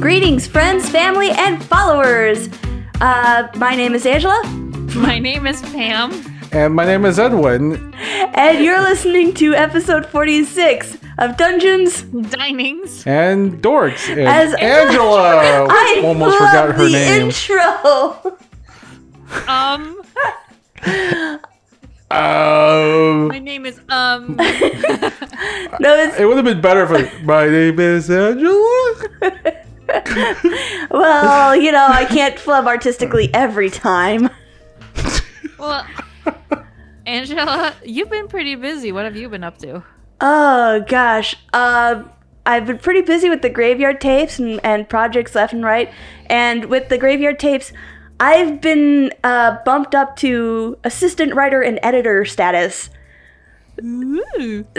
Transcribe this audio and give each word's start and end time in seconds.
Greetings, 0.00 0.46
friends, 0.46 0.88
family, 0.88 1.30
and 1.30 1.62
followers. 1.64 2.48
Uh, 3.00 3.48
my 3.56 3.74
name 3.76 3.94
is 3.94 4.06
Angela, 4.06 4.42
My 4.96 5.18
name 5.18 5.46
is 5.46 5.60
Pam. 5.62 6.10
And 6.52 6.74
my 6.74 6.84
name 6.84 7.04
is 7.04 7.18
Edwin. 7.18 7.92
and 7.94 8.64
you're 8.64 8.80
listening 8.80 9.34
to 9.34 9.54
episode 9.54 10.06
46 10.06 10.96
of 11.18 11.36
Dungeons. 11.36 12.02
Diners. 12.02 13.06
And 13.06 13.62
Dorks. 13.62 14.08
And 14.10 14.20
As- 14.20 14.54
Angela. 14.54 15.66
I 15.70 16.02
Almost 16.04 16.40
love 16.40 16.48
forgot 16.50 16.74
her 16.74 16.84
the 16.84 16.90
name. 16.92 17.22
intro. 17.26 18.38
Um, 19.46 19.96
Um, 22.12 23.28
my 23.28 23.38
name 23.38 23.64
is 23.66 23.78
um. 23.88 24.34
No, 25.78 25.94
it's, 25.96 26.18
it 26.18 26.24
would 26.26 26.36
have 26.36 26.44
been 26.44 26.60
better 26.60 26.82
if 26.82 26.90
I, 26.90 27.22
my 27.22 27.46
name 27.48 27.78
is 27.78 28.10
Angela. 28.10 28.96
well, 30.90 31.56
you 31.56 31.72
know, 31.72 31.86
I 31.88 32.04
can't 32.04 32.38
flub 32.38 32.66
artistically 32.66 33.32
every 33.34 33.70
time. 33.70 34.30
Well, 35.58 35.86
Angela, 37.06 37.74
you've 37.84 38.10
been 38.10 38.28
pretty 38.28 38.54
busy. 38.54 38.92
What 38.92 39.04
have 39.04 39.16
you 39.16 39.28
been 39.28 39.44
up 39.44 39.58
to? 39.58 39.82
Oh 40.20 40.84
gosh, 40.86 41.36
uh, 41.52 42.02
I've 42.46 42.66
been 42.66 42.78
pretty 42.78 43.02
busy 43.02 43.28
with 43.28 43.42
the 43.42 43.50
graveyard 43.50 44.00
tapes 44.00 44.38
and, 44.38 44.60
and 44.64 44.88
projects 44.88 45.34
left 45.34 45.52
and 45.52 45.64
right. 45.64 45.92
And 46.26 46.66
with 46.66 46.88
the 46.88 46.98
graveyard 46.98 47.38
tapes, 47.38 47.72
I've 48.18 48.60
been 48.60 49.12
uh, 49.24 49.58
bumped 49.64 49.94
up 49.94 50.16
to 50.16 50.78
assistant 50.84 51.34
writer 51.34 51.62
and 51.62 51.78
editor 51.82 52.24
status. 52.24 52.90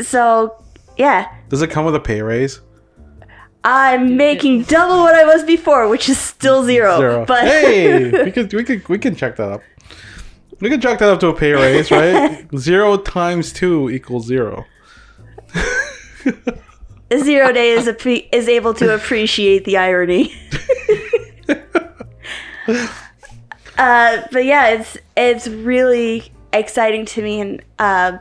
So, 0.02 0.64
yeah, 0.98 1.34
Does 1.50 1.62
it 1.62 1.70
come 1.70 1.86
with 1.86 1.96
a 1.96 2.00
pay 2.00 2.22
raise? 2.22 2.62
I'm 3.64 4.18
making 4.18 4.64
double 4.64 5.00
what 5.00 5.14
I 5.14 5.24
was 5.24 5.44
before, 5.44 5.88
which 5.88 6.10
is 6.10 6.18
still 6.18 6.64
zero. 6.64 6.98
Zero. 6.98 7.26
But 7.28 7.44
hey, 7.44 8.10
we 8.26 8.32
could 8.32 8.54
we 8.54 8.64
could 8.64 8.88
we 8.90 8.98
can 8.98 9.16
check 9.16 9.36
that 9.38 9.52
up. 9.52 9.62
We 10.60 10.70
can 10.70 10.80
check 10.82 11.00
that 11.00 11.10
up 11.10 11.20
to 11.22 11.28
a 11.28 11.34
pay 11.34 11.54
raise, 11.54 11.92
right? 11.92 12.48
zero 12.58 12.98
times 12.98 13.52
two 13.52 13.90
equals 13.90 14.26
zero. 14.26 14.66
zero 17.12 17.52
day 17.52 17.72
is 17.72 17.88
appre- 17.88 18.28
is 18.32 18.48
able 18.48 18.74
to 18.76 18.94
appreciate 18.94 19.66
the 19.66 19.78
irony. 19.78 20.34
uh, 23.78 24.22
but 24.32 24.46
yeah, 24.46 24.70
it's 24.70 24.98
it's 25.18 25.48
really 25.48 26.32
exciting 26.54 27.06
to 27.06 27.22
me, 27.22 27.42
and 27.42 27.62
uh, 27.80 28.18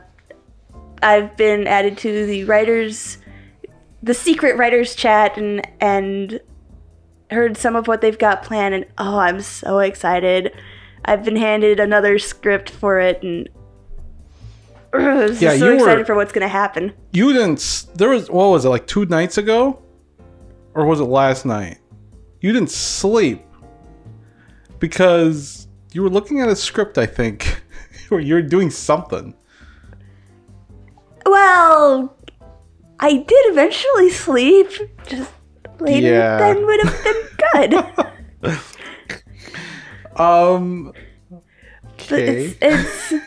I've 1.03 1.35
been 1.37 1.67
added 1.67 1.97
to 1.99 2.25
the 2.25 2.43
writers, 2.45 3.17
the 4.03 4.13
secret 4.13 4.57
writers 4.57 4.95
chat, 4.95 5.37
and 5.37 5.65
and 5.79 6.39
heard 7.29 7.55
some 7.57 7.75
of 7.75 7.87
what 7.87 8.01
they've 8.01 8.17
got 8.19 8.43
planned, 8.43 8.73
and 8.75 8.85
oh, 8.97 9.17
I'm 9.19 9.41
so 9.41 9.79
excited. 9.79 10.51
I've 11.05 11.23
been 11.23 11.35
handed 11.37 11.79
another 11.79 12.19
script 12.19 12.69
for 12.69 12.99
it, 12.99 13.23
and 13.23 13.49
I'm 14.93 15.33
Yeah, 15.33 15.51
so 15.51 15.53
you 15.53 15.63
were- 15.65 15.73
excited 15.75 16.05
for 16.05 16.15
what's 16.15 16.31
gonna 16.31 16.47
happen. 16.47 16.93
You 17.11 17.31
didn't. 17.33 17.87
There 17.95 18.09
was 18.09 18.29
what 18.29 18.47
was 18.49 18.65
it 18.65 18.69
like 18.69 18.87
two 18.87 19.05
nights 19.05 19.37
ago, 19.37 19.81
or 20.73 20.85
was 20.85 20.99
it 20.99 21.05
last 21.05 21.45
night? 21.45 21.77
You 22.41 22.51
didn't 22.53 22.71
sleep 22.71 23.43
because 24.79 25.67
you 25.93 26.01
were 26.01 26.09
looking 26.09 26.41
at 26.41 26.49
a 26.49 26.55
script. 26.55 26.97
I 26.97 27.05
think, 27.05 27.63
or 28.11 28.19
you 28.19 28.33
were 28.33 28.41
doing 28.41 28.69
something. 28.69 29.35
Well, 31.25 32.15
I 33.01 33.13
did 33.13 33.45
eventually 33.51 34.09
sleep. 34.11 34.69
Just 35.07 35.31
later 35.79 36.07
Yeah. 36.07 36.37
than 36.37 36.65
would 36.65 36.79
have 36.85 37.03
been 37.03 37.73
good. 38.43 38.59
Um. 40.15 40.93
But 41.29 42.11
Okay. 42.11 42.55
it's, 42.61 43.11
it's 43.11 43.23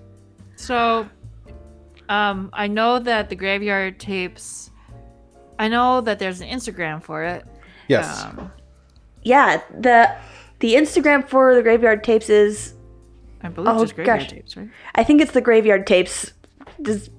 So, 0.56 1.08
um, 2.08 2.50
I 2.52 2.66
know 2.68 2.98
that 3.00 3.28
the 3.30 3.34
graveyard 3.36 3.98
tapes. 3.98 4.70
I 5.58 5.68
know 5.68 6.00
that 6.02 6.18
there's 6.18 6.40
an 6.40 6.48
Instagram 6.48 7.02
for 7.02 7.24
it. 7.24 7.44
Yes. 7.88 8.24
Um, 8.24 8.52
yeah. 9.22 9.60
The 9.80 10.14
the 10.60 10.74
Instagram 10.74 11.26
for 11.28 11.54
the 11.54 11.62
graveyard 11.62 12.04
tapes 12.04 12.28
is 12.30 12.74
I 13.42 13.48
believe 13.48 13.74
Oh, 13.74 13.80
just 13.82 13.94
graveyard 13.96 14.20
gosh. 14.20 14.30
tapes, 14.30 14.56
right? 14.56 14.68
I 14.94 15.02
think 15.02 15.20
it's 15.20 15.32
the 15.32 15.40
graveyard 15.40 15.86
tapes. 15.86 16.32
Does 16.80 17.10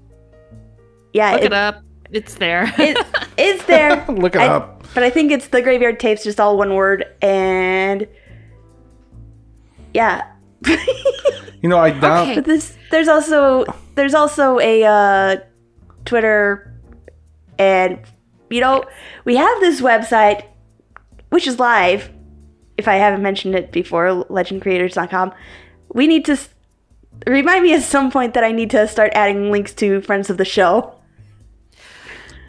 yeah, 1.14 1.32
Look 1.34 1.42
it, 1.42 1.46
it 1.48 1.54
up. 1.54 1.84
It's 2.12 2.36
there. 2.36 2.72
it 2.78 2.98
is 3.38 3.64
there. 3.66 4.06
Look 4.10 4.36
it 4.36 4.42
I- 4.42 4.48
up. 4.48 4.84
But 4.94 5.04
I 5.04 5.10
think 5.10 5.32
it's 5.32 5.48
the 5.48 5.62
graveyard 5.62 6.02
tapes, 6.02 6.24
just 6.24 6.40
all 6.40 6.58
one 6.58 6.74
word, 6.76 7.06
and 7.22 8.06
yeah. 9.94 10.28
You 11.62 11.70
know, 11.70 11.78
I 11.78 11.92
doubt. 12.00 12.24
Okay. 12.28 12.36
But 12.36 12.46
this 12.46 12.76
there's 12.92 13.08
also 13.08 13.64
there's 13.96 14.14
also 14.14 14.60
a 14.60 14.84
uh, 14.84 15.36
Twitter 16.06 16.74
and 17.58 18.00
you 18.50 18.60
know 18.60 18.84
we 19.24 19.36
have 19.38 19.60
this 19.60 19.82
website 19.82 20.46
which 21.30 21.48
is 21.48 21.60
live 21.60 22.10
if 22.78 22.88
I 22.88 22.96
haven't 22.96 23.22
mentioned 23.22 23.56
it 23.56 23.72
before 23.72 24.08
legendcreators.com 24.26 25.34
we 25.90 26.08
need 26.08 26.26
to 26.26 26.38
remind 27.28 27.64
me 27.64 27.74
at 27.76 27.84
some 27.84 28.12
point 28.12 28.34
that 28.34 28.44
I 28.44 28.52
need 28.52 28.72
to 28.72 28.88
start 28.88 29.12
adding 29.14 29.52
links 29.52 29.74
to 29.76 30.02
friends 30.02 30.30
of 30.30 30.38
the 30.38 30.46
show 30.46 30.96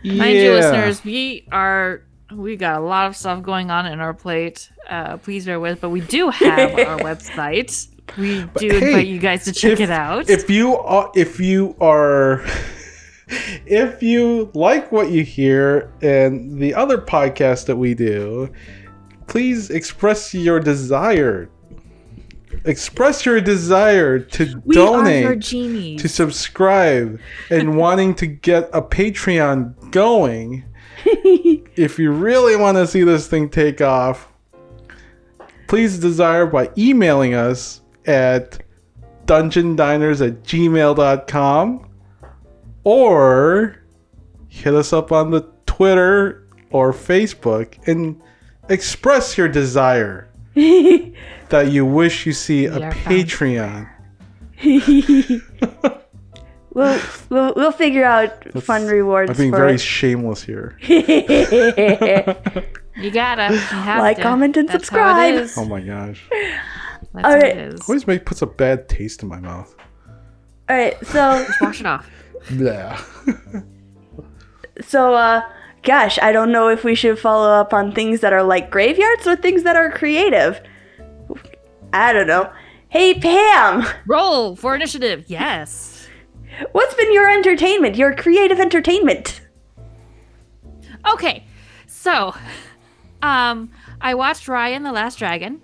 Mind 0.04 0.36
you, 0.36 0.52
listeners, 0.52 1.04
we 1.04 1.46
are 1.52 2.02
we 2.34 2.56
got 2.56 2.80
a 2.80 2.84
lot 2.84 3.06
of 3.06 3.16
stuff 3.16 3.42
going 3.42 3.70
on 3.70 3.86
in 3.86 4.00
our 4.00 4.14
plate. 4.14 4.70
Uh, 4.88 5.16
please 5.18 5.44
bear 5.46 5.60
with, 5.60 5.80
but 5.80 5.90
we 5.90 6.00
do 6.00 6.30
have 6.30 6.72
our 6.78 6.98
website. 6.98 7.88
We 8.18 8.44
do 8.56 8.68
hey, 8.68 8.88
invite 8.88 9.06
you 9.06 9.18
guys 9.18 9.44
to 9.44 9.52
check 9.52 9.72
if, 9.72 9.80
it 9.80 9.90
out. 9.90 10.28
If 10.28 10.50
you 10.50 10.76
are, 10.76 11.10
if 11.14 11.38
you 11.38 11.76
are, 11.80 12.44
if 13.66 14.02
you 14.02 14.50
like 14.54 14.90
what 14.90 15.10
you 15.10 15.22
hear 15.22 15.92
and 16.02 16.58
the 16.58 16.74
other 16.74 16.98
podcasts 16.98 17.66
that 17.66 17.76
we 17.76 17.94
do, 17.94 18.52
please 19.28 19.70
express 19.70 20.34
your 20.34 20.60
desire. 20.60 21.48
Express 22.64 23.26
your 23.26 23.40
desire 23.40 24.18
to 24.18 24.62
we 24.64 24.74
donate, 24.74 25.42
to 25.98 26.08
subscribe, 26.08 27.18
and 27.50 27.76
wanting 27.76 28.14
to 28.16 28.26
get 28.26 28.70
a 28.72 28.80
Patreon 28.80 29.90
going. 29.90 30.64
if 31.04 31.98
you 31.98 32.12
really 32.12 32.56
want 32.56 32.76
to 32.76 32.86
see 32.86 33.02
this 33.02 33.26
thing 33.26 33.48
take 33.48 33.80
off, 33.80 34.28
please 35.66 35.98
desire 35.98 36.46
by 36.46 36.70
emailing 36.78 37.34
us 37.34 37.80
at 38.06 38.62
dungeondiners 39.26 40.26
at 40.26 40.42
gmail.com 40.42 41.88
or 42.84 43.76
hit 44.48 44.74
us 44.74 44.92
up 44.92 45.12
on 45.12 45.30
the 45.30 45.40
Twitter 45.66 46.46
or 46.70 46.92
Facebook 46.92 47.76
and 47.86 48.20
express 48.68 49.36
your 49.36 49.48
desire 49.48 50.28
that 51.52 51.70
you 51.70 51.86
wish 51.86 52.26
you 52.26 52.32
see 52.32 52.66
a 52.66 52.76
We 52.78 52.82
are 52.82 52.92
fans. 52.92 53.30
Patreon. 53.32 53.88
we'll 56.74 57.00
we'll, 57.30 57.52
we'll 57.56 57.72
figure 57.72 58.04
out 58.04 58.52
fun 58.62 58.86
rewards 58.86 59.30
I'm 59.30 59.36
being 59.36 59.50
for 59.52 59.58
very 59.58 59.74
it. 59.74 59.80
shameless 59.80 60.42
here. 60.42 60.76
you 60.88 61.00
gotta 63.10 63.52
you 63.52 63.58
have 63.58 64.00
Like, 64.00 64.16
to. 64.16 64.22
comment, 64.22 64.56
and 64.56 64.68
That's 64.68 64.86
subscribe. 64.88 65.48
Oh 65.56 65.64
my 65.64 65.80
gosh. 65.80 66.24
That's 66.30 67.24
All 67.26 67.30
how 67.32 67.36
right. 67.36 67.56
it 67.56 67.74
is. 67.74 67.88
Always 67.88 68.06
make 68.06 68.24
puts 68.24 68.42
a 68.42 68.46
bad 68.46 68.88
taste 68.88 69.22
in 69.22 69.28
my 69.28 69.38
mouth. 69.40 69.74
all 70.69 70.76
right 70.76 70.96
so 71.06 71.44
Wash 71.60 71.80
it 71.80 71.86
off. 71.86 72.08
Yeah. 72.52 73.00
So, 74.81 75.14
uh, 75.14 75.43
gosh, 75.82 76.19
I 76.22 76.32
don't 76.32 76.50
know 76.50 76.69
if 76.69 76.82
we 76.82 76.94
should 76.94 77.19
follow 77.19 77.50
up 77.50 77.72
on 77.75 77.93
things 77.93 78.20
that 78.20 78.32
are 78.32 78.43
like 78.43 78.70
graveyards 78.70 79.26
or 79.26 79.37
things 79.37 79.62
that 79.64 79.76
are 79.76 79.90
creative. 79.90 80.60
I 81.92 82.12
don't 82.12 82.26
know. 82.26 82.52
Hey, 82.88 83.14
Pam, 83.18 83.84
Roll 84.06 84.56
for 84.56 84.74
initiative. 84.74 85.24
Yes. 85.26 86.06
what's 86.72 86.94
been 86.94 87.12
your 87.12 87.30
entertainment, 87.30 87.96
your 87.96 88.14
creative 88.14 88.60
entertainment? 88.60 89.40
Okay. 91.10 91.44
So, 91.86 92.34
um, 93.22 93.70
I 94.00 94.14
watched 94.14 94.46
Raya 94.46 94.72
and 94.76 94.84
the 94.84 94.92
Last 94.92 95.18
Dragon. 95.18 95.60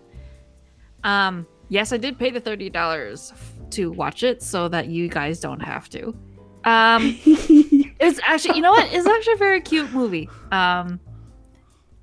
Um, 1.04 1.46
yes, 1.68 1.92
I 1.92 1.96
did 1.96 2.18
pay 2.18 2.30
the 2.30 2.40
thirty 2.40 2.70
dollars 2.70 3.32
to 3.70 3.90
watch 3.90 4.22
it 4.22 4.42
so 4.42 4.68
that 4.68 4.88
you 4.88 5.08
guys 5.08 5.40
don't 5.40 5.60
have 5.60 5.88
to. 5.90 6.14
Um, 6.64 7.18
it's 7.24 8.20
actually, 8.24 8.56
you 8.56 8.62
know 8.62 8.72
what? 8.72 8.92
It's 8.92 9.06
actually 9.06 9.34
a 9.34 9.36
very 9.36 9.60
cute 9.60 9.92
movie. 9.92 10.28
Um, 10.52 11.00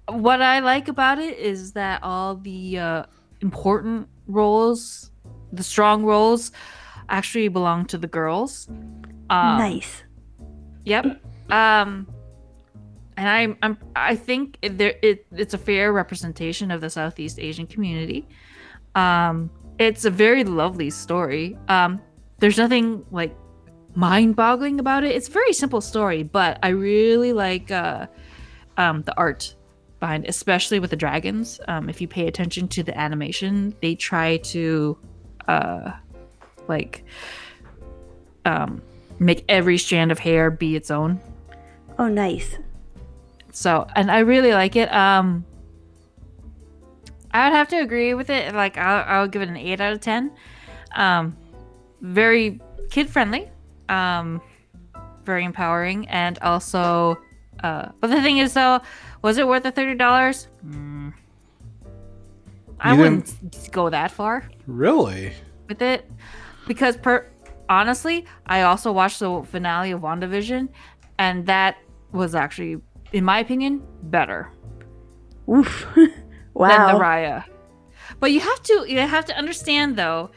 what 0.08 0.42
I 0.42 0.60
like 0.60 0.88
about 0.88 1.20
it 1.20 1.38
is 1.38 1.74
that 1.74 2.02
all 2.04 2.36
the 2.36 2.78
uh, 2.80 3.04
important 3.42 4.08
roles, 4.28 5.12
the 5.52 5.64
strong 5.64 6.04
roles, 6.04 6.52
actually 7.10 7.48
belong 7.48 7.86
to 7.86 7.98
the 7.98 8.08
girls. 8.08 8.68
Um, 9.30 9.58
nice. 9.58 10.04
Yep. 10.86 11.22
Um 11.50 12.08
and 13.18 13.30
I'm, 13.30 13.58
I'm 13.62 13.78
I 13.96 14.16
think 14.16 14.58
it, 14.62 14.78
there 14.78 14.96
it 15.02 15.26
it's 15.32 15.54
a 15.54 15.58
fair 15.58 15.94
representation 15.94 16.72
of 16.72 16.82
the 16.82 16.90
Southeast 16.90 17.40
Asian 17.40 17.68
community. 17.68 18.28
Um, 18.96 19.50
it's 19.80 20.06
a 20.06 20.10
very 20.10 20.44
lovely 20.44 20.90
story. 20.90 21.58
Um, 21.68 22.02
there's 22.40 22.58
nothing 22.58 23.06
like 23.12 23.36
mind-boggling 23.96 24.80
about 24.80 25.04
it. 25.04 25.16
It's 25.16 25.28
a 25.28 25.32
very 25.32 25.54
simple 25.54 25.82
story, 25.82 26.24
but 26.24 26.60
I 26.64 26.70
really 26.70 27.34
like 27.34 27.72
uh, 27.72 28.08
um, 28.78 29.04
the 29.04 29.18
art 29.18 29.56
behind, 30.00 30.26
especially 30.26 30.80
with 30.80 30.90
the 30.90 30.96
dragons. 30.96 31.60
Um, 31.68 31.90
if 31.90 32.02
you 32.02 32.08
pay 32.08 32.28
attention 32.28 32.68
to 32.70 32.84
the 32.84 32.98
animation, 32.98 33.76
they 33.82 33.96
try 33.96 34.38
to 34.38 34.98
uh, 35.48 35.92
like 36.68 37.04
um, 38.46 38.82
make 39.20 39.46
every 39.50 39.78
strand 39.78 40.12
of 40.12 40.20
hair 40.20 40.52
be 40.52 40.76
its 40.76 40.92
own. 40.92 41.20
Oh, 41.98 42.08
nice. 42.08 42.58
So, 43.52 43.88
and 43.96 44.12
I 44.12 44.20
really 44.20 44.52
like 44.52 44.76
it. 44.76 44.94
Um, 44.94 45.46
I 47.32 47.50
would 47.50 47.56
have 47.56 47.70
to 47.70 47.78
agree 47.78 48.14
with 48.14 48.30
it. 48.30 48.54
Like, 48.54 48.78
I'll, 48.78 49.22
I'll 49.22 49.28
give 49.28 49.42
it 49.42 49.50
an 49.50 49.58
eight 49.58 49.80
out 49.80 49.94
of 49.94 50.02
ten. 50.02 50.32
Um, 50.96 51.38
very 52.02 52.60
kid 52.90 53.10
friendly. 53.10 53.50
Um, 53.88 54.42
very 55.26 55.44
empowering, 55.44 56.08
and 56.08 56.40
also, 56.40 57.18
uh, 57.64 57.90
but 58.00 58.08
the 58.08 58.22
thing 58.22 58.40
is, 58.40 58.54
though, 58.54 58.80
was 59.26 59.38
it 59.40 59.48
worth 59.48 59.64
the 59.64 59.72
thirty 59.72 59.96
dollars? 59.96 60.48
Mm. 60.66 61.14
I 62.80 62.94
wouldn't 62.94 63.72
go 63.72 63.90
that 63.90 64.12
far 64.12 64.48
Really? 64.68 65.34
with 65.68 65.82
it 65.82 66.10
because 66.68 66.96
per 66.98 67.26
honestly 67.68 68.26
i 68.46 68.62
also 68.62 68.92
watched 68.92 69.20
the 69.20 69.42
finale 69.50 69.90
of 69.92 70.02
wandavision 70.02 70.70
and 71.18 71.48
that 71.48 71.78
was 72.12 72.36
actually 72.36 72.78
in 73.14 73.24
my 73.26 73.40
opinion 73.40 73.82
better 74.04 74.52
Oof. 75.50 75.88
Wow. 76.54 76.70
Than 76.70 76.96
the 76.96 77.04
raya 77.04 77.44
but 78.20 78.32
you 78.32 78.40
have 78.40 78.62
to 78.70 78.86
you 78.88 79.00
have 79.00 79.26
to 79.26 79.36
understand 79.38 79.96
though 79.98 80.30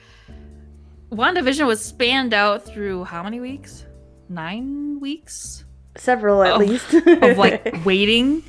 wandavision 1.12 1.66
was 1.66 1.84
spanned 1.84 2.32
out 2.32 2.64
through 2.64 3.04
how 3.04 3.22
many 3.22 3.38
weeks 3.40 3.84
nine 4.28 4.98
weeks 5.00 5.64
Several 5.96 6.42
at 6.42 6.52
of- 6.54 6.60
least. 6.60 6.94
of 7.28 7.36
like 7.38 7.62
waiting 7.84 8.42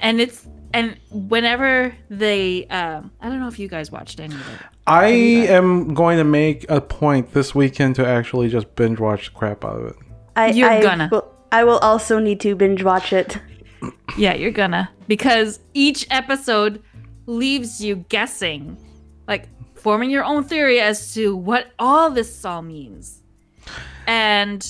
and 0.00 0.20
it's 0.20 0.46
and 0.72 0.96
whenever 1.10 1.94
they 2.08 2.66
um 2.66 3.10
i 3.20 3.28
don't 3.28 3.40
know 3.40 3.48
if 3.48 3.58
you 3.58 3.68
guys 3.68 3.90
watched 3.90 4.20
any 4.20 4.34
of 4.34 4.48
it 4.54 4.60
I 4.86 5.06
am 5.06 5.94
going 5.94 6.18
to 6.18 6.24
make 6.24 6.68
a 6.68 6.80
point 6.80 7.32
this 7.32 7.54
weekend 7.54 7.94
to 7.96 8.06
actually 8.06 8.48
just 8.48 8.74
binge 8.74 8.98
watch 8.98 9.26
the 9.26 9.38
crap 9.38 9.64
out 9.64 9.76
of 9.76 9.86
it. 9.86 9.96
I, 10.34 10.50
You're 10.50 10.68
I 10.68 10.82
gonna. 10.82 11.08
Will, 11.12 11.32
I 11.52 11.62
will 11.62 11.78
also 11.78 12.18
need 12.18 12.40
to 12.40 12.56
binge 12.56 12.82
watch 12.82 13.12
it. 13.12 13.38
Yeah, 14.18 14.34
you're 14.34 14.50
gonna. 14.50 14.90
Because 15.06 15.60
each 15.74 16.06
episode 16.10 16.82
leaves 17.26 17.80
you 17.80 18.04
guessing, 18.08 18.76
like 19.28 19.48
forming 19.76 20.10
your 20.10 20.24
own 20.24 20.42
theory 20.42 20.80
as 20.80 21.14
to 21.14 21.36
what 21.36 21.68
all 21.78 22.10
this 22.10 22.44
all 22.44 22.60
means. 22.62 23.22
And 24.08 24.66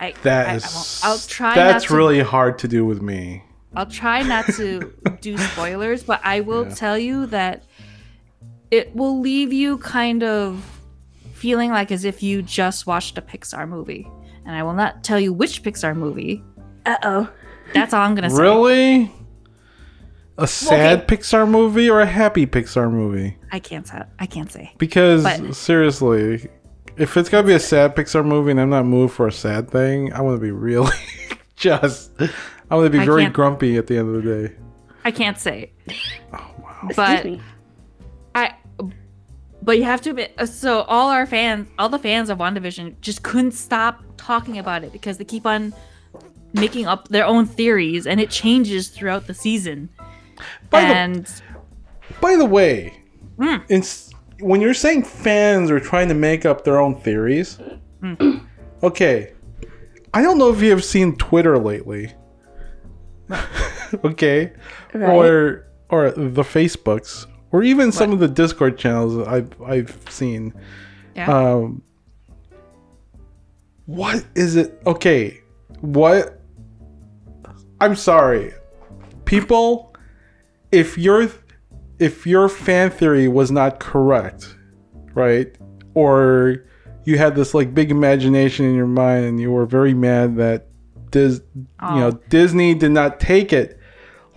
I, 0.00 0.14
That 0.22 0.48
I, 0.48 0.54
is 0.54 0.64
I 0.64 0.68
won't- 0.76 1.00
I'll 1.04 1.28
try 1.28 1.54
that's 1.54 1.84
not 1.84 1.88
to, 1.90 1.96
really 1.96 2.20
hard 2.20 2.58
to 2.60 2.68
do 2.68 2.86
with 2.86 3.02
me. 3.02 3.42
I'll 3.76 3.86
try 3.86 4.22
not 4.22 4.46
to 4.56 4.92
do 5.20 5.36
spoilers, 5.38 6.02
but 6.02 6.20
I 6.24 6.40
will 6.40 6.66
Yeah. 6.68 6.74
tell 6.74 6.98
you 6.98 7.26
that 7.26 7.64
it 8.70 8.94
will 8.94 9.20
leave 9.20 9.52
you 9.52 9.78
kind 9.78 10.22
of 10.22 10.64
feeling 11.34 11.70
like 11.70 11.90
as 11.92 12.04
if 12.04 12.22
you 12.22 12.42
just 12.42 12.86
watched 12.86 13.16
a 13.18 13.22
Pixar 13.22 13.68
movie. 13.68 14.08
And 14.44 14.56
I 14.56 14.62
will 14.62 14.74
not 14.74 15.04
tell 15.04 15.20
you 15.20 15.32
which 15.32 15.62
Pixar 15.62 15.94
movie. 15.96 16.42
Uh 16.86 16.96
oh. 17.02 17.30
That's 17.74 17.92
all 17.92 18.00
I'm 18.00 18.14
gonna 18.14 18.30
say. 18.30 18.40
Really? 18.42 19.12
A 20.38 20.46
sad 20.46 21.00
Okay. 21.02 21.16
Pixar 21.16 21.48
movie 21.48 21.90
or 21.90 22.00
a 22.00 22.06
happy 22.06 22.46
Pixar 22.46 22.90
movie? 22.90 23.36
I 23.52 23.58
can't 23.58 23.86
say. 23.86 24.02
I 24.18 24.26
can't 24.26 24.50
say. 24.50 24.72
Because 24.78 25.22
But- 25.24 25.54
seriously, 25.54 26.48
if 26.96 27.16
it's 27.16 27.28
gonna 27.28 27.46
be 27.46 27.54
a 27.54 27.58
sad 27.60 27.94
Pixar 27.94 28.24
movie 28.24 28.52
and 28.52 28.60
I'm 28.60 28.70
not 28.70 28.86
moved 28.86 29.14
for 29.14 29.26
a 29.26 29.32
sad 29.32 29.70
thing, 29.70 30.12
I 30.12 30.20
want 30.22 30.36
to 30.36 30.40
be 30.40 30.50
really 30.52 30.96
just. 31.56 32.10
I 32.70 32.76
want 32.76 32.86
to 32.86 32.90
be 32.90 32.98
I 32.98 33.04
very 33.04 33.22
can't- 33.22 33.34
grumpy 33.34 33.76
at 33.76 33.86
the 33.86 33.96
end 33.98 34.14
of 34.14 34.22
the 34.22 34.46
day. 34.48 34.54
I 35.04 35.10
can't 35.10 35.38
say. 35.38 35.72
Oh 36.32 36.50
wow! 36.58 36.76
Excuse 36.84 36.96
But- 36.96 37.24
me. 37.24 37.40
I 38.34 38.54
but 39.62 39.76
you 39.78 39.84
have 39.84 40.00
to 40.02 40.10
admit 40.10 40.32
so 40.48 40.82
all 40.82 41.08
our 41.10 41.26
fans 41.26 41.68
all 41.78 41.88
the 41.88 41.98
fans 41.98 42.30
of 42.30 42.38
WandaVision 42.38 43.00
just 43.00 43.22
couldn't 43.22 43.52
stop 43.52 44.02
talking 44.16 44.58
about 44.58 44.84
it 44.84 44.92
because 44.92 45.18
they 45.18 45.24
keep 45.24 45.46
on 45.46 45.74
making 46.54 46.86
up 46.86 47.08
their 47.08 47.24
own 47.26 47.44
theories 47.46 48.06
and 48.06 48.20
it 48.20 48.30
changes 48.30 48.88
throughout 48.88 49.26
the 49.26 49.34
season. 49.34 49.88
By 50.70 50.82
the- 51.12 51.42
By 52.20 52.36
the 52.36 52.44
way, 52.46 53.02
it's 53.68 54.10
when 54.40 54.60
you're 54.60 54.74
saying 54.74 55.02
fans 55.04 55.70
are 55.70 55.80
trying 55.80 56.08
to 56.08 56.14
make 56.14 56.46
up 56.46 56.64
their 56.64 56.78
own 56.78 56.94
theories. 57.00 57.58
Hmm. 58.00 58.14
Okay, 58.80 59.32
I 60.14 60.22
don't 60.22 60.38
know 60.38 60.50
if 60.52 60.62
you 60.62 60.70
have 60.70 60.84
seen 60.84 61.16
Twitter 61.16 61.58
lately. 61.58 62.14
okay, 64.04 64.52
Right. 64.94 65.08
or 65.10 65.66
or 65.90 66.10
the 66.10 66.42
Facebooks, 66.42 67.26
or 67.52 67.62
even 67.62 67.92
some 67.92 68.12
of 68.12 68.18
the 68.18 68.28
Discord 68.28 68.78
channels 68.78 69.26
I've 69.26 69.60
I've 69.62 69.98
seen. 70.08 70.52
yeah. 71.14 71.30
Um, 71.32 71.82
what 73.86 74.24
is 74.34 74.56
it? 74.56 74.80
Okay, 74.86 75.40
what? 75.80 76.40
I'm 77.80 77.94
sorry, 77.96 78.52
people. 79.24 79.94
If 80.72 80.98
your 80.98 81.28
if 81.98 82.26
your 82.26 82.48
fan 82.48 82.90
theory 82.90 83.28
was 83.28 83.50
not 83.50 83.80
correct, 83.80 84.54
right, 85.14 85.54
or 85.94 86.64
you 87.04 87.16
had 87.18 87.34
this 87.34 87.54
like 87.54 87.74
big 87.74 87.90
imagination 87.90 88.66
in 88.66 88.74
your 88.74 88.86
mind 88.86 89.24
and 89.24 89.40
you 89.40 89.50
were 89.50 89.64
very 89.64 89.94
mad 89.94 90.36
that 90.36 90.67
Dis, 91.10 91.40
you 91.56 91.66
know, 91.80 92.08
Oh. 92.08 92.20
Disney 92.28 92.74
did 92.74 92.90
not 92.92 93.20
take 93.20 93.52
it, 93.52 93.78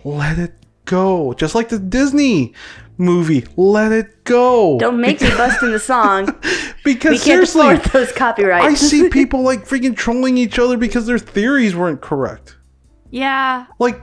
let 0.04 0.38
it 0.40 0.54
go. 0.86 1.34
Just 1.34 1.56
like 1.56 1.70
the 1.70 1.80
Disney 1.80 2.54
movie, 2.98 3.46
let 3.58 3.92
it 3.92 4.24
go. 4.24 4.78
Don't 4.80 5.02
make 5.02 5.22
me 5.22 5.30
bust 5.30 5.64
in 5.64 5.72
the 5.72 5.80
song. 5.80 6.26
because 6.84 7.12
We 7.12 7.18
can't 7.18 7.48
seriously, 7.48 7.76
those 7.92 8.12
copyrights. 8.12 8.66
I 8.66 8.74
see 8.76 9.10
people 9.20 9.42
like 9.42 9.68
freaking 9.68 9.96
trolling 9.96 10.38
each 10.38 10.60
other 10.60 10.78
because 10.78 11.06
their 11.08 11.20
theories 11.20 11.76
weren't 11.76 12.02
correct. 12.02 12.58
yeah. 13.10 13.66
Like, 13.80 14.02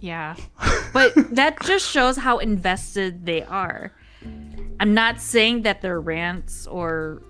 Yeah. 0.00 0.36
But 0.92 1.12
that 1.34 1.60
just 1.60 1.88
shows 1.88 2.16
how 2.16 2.38
invested 2.38 3.24
they 3.26 3.42
are. 3.42 3.92
I'm 4.80 4.94
not 4.94 5.20
saying 5.20 5.62
that 5.62 5.80
their 5.82 6.00
rants 6.00 6.66
or 6.66 7.20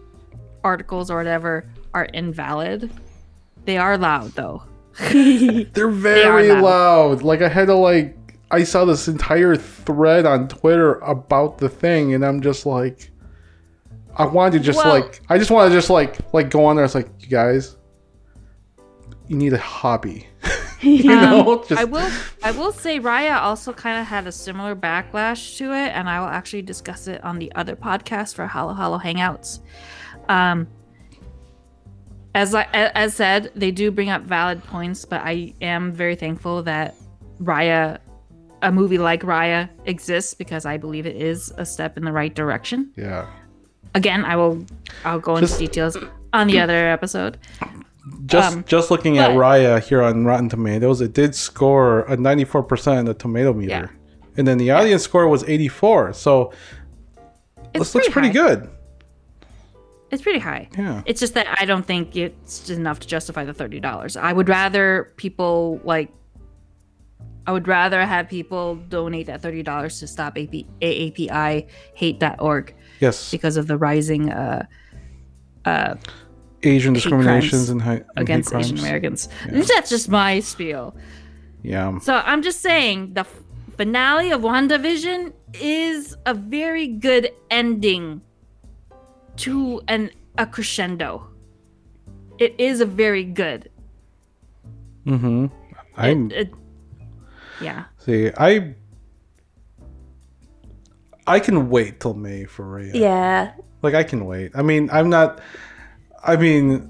articles 0.65 1.11
or 1.11 1.17
whatever 1.17 1.69
are 1.95 2.05
invalid. 2.05 2.91
They 3.69 3.77
are 3.77 3.99
loud 3.99 4.33
though. 4.33 4.63
they're 5.13 5.91
very 5.91 6.49
loud. 6.49 6.63
loud. 6.65 7.23
Like, 7.23 7.43
I 7.43 7.49
had 7.51 7.67
to 7.67 7.75
like, 7.75 8.17
I 8.51 8.65
saw 8.65 8.87
this 8.87 9.09
entire 9.09 9.57
thread 9.57 10.25
on 10.25 10.49
Twitter 10.49 10.95
about 11.01 11.59
the 11.59 11.69
thing, 11.69 12.15
and 12.15 12.25
I'm 12.25 12.41
just 12.41 12.65
like, 12.65 13.11
I 14.17 14.25
wanted 14.25 14.61
to 14.61 14.65
just 14.65 14.79
Well- 14.79 14.89
like, 14.89 15.21
I 15.29 15.37
just 15.37 15.51
want 15.51 15.71
to 15.71 15.77
just 15.77 15.91
like, 15.91 16.17
like 16.33 16.49
go 16.49 16.65
on 16.65 16.77
there. 16.77 16.85
It's 16.87 16.95
like, 16.95 17.11
you 17.21 17.29
guys, 17.29 17.77
you 19.27 19.37
need 19.37 19.53
a 19.53 19.59
hobby. 19.59 20.27
you 20.81 21.13
Um, 21.13 21.21
know, 21.21 21.65
just 21.69 21.79
I 21.79 21.85
will 21.85 22.11
I 22.43 22.53
will 22.53 22.73
say 22.73 22.99
Raya 23.01 23.39
also 23.43 23.75
kind 23.75 24.01
of 24.01 24.07
had 24.07 24.27
a 24.27 24.33
similar 24.33 24.75
backlash 24.75 25.59
to 25.59 25.65
it, 25.75 25.89
and 25.91 26.09
I 26.09 26.21
will 26.21 26.29
actually 26.29 26.63
discuss 26.63 27.07
it 27.07 27.23
on 27.23 27.39
the 27.39 27.53
other 27.55 27.77
podcast 27.77 28.35
for 28.35 28.47
Hollow 28.47 28.73
Hollow 28.73 28.99
Hangouts. 28.99 29.61
Um, 30.27 30.69
as 32.39 32.55
I 32.55 32.63
as 33.05 33.15
said, 33.15 33.51
they 33.55 33.71
do 33.71 33.91
bring 33.91 34.11
up 34.11 34.23
valid 34.23 34.63
points, 34.65 35.05
but 35.05 35.21
I 35.25 35.55
am 35.61 35.93
very 35.93 36.17
thankful 36.17 36.63
that 36.65 36.95
Raya, 37.43 37.99
a 38.63 38.71
movie 38.73 38.99
like 38.99 39.23
Raya, 39.23 39.69
exists 39.87 40.35
because 40.35 40.65
I 40.65 40.77
believe 40.79 41.07
it 41.07 41.17
is 41.17 41.53
a 41.59 41.65
step 41.67 41.97
in 41.99 42.05
the 42.05 42.13
right 42.13 42.35
direction. 42.35 42.93
yeah. 42.97 43.27
Again, 43.95 44.23
I 44.25 44.37
will 44.37 44.65
I'll 45.05 45.19
go 45.29 45.37
into 45.37 45.49
Just- 45.49 45.59
details 45.59 45.97
on 46.33 46.47
the 46.47 46.61
other 46.61 46.89
episode. 46.89 47.39
Just 48.27 48.57
Um, 48.57 48.65
just 48.67 48.91
looking 48.91 49.19
at 49.19 49.31
Raya 49.31 49.81
here 49.83 50.03
on 50.03 50.25
Rotten 50.25 50.49
Tomatoes, 50.49 51.01
it 51.01 51.13
did 51.15 51.35
score 51.35 52.01
a 52.09 52.17
94% 52.17 52.99
on 52.99 53.05
the 53.07 53.15
tomato 53.15 53.53
meter. 53.53 53.71
Yeah. 53.71 53.87
And 54.37 54.47
then 54.47 54.57
the 54.59 54.71
audience 54.71 55.03
score 55.03 55.27
was 55.29 55.43
84. 55.45 56.13
So 56.13 56.53
It's 57.75 57.79
this 57.81 57.95
looks 57.95 58.09
pretty 58.09 58.29
high. 58.29 58.35
good. 58.35 58.71
It's 60.11 60.23
pretty 60.23 60.39
high. 60.39 60.69
Yeah. 60.79 61.03
It's 61.07 61.21
just 61.21 61.35
that 61.35 61.47
I 61.61 61.65
don't 61.65 61.85
think 61.87 62.17
it's 62.17 62.71
enough 62.71 63.01
to 63.01 63.07
justify 63.09 63.45
the 63.45 63.53
thirty 63.55 63.79
dollars. 63.81 64.17
I 64.17 64.33
would 64.33 64.49
rather 64.49 65.13
people 65.17 65.81
like. 65.85 66.11
I 67.47 67.53
would 67.53 67.67
rather 67.67 68.05
have 68.05 68.29
people 68.29 68.77
donate 68.77 69.27
that 69.27 69.41
thirty 69.43 69.63
dollars 69.63 70.01
to 70.01 70.07
stop 70.07 70.37
AP, 70.37 70.65
AAPI 70.83 71.67
hate.org 71.95 72.75
Yes. 73.01 73.31
because 73.31 73.57
of 73.57 73.67
the 73.69 73.77
rising 73.79 74.31
uh, 74.31 74.67
uh, 75.65 75.95
Asian 76.63 76.93
discriminations 76.93 77.71
and, 77.71 77.81
hi- 77.81 77.93
and 77.93 78.05
hate 78.17 78.23
against. 78.23 78.55
Asian 78.55 78.79
Americans. 78.79 79.29
That's 79.51 79.89
just 79.89 80.09
my 80.11 80.41
spiel. 80.41 80.95
Yeah. 81.63 81.99
So 82.01 82.15
I'm 82.17 82.43
just 82.43 82.61
saying 82.61 83.15
the 83.15 83.25
finale 83.77 84.31
of 84.31 84.43
WandaVision 84.43 85.33
is 85.55 86.17
a 86.27 86.35
very 86.35 86.87
good 86.87 87.31
ending 87.51 88.21
to 89.39 89.81
an 89.89 90.11
a 90.37 90.47
crescendo. 90.47 91.29
It 92.39 92.55
is 92.59 92.81
a 92.81 92.87
very 92.87 93.25
good. 93.25 93.71
Mm-hmm. 95.07 95.47
I'm 95.97 96.31
It, 96.31 96.37
it, 96.37 96.55
yeah. 97.61 97.85
see. 97.99 98.31
I 98.37 98.75
I 101.27 101.41
can 101.41 101.69
wait 101.69 102.01
till 102.01 102.15
May 102.15 102.45
for 102.45 102.65
Raya. 102.65 102.95
Yeah. 102.95 103.53
Like 103.83 103.95
I 103.95 104.03
can 104.03 104.25
wait. 104.27 104.53
I 104.55 104.63
mean, 104.63 104.89
I'm 104.93 105.11
not. 105.11 105.41
I 106.23 106.37
mean, 106.37 106.89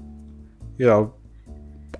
you 0.77 0.85
know, 0.85 1.13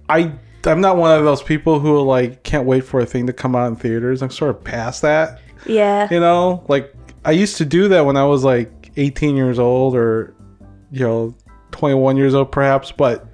I 0.08 0.34
I'm 0.65 0.82
not 0.82 0.98
one 0.98 1.18
of 1.18 1.24
those 1.24 1.41
people 1.41 1.79
who 1.79 2.00
like 2.01 2.44
can't 2.44 2.65
wait 2.65 2.82
for 2.82 3.00
a 3.00 3.06
thing 3.06 3.27
to 3.27 3.34
come 3.34 3.56
out 3.56 3.68
in 3.68 3.75
theaters. 3.75 4.22
I'm 4.22 4.29
sort 4.29 4.51
of 4.51 4.63
past 4.63 5.01
that. 5.01 5.41
Yeah. 5.65 6.08
You 6.12 6.20
know, 6.20 6.63
like 6.68 6.94
I 7.25 7.32
used 7.32 7.58
to 7.58 7.65
do 7.65 7.88
that 7.89 8.06
when 8.06 8.18
I 8.18 8.25
was 8.25 8.44
like 8.44 8.91
18 8.98 9.36
years 9.36 9.60
old 9.60 9.96
or 9.96 10.34
you 10.91 11.01
know 11.01 11.36
21 11.72 12.17
years 12.17 12.34
old 12.34 12.51
perhaps, 12.51 12.91
but 12.91 13.25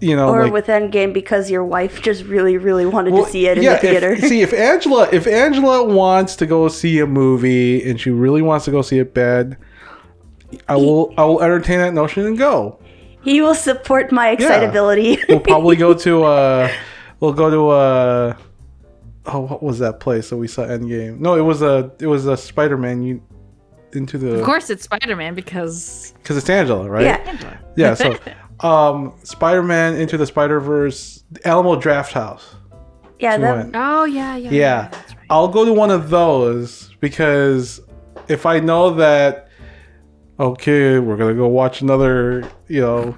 you 0.00 0.14
know, 0.14 0.28
Or 0.28 0.44
like, 0.44 0.52
with 0.52 0.66
Endgame 0.66 1.14
because 1.14 1.50
your 1.50 1.64
wife 1.64 2.02
just 2.02 2.24
really, 2.24 2.58
really 2.58 2.84
wanted 2.84 3.14
well, 3.14 3.24
to 3.24 3.30
see 3.30 3.46
it 3.46 3.56
in 3.56 3.64
yeah, 3.64 3.74
the 3.74 3.78
theater. 3.78 4.12
If, 4.12 4.24
see, 4.28 4.42
if 4.42 4.52
Angela, 4.52 5.08
if 5.10 5.26
Angela 5.26 5.84
wants 5.84 6.36
to 6.36 6.46
go 6.46 6.68
see 6.68 6.98
a 6.98 7.06
movie 7.06 7.88
and 7.88 7.98
she 7.98 8.10
really 8.10 8.42
wants 8.42 8.66
to 8.66 8.70
go 8.70 8.82
see 8.82 8.98
it 8.98 9.14
bad, 9.14 9.56
I 10.68 10.76
will, 10.76 11.14
I 11.16 11.24
will 11.24 11.40
entertain 11.40 11.78
that 11.78 11.94
notion 11.94 12.26
and 12.26 12.36
go. 12.36 12.78
he 13.22 13.40
will 13.40 13.54
support 13.54 14.12
my 14.12 14.30
excitability. 14.30 15.18
We'll 15.28 15.40
probably 15.52 15.76
go 15.76 15.94
to, 15.94 16.24
uh, 16.24 16.70
we'll 17.20 17.32
go 17.32 17.50
to, 17.50 17.68
uh, 17.70 18.36
oh, 19.26 19.40
what 19.40 19.62
was 19.62 19.78
that 19.78 19.98
place 19.98 20.28
that 20.28 20.36
we 20.36 20.46
saw 20.46 20.66
Endgame? 20.66 21.20
No, 21.20 21.36
it 21.36 21.40
was 21.40 21.62
a, 21.62 21.90
it 22.00 22.06
was 22.06 22.26
a 22.26 22.36
Spider-Man. 22.36 23.22
You 23.96 24.00
into 24.00 24.18
the 24.18 24.38
Of 24.38 24.44
course, 24.44 24.70
it's 24.70 24.84
Spider 24.84 25.16
Man 25.16 25.34
because 25.34 26.12
because 26.22 26.36
it's 26.36 26.50
Angela, 26.50 26.88
right? 26.88 27.04
yeah. 27.04 27.58
Yeah. 27.76 27.94
So, 27.94 28.16
um, 28.60 29.14
Spider-Man 29.22 29.96
into 29.96 30.16
the 30.16 30.26
Spider-Verse, 30.26 31.24
Alamo 31.44 31.80
Drafthouse. 31.80 32.42
Yeah. 33.18 33.36
That, 33.38 33.70
oh 33.74 34.04
yeah, 34.04 34.36
yeah, 34.36 34.50
Yeah, 34.50 34.88
that's 34.88 35.14
right. 35.14 35.26
I'll 35.30 35.48
go 35.48 35.64
to 35.64 35.72
one 35.72 35.90
of 35.90 36.10
those 36.10 36.94
because 37.00 37.80
if 38.28 38.46
I 38.46 38.60
know 38.60 38.94
that, 38.94 39.48
okay, 40.38 40.98
we're 40.98 41.16
gonna 41.16 41.34
go 41.34 41.48
watch 41.48 41.80
another, 41.80 42.48
you 42.68 42.80
know, 42.80 43.16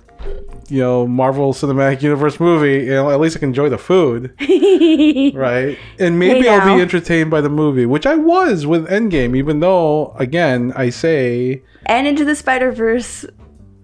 you 0.68 0.80
know, 0.80 1.06
Marvel 1.06 1.52
Cinematic 1.52 2.02
Universe 2.02 2.38
movie, 2.40 2.84
you 2.87 2.90
know, 2.92 3.10
at 3.10 3.20
least 3.20 3.37
I 3.37 3.40
can 3.40 3.48
enjoy 3.50 3.68
the 3.68 3.78
food, 3.78 4.32
right? 5.34 5.78
And 5.98 6.18
maybe 6.18 6.42
Hey, 6.46 6.48
I'll 6.54 6.76
be 6.76 6.80
entertained 6.82 7.30
by 7.30 7.40
the 7.40 7.48
movie, 7.48 7.87
which 7.87 8.06
I 8.06 8.14
was 8.16 8.66
with 8.66 8.87
Endgame, 8.88 9.37
even 9.37 9.60
though, 9.60 10.12
again, 10.18 10.72
I 10.76 10.90
say, 10.90 11.62
and 11.87 12.06
Into 12.06 12.25
the 12.25 12.34
Spider 12.37 12.70
Verse. 12.72 13.25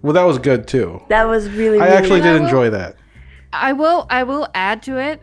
well, 0.01 0.13
that 0.13 0.23
was 0.23 0.37
good 0.37 0.67
too. 0.67 1.01
That 1.09 1.23
was 1.27 1.49
really. 1.49 1.79
I 1.79 1.85
really 1.85 1.97
actually 1.97 2.19
But 2.21 2.27
I 2.29 2.31
did 2.33 2.39
will- 2.39 2.45
enjoy 2.47 2.69
that. 2.71 2.95
I 3.53 3.73
will 3.73 4.05
I 4.09 4.23
will 4.23 4.47
add 4.53 4.83
to 4.83 4.97
it. 4.99 5.21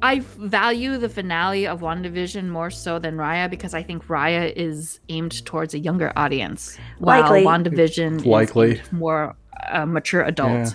I 0.00 0.20
value 0.20 0.96
the 0.98 1.08
finale 1.08 1.66
of 1.66 1.80
WandaVision 1.80 2.48
more 2.50 2.70
so 2.70 3.00
than 3.00 3.16
Raya 3.16 3.50
because 3.50 3.74
I 3.74 3.82
think 3.82 4.06
Raya 4.06 4.52
is 4.54 5.00
aimed 5.08 5.44
towards 5.44 5.74
a 5.74 5.78
younger 5.80 6.12
audience. 6.14 6.78
Likely. 7.00 7.42
While 7.44 7.58
WandaVision 7.58 8.24
Likely. 8.24 8.72
is 8.74 8.78
aimed 8.78 8.92
more 8.92 9.36
uh, 9.70 9.86
mature 9.86 10.22
adult. 10.22 10.50
Yeah. 10.50 10.70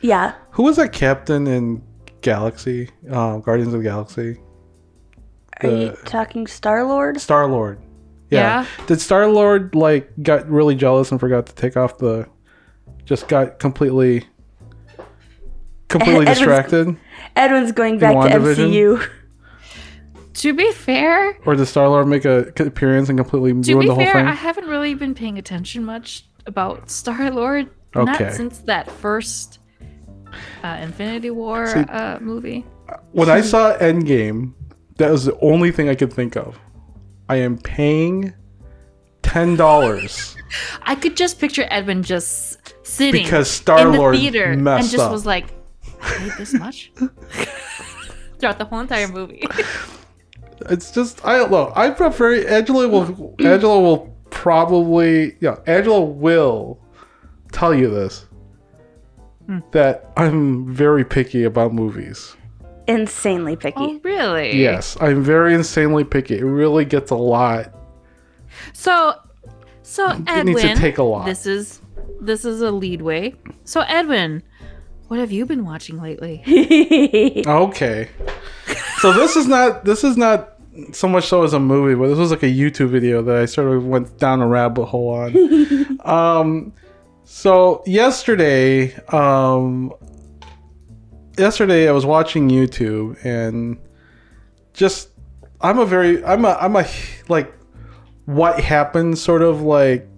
Yeah. 0.00 0.34
Who 0.52 0.62
was 0.64 0.76
that 0.76 0.92
captain 0.92 1.46
in 1.46 1.82
Galaxy, 2.20 2.90
uh, 3.10 3.38
Guardians 3.38 3.72
of 3.74 3.80
the 3.80 3.84
Galaxy? 3.88 4.38
Are 5.62 5.70
The- 5.70 5.76
you 5.78 5.96
talking 6.04 6.46
Star 6.46 6.84
Lord? 6.84 7.20
Star 7.20 7.46
Lord. 7.46 7.78
Yeah. 8.30 8.66
Did 8.86 9.00
Star 9.00 9.26
Lord 9.28 9.74
like 9.74 10.10
got 10.22 10.48
really 10.50 10.74
jealous 10.74 11.10
and 11.10 11.18
forgot 11.20 11.46
to 11.46 11.54
take 11.54 11.76
off 11.76 11.98
the? 11.98 12.28
Just 13.04 13.28
got 13.28 13.58
completely, 13.60 14.24
completely 15.88 16.22
Edward's- 16.26 16.38
distracted, 16.38 16.96
Edwin's 17.36 17.72
going 17.72 17.98
back 17.98 18.12
to 18.14 18.38
WandaVision? 18.38 18.70
MCU. 18.98 19.08
To 20.34 20.52
be 20.52 20.70
fair, 20.72 21.38
or 21.46 21.54
did 21.54 21.64
Star 21.66 21.88
Lord 21.88 22.06
make 22.08 22.26
a 22.26 22.48
appearance 22.58 23.08
and 23.08 23.16
completely 23.18 23.52
to 23.62 23.74
ruin 23.74 23.86
the 23.86 23.94
whole 23.94 24.04
fair, 24.04 24.12
thing? 24.12 24.26
I 24.26 24.32
haven't 24.34 24.66
really 24.66 24.92
been 24.94 25.14
paying 25.14 25.38
attention 25.38 25.82
much 25.84 26.26
about 26.46 26.90
Star 26.90 27.30
Lord. 27.30 27.70
Okay. 27.94 28.24
Not 28.24 28.32
since 28.34 28.58
that 28.60 28.90
first 28.90 29.60
uh, 30.62 30.78
Infinity 30.82 31.30
War 31.30 31.66
See- 31.66 31.80
uh, 31.80 32.18
movie. 32.20 32.64
when 33.12 33.30
I 33.30 33.40
saw 33.40 33.76
Endgame, 33.78 34.52
that 34.98 35.10
was 35.10 35.24
the 35.24 35.38
only 35.40 35.70
thing 35.72 35.88
I 35.88 35.94
could 35.94 36.12
think 36.12 36.36
of. 36.36 36.58
I 37.28 37.36
am 37.36 37.58
paying 37.58 38.32
ten 39.22 39.56
dollars 39.56 40.36
I 40.82 40.94
could 40.94 41.16
just 41.16 41.38
picture 41.38 41.66
Edwin 41.70 42.02
just 42.02 42.74
sitting 42.86 43.24
because 43.24 43.50
Star 43.50 43.80
in 43.80 43.92
the 43.92 43.98
Lord 43.98 44.16
theater 44.16 44.52
and 44.52 44.64
just 44.64 44.98
up. 44.98 45.12
was 45.12 45.26
like, 45.26 45.46
I 46.02 46.10
paid 46.10 46.32
this 46.38 46.54
much 46.58 46.92
throughout 48.38 48.58
the 48.58 48.64
whole 48.64 48.80
entire 48.80 49.08
movie. 49.08 49.44
It's 50.70 50.90
just 50.90 51.24
I 51.24 51.38
don't 51.38 51.50
know. 51.50 51.72
I 51.74 51.90
prefer 51.90 52.46
Angela 52.46 52.88
will 52.88 53.34
Angela 53.40 53.80
will 53.80 54.15
probably 54.30 55.36
yeah 55.40 55.56
Angela 55.66 56.00
will 56.02 56.78
tell 57.52 57.74
you 57.74 57.88
this 57.90 58.26
Hmm. 59.46 59.60
that 59.70 60.10
I'm 60.16 60.72
very 60.74 61.04
picky 61.04 61.44
about 61.44 61.72
movies. 61.72 62.36
Insanely 62.88 63.54
picky. 63.54 63.76
oh, 63.78 64.00
really? 64.02 64.60
Yes, 64.60 64.96
I'm 65.00 65.22
very 65.22 65.54
insanely 65.54 66.02
picky. 66.02 66.38
It 66.38 66.44
really 66.44 66.84
gets 66.84 67.12
a 67.12 67.16
lot. 67.16 67.72
So, 68.72 69.14
so 69.82 70.08
Edwin, 70.26 70.46
needs 70.46 70.62
to 70.62 70.74
take 70.74 70.98
a 70.98 71.02
lot. 71.04 71.26
This 71.26 71.46
is 71.46 71.80
this 72.20 72.44
is 72.44 72.60
a 72.60 72.72
leadway. 72.72 73.34
So 73.64 73.82
Edwin, 73.82 74.42
what 75.06 75.20
have 75.20 75.30
you 75.30 75.46
been 75.46 75.64
watching 75.64 76.00
lately? 76.02 76.42
Okay. 77.46 78.08
So 78.98 79.12
this 79.12 79.36
is 79.36 79.46
not 79.46 79.84
this 79.84 80.02
is 80.02 80.16
not 80.16 80.55
so 80.92 81.08
much 81.08 81.26
so 81.26 81.42
as 81.42 81.52
a 81.52 81.60
movie, 81.60 81.94
but 81.94 82.08
this 82.08 82.18
was 82.18 82.30
like 82.30 82.42
a 82.42 82.46
YouTube 82.46 82.90
video 82.90 83.22
that 83.22 83.36
I 83.36 83.46
sort 83.46 83.74
of 83.74 83.86
went 83.86 84.18
down 84.18 84.40
a 84.40 84.46
rabbit 84.46 84.86
hole 84.86 85.08
on. 85.08 86.00
um 86.08 86.72
so 87.24 87.82
yesterday, 87.86 88.94
um 89.06 89.92
yesterday 91.38 91.88
I 91.88 91.92
was 91.92 92.06
watching 92.06 92.48
YouTube 92.48 93.22
and 93.24 93.78
just 94.72 95.10
I'm 95.60 95.78
a 95.78 95.86
very 95.86 96.24
I'm 96.24 96.44
a 96.44 96.56
I'm 96.60 96.76
a 96.76 96.86
like 97.28 97.52
what 98.26 98.60
happened 98.60 99.18
sort 99.18 99.42
of 99.42 99.62
like 99.62 100.08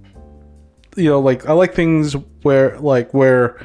you 0.96 1.08
know 1.08 1.20
like 1.20 1.46
I 1.46 1.52
like 1.52 1.74
things 1.74 2.14
where 2.42 2.78
like 2.80 3.12
where 3.14 3.60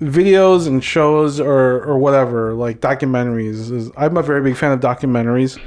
videos 0.00 0.66
and 0.66 0.82
shows 0.82 1.38
or 1.38 1.82
or 1.84 1.98
whatever 1.98 2.54
like 2.54 2.80
documentaries 2.80 3.70
is 3.70 3.90
I'm 3.96 4.16
a 4.16 4.22
very 4.22 4.42
big 4.42 4.56
fan 4.56 4.72
of 4.72 4.80
documentaries 4.80 5.60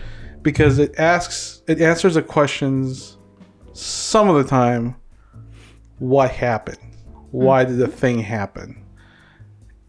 because 0.45 0.79
it 0.79 0.97
asks 0.97 1.63
it 1.67 1.81
answers 1.81 2.13
the 2.13 2.21
questions 2.21 3.17
some 3.73 4.29
of 4.29 4.35
the 4.35 4.49
time 4.49 4.95
what 5.99 6.31
happened 6.31 6.95
why 7.31 7.65
did 7.65 7.77
the 7.77 7.87
thing 7.87 8.19
happen 8.19 8.85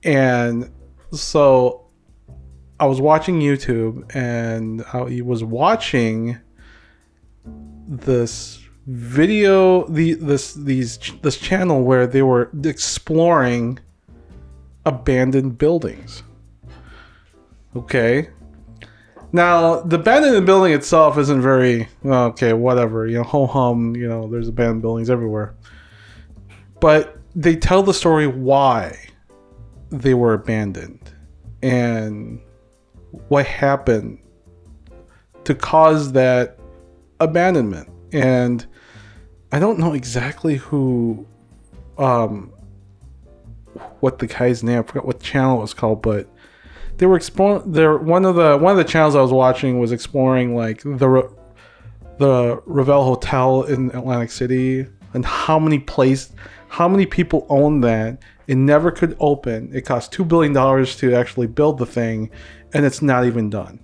and 0.03 0.71
so 1.13 1.87
I 2.79 2.87
was 2.87 3.01
watching 3.01 3.41
YouTube 3.41 4.15
and 4.15 4.85
I 4.93 5.23
was 5.23 5.43
watching 5.43 6.39
this 7.89 8.61
video 8.87 9.87
the 9.89 10.15
this 10.15 10.55
these 10.55 10.99
this 11.23 11.39
channel 11.39 11.83
where 11.83 12.07
they 12.07 12.23
were 12.23 12.51
exploring 12.65 13.79
abandoned 14.85 15.59
buildings. 15.59 16.23
Okay. 17.75 18.31
Now, 19.37 19.81
the 19.81 19.97
abandoned 19.97 20.47
building 20.47 20.73
itself 20.73 21.19
isn't 21.19 21.43
very 21.43 21.87
okay, 22.03 22.55
whatever, 22.55 23.07
you 23.07 23.19
know, 23.19 23.23
ho 23.23 23.47
hum, 23.47 23.95
you 23.95 24.09
know, 24.09 24.27
there's 24.29 24.49
abandoned 24.49 24.81
buildings 24.81 25.11
everywhere. 25.11 25.55
But 26.81 27.19
they 27.35 27.55
tell 27.55 27.83
the 27.83 27.93
story 27.93 28.27
why 28.27 28.99
they 29.91 30.15
were 30.15 30.33
abandoned 30.33 31.13
and 31.61 32.41
what 33.29 33.45
happened 33.45 34.21
to 35.45 35.55
cause 35.55 36.13
that 36.13 36.59
abandonment. 37.21 37.91
And 38.13 38.65
I 39.53 39.59
don't 39.59 39.79
know 39.79 39.93
exactly 39.93 40.57
who 40.57 41.27
um 41.99 42.51
what 44.01 44.19
the 44.19 44.29
guy's 44.29 44.65
name. 44.65 44.79
I 44.79 44.83
forgot 44.83 45.05
what 45.05 45.21
channel 45.21 45.59
it 45.59 45.61
was 45.61 45.75
called, 45.75 46.01
but 46.01 46.27
they 46.99 47.07
were 47.07 47.17
exploring. 47.17 47.73
There, 47.73 47.97
one 47.97 48.25
of 48.25 48.37
the 48.37 48.57
one 48.57 48.73
of 48.73 48.79
the 48.79 48.91
channels 48.91 49.15
I 49.15 49.23
was 49.23 49.33
watching 49.33 49.79
was 49.79 49.93
exploring 49.93 50.57
like 50.57 50.83
the 50.83 51.31
the 52.19 52.63
Revel 52.67 53.05
Hotel 53.05 53.63
in 53.65 53.91
Atlantic 53.91 54.31
City 54.31 54.87
and 55.13 55.25
how 55.25 55.59
many 55.59 55.79
place, 55.79 56.33
how 56.69 56.89
many 56.89 57.07
people 57.07 57.47
own 57.49 57.81
that 57.83 58.19
it 58.47 58.57
never 58.57 58.91
could 58.91 59.17
open 59.21 59.71
it 59.75 59.83
cost 59.83 60.13
$2 60.13 60.27
billion 60.27 60.55
to 60.87 61.15
actually 61.15 61.47
build 61.47 61.79
the 61.79 61.87
thing 61.87 62.31
and 62.73 62.85
it's 62.85 63.03
not 63.03 63.25
even 63.25 63.51
done 63.51 63.81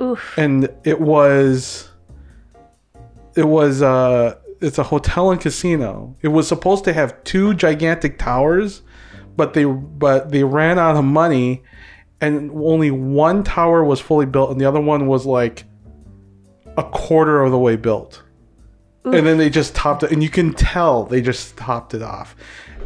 Oof. 0.00 0.36
and 0.36 0.68
it 0.84 1.00
was 1.00 1.90
it 3.36 3.44
was 3.44 3.82
uh 3.82 4.36
it's 4.60 4.78
a 4.78 4.82
hotel 4.82 5.30
and 5.30 5.40
casino 5.40 6.16
it 6.22 6.28
was 6.28 6.46
supposed 6.46 6.84
to 6.84 6.92
have 6.92 7.22
two 7.24 7.54
gigantic 7.54 8.18
towers 8.18 8.82
but 9.36 9.54
they 9.54 9.64
but 9.64 10.30
they 10.30 10.44
ran 10.44 10.78
out 10.78 10.96
of 10.96 11.04
money 11.04 11.62
and 12.22 12.50
only 12.52 12.90
one 12.90 13.44
tower 13.44 13.84
was 13.84 14.00
fully 14.00 14.24
built 14.24 14.50
and 14.50 14.58
the 14.60 14.64
other 14.64 14.80
one 14.80 15.06
was 15.06 15.26
like 15.26 15.64
a 16.78 16.82
quarter 16.84 17.42
of 17.42 17.50
the 17.50 17.58
way 17.58 17.76
built 17.76 18.22
and 19.04 19.26
then 19.26 19.36
they 19.36 19.50
just 19.50 19.74
topped 19.74 20.04
it 20.04 20.12
and 20.12 20.22
you 20.22 20.30
can 20.30 20.54
tell 20.54 21.04
they 21.04 21.20
just 21.20 21.56
topped 21.56 21.92
it 21.92 22.00
off 22.02 22.34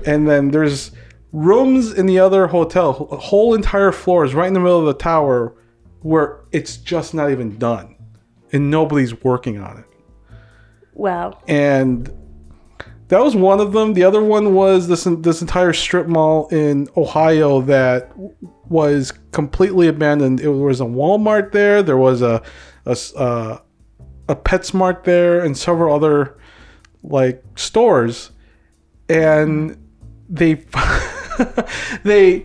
and 0.06 0.26
then 0.28 0.50
there's 0.50 0.90
rooms 1.32 1.92
in 1.92 2.06
the 2.06 2.18
other 2.18 2.46
hotel 2.46 3.06
a 3.12 3.16
whole 3.16 3.54
entire 3.54 3.92
floor 3.92 4.24
is 4.24 4.34
right 4.34 4.48
in 4.48 4.54
the 4.54 4.60
middle 4.60 4.80
of 4.80 4.86
the 4.86 4.94
tower 4.94 5.54
where 6.00 6.40
it's 6.52 6.78
just 6.78 7.12
not 7.14 7.30
even 7.30 7.56
done 7.58 7.94
and 8.52 8.70
nobody's 8.70 9.22
working 9.22 9.58
on 9.58 9.78
it 9.78 9.84
Wow. 10.94 11.38
and 11.46 12.10
that 13.08 13.22
was 13.22 13.36
one 13.36 13.60
of 13.60 13.72
them. 13.72 13.94
The 13.94 14.02
other 14.02 14.20
one 14.20 14.52
was 14.52 14.88
this 14.88 15.04
this 15.20 15.40
entire 15.40 15.72
strip 15.72 16.08
mall 16.08 16.48
in 16.48 16.88
Ohio 16.96 17.60
that 17.60 18.10
was 18.68 19.12
completely 19.32 19.88
abandoned. 19.88 20.40
It 20.40 20.48
was 20.48 20.80
a 20.80 20.84
Walmart 20.84 21.52
there. 21.52 21.82
There 21.82 21.96
was 21.96 22.22
a 22.22 22.42
a 22.84 22.96
uh, 23.16 23.58
a 24.28 24.36
PetSmart 24.36 25.04
there, 25.04 25.44
and 25.44 25.56
several 25.56 25.94
other 25.94 26.38
like 27.02 27.42
stores, 27.56 28.30
and 29.08 29.76
they 30.28 30.54
they 32.02 32.44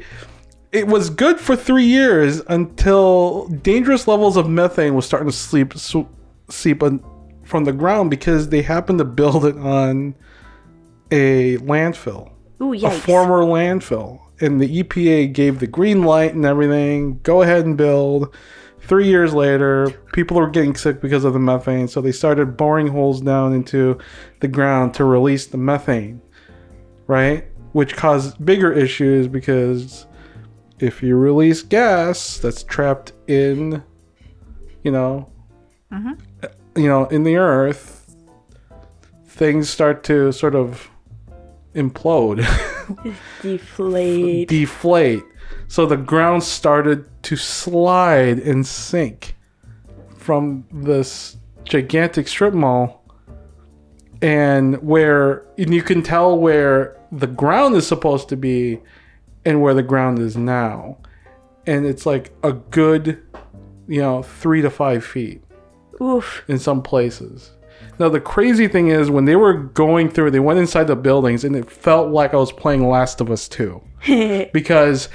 it 0.72 0.88
was 0.88 1.10
good 1.10 1.40
for 1.40 1.56
three 1.56 1.86
years 1.86 2.42
until 2.48 3.48
dangerous 3.48 4.08
levels 4.08 4.38
of 4.38 4.50
methane 4.50 4.96
was 4.96 5.06
starting 5.06 5.30
to 5.30 5.36
sleep 5.36 5.74
seep 6.50 6.84
from 7.44 7.64
the 7.66 7.74
ground 7.74 8.10
because 8.10 8.50
they 8.50 8.62
happened 8.62 9.00
to 9.00 9.06
build 9.06 9.46
it 9.46 9.58
on 9.58 10.16
a 11.12 11.58
landfill, 11.58 12.32
Ooh, 12.62 12.74
a 12.74 12.90
former 12.90 13.42
landfill, 13.42 14.22
and 14.42 14.60
the 14.60 14.84
EPA 14.84 15.34
gave 15.34 15.60
the 15.60 15.68
green 15.68 16.04
light 16.04 16.34
and 16.34 16.46
everything. 16.46 17.20
Go 17.24 17.42
ahead 17.42 17.66
and 17.66 17.78
build. 17.78 18.36
Three 18.80 19.08
years 19.08 19.34
later, 19.34 19.92
people 20.14 20.38
were 20.38 20.50
getting 20.50 20.76
sick 20.76 21.02
because 21.02 21.24
of 21.24 21.34
the 21.34 21.40
methane, 21.40 21.88
so 21.88 22.02
they 22.02 22.12
started 22.12 22.58
boring 22.58 22.88
holes 22.88 23.22
down 23.22 23.54
into 23.54 23.98
the 24.40 24.48
ground 24.48 24.94
to 24.96 25.06
release 25.06 25.48
the 25.48 25.58
methane, 25.58 26.22
right? 27.08 27.46
Which 27.74 27.96
caused 27.96 28.44
bigger 28.44 28.74
issues 28.74 29.28
because 29.28 30.08
if 30.80 31.04
you 31.04 31.16
release 31.16 31.62
gas 31.62 32.40
that's 32.40 32.64
trapped 32.64 33.14
in, 33.28 33.84
you 34.84 34.92
know, 34.92 35.32
mm-hmm. 35.92 36.14
you 36.76 36.88
know, 36.88 37.06
in 37.06 37.24
the 37.24 37.38
earth, 37.38 38.16
things 39.26 39.70
start 39.70 40.04
to 40.06 40.32
sort 40.32 40.56
of 40.56 40.91
implode, 41.76 42.46
Deflate. 43.42 44.48
deflate. 44.48 45.24
So 45.68 45.86
the 45.86 45.98
ground 45.98 46.44
started 46.44 47.06
to 47.24 47.36
slide 47.36 48.40
and 48.40 48.66
sink 48.66 49.36
from 50.18 50.66
this 50.72 51.38
gigantic 51.64 52.28
strip 52.28 52.54
mall, 52.54 53.04
and 54.22 54.82
where 54.84 55.46
and 55.58 55.74
you 55.74 55.82
can 55.82 56.04
tell 56.04 56.38
where 56.38 56.98
the 57.12 57.28
ground 57.28 57.76
is 57.76 57.88
supposed 57.88 58.30
to 58.30 58.38
be 58.38 58.80
and 59.46 59.62
where 59.62 59.74
the 59.74 59.84
ground 59.84 60.20
is 60.20 60.38
now, 60.38 60.98
and 61.66 61.86
it's 61.86 62.06
like 62.06 62.34
a 62.44 62.54
good, 62.54 63.22
you 63.88 64.02
know, 64.02 64.22
three 64.24 64.62
to 64.62 64.70
five 64.70 65.04
feet 65.04 65.44
Oof. 66.02 66.44
in 66.48 66.60
some 66.60 66.82
places. 66.82 67.52
Now 68.02 68.10
the 68.10 68.20
crazy 68.20 68.68
thing 68.68 68.88
is 68.88 69.12
when 69.12 69.26
they 69.26 69.36
were 69.36 69.54
going 69.54 70.10
through, 70.10 70.32
they 70.32 70.40
went 70.40 70.58
inside 70.58 70.86
the 70.86 70.96
buildings 70.96 71.44
and 71.44 71.56
it 71.56 71.70
felt 71.70 72.10
like 72.10 72.34
I 72.34 72.38
was 72.38 72.52
playing 72.52 72.90
Last 72.90 73.22
of 73.22 73.30
Us 73.30 73.48
2 73.48 73.80
because 74.54 75.08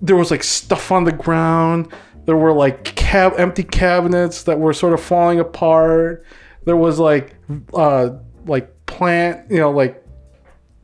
there 0.00 0.14
was 0.14 0.30
like 0.30 0.44
stuff 0.44 0.92
on 0.92 1.02
the 1.02 1.10
ground. 1.10 1.92
There 2.26 2.36
were 2.36 2.52
like 2.52 2.84
cab 2.84 3.32
empty 3.38 3.64
cabinets 3.64 4.44
that 4.44 4.60
were 4.60 4.72
sort 4.72 4.92
of 4.92 5.00
falling 5.00 5.40
apart. 5.40 6.24
There 6.64 6.76
was 6.76 7.00
like 7.00 7.34
uh 7.74 8.10
like 8.46 8.86
plant, 8.86 9.50
you 9.50 9.58
know, 9.58 9.72
like 9.72 10.06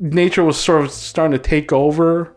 nature 0.01 0.43
was 0.43 0.59
sort 0.59 0.85
of 0.85 0.91
starting 0.91 1.39
to 1.39 1.39
take 1.39 1.73
over 1.73 2.35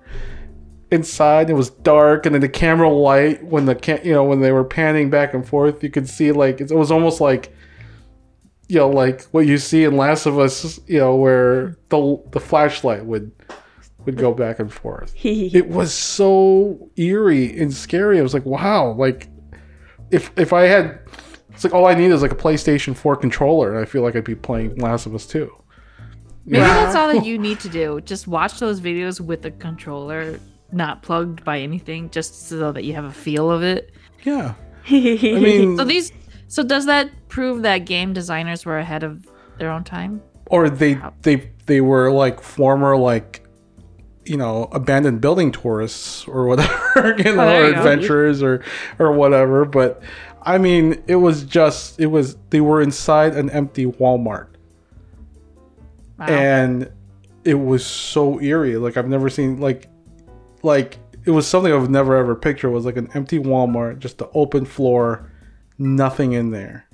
inside. 0.91 1.49
It 1.49 1.53
was 1.53 1.71
dark, 1.71 2.27
and 2.27 2.35
then 2.35 2.41
the 2.41 2.49
camera 2.49 2.87
light 2.87 3.43
when 3.43 3.65
the 3.65 3.73
ca- 3.73 4.01
you 4.03 4.13
know 4.13 4.23
when 4.23 4.41
they 4.41 4.51
were 4.51 4.63
panning 4.63 5.09
back 5.09 5.33
and 5.33 5.47
forth, 5.47 5.83
you 5.83 5.89
could 5.89 6.07
see 6.07 6.31
like 6.31 6.61
it 6.61 6.69
was 6.69 6.91
almost 6.91 7.19
like 7.19 7.51
you 8.71 8.77
know 8.77 8.89
like 8.89 9.23
what 9.33 9.45
you 9.45 9.57
see 9.57 9.83
in 9.83 9.97
Last 9.97 10.25
of 10.25 10.39
Us, 10.39 10.79
you 10.87 10.99
know, 10.99 11.15
where 11.15 11.77
the 11.89 12.21
the 12.31 12.39
flashlight 12.39 13.05
would 13.05 13.31
would 14.05 14.17
go 14.17 14.33
back 14.33 14.59
and 14.59 14.71
forth. 14.71 15.13
It 15.25 15.67
was 15.67 15.93
so 15.93 16.89
eerie 16.95 17.59
and 17.59 17.73
scary. 17.73 18.17
I 18.17 18.21
was 18.21 18.33
like, 18.33 18.45
wow, 18.45 18.93
like 18.93 19.27
if 20.09 20.31
if 20.37 20.53
I 20.53 20.63
had 20.63 20.99
it's 21.49 21.65
like 21.65 21.73
all 21.73 21.85
I 21.85 21.93
need 21.95 22.11
is 22.11 22.21
like 22.21 22.31
a 22.31 22.35
PlayStation 22.35 22.95
4 22.95 23.17
controller, 23.17 23.69
and 23.71 23.79
I 23.79 23.85
feel 23.85 24.03
like 24.03 24.15
I'd 24.15 24.23
be 24.23 24.35
playing 24.35 24.77
Last 24.77 25.05
of 25.05 25.13
Us 25.13 25.25
2. 25.27 25.51
Maybe 26.45 26.61
Wow. 26.61 26.67
that's 26.85 26.95
all 26.95 27.13
that 27.13 27.25
you 27.29 27.37
need 27.37 27.59
to 27.59 27.69
do. 27.69 27.99
Just 28.01 28.25
watch 28.25 28.57
those 28.59 28.79
videos 28.79 29.19
with 29.19 29.41
the 29.41 29.51
controller 29.51 30.39
not 30.71 31.03
plugged 31.03 31.43
by 31.43 31.59
anything, 31.59 32.09
just 32.09 32.47
so 32.47 32.71
that 32.71 32.85
you 32.85 32.93
have 32.93 33.03
a 33.03 33.11
feel 33.11 33.51
of 33.51 33.61
it. 33.63 33.91
Yeah. 34.23 34.53
I 34.87 34.91
mean, 34.93 35.75
So 35.77 35.83
these, 35.83 36.13
so 36.51 36.63
does 36.63 36.85
that 36.85 37.09
prove 37.29 37.61
that 37.61 37.79
game 37.79 38.13
designers 38.13 38.65
were 38.65 38.77
ahead 38.77 39.03
of 39.03 39.25
their 39.57 39.71
own 39.71 39.83
time? 39.83 40.21
or 40.51 40.69
they 40.69 40.99
they 41.23 41.49
they 41.65 41.81
were 41.81 42.11
like 42.11 42.41
former 42.41 42.95
like 42.95 43.43
you 44.25 44.37
know 44.37 44.67
abandoned 44.71 45.21
building 45.21 45.51
tourists 45.51 46.27
or 46.27 46.45
whatever 46.45 47.15
you 47.17 47.31
oh, 47.31 47.35
know 47.35 47.45
there 47.45 47.63
or 47.63 47.73
adventurers 47.73 48.43
or 48.43 48.63
or 48.99 49.11
whatever. 49.13 49.65
But 49.65 50.03
i 50.43 50.57
mean 50.57 51.01
it 51.07 51.15
was 51.15 51.43
just 51.43 51.99
it 51.99 52.07
was 52.07 52.35
they 52.49 52.61
were 52.61 52.81
inside 52.81 53.35
an 53.35 53.49
empty 53.49 53.85
walmart. 53.85 54.47
Wow. 56.19 56.27
and 56.27 56.91
it 57.43 57.55
was 57.55 57.83
so 57.85 58.39
eerie. 58.41 58.77
Like 58.77 58.97
i've 58.97 59.07
never 59.07 59.29
seen 59.29 59.59
like 59.59 59.87
like 60.63 60.99
it 61.23 61.31
was 61.31 61.47
something 61.47 61.71
i've 61.71 61.89
never 61.89 62.15
ever 62.17 62.35
pictured. 62.35 62.67
It 62.67 62.73
was 62.73 62.85
like 62.85 62.97
an 62.97 63.09
empty 63.13 63.39
walmart 63.39 63.99
just 63.99 64.17
the 64.17 64.29
open 64.33 64.65
floor 64.65 65.30
nothing 65.81 66.33
in 66.33 66.51
there. 66.51 66.85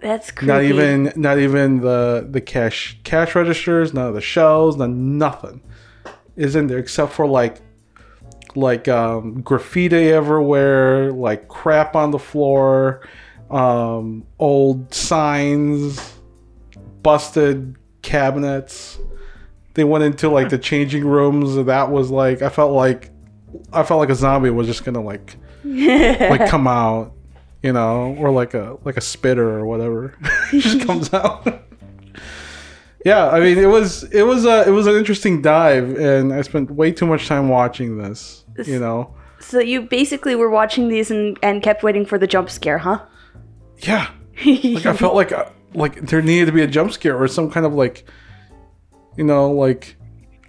That's 0.00 0.32
creepy. 0.32 0.52
not 0.52 0.62
even 0.64 1.12
not 1.14 1.38
even 1.38 1.80
the 1.80 2.26
the 2.28 2.40
cash 2.40 2.98
cash 3.04 3.36
registers 3.36 3.94
none 3.94 4.08
of 4.08 4.14
the 4.14 4.20
shelves 4.20 4.76
none, 4.76 5.16
nothing 5.16 5.62
is 6.34 6.56
in 6.56 6.66
there 6.66 6.78
except 6.78 7.12
for 7.12 7.24
like 7.24 7.60
like 8.56 8.88
um, 8.88 9.42
graffiti 9.42 10.10
everywhere 10.10 11.12
like 11.12 11.46
crap 11.46 11.94
on 11.94 12.10
the 12.10 12.18
floor 12.18 13.08
um, 13.48 14.26
old 14.40 14.92
signs 14.92 16.18
busted 17.04 17.76
cabinets. 18.02 18.98
They 19.74 19.84
went 19.84 20.04
into 20.04 20.28
like 20.28 20.48
the 20.48 20.58
changing 20.58 21.06
rooms. 21.06 21.54
That 21.64 21.90
was 21.92 22.10
like 22.10 22.42
i 22.42 22.48
felt 22.48 22.72
like 22.72 23.10
i 23.72 23.84
felt 23.84 24.00
like 24.00 24.10
a 24.10 24.14
zombie 24.14 24.50
was 24.50 24.66
just 24.66 24.84
gonna 24.84 25.02
like 25.02 25.36
like 25.64 26.48
come 26.48 26.66
out 26.66 27.14
you 27.62 27.72
know 27.72 28.14
or 28.18 28.30
like 28.30 28.54
a 28.54 28.76
like 28.84 28.96
a 28.96 29.00
spitter 29.00 29.50
or 29.50 29.66
whatever 29.66 30.14
just 30.50 30.80
comes 30.86 31.12
out. 31.12 31.64
Yeah 33.04 33.28
i 33.28 33.40
mean 33.40 33.58
it 33.58 33.66
was 33.66 34.04
it 34.04 34.22
was 34.22 34.44
a 34.44 34.66
it 34.66 34.70
was 34.70 34.86
an 34.86 34.94
interesting 34.94 35.42
dive 35.42 35.98
and 35.98 36.32
i 36.32 36.40
spent 36.42 36.70
way 36.70 36.92
too 36.92 37.06
much 37.06 37.26
time 37.26 37.48
watching 37.48 37.98
this 37.98 38.44
you 38.66 38.78
know? 38.78 39.14
So 39.40 39.58
you 39.58 39.82
basically 39.82 40.34
were 40.36 40.50
watching 40.50 40.88
these 40.88 41.10
and, 41.10 41.38
and 41.42 41.62
kept 41.62 41.82
waiting 41.82 42.06
for 42.06 42.16
the 42.16 42.26
jump 42.26 42.48
scare, 42.48 42.78
huh? 42.78 43.00
yeah. 43.78 44.10
Like 44.46 44.86
i 44.86 44.96
felt 44.96 45.14
like 45.22 45.32
uh, 45.32 45.46
like 45.74 46.00
there 46.02 46.22
needed 46.22 46.46
to 46.46 46.52
be 46.52 46.62
a 46.62 46.66
jump 46.66 46.92
scare 46.92 47.20
or 47.20 47.28
some 47.28 47.50
kind 47.50 47.66
of 47.66 47.74
like 47.74 48.06
you 49.16 49.24
know 49.24 49.50
like 49.50 49.96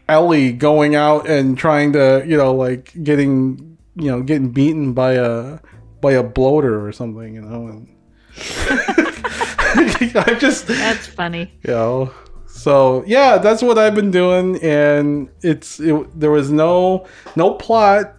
ellie 0.08 0.52
going 0.52 0.95
out 0.95 1.28
and 1.28 1.58
trying 1.58 1.93
to 1.93 2.23
you 2.26 2.38
know 2.38 2.54
like 2.54 2.93
getting 3.04 3.78
you 3.95 4.10
know 4.10 4.21
getting 4.21 4.52
beaten 4.52 4.93
by 4.93 5.13
a 5.13 5.60
by 6.04 6.12
a 6.12 6.24
bloater 6.24 6.86
or 6.86 6.92
something 6.92 7.34
you 7.34 7.42
know 7.42 7.68
and 7.68 7.88
i 10.16 10.38
just 10.39 10.68
That's 10.68 11.08
funny. 11.08 11.52
you 11.63 11.74
know 11.74 12.13
so 12.46 13.04
yeah 13.08 13.39
that's 13.39 13.63
what 13.63 13.78
i've 13.80 13.96
been 13.96 14.12
doing 14.12 14.62
and 14.62 15.30
it's 15.42 15.80
it, 15.80 16.20
there 16.20 16.30
was 16.32 16.52
no 16.52 17.08
no 17.36 17.56
plot 17.56 18.16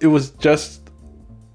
it 0.00 0.06
was 0.06 0.30
just 0.30 0.90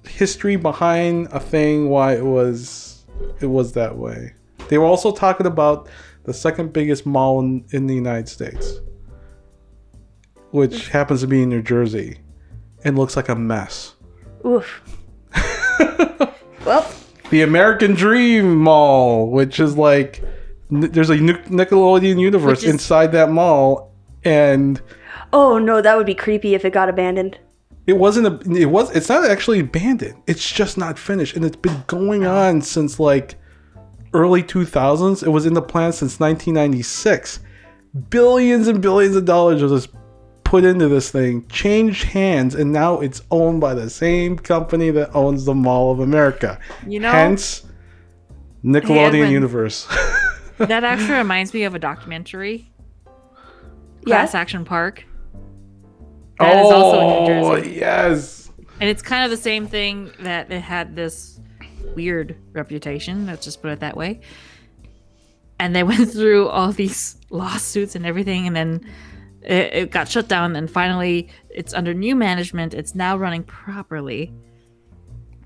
history 0.03 0.55
behind 0.57 1.27
a 1.31 1.39
thing 1.39 1.89
why 1.89 2.13
it 2.15 2.25
was 2.25 3.05
it 3.39 3.47
was 3.47 3.71
that 3.73 3.97
way 3.97 4.33
they 4.69 4.77
were 4.77 4.85
also 4.85 5.11
talking 5.11 5.47
about 5.47 5.89
the 6.29 6.33
second 6.33 6.71
biggest 6.73 7.05
mall 7.05 7.39
in, 7.39 7.65
in 7.71 7.87
the 7.87 7.95
United 7.95 8.29
States, 8.29 8.73
which 10.51 10.89
happens 10.89 11.21
to 11.21 11.27
be 11.27 11.41
in 11.41 11.49
New 11.49 11.63
Jersey, 11.63 12.19
and 12.83 12.97
looks 12.97 13.15
like 13.15 13.29
a 13.29 13.35
mess. 13.35 13.95
Oof. 14.45 14.98
well, 16.65 16.91
The 17.29 17.41
American 17.41 17.93
Dream 17.93 18.55
Mall, 18.57 19.29
which 19.29 19.59
is 19.59 19.77
like 19.77 20.23
there's 20.69 21.09
a 21.09 21.17
Nickelodeon 21.17 22.19
universe 22.19 22.63
is- 22.63 22.69
inside 22.69 23.11
that 23.13 23.31
mall, 23.31 23.91
and 24.23 24.81
oh 25.33 25.57
no, 25.57 25.81
that 25.81 25.97
would 25.97 26.05
be 26.05 26.15
creepy 26.15 26.53
if 26.53 26.65
it 26.65 26.73
got 26.73 26.89
abandoned. 26.89 27.39
it 27.87 27.93
wasn't 27.93 28.27
a 28.27 28.51
it 28.51 28.65
was 28.65 28.95
it's 28.95 29.09
not 29.09 29.29
actually 29.29 29.59
abandoned. 29.59 30.21
It's 30.27 30.51
just 30.51 30.77
not 30.77 30.99
finished, 30.99 31.35
and 31.35 31.43
it's 31.45 31.55
been 31.55 31.83
going 31.87 32.25
oh. 32.25 32.35
on 32.35 32.61
since 32.61 32.99
like 32.99 33.35
early 34.13 34.43
2000s. 34.43 35.23
It 35.23 35.29
was 35.29 35.45
in 35.45 35.53
the 35.53 35.61
plan 35.61 35.91
since 35.91 36.19
1996. 36.19 37.39
Billions 38.09 38.67
and 38.67 38.81
billions 38.81 39.15
of 39.15 39.25
dollars 39.25 39.63
was 39.63 39.71
just 39.71 39.95
put 40.49 40.65
into 40.65 40.87
this 40.87 41.11
thing, 41.11 41.45
changed 41.47 42.05
hands, 42.05 42.55
and 42.55 42.73
now 42.73 42.99
it's 42.99 43.21
owned 43.29 43.61
by 43.61 43.75
the 43.75 43.87
same 43.87 44.35
company 44.35 44.89
that 44.89 45.15
owns 45.15 45.45
the 45.45 45.53
Mall 45.53 45.91
of 45.91 45.99
America. 45.99 46.59
You 46.87 46.99
know- 46.99 47.11
hence 47.11 47.63
Nickelodeon 48.65 49.13
Edwin. 49.13 49.31
universe. 49.31 49.87
That 50.57 50.83
actually 50.83 51.13
reminds 51.13 51.53
me 51.53 51.63
of 51.63 51.73
a 51.73 51.79
documentary. 51.79 52.69
Yeah. 54.05 54.17
Class 54.17 54.35
Action 54.35 54.65
Park. 54.65 55.05
That 56.37 56.65
is 56.65 56.69
also 56.69 56.99
in 56.99 57.07
New 57.07 57.47
oh 57.47 57.55
Jersey. 57.55 57.75
yes. 57.75 58.51
And 58.81 58.89
it's 58.89 59.01
kind 59.01 59.23
of 59.23 59.31
the 59.31 59.37
same 59.37 59.67
thing 59.67 60.11
that 60.19 60.51
it 60.51 60.59
had 60.59 60.97
this 60.97 61.39
weird 61.95 62.35
reputation, 62.51 63.25
let's 63.25 63.45
just 63.45 63.61
put 63.61 63.71
it 63.71 63.79
that 63.79 63.95
way. 63.95 64.19
And 65.61 65.73
they 65.73 65.83
went 65.91 66.11
through 66.11 66.49
all 66.49 66.73
these 66.73 67.15
lawsuits 67.29 67.95
and 67.95 68.05
everything, 68.05 68.45
and 68.45 68.53
then 68.53 68.85
it, 69.41 69.73
it 69.73 69.91
got 69.91 70.07
shut 70.07 70.27
down. 70.27 70.55
And 70.55 70.69
finally, 70.69 71.29
it's 71.49 71.73
under 71.73 71.93
new 71.93 72.15
management. 72.15 72.73
It's 72.73 72.95
now 72.95 73.17
running 73.17 73.43
properly. 73.43 74.33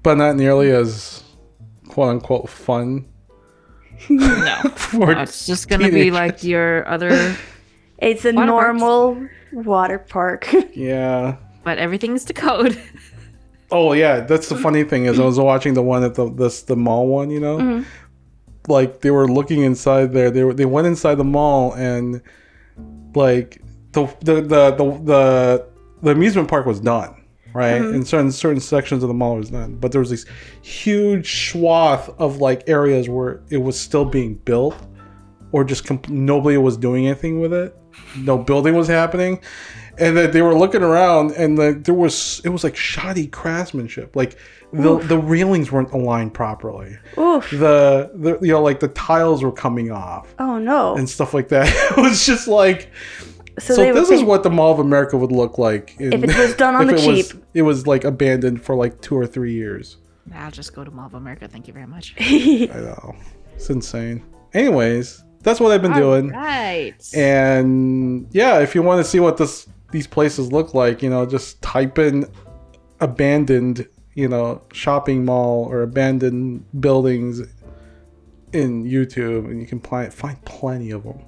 But 0.01 0.17
not 0.17 0.35
nearly 0.35 0.71
as 0.71 1.23
quote 1.87 2.09
unquote 2.09 2.49
fun. 2.49 3.07
No, 4.09 4.55
for 4.75 5.11
it's 5.11 5.45
just 5.45 5.69
gonna 5.69 5.89
be 5.89 6.11
like 6.11 6.43
your 6.43 6.85
other, 6.87 7.35
It's 8.03 8.25
a 8.25 8.33
Water 8.33 8.51
parks. 8.51 8.79
normal 8.79 9.29
water 9.53 9.97
park. 9.99 10.53
Yeah. 10.73 11.37
but 11.63 11.77
everything's 11.77 12.25
to 12.25 12.33
code. 12.33 12.77
Oh 13.71 13.93
yeah, 13.93 14.19
that's 14.19 14.49
the 14.49 14.55
funny 14.55 14.83
thing 14.83 15.05
is 15.05 15.19
I 15.19 15.23
was 15.23 15.39
watching 15.39 15.73
the 15.73 15.81
one 15.81 16.03
at 16.03 16.15
the 16.15 16.29
this 16.29 16.63
the 16.63 16.75
mall 16.75 17.07
one, 17.07 17.31
you 17.31 17.39
know, 17.39 17.57
mm-hmm. 17.57 18.71
like 18.71 19.01
they 19.01 19.09
were 19.09 19.27
looking 19.27 19.61
inside 19.61 20.11
there. 20.11 20.29
They 20.29 20.43
were 20.43 20.53
they 20.53 20.65
went 20.65 20.85
inside 20.85 21.15
the 21.15 21.23
mall 21.23 21.73
and 21.73 22.21
like 23.15 23.62
the 23.93 24.05
the 24.21 24.35
the 24.41 24.71
the 24.71 24.99
the, 25.03 25.65
the 26.01 26.11
amusement 26.11 26.47
park 26.47 26.65
was 26.65 26.79
done. 26.79 27.19
Right, 27.53 27.79
mm-hmm. 27.79 27.93
and 27.93 28.07
certain 28.07 28.31
certain 28.31 28.59
sections 28.59 29.03
of 29.03 29.09
the 29.09 29.13
mall 29.13 29.35
was 29.35 29.51
done, 29.51 29.75
but 29.75 29.91
there 29.91 29.99
was 29.99 30.09
this 30.09 30.25
huge 30.63 31.51
swath 31.51 32.09
of 32.19 32.37
like 32.37 32.67
areas 32.67 33.07
where 33.07 33.43
it 33.51 33.57
was 33.57 33.79
still 33.79 34.05
being 34.05 34.33
built, 34.33 34.75
or 35.51 35.63
just 35.63 35.85
comp- 35.85 36.09
nobody 36.09 36.57
was 36.57 36.77
doing 36.77 37.05
anything 37.05 37.39
with 37.39 37.53
it. 37.53 37.77
No 38.17 38.39
building 38.39 38.75
was 38.75 38.87
happening, 38.87 39.39
and 39.99 40.17
that 40.17 40.33
they 40.33 40.41
were 40.41 40.55
looking 40.55 40.81
around, 40.81 41.33
and 41.33 41.55
the, 41.55 41.73
there 41.73 41.93
was 41.93 42.41
it 42.43 42.49
was 42.49 42.63
like 42.63 42.75
shoddy 42.75 43.27
craftsmanship. 43.27 44.15
Like 44.15 44.35
the 44.73 44.97
the 44.97 45.17
railings 45.17 45.71
weren't 45.71 45.91
aligned 45.91 46.33
properly. 46.33 46.97
Oof. 47.17 47.49
The 47.51 48.09
the 48.15 48.39
you 48.41 48.53
know 48.53 48.63
like 48.63 48.79
the 48.79 48.87
tiles 48.89 49.43
were 49.43 49.51
coming 49.51 49.91
off 49.91 50.33
Oh 50.39 50.57
no. 50.57 50.95
and 50.95 51.07
stuff 51.07 51.33
like 51.33 51.49
that. 51.49 51.67
it 51.97 52.01
was 52.01 52.25
just 52.25 52.47
like 52.47 52.89
so 53.59 53.75
so. 53.75 53.81
they 53.81 53.91
would 53.91 54.01
this 54.01 54.09
is 54.09 54.23
what 54.23 54.43
the 54.43 54.49
Mall 54.49 54.71
of 54.71 54.79
America 54.79 55.17
would 55.17 55.31
look 55.31 55.57
like 55.57 55.95
in, 55.99 56.13
If 56.13 56.23
it 56.23 56.37
was 56.37 56.55
done 56.57 56.75
on 56.75 56.89
if 56.89 56.95
the 56.97 57.03
it 57.03 57.07
was- 57.15 57.31
cheap. 57.31 57.43
it 57.53 57.61
was 57.63 57.85
like 57.87 58.03
abandoned 58.03 58.61
for 58.63 58.75
like 58.75 58.99
two 59.01 59.15
or 59.15 59.25
three 59.27 59.53
years. 59.53 59.97
I'll 60.33 60.51
just 60.51 60.73
go 60.73 60.83
to 60.83 60.91
Mall 60.91 61.07
of 61.07 61.13
America. 61.15 61.47
Thank 61.47 61.67
you 61.67 61.73
very 61.73 61.85
much. 61.87 62.15
I 62.19 62.67
know 62.73 63.15
it's 63.55 63.69
insane. 63.69 64.23
Anyways, 64.53 65.23
that's 65.41 65.59
what 65.59 65.71
I've 65.71 65.81
been 65.81 65.93
doing. 65.93 66.29
Right. 66.29 66.93
And 67.13 68.27
yeah, 68.31 68.59
if 68.59 68.73
you 68.75 68.81
want 68.81 69.03
to 69.03 69.09
see 69.09 69.19
what 69.19 69.37
this 69.37 69.67
these 69.91 70.07
places 70.07 70.51
look 70.51 70.73
like, 70.73 71.03
you 71.03 71.09
know, 71.09 71.25
just 71.25 71.61
type 71.61 71.99
in 71.99 72.25
abandoned, 73.01 73.87
you 74.15 74.27
know, 74.27 74.61
shopping 74.71 75.25
mall 75.25 75.65
or 75.69 75.81
abandoned 75.83 76.63
buildings 76.81 77.41
in 78.53 78.85
YouTube, 78.85 79.45
and 79.49 79.59
you 79.59 79.67
can 79.67 79.79
pl- 79.79 80.09
find 80.09 80.43
plenty 80.45 80.91
of 80.91 81.03
them. 81.03 81.19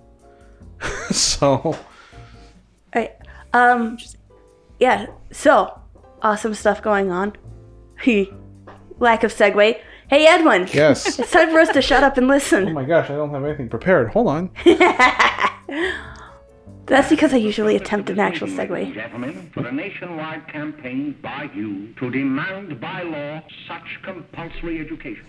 so 1.12 1.58
Right. 1.64 1.80
Um. 3.56 3.98
Yeah. 4.80 5.08
So 5.32 5.80
awesome 6.22 6.54
stuff 6.54 6.82
going 6.82 7.10
on. 7.10 7.34
He 8.02 8.30
lack 9.00 9.24
of 9.24 9.34
segue. 9.34 9.80
Hey 10.10 10.28
Edwin. 10.28 10.68
yes. 10.74 11.18
It's 11.20 11.32
time 11.32 11.50
for 11.52 11.60
us 11.60 11.70
to 11.70 11.82
shut 11.82 12.04
up 12.04 12.18
and 12.18 12.28
listen. 12.28 12.68
oh 12.68 12.74
my 12.74 12.84
gosh, 12.84 13.10
I 13.10 13.16
don't 13.16 13.30
have 13.32 13.46
anything 13.46 13.70
prepared. 13.70 14.10
Hold 14.10 14.28
on. 14.28 14.52
That's 16.88 17.10
because 17.10 17.34
I 17.34 17.38
usually 17.38 17.76
attempt 17.78 18.10
an 18.12 18.20
actual 18.20 18.48
segue. 18.48 18.94
Gentlemen, 18.94 19.50
for 19.54 19.66
a 19.66 19.72
nationwide 19.72 20.48
campaign 20.50 21.16
by 21.22 21.50
you 21.56 21.94
to 21.96 22.12
demand 22.12 22.80
by 22.80 23.02
law 23.04 23.42
such 23.68 24.02
compulsory 24.04 24.82
education. 24.82 25.26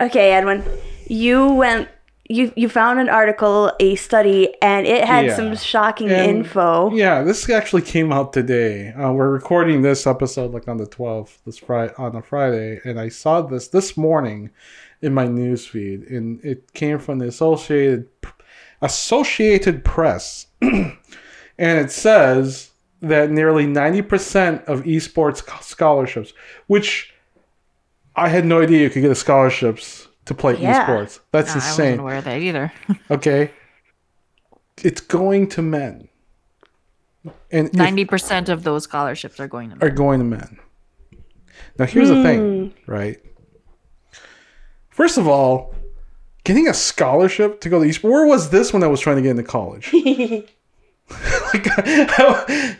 Okay, 0.00 0.32
Edwin. 0.32 0.62
You 1.08 1.52
went. 1.54 1.88
You 2.26 2.52
you 2.56 2.70
found 2.70 3.00
an 3.00 3.10
article, 3.10 3.70
a 3.80 3.96
study, 3.96 4.54
and 4.62 4.86
it 4.86 5.04
had 5.04 5.26
Yeah. 5.26 5.36
some 5.36 5.54
shocking 5.56 6.08
And- 6.10 6.38
info. 6.38 6.90
Yeah, 6.94 7.22
this 7.22 7.50
actually 7.50 7.82
came 7.82 8.12
out 8.12 8.32
today. 8.32 8.92
Uh, 8.92 9.12
we're 9.12 9.28
recording 9.28 9.82
this 9.82 10.06
episode 10.06 10.52
like 10.54 10.66
on 10.66 10.78
the 10.78 10.86
12th, 10.86 11.38
this 11.44 11.58
Friday 11.58 11.92
on 11.98 12.16
a 12.16 12.22
Friday, 12.22 12.80
and 12.84 12.98
I 12.98 13.10
saw 13.10 13.42
this 13.42 13.68
this 13.68 13.94
morning 13.96 14.48
in 15.02 15.12
my 15.12 15.26
news 15.26 15.66
feed, 15.66 16.04
and 16.04 16.42
it 16.42 16.72
came 16.72 16.98
from 16.98 17.18
the 17.18 17.26
Associated 17.26 18.06
Associated 18.80 19.84
Press, 19.84 20.46
and 20.62 20.94
it 21.58 21.90
says 21.90 22.70
that 23.02 23.30
nearly 23.30 23.66
90% 23.66 24.64
of 24.64 24.82
esports 24.84 25.42
scholarships, 25.62 26.32
which 26.68 27.12
I 28.16 28.28
had 28.30 28.46
no 28.46 28.62
idea 28.62 28.80
you 28.84 28.88
could 28.90 29.02
get 29.02 29.10
a 29.10 29.14
scholarships 29.14 30.08
to 30.26 30.34
play 30.34 30.56
Yeah. 30.56 30.86
esports. 30.86 31.20
That's 31.32 31.50
I 31.50 31.54
insane. 31.54 31.68
wasn't 31.68 32.00
aware 32.00 32.16
of 32.16 32.24
that 32.24 32.40
either. 32.40 32.72
Okay. 33.10 33.50
It's 34.82 35.00
going 35.00 35.48
to 35.50 35.62
men. 35.62 36.08
And 37.50 37.72
Ninety 37.72 38.04
percent 38.04 38.48
of 38.48 38.64
those 38.64 38.84
scholarships 38.84 39.38
are 39.38 39.48
going 39.48 39.70
to 39.70 39.76
men. 39.76 39.88
are 39.88 39.90
going 39.90 40.18
to 40.18 40.24
men. 40.24 40.58
Now 41.78 41.86
here's 41.86 42.08
the 42.08 42.22
thing, 42.22 42.70
hmm. 42.70 42.90
right? 42.90 43.18
First 44.90 45.16
of 45.16 45.26
all, 45.26 45.74
getting 46.44 46.68
a 46.68 46.74
scholarship 46.74 47.60
to 47.62 47.68
go 47.68 47.80
to 47.80 47.84
East 47.84 48.02
where 48.02 48.26
was 48.26 48.50
this 48.50 48.72
when 48.72 48.82
I 48.82 48.86
was 48.88 49.00
trying 49.00 49.16
to 49.16 49.22
get 49.22 49.30
into 49.30 49.42
college? 49.44 49.92
like 51.52 51.66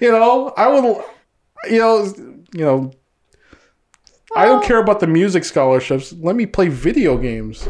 you 0.00 0.10
know, 0.10 0.52
I 0.56 0.68
would 0.68 1.04
you 1.70 1.78
know, 1.78 2.04
you 2.52 2.64
know 2.64 2.92
I 4.36 4.44
don't 4.46 4.64
care 4.64 4.78
about 4.78 5.00
the 5.00 5.06
music 5.06 5.44
scholarships. 5.44 6.12
Let 6.12 6.36
me 6.36 6.46
play 6.46 6.68
video 6.68 7.16
games 7.16 7.66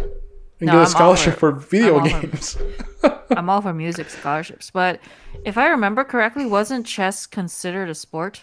and 0.60 0.66
No, 0.68 0.72
get 0.72 0.74
a 0.76 0.80
I'm 0.80 0.86
scholarship 0.86 1.34
for 1.34 1.52
for 1.52 1.58
video 1.60 1.98
I'm 1.98 2.02
all 2.02 2.20
for- 2.20 2.26
games. 2.26 2.56
I'm 3.30 3.50
all 3.50 3.60
for 3.60 3.74
music 3.74 4.08
scholarships, 4.10 4.70
but 4.70 5.00
if 5.44 5.58
I 5.58 5.68
remember 5.68 6.04
correctly, 6.04 6.46
wasn't 6.46 6.86
chess 6.86 7.26
considered 7.26 7.88
a 7.90 7.94
sport? 7.94 8.42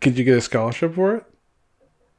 Could 0.00 0.18
you 0.18 0.24
get 0.24 0.36
a 0.38 0.40
scholarship 0.42 0.94
for 0.94 1.16
it? 1.16 1.24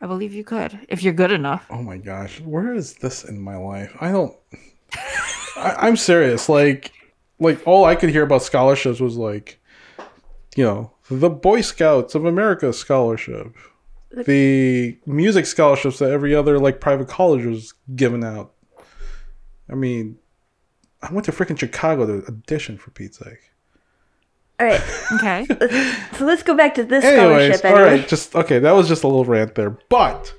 I 0.01 0.08
believe 0.08 0.34
you 0.34 0.43
could 0.43 0.80
if 0.89 1.03
you're 1.03 1.13
good 1.13 1.32
enough. 1.32 1.65
Oh 1.69 1.82
my 1.84 1.97
gosh, 1.97 2.39
where 2.41 2.73
is 2.73 2.95
this 2.95 3.23
in 3.23 3.39
my 3.39 3.58
life? 3.58 3.95
I 3.99 4.12
don't. 4.12 4.36
I, 5.56 5.75
I'm 5.80 5.97
serious. 5.97 6.47
Like, 6.49 6.91
like 7.39 7.65
all 7.67 7.86
I 7.86 7.95
could 7.95 8.10
hear 8.10 8.23
about 8.23 8.43
scholarships 8.43 8.99
was 8.99 9.15
like, 9.17 9.60
you 10.56 10.63
know, 10.63 10.91
the 11.10 11.30
Boy 11.30 11.62
Scouts 11.62 12.13
of 12.15 12.25
America 12.25 12.71
scholarship, 12.73 13.56
the 14.12 14.98
music 15.06 15.46
scholarships 15.46 16.00
that 16.00 16.12
every 16.12 16.34
other 16.34 16.60
like 16.60 16.80
private 16.80 17.08
college 17.08 17.46
was 17.46 17.74
giving 17.96 18.24
out. 18.24 18.54
I 19.70 19.76
mean, 19.76 20.17
I 21.02 21.12
went 21.12 21.26
to 21.26 21.32
freaking 21.32 21.60
Chicago 21.60 22.06
to 22.06 22.28
audition 22.28 22.78
for 22.78 22.91
Pete's 22.91 23.17
sake. 23.20 23.52
All 24.60 24.65
right. 24.67 24.82
Okay. 25.15 25.46
So 26.17 26.26
let's 26.26 26.41
go 26.41 26.56
back 26.56 26.74
to 26.76 26.84
this 26.84 27.04
Anyways, 27.06 27.60
scholarship. 27.60 27.65
all 27.65 27.76
Anyway. 27.78 28.00
right, 28.00 28.08
just 28.08 28.36
okay. 28.36 28.60
That 28.60 28.72
was 28.72 28.88
just 28.88 29.04
a 29.04 29.08
little 29.08 29.24
rant 29.26 29.54
there, 29.56 29.78
but 29.89 30.34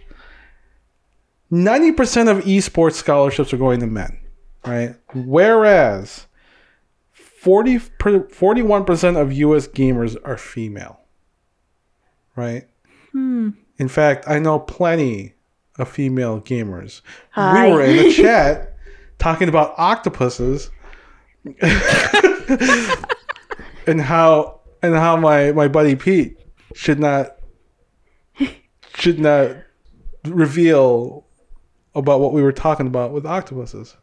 ninety 1.51 1.93
percent 1.93 2.29
of 2.29 2.39
esports 2.45 2.95
scholarships 2.95 3.53
are 3.53 3.57
going 3.59 3.79
to 3.81 3.87
men, 3.87 4.19
right? 4.67 4.97
Whereas 5.15 6.27
41 7.13 8.85
percent 8.85 9.17
of 9.17 9.33
U.S. 9.33 9.69
gamers 9.69 10.17
are 10.25 10.37
female, 10.37 10.99
right? 12.35 12.67
Hmm. 13.19 13.51
In 13.79 13.89
fact, 13.89 14.29
I 14.29 14.39
know 14.39 14.61
plenty 14.61 15.35
of 15.77 15.89
female 15.89 16.41
gamers. 16.41 17.01
Hi. 17.31 17.67
We 17.67 17.73
were 17.73 17.83
in 17.83 17.97
the 17.97 18.13
chat 18.17 18.77
talking 19.19 19.49
about 19.49 19.75
octopuses 19.77 20.71
and 23.87 24.01
how 24.01 24.61
and 24.83 24.95
how 24.95 25.17
my 25.17 25.51
my 25.53 25.67
buddy 25.67 25.97
Pete 25.97 26.39
should 26.75 27.01
not 27.01 27.39
should 28.95 29.19
not 29.19 29.57
reveal 30.25 31.27
about 31.95 32.21
what 32.21 32.33
we 32.33 32.43
were 32.43 32.53
talking 32.53 32.87
about 32.87 33.13
with 33.13 33.27
octopuses. 33.27 33.97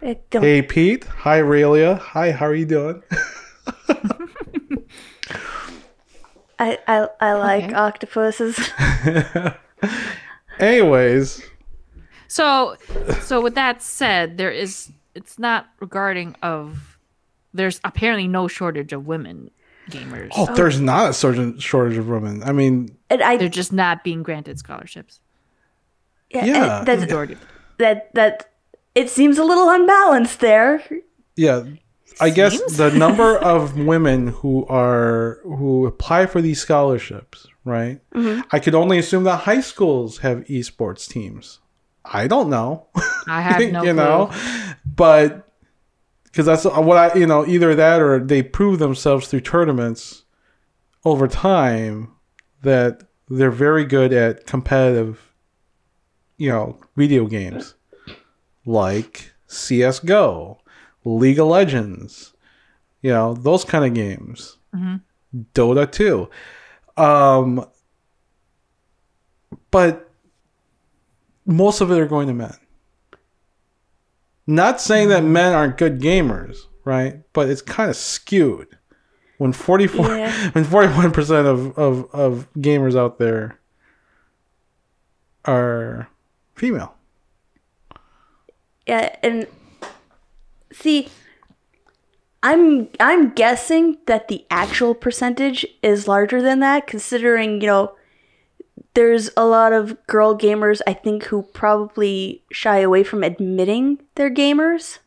Hey 0.00 0.62
Pete, 0.62 1.04
hi 1.04 1.38
Aurelia, 1.38 1.96
hi, 1.96 2.32
how 2.32 2.46
are 2.46 2.54
you 2.54 2.66
doing? 2.66 3.02
I, 6.58 6.78
I, 6.86 7.08
I 7.20 7.32
like 7.34 7.64
Okay. 7.64 7.74
octopuses. 7.74 8.58
Anyways, 10.58 11.42
So, 12.28 12.76
so 13.20 13.40
with 13.42 13.54
that 13.54 13.82
said, 13.82 14.38
there 14.38 14.50
is. 14.50 14.90
It's 15.14 15.38
not 15.38 15.66
regarding 15.80 16.34
of. 16.42 16.98
There's 17.54 17.80
apparently 17.84 18.26
no 18.28 18.48
shortage 18.48 18.92
of 18.92 19.06
women 19.06 19.50
gamers. 19.90 20.30
oh, 20.36 20.52
there's 20.54 20.80
not 20.80 21.10
a 21.10 21.14
shortage 21.14 21.62
shortage 21.62 21.96
of 21.98 22.08
women. 22.08 22.42
I 22.42 22.52
mean, 22.52 22.96
and 23.10 23.22
I 23.22 23.36
They're 23.36 23.48
just 23.48 23.72
not 23.72 24.02
being 24.04 24.22
granted 24.22 24.58
scholarships. 24.58 25.20
yeah, 26.30 26.44
Yeah. 26.44 26.78
and 26.78 26.86
that's, 26.88 27.00
Majority. 27.02 27.36
that 27.78 28.12
that 28.14 28.50
it 28.94 29.08
seems 29.10 29.38
a 29.38 29.44
little 29.44 29.70
unbalanced 29.70 30.40
there. 30.40 30.82
yeah, 31.36 31.64
I 32.20 32.30
guess 32.30 32.76
the 32.76 32.90
number 32.94 33.36
of 33.36 33.76
women 33.76 34.28
who 34.28 34.66
are 34.66 35.40
who 35.42 35.86
apply 35.86 36.26
for 36.26 36.40
these 36.40 36.60
scholarships, 36.60 37.46
right? 37.64 38.00
Mm-hmm. 38.14 38.42
I 38.50 38.58
could 38.58 38.74
only 38.74 38.98
assume 38.98 39.24
that 39.24 39.38
high 39.38 39.60
schools 39.60 40.18
have 40.18 40.44
esports 40.44 41.08
teams. 41.08 41.60
I 42.04 42.26
don't 42.26 42.48
know. 42.48 42.86
I 43.26 43.40
have 43.42 43.60
no 43.72 43.82
you 43.82 43.92
clue. 43.92 43.94
know, 43.94 44.32
but 44.84 45.48
because 46.24 46.46
that's 46.46 46.64
what 46.64 46.96
I, 46.98 47.18
you 47.18 47.26
know, 47.26 47.46
either 47.46 47.74
that 47.74 48.00
or 48.00 48.18
they 48.18 48.42
prove 48.42 48.78
themselves 48.78 49.28
through 49.28 49.40
tournaments 49.40 50.24
over 51.04 51.26
time 51.28 52.12
that 52.62 53.02
they're 53.28 53.50
very 53.50 53.84
good 53.84 54.12
at 54.12 54.46
competitive, 54.46 55.32
you 56.36 56.50
know, 56.50 56.78
video 56.96 57.26
games 57.26 57.74
like 58.64 59.32
CS:GO, 59.46 60.58
League 61.06 61.38
of 61.38 61.46
Legends, 61.46 62.34
you 63.00 63.10
know, 63.10 63.34
those 63.34 63.64
kind 63.64 63.84
of 63.84 63.94
games. 63.94 64.58
Dota 65.54 65.90
2. 65.90 66.28
Um, 67.02 67.64
but 69.70 70.10
most 71.46 71.80
of 71.80 71.90
it 71.90 71.98
are 71.98 72.06
going 72.06 72.26
to 72.28 72.34
men. 72.34 72.54
Not 74.46 74.80
saying 74.80 75.08
that 75.10 75.24
men 75.24 75.52
aren't 75.54 75.76
good 75.76 76.00
gamers, 76.00 76.56
right? 76.84 77.20
But 77.32 77.48
it's 77.48 77.62
kind 77.62 77.88
of 77.90 77.96
skewed 77.96 78.76
when 79.38 79.52
44 79.52 80.06
Yeah. 80.08 80.50
when 80.52 80.64
41% 80.64 81.46
of, 81.46 81.78
of, 81.78 82.14
of 82.14 82.48
gamers 82.54 82.96
out 82.96 83.18
there 83.18 83.58
are 85.44 86.08
female. 86.54 86.94
Yeah, 88.86 89.14
and 89.22 89.46
see, 90.80 91.08
I'm 92.42 92.88
I'm 93.00 93.30
guessing 93.34 93.98
that 94.06 94.28
the 94.28 94.44
actual 94.50 94.94
percentage 94.94 95.66
is 95.82 96.06
larger 96.06 96.40
than 96.42 96.60
that, 96.60 96.86
considering 96.86 97.60
you 97.60 97.66
know 97.66 97.94
there's 98.94 99.30
a 99.36 99.44
lot 99.44 99.72
of 99.72 99.96
girl 100.06 100.36
gamers 100.36 100.80
I 100.86 100.92
think 100.94 101.24
who 101.24 101.42
probably 101.42 102.42
shy 102.50 102.78
away 102.78 103.02
from 103.04 103.22
admitting 103.22 104.00
they're 104.14 104.30
gamers. 104.30 104.98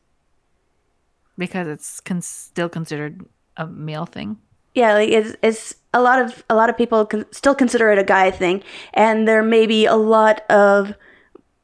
because 1.37 1.67
it's 1.67 1.99
con- 2.01 2.21
still 2.21 2.69
considered 2.69 3.25
a 3.57 3.65
male 3.65 4.05
thing. 4.05 4.37
Yeah, 4.75 4.93
like 4.93 5.09
it's 5.09 5.35
it's 5.41 5.75
a 5.93 6.01
lot 6.01 6.21
of 6.21 6.43
a 6.49 6.55
lot 6.55 6.69
of 6.69 6.77
people 6.77 7.05
can 7.05 7.25
still 7.31 7.55
consider 7.55 7.91
it 7.91 7.97
a 7.99 8.03
guy 8.03 8.31
thing, 8.31 8.63
and 8.93 9.27
there 9.27 9.43
may 9.43 9.65
be 9.65 9.85
a 9.85 9.95
lot 9.95 10.41
of 10.49 10.93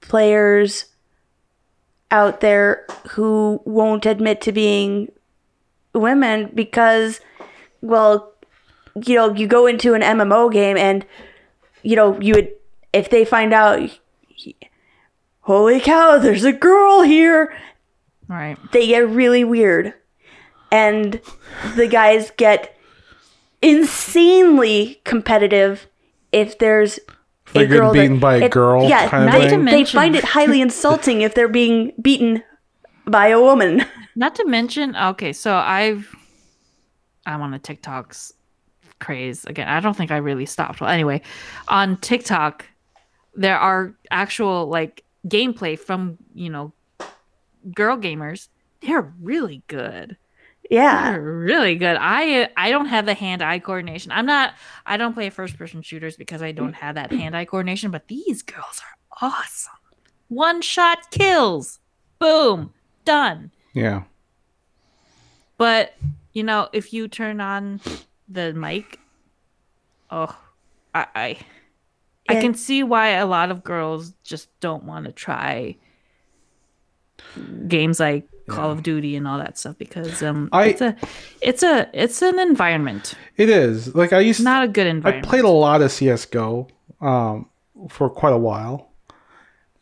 players 0.01 0.85
out 2.15 2.39
there 2.39 2.85
who 3.11 3.61
won't 3.65 4.05
admit 4.05 4.39
to 4.41 4.51
being 4.53 5.11
women 5.93 6.49
because, 6.53 7.19
well, 7.81 8.31
you 9.05 9.15
know, 9.15 9.33
you 9.33 9.47
go 9.47 9.67
into 9.67 9.93
an 9.93 10.01
MMO 10.01 10.51
game 10.51 10.77
and 10.77 11.05
you 11.83 11.95
know 11.97 12.19
you 12.21 12.33
would 12.35 12.49
if 12.93 13.09
they 13.09 13.25
find 13.25 13.53
out, 13.53 13.89
holy 15.41 15.79
cow, 15.81 16.17
there's 16.17 16.45
a 16.45 16.53
girl 16.53 17.01
here, 17.01 17.53
Right. 18.29 18.57
they 18.71 18.87
get 18.87 19.07
really 19.09 19.43
weird 19.43 19.93
and 20.71 21.19
the 21.75 21.87
guys 21.87 22.31
get 22.37 22.75
insanely 23.61 25.01
competitive 25.03 25.87
if 26.31 26.57
there's 26.57 26.99
a 27.49 27.53
getting 27.59 27.69
girl 27.69 27.93
beaten 27.93 28.13
that, 28.15 28.21
by 28.21 28.35
a 28.37 28.45
it- 28.45 28.51
girl 28.51 28.87
yeah 28.89 29.07
kind 29.09 29.25
not 29.25 29.33
they, 29.39 29.43
to 29.45 29.49
thing. 29.55 29.65
they 29.65 29.85
find 29.85 30.15
it 30.15 30.23
highly 30.23 30.61
insulting 30.61 31.21
if 31.21 31.35
they're 31.35 31.47
being 31.47 31.91
beaten 32.01 32.43
by 33.07 33.27
a 33.27 33.39
woman 33.39 33.85
Not 34.17 34.33
to 34.35 34.45
mention, 34.45 34.95
okay, 34.95 35.33
so 35.33 35.53
I've 35.53 36.15
I'm 37.25 37.41
on 37.41 37.53
a 37.53 37.59
TikTok's 37.59 38.31
craze 38.99 39.43
again. 39.43 39.67
I 39.67 39.81
don't 39.81 39.93
think 39.95 40.09
I 40.09 40.17
really 40.17 40.45
stopped. 40.45 40.79
Well, 40.79 40.89
anyway, 40.89 41.21
on 41.67 41.97
TikTok, 41.97 42.65
there 43.33 43.59
are 43.59 43.93
actual 44.11 44.67
like 44.67 45.03
gameplay 45.27 45.77
from 45.77 46.17
you 46.33 46.49
know 46.49 46.71
girl 47.73 47.97
gamers. 47.97 48.47
They're 48.79 49.13
really 49.21 49.63
good. 49.67 50.15
Yeah 50.69 51.15
really 51.15 51.75
good. 51.75 51.97
I 51.99 52.49
I 52.57 52.71
don't 52.71 52.87
have 52.87 53.05
the 53.05 53.13
hand-eye 53.13 53.59
coordination. 53.59 54.11
I'm 54.11 54.25
not. 54.25 54.53
I 54.85 54.97
don't 54.97 55.13
play 55.13 55.29
first-person 55.29 55.81
shooters 55.81 56.15
because 56.17 56.41
I 56.41 56.51
don't 56.51 56.73
have 56.73 56.95
that 56.95 57.11
hand-eye 57.11 57.45
coordination. 57.45 57.91
But 57.91 58.07
these 58.07 58.41
girls 58.41 58.81
are 58.81 59.27
awesome. 59.29 59.73
One-shot 60.27 61.11
kills. 61.11 61.79
Boom. 62.19 62.73
Done. 63.03 63.51
Yeah. 63.73 64.03
But 65.57 65.93
you 66.33 66.43
know, 66.43 66.69
if 66.73 66.93
you 66.93 67.07
turn 67.07 67.39
on 67.39 67.79
the 68.27 68.53
mic, 68.53 68.99
oh, 70.09 70.35
I 70.93 71.07
I, 71.15 71.37
I 72.27 72.41
can 72.41 72.55
see 72.55 72.81
why 72.83 73.09
a 73.09 73.25
lot 73.25 73.51
of 73.51 73.63
girls 73.63 74.13
just 74.23 74.49
don't 74.59 74.83
want 74.83 75.05
to 75.05 75.11
try 75.11 75.77
games 77.67 77.99
like 77.99 78.27
Call 78.47 78.69
of 78.71 78.83
Duty 78.83 79.15
and 79.15 79.27
all 79.27 79.39
that 79.39 79.57
stuff 79.57 79.75
because 79.77 80.21
um, 80.21 80.49
I- 80.51 80.67
it's 80.67 80.81
a 80.81 80.95
it's 81.41 81.63
a 81.63 81.89
it's 81.93 82.21
an 82.21 82.37
environment, 82.39 83.15
It 83.37 83.49
is. 83.49 83.95
Like 83.95 84.13
I 84.13 84.19
used 84.19 84.43
not 84.43 84.63
a 84.63 84.67
good 84.67 84.87
environment. 84.87 85.25
I 85.25 85.29
played 85.29 85.43
a 85.45 85.49
lot 85.49 85.81
of 85.81 85.91
CS:GO 85.91 86.67
um, 87.01 87.49
for 87.89 88.09
quite 88.09 88.33
a 88.33 88.37
while, 88.37 88.91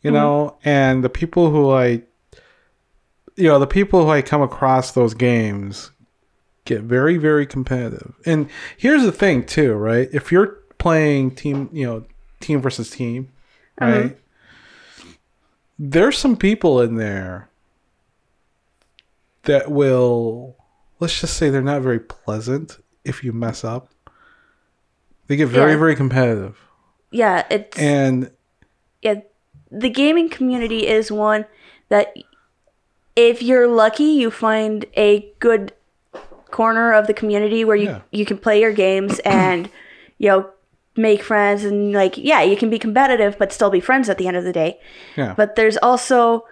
you 0.02 0.10
know, 0.10 0.56
and 0.64 1.04
the 1.04 1.10
people 1.10 1.50
who 1.50 1.70
I, 1.70 2.02
you 3.36 3.48
know, 3.48 3.58
the 3.58 3.66
people 3.66 4.04
who 4.04 4.10
I 4.10 4.22
come 4.22 4.42
across 4.42 4.92
those 4.92 5.14
games 5.14 5.90
get 6.64 6.80
very, 6.82 7.18
very 7.18 7.46
competitive. 7.46 8.14
And 8.24 8.48
here's 8.78 9.02
the 9.02 9.12
thing, 9.12 9.44
too, 9.44 9.74
right? 9.74 10.08
If 10.12 10.32
you're 10.32 10.56
playing 10.78 11.32
team, 11.32 11.68
you 11.72 11.86
know, 11.86 12.04
team 12.40 12.60
versus 12.62 12.88
team, 12.90 13.28
right? 13.80 14.16
There's 15.78 16.16
some 16.18 16.36
people 16.36 16.80
in 16.80 16.96
there 16.96 17.48
that 19.42 19.70
will, 19.70 20.56
let's 21.00 21.20
just 21.20 21.36
say, 21.36 21.50
they're 21.50 21.60
not 21.62 21.82
very 21.82 22.00
pleasant 22.00 22.78
if 23.04 23.22
you 23.22 23.32
mess 23.32 23.64
up. 23.64 23.88
They 25.26 25.36
get 25.36 25.48
very, 25.48 25.72
Yeah. 25.72 25.78
very 25.78 25.96
competitive. 25.96 26.58
yeah 27.10 27.46
it's 27.50 27.78
And 27.78 28.30
yeah, 29.02 29.20
the 29.70 29.88
gaming 29.90 30.28
community 30.28 30.86
is 30.86 31.12
one 31.12 31.44
that 31.88 32.14
if 33.16 33.40
you're 33.42 33.68
lucky, 33.68 34.04
you 34.04 34.30
find 34.30 34.84
a 34.96 35.32
good 35.38 35.72
corner 36.50 36.92
of 36.92 37.06
the 37.06 37.14
community 37.14 37.64
where 37.64 37.76
you 37.76 37.86
Yeah. 37.86 38.00
you 38.12 38.24
can 38.24 38.38
play 38.38 38.60
your 38.60 38.72
games 38.72 39.18
and 39.24 39.68
you 40.18 40.28
know 40.28 40.50
make 40.96 41.22
friends 41.22 41.64
and 41.64 41.92
like 41.92 42.16
yeah, 42.16 42.42
you 42.42 42.56
can 42.56 42.70
be 42.70 42.78
competitive 42.78 43.36
but 43.38 43.52
still 43.52 43.70
be 43.70 43.80
friends 43.80 44.08
at 44.08 44.18
the 44.18 44.28
end 44.28 44.36
of 44.36 44.44
the 44.44 44.52
day. 44.52 44.78
yeah. 45.16 45.34
But 45.36 45.56
there's 45.56 45.76
also 45.78 46.46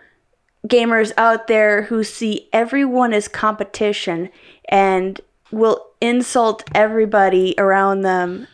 gamers 0.67 1.13
out 1.17 1.47
there 1.49 1.83
who 1.83 2.05
see 2.05 2.49
everyone 2.53 3.13
as 3.13 3.27
competition 3.29 4.31
and 4.69 5.21
will 5.51 5.87
insult 6.01 6.63
everybody 6.75 7.55
around 7.59 8.03
them 8.03 8.47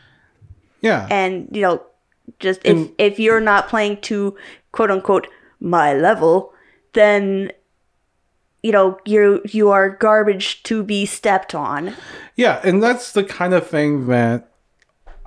yeah. 0.80 1.06
and 1.10 1.48
you 1.52 1.62
know 1.62 1.82
just 2.40 2.60
if 2.64 2.76
And- 2.76 2.90
if 2.98 3.18
you're 3.18 3.40
not 3.40 3.68
playing 3.68 4.00
to 4.02 4.36
quote 4.72 4.90
unquote 4.90 5.26
my 5.60 5.92
level 5.94 6.52
then 6.94 7.52
you 8.62 8.72
know 8.72 8.98
you 9.04 9.40
you 9.44 9.70
are 9.70 9.88
garbage 9.90 10.62
to 10.64 10.82
be 10.82 11.06
stepped 11.06 11.54
on 11.54 11.94
Yeah, 12.36 12.60
and 12.64 12.82
that's 12.82 13.12
the 13.12 13.24
kind 13.24 13.52
of 13.54 13.66
thing 13.66 14.06
that 14.08 14.48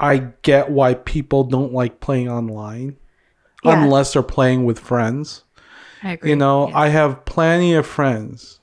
I 0.01 0.31
get 0.41 0.71
why 0.71 0.95
people 0.95 1.43
don't 1.43 1.71
like 1.73 1.99
playing 1.99 2.27
online 2.27 2.97
Yeah. 3.63 3.83
unless 3.83 4.13
they're 4.13 4.23
playing 4.23 4.65
with 4.65 4.79
friends. 4.79 5.43
I 6.03 6.13
agree. 6.13 6.31
You 6.31 6.35
know, 6.35 6.67
yes. 6.67 6.75
I 6.75 6.87
have 6.89 7.23
plenty 7.25 7.73
of 7.75 7.85
friends 7.85 8.59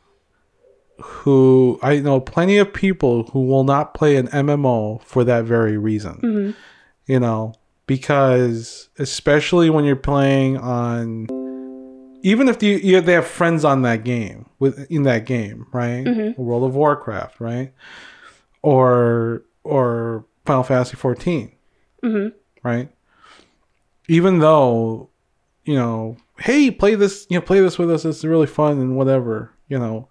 who 1.01 1.79
I 1.83 2.01
know 2.01 2.21
plenty 2.21 2.59
of 2.59 2.73
people 2.73 3.25
who 3.33 3.47
will 3.47 3.63
not 3.65 3.95
play 3.95 4.17
an 4.17 4.27
MMO 4.29 5.01
for 5.03 5.23
that 5.25 5.45
very 5.45 5.79
reason. 5.79 6.15
Mm-hmm. 6.23 6.51
You 7.07 7.21
know, 7.21 7.55
because 7.87 8.89
especially 8.99 9.71
when 9.71 9.85
you're 9.85 9.97
playing 9.97 10.57
on 10.59 11.29
even 12.23 12.49
if 12.49 12.63
you, 12.63 12.77
you 12.79 13.01
they 13.01 13.13
have 13.13 13.29
friends 13.29 13.65
on 13.65 13.83
that 13.83 14.03
game 14.03 14.47
with 14.59 14.91
in 14.91 15.05
that 15.05 15.25
game, 15.25 15.67
right? 15.73 16.05
Mm-hmm. 16.05 16.43
World 16.43 16.65
of 16.65 16.75
Warcraft, 16.75 17.39
right? 17.41 17.73
Or 18.63 19.45
or 19.63 20.25
Final 20.49 20.63
Fantasy 20.65 20.97
14. 20.97 21.53
Right? 22.65 22.89
Even 24.09 24.39
though 24.41 25.11
you 25.65 25.75
know, 25.75 26.17
hey, 26.39 26.71
play 26.71 26.95
this, 26.95 27.27
you 27.29 27.37
know, 27.39 27.43
play 27.45 27.61
this 27.61 27.79
with 27.79 27.91
us. 27.91 28.05
It's 28.07 28.25
really 28.25 28.47
fun 28.47 28.81
and 28.81 28.97
whatever, 28.97 29.53
you 29.69 29.79
know. 29.79 30.09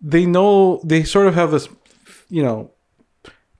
They 0.00 0.24
know 0.24 0.80
they 0.84 1.04
sort 1.04 1.26
of 1.26 1.34
have 1.34 1.50
this, 1.50 1.68
you 2.30 2.42
know, 2.42 2.70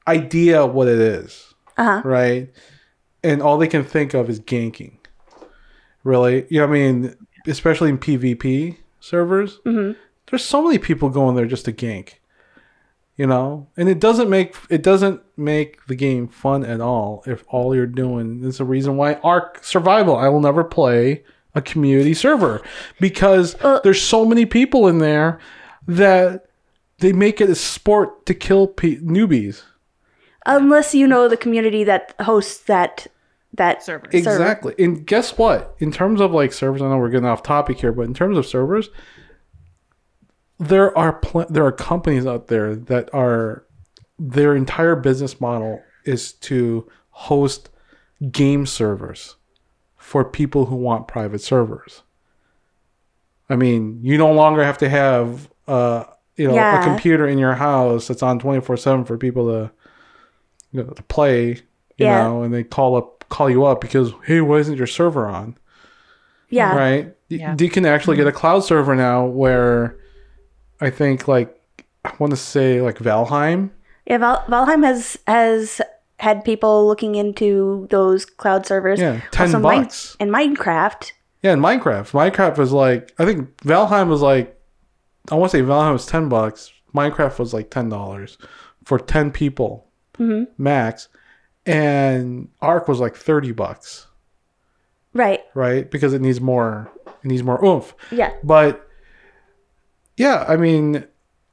idea 0.09 0.65
what 0.65 0.89
it 0.89 0.99
is, 0.99 1.53
Uh 1.77 1.85
huh. 2.01 2.09
right? 2.09 2.51
And 3.23 3.43
all 3.43 3.59
they 3.59 3.69
can 3.69 3.85
think 3.85 4.15
of 4.15 4.31
is 4.31 4.41
ganking. 4.41 4.97
Really, 6.05 6.47
you 6.49 6.61
know, 6.61 6.65
I 6.65 6.69
mean, 6.69 7.15
especially 7.47 7.91
in 7.91 7.99
PvP 7.99 8.77
servers, 9.01 9.61
there's 10.31 10.45
so 10.45 10.63
many 10.65 10.79
people 10.79 11.11
going 11.11 11.37
there 11.37 11.47
just 11.47 11.67
to 11.67 11.73
gank. 11.73 12.15
You 13.17 13.29
know, 13.29 13.69
and 13.77 13.89
it 13.89 14.01
doesn't 14.01 14.29
make 14.29 14.57
it 14.71 14.83
doesn't 14.83 15.21
make 15.37 15.87
the 15.87 15.95
game 15.95 16.27
fun 16.27 16.65
at 16.65 16.81
all 16.81 17.23
if 17.27 17.45
all 17.49 17.73
you're 17.75 17.87
doing 17.87 18.43
is 18.43 18.59
a 18.59 18.65
reason 18.65 18.97
why 18.97 19.15
Ark 19.23 19.61
Survival. 19.63 20.17
I 20.17 20.29
will 20.29 20.41
never 20.41 20.65
play 20.65 21.23
a 21.55 21.63
community 21.63 22.13
server 22.15 22.61
because 23.01 23.55
Well- 23.63 23.81
there's 23.85 24.03
so 24.03 24.25
many 24.25 24.47
people 24.47 24.89
in 24.89 24.99
there 24.99 25.39
that 25.87 26.47
they 26.99 27.13
make 27.13 27.41
it 27.41 27.49
a 27.49 27.55
sport 27.55 28.27
to 28.27 28.35
kill 28.35 28.67
pe- 28.67 28.97
newbies. 28.97 29.63
Unless 30.47 30.95
you 30.95 31.07
know 31.07 31.29
the 31.29 31.37
community 31.37 31.85
that 31.85 32.15
hosts 32.21 32.65
that 32.65 33.07
that 33.53 33.85
Server. 33.85 34.07
server. 34.11 34.17
Exactly. 34.17 34.75
And 34.81 35.07
guess 35.07 35.39
what? 35.39 35.77
In 35.79 35.93
terms 35.93 36.21
of 36.21 36.33
like 36.33 36.53
servers, 36.53 36.83
I 36.83 36.89
know 36.89 36.99
we're 36.99 37.11
getting 37.11 37.29
off 37.29 37.45
topic 37.45 37.79
here, 37.79 37.93
but 37.93 38.03
in 38.03 38.13
terms 38.15 38.37
of 38.37 38.45
servers, 38.45 38.91
there 40.59 40.97
are 40.97 41.15
pl- 41.15 41.47
there 41.51 41.65
are 41.65 41.73
companies 41.73 42.27
out 42.27 42.47
there 42.49 42.75
that 42.77 43.13
are 43.13 43.65
their 44.19 44.55
entire 44.55 44.95
business 44.97 45.41
model 45.41 45.83
is 46.05 46.33
to 46.33 46.89
host 47.11 47.71
game 48.31 48.65
servers 48.67 49.37
for 49.97 50.25
people 50.25 50.67
who 50.67 50.77
want 50.77 51.09
private 51.09 51.41
servers. 51.41 52.03
I 53.49 53.57
mean, 53.57 54.01
you 54.03 54.17
no 54.17 54.33
longer 54.33 54.65
have 54.65 54.79
to 54.79 54.89
have 54.89 55.51
uh, 55.67 56.05
you 56.37 56.49
know 56.49 56.55
Yeah. 56.55 56.81
a 56.81 56.85
computer 56.85 57.27
in 57.27 57.39
your 57.39 57.55
house 57.55 58.09
that's 58.09 58.23
on 58.23 58.39
twenty 58.39 58.61
four 58.61 58.77
seven 58.77 59.05
for 59.05 59.19
people 59.19 59.47
to 59.49 59.71
you 60.73 60.83
know, 60.83 60.91
to 60.91 61.03
play. 61.05 61.49
You 61.97 62.07
Yeah. 62.07 62.25
know, 62.25 62.43
and 62.43 62.53
they 62.53 62.65
call 62.65 62.97
up 62.97 63.25
call 63.29 63.51
you 63.51 63.65
up 63.65 63.81
because 63.81 64.13
hey, 64.25 64.41
why 64.41 64.59
isn't 64.59 64.77
your 64.77 64.87
server 64.87 65.27
on? 65.27 65.57
Yeah. 66.49 66.77
right? 66.77 67.07
Y- 67.31 67.39
Yeah. 67.39 67.57
You 67.59 67.69
can 67.71 67.85
actually 67.87 68.17
get 68.17 68.27
a 68.27 68.33
cloud 68.33 68.61
server 68.65 68.95
now 68.95 69.25
where 69.27 69.99
I 70.81 70.91
think 70.91 71.29
like 71.29 71.61
I 72.05 72.13
want 72.19 72.31
to 72.33 72.37
say 72.37 72.81
like 72.81 72.99
Valheim. 72.99 73.71
Yeah. 74.07 74.19
Val- 74.19 74.45
Valheim 74.49 74.85
has 74.85 75.17
has 75.27 75.81
had 76.21 76.45
people 76.45 76.87
looking 76.87 77.15
into 77.15 77.87
those 77.91 78.25
cloud 78.25 78.67
servers. 78.67 79.01
Yeah, 79.01 79.21
10 79.33 79.47
Also, 79.55 79.61
bucks. 79.61 80.17
and 80.21 80.31
Minecraft. 80.31 81.13
Yeah, 81.43 81.53
in 81.53 81.61
Minecraft. 81.61 82.11
Minecraft 82.13 82.57
was 82.57 82.73
like 82.73 83.13
I 83.19 83.25
think 83.25 83.55
Valheim 83.59 84.09
was 84.09 84.23
like 84.23 84.59
I 85.31 85.37
want 85.37 85.51
to 85.53 85.59
say 85.59 85.63
Valheim 85.63 85.93
was 85.93 86.07
ten 86.07 86.29
bucks. 86.29 86.73
Minecraft 86.95 87.39
was 87.39 87.55
like 87.55 87.71
ten 87.71 87.89
dollars 87.89 88.39
for 88.85 88.99
ten 88.99 89.31
people 89.31 89.87
mm-hmm. 90.19 90.45
max, 90.63 91.09
and 91.67 92.49
Ark 92.61 92.89
was 92.89 93.01
like 93.01 93.17
thirty 93.17 93.53
bucks, 93.53 94.07
Right. 95.13 95.41
right? 95.55 95.91
Because 95.91 96.13
it 96.13 96.21
needs 96.21 96.41
more. 96.41 96.91
It 97.07 97.27
needs 97.29 97.43
more 97.43 97.63
oomph. 97.65 97.95
Yeah. 98.11 98.33
But 98.43 98.87
yeah, 100.17 100.45
I 100.49 100.57
mean, 100.57 101.05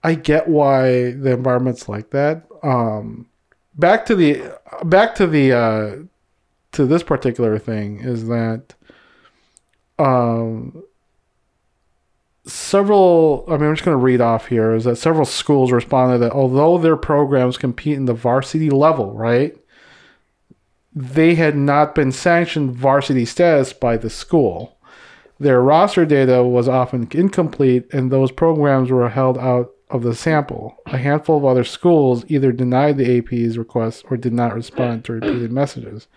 I 0.04 0.15
get 0.15 0.47
why 0.47 1.12
the 1.12 1.32
environment's 1.32 1.89
like 1.89 2.12
that. 2.12 2.45
Um, 2.63 3.28
back 3.76 4.06
to 4.08 4.15
the 4.15 4.58
back 4.84 5.15
to 5.15 5.28
the 5.28 5.54
uh, 5.54 5.95
to 6.74 6.86
this 6.86 7.04
particular 7.04 7.58
thing 7.58 8.00
is 8.00 8.28
that 8.28 8.76
um, 10.00 10.84
several. 12.45 13.45
I 13.47 13.58
mean, 13.58 13.69
I'm 13.69 13.76
just 13.76 13.86
going 13.86 13.97
to 13.97 14.04
read 14.04 14.21
off 14.21 14.47
here. 14.47 14.74
Is 14.74 14.86
that 14.86 14.97
several 14.97 15.26
schools 15.26 15.71
responded 15.71 16.19
that 16.19 16.32
although 16.32 16.78
their 16.78 16.97
programs 16.97 17.58
compete 17.58 17.97
in 17.97 18.06
the 18.06 18.13
varsity 18.13 18.69
level, 18.69 19.13
right? 19.13 19.56
They 20.93 21.36
had 21.36 21.56
not 21.56 21.95
been 21.95 22.12
sanctioned 22.12 22.76
varsity 22.76 23.24
status 23.24 23.71
by 23.71 23.95
the 23.95 24.10
school. 24.10 24.78
Their 25.42 25.60
roster 25.60 26.06
data 26.06 26.44
was 26.44 26.68
often 26.68 27.08
incomplete, 27.10 27.92
and 27.92 28.12
those 28.12 28.32
programs 28.32 28.92
were 28.92 29.10
held 29.10 29.40
out 29.40 29.72
of 29.90 30.04
the 30.04 30.14
sample. 30.14 30.78
A 30.86 31.00
handful 31.00 31.36
of 31.36 31.46
other 31.46 31.64
schools 31.64 32.24
either 32.28 32.52
denied 32.52 32.98
the 32.98 33.18
AP's 33.18 33.58
request 33.58 34.06
or 34.12 34.18
did 34.18 34.34
not 34.34 34.54
respond 34.54 35.04
to 35.06 35.14
repeated 35.14 35.52
messages. 35.52 36.08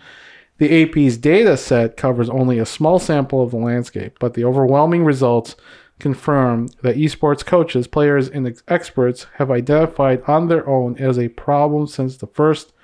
The 0.59 0.83
AP's 0.83 1.17
data 1.17 1.57
set 1.57 1.97
covers 1.97 2.29
only 2.29 2.59
a 2.59 2.67
small 2.67 2.99
sample 2.99 3.43
of 3.43 3.51
the 3.51 3.57
landscape, 3.57 4.19
but 4.21 4.35
the 4.35 4.45
overwhelming 4.45 5.07
results 5.07 5.57
confirm 5.99 6.69
that 6.83 6.97
esports 6.97 7.47
coaches, 7.47 7.87
players, 7.87 8.29
and 8.29 8.47
ex- 8.47 8.63
experts 8.69 9.27
have 9.37 9.51
identified 9.51 10.23
on 10.27 10.49
their 10.49 10.69
own 10.69 10.99
as 10.99 11.19
a 11.19 11.29
problem 11.29 11.87
since 11.87 12.19
the 12.19 12.27
first 12.27 12.75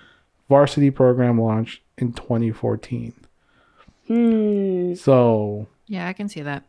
varsity 0.48 0.90
program 0.90 1.38
launched 1.38 1.82
in 1.98 2.14
2014. 2.14 3.12
Hmm. 4.06 4.94
So, 4.94 5.66
Yeah, 5.90 6.06
I 6.06 6.12
can 6.12 6.28
see 6.28 6.42
that. 6.42 6.62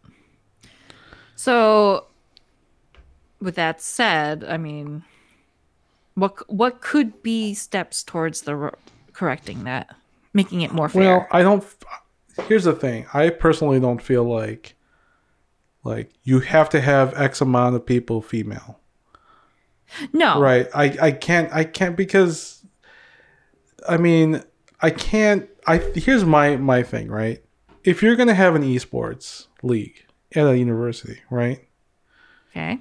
So, 1.35 2.07
with 3.39 3.53
that 3.53 3.79
said, 3.79 4.43
I 4.43 4.57
mean, 4.57 5.03
what 6.15 6.51
what 6.51 6.81
could 6.81 7.21
be 7.21 7.53
steps 7.53 8.01
towards 8.01 8.41
the 8.41 8.55
ro- 8.55 8.75
correcting 9.13 9.63
that, 9.65 9.95
making 10.33 10.61
it 10.61 10.73
more 10.73 10.89
fair? 10.89 11.19
Well, 11.19 11.27
I 11.31 11.43
don't. 11.43 11.63
Here's 12.47 12.63
the 12.63 12.73
thing. 12.73 13.05
I 13.13 13.29
personally 13.29 13.79
don't 13.79 14.01
feel 14.01 14.23
like, 14.23 14.73
like 15.83 16.11
you 16.23 16.39
have 16.39 16.69
to 16.69 16.81
have 16.81 17.13
X 17.13 17.41
amount 17.41 17.75
of 17.75 17.85
people 17.85 18.23
female, 18.23 18.79
no, 20.13 20.39
right? 20.41 20.67
I 20.73 20.97
I 20.99 21.11
can't 21.11 21.53
I 21.53 21.63
can't 21.63 21.95
because, 21.95 22.65
I 23.87 23.97
mean 23.97 24.41
I 24.81 24.89
can't. 24.89 25.47
I 25.67 25.77
here's 25.77 26.25
my 26.25 26.57
my 26.57 26.81
thing, 26.81 27.07
right? 27.11 27.43
If 27.83 28.01
you're 28.03 28.15
gonna 28.15 28.33
have 28.35 28.55
an 28.55 28.63
esports 28.63 29.47
league 29.63 30.05
at 30.35 30.45
a 30.45 30.57
university, 30.57 31.21
right? 31.29 31.67
Okay. 32.51 32.79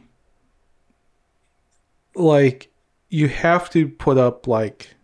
like 2.16 2.72
you 3.08 3.28
have 3.28 3.70
to 3.70 3.88
put 3.88 4.18
up 4.18 4.46
like 4.48 4.94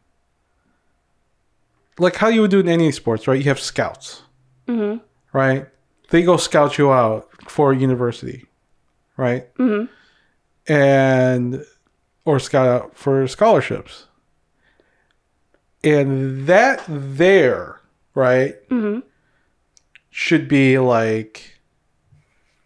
like 1.98 2.16
how 2.16 2.26
you 2.28 2.40
would 2.40 2.50
do 2.50 2.58
in 2.60 2.68
any 2.68 2.90
sports 2.90 3.28
right 3.28 3.38
you 3.38 3.44
have 3.44 3.60
scouts 3.60 4.22
Mhm. 4.66 5.00
right 5.32 5.66
they 6.10 6.22
go 6.24 6.36
scout 6.36 6.78
you 6.78 6.92
out 6.92 7.28
for 7.48 7.70
a 7.72 7.76
university 7.76 8.46
right 9.16 9.52
Mhm. 9.54 9.88
and 10.66 11.64
or 12.24 12.40
scout 12.40 12.66
out 12.66 12.96
for 12.96 13.26
scholarships 13.28 14.06
and 15.84 16.46
that 16.48 16.82
there 16.88 17.80
right 18.14 18.68
Mhm. 18.68 19.04
Should 20.18 20.48
be 20.48 20.78
like 20.78 21.60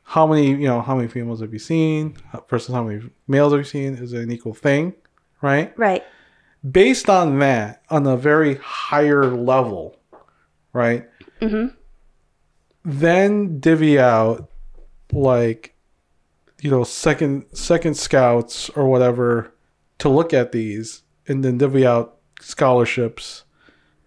how 0.05 0.25
many 0.25 0.51
you 0.51 0.69
know 0.69 0.81
how 0.81 0.95
many 0.95 1.09
females 1.09 1.41
have 1.41 1.53
you 1.53 1.59
seen 1.59 2.16
versus 2.49 2.72
how 2.72 2.85
many 2.85 3.03
males 3.27 3.53
have 3.53 3.59
you 3.59 3.64
seen 3.64 3.95
is 3.97 4.12
it 4.12 4.22
an 4.22 4.31
equal 4.31 4.55
thing 4.55 4.95
right 5.43 5.77
Right. 5.77 6.05
based 6.70 7.11
on 7.11 7.41
that 7.41 7.83
on 7.91 8.07
a 8.07 8.16
very 8.16 8.55
higher 8.57 9.24
level 9.24 9.97
right 10.72 11.09
Mm-hmm. 11.41 11.74
then 12.85 13.59
divvy 13.59 13.99
out 13.99 14.49
like 15.12 15.74
you 16.62 16.70
know 16.70 16.85
second 16.85 17.47
second 17.53 17.97
scouts 17.97 18.68
or 18.70 18.87
whatever 18.89 19.53
to 19.99 20.09
look 20.09 20.33
at 20.33 20.53
these 20.53 21.03
and 21.27 21.45
then 21.45 21.59
divvy 21.59 21.85
out 21.85 22.18
scholarships 22.41 23.43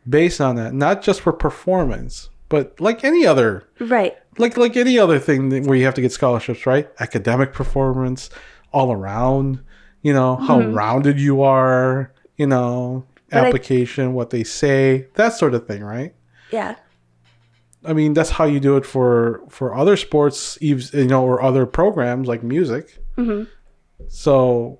based 0.07 0.39
on 0.39 0.55
that 0.55 0.73
not 0.73 1.01
just 1.01 1.19
for 1.19 1.33
performance 1.33 2.29
but 2.49 2.79
like 2.79 3.03
any 3.03 3.25
other 3.25 3.63
Right. 3.79 4.15
like 4.37 4.57
like 4.57 4.75
any 4.77 4.97
other 4.99 5.19
thing 5.19 5.65
where 5.65 5.77
you 5.77 5.85
have 5.85 5.93
to 5.95 6.01
get 6.01 6.11
scholarships, 6.11 6.65
right? 6.65 6.89
Academic 6.99 7.53
performance, 7.53 8.29
all 8.71 8.91
around, 8.91 9.59
you 10.01 10.13
know, 10.13 10.35
how 10.35 10.59
rounded 10.61 11.19
you 11.19 11.41
are, 11.43 12.11
you 12.37 12.47
know, 12.47 13.05
But 13.29 13.43
I- 13.43 13.47
application, 13.47 14.13
what 14.13 14.29
they 14.29 14.43
say, 14.43 15.07
that 15.15 15.33
sort 15.33 15.53
of 15.53 15.65
thing, 15.67 15.83
right? 15.83 16.13
Yeah. 16.51 16.75
I 17.85 17.91
mean, 17.93 18.13
that's 18.13 18.29
how 18.31 18.45
you 18.45 18.59
do 18.61 18.77
it 18.77 18.85
for 18.85 19.41
for 19.49 19.75
other 19.75 19.97
sports, 19.97 20.57
you 20.61 20.79
know, 20.93 21.23
or 21.25 21.41
other 21.41 21.65
programs 21.65 22.27
like 22.27 22.41
music. 22.43 22.97
Mhm. 23.17 23.47
So 24.07 24.79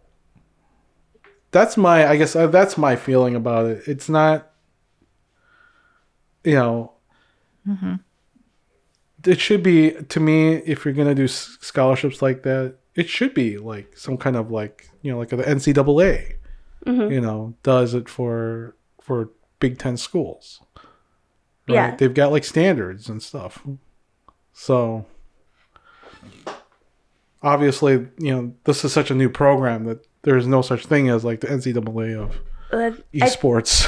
that's 1.52 1.76
my, 1.78 2.08
I 2.08 2.16
guess, 2.18 2.36
uh, 2.36 2.48
that's 2.48 2.78
my 2.78 2.96
feeling 2.96 3.36
about 3.36 3.66
it. 3.68 3.84
It's 3.88 4.08
not, 4.10 4.52
you 6.44 6.56
know, 6.56 6.93
it 9.26 9.40
should 9.40 9.64
be 9.64 9.92
to 9.92 10.20
me 10.20 10.56
if 10.56 10.84
you're 10.86 10.94
gonna 10.94 11.16
do 11.16 11.28
scholarships 11.28 12.22
like 12.22 12.44
that, 12.44 12.76
it 12.96 13.08
should 13.10 13.34
be 13.34 13.58
like 13.58 13.98
some 13.98 14.18
kind 14.18 14.36
of 14.36 14.52
like 14.52 14.90
you 15.02 15.12
know, 15.12 15.18
like 15.20 15.30
the 15.30 15.38
NCAA, 15.38 16.34
you 16.86 17.22
know, 17.22 17.54
does 17.64 17.94
it 17.94 18.08
for 18.10 18.76
for 19.02 19.30
Big 19.60 19.78
Ten 19.80 19.98
schools. 19.98 20.62
Right? 21.68 21.76
Yeah. 21.76 21.96
they've 21.96 22.14
got 22.14 22.32
like 22.32 22.44
standards 22.44 23.08
and 23.10 23.24
stuff. 23.24 23.66
So 24.52 25.06
obviously, 27.42 28.08
you 28.20 28.32
know, 28.36 28.54
this 28.66 28.84
is 28.86 28.94
such 28.94 29.12
a 29.12 29.16
new 29.16 29.30
program 29.30 29.86
that 29.86 30.06
there's 30.24 30.48
no 30.48 30.62
such 30.62 30.86
thing 30.86 31.10
as 31.10 31.24
like 31.24 31.42
the 31.42 31.48
NCAA 31.48 32.16
of 32.18 32.40
Uh, 32.72 32.78
I- 32.78 32.94
esports. 33.20 33.86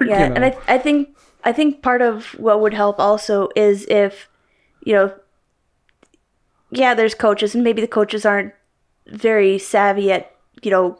yeah, 0.06 0.24
you 0.24 0.28
know. 0.30 0.34
and 0.36 0.44
I, 0.44 0.56
I 0.68 0.78
think 0.78 1.16
I 1.44 1.52
think 1.52 1.82
part 1.82 2.02
of 2.02 2.32
what 2.38 2.60
would 2.60 2.74
help 2.74 2.98
also 2.98 3.48
is 3.54 3.86
if, 3.86 4.28
you 4.82 4.94
know, 4.94 5.14
yeah, 6.70 6.94
there's 6.94 7.14
coaches, 7.14 7.54
and 7.54 7.64
maybe 7.64 7.80
the 7.80 7.88
coaches 7.88 8.26
aren't 8.26 8.52
very 9.06 9.58
savvy 9.58 10.12
at 10.12 10.30
you 10.62 10.70
know 10.70 10.98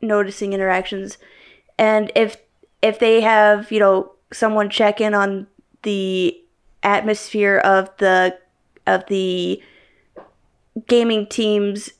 noticing 0.00 0.52
interactions, 0.52 1.16
and 1.78 2.10
if 2.16 2.38
if 2.82 2.98
they 2.98 3.20
have 3.20 3.70
you 3.70 3.78
know 3.78 4.12
someone 4.32 4.68
check 4.68 5.00
in 5.00 5.14
on 5.14 5.46
the 5.82 6.36
atmosphere 6.82 7.58
of 7.58 7.96
the 7.98 8.36
of 8.86 9.06
the 9.06 9.62
gaming 10.88 11.26
teams 11.26 11.90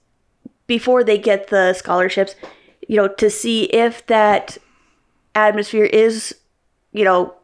before 0.67 1.05
they 1.05 1.19
get 1.19 1.49
the 1.49 1.73
scholarships, 1.75 2.35
you 2.89 2.97
know, 2.97 3.09
to 3.09 3.31
see 3.31 3.65
if 3.65 4.05
that 4.07 4.59
atmosphere 5.35 5.85
is, 5.85 6.35
you 6.93 7.05
know, 7.05 7.35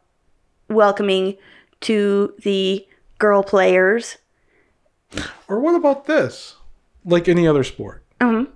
welcoming 0.73 1.37
to 1.81 2.33
the 2.43 2.85
girl 3.19 3.43
players. 3.43 4.17
Or 5.47 5.59
what 5.59 5.75
about 5.75 6.05
this? 6.05 6.55
Like 7.05 7.27
any 7.27 7.47
other 7.47 7.63
sport, 7.63 8.03
Mhm. 8.19 8.47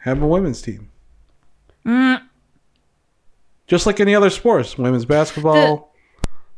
have 0.00 0.22
a 0.22 0.26
women's 0.26 0.60
team. 0.62 0.90
Just 3.66 3.86
like 3.86 3.98
any 4.00 4.14
other 4.14 4.30
sports, 4.30 4.76
women's 4.76 5.04
basketball, 5.04 5.94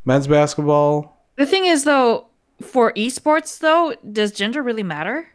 men's 0.05 0.27
basketball. 0.27 1.17
The 1.37 1.47
thing 1.47 1.67
is, 1.67 1.85
though, 1.85 2.27
for 2.63 2.93
esports, 2.95 3.59
though, 3.59 3.95
does 4.11 4.33
gender 4.33 4.63
really 4.63 4.83
matter? 4.83 5.29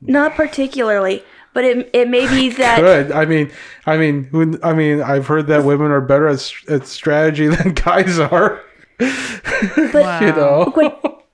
Not 0.00 0.34
particularly, 0.34 1.22
but 1.58 1.64
it 1.64 1.90
it 1.92 2.08
may 2.08 2.28
be 2.28 2.50
that 2.62 2.78
Good. 2.78 3.10
I 3.10 3.24
mean, 3.24 3.50
I 3.84 3.96
mean, 3.96 4.22
who- 4.30 4.60
I 4.62 4.74
mean, 4.74 5.02
I've 5.02 5.26
heard 5.26 5.48
that 5.48 5.64
women 5.64 5.90
are 5.90 6.00
better 6.00 6.28
at, 6.28 6.52
at 6.68 6.86
strategy 6.86 7.48
than 7.56 7.72
guys 7.74 8.20
are. 8.20 8.60
but 8.98 10.22
You 10.22 10.32
know. 10.38 10.70
what 10.72 11.24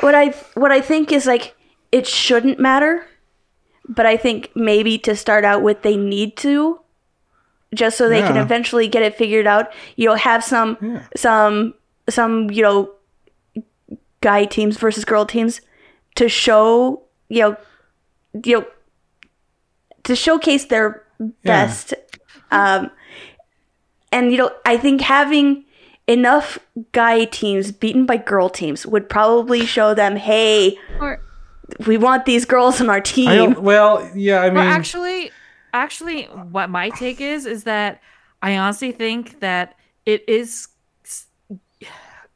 what 0.00 0.14
I 0.14 0.34
what 0.54 0.70
I 0.70 0.82
think 0.82 1.12
is 1.12 1.24
like 1.24 1.56
it 1.92 2.06
shouldn't 2.06 2.60
matter, 2.60 3.06
but 3.88 4.04
I 4.04 4.18
think 4.18 4.50
maybe 4.54 4.98
to 4.98 5.16
start 5.16 5.46
out 5.46 5.62
with 5.62 5.80
they 5.80 5.96
need 5.96 6.36
to 6.38 6.80
just 7.74 7.96
so 7.96 8.08
they 8.10 8.20
can 8.20 8.36
eventually 8.36 8.86
get 8.86 9.02
it 9.02 9.14
figured 9.16 9.46
out. 9.46 9.72
You 9.96 10.08
know, 10.08 10.14
have 10.14 10.44
some 10.44 10.76
Yeah. 10.82 11.06
some 11.16 11.72
some 12.10 12.50
you 12.50 12.62
know 12.62 12.90
guy 14.20 14.44
teams 14.44 14.76
versus 14.76 15.06
girl 15.06 15.24
teams 15.24 15.62
to 16.16 16.28
show 16.28 17.02
you 17.30 17.40
know 17.40 17.56
you 18.44 18.60
know 18.60 18.66
to 20.10 20.16
showcase 20.16 20.64
their 20.66 21.06
best 21.44 21.94
um 22.50 22.90
and 24.10 24.32
you 24.32 24.38
know 24.38 24.50
i 24.66 24.76
think 24.76 25.00
having 25.00 25.64
enough 26.08 26.58
guy 26.90 27.24
teams 27.26 27.70
beaten 27.70 28.06
by 28.06 28.16
girl 28.16 28.48
teams 28.48 28.84
would 28.84 29.08
probably 29.08 29.64
show 29.64 29.94
them 29.94 30.16
hey 30.16 30.76
Or, 30.98 31.22
we 31.86 31.96
want 31.96 32.26
these 32.26 32.44
girls 32.44 32.80
on 32.80 32.90
our 32.90 33.00
team 33.00 33.54
I 33.54 33.60
well, 33.60 34.10
yeah, 34.14 34.40
I 34.40 34.50
mean, 34.50 34.58
or 34.58 34.68
actually, 34.68 35.30
actually, 35.72 36.24
what 36.24 36.68
my 36.68 36.90
take 36.90 37.20
is 37.20 37.46
is 37.46 37.62
that 37.64 38.00
I 38.42 38.56
honestly 38.56 38.90
think 38.90 39.38
that 39.38 39.76
it 40.04 40.28
is 40.28 40.66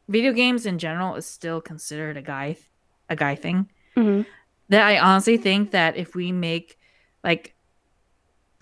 video 0.08 0.32
games 0.32 0.66
in 0.66 0.78
general 0.78 1.16
is 1.16 1.26
still 1.26 1.60
considered 1.60 2.16
a 2.16 2.22
guy 2.22 2.56
a 3.08 3.16
guy 3.16 3.34
thing. 3.34 3.68
Mhm. 3.96 4.26
That 4.68 4.86
I 4.86 4.98
honestly 4.98 5.36
think 5.36 5.72
that 5.72 5.96
if 5.96 6.14
we 6.14 6.32
make 6.32 6.78
like 7.22 7.53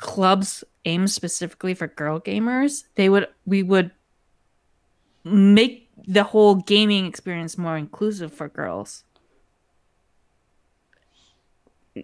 clubs 0.03 0.65
aimed 0.85 1.11
specifically 1.11 1.75
for 1.75 1.87
girl 1.87 2.21
gamers, 2.21 2.85
they 2.97 3.09
would 3.09 3.29
we 3.47 3.63
would 3.63 3.93
make 5.25 5.89
the 6.07 6.25
whole 6.25 6.57
gaming 6.57 7.07
experience 7.07 7.57
more 7.57 7.77
inclusive 7.77 8.33
for 8.35 8.49
girls. 8.49 9.05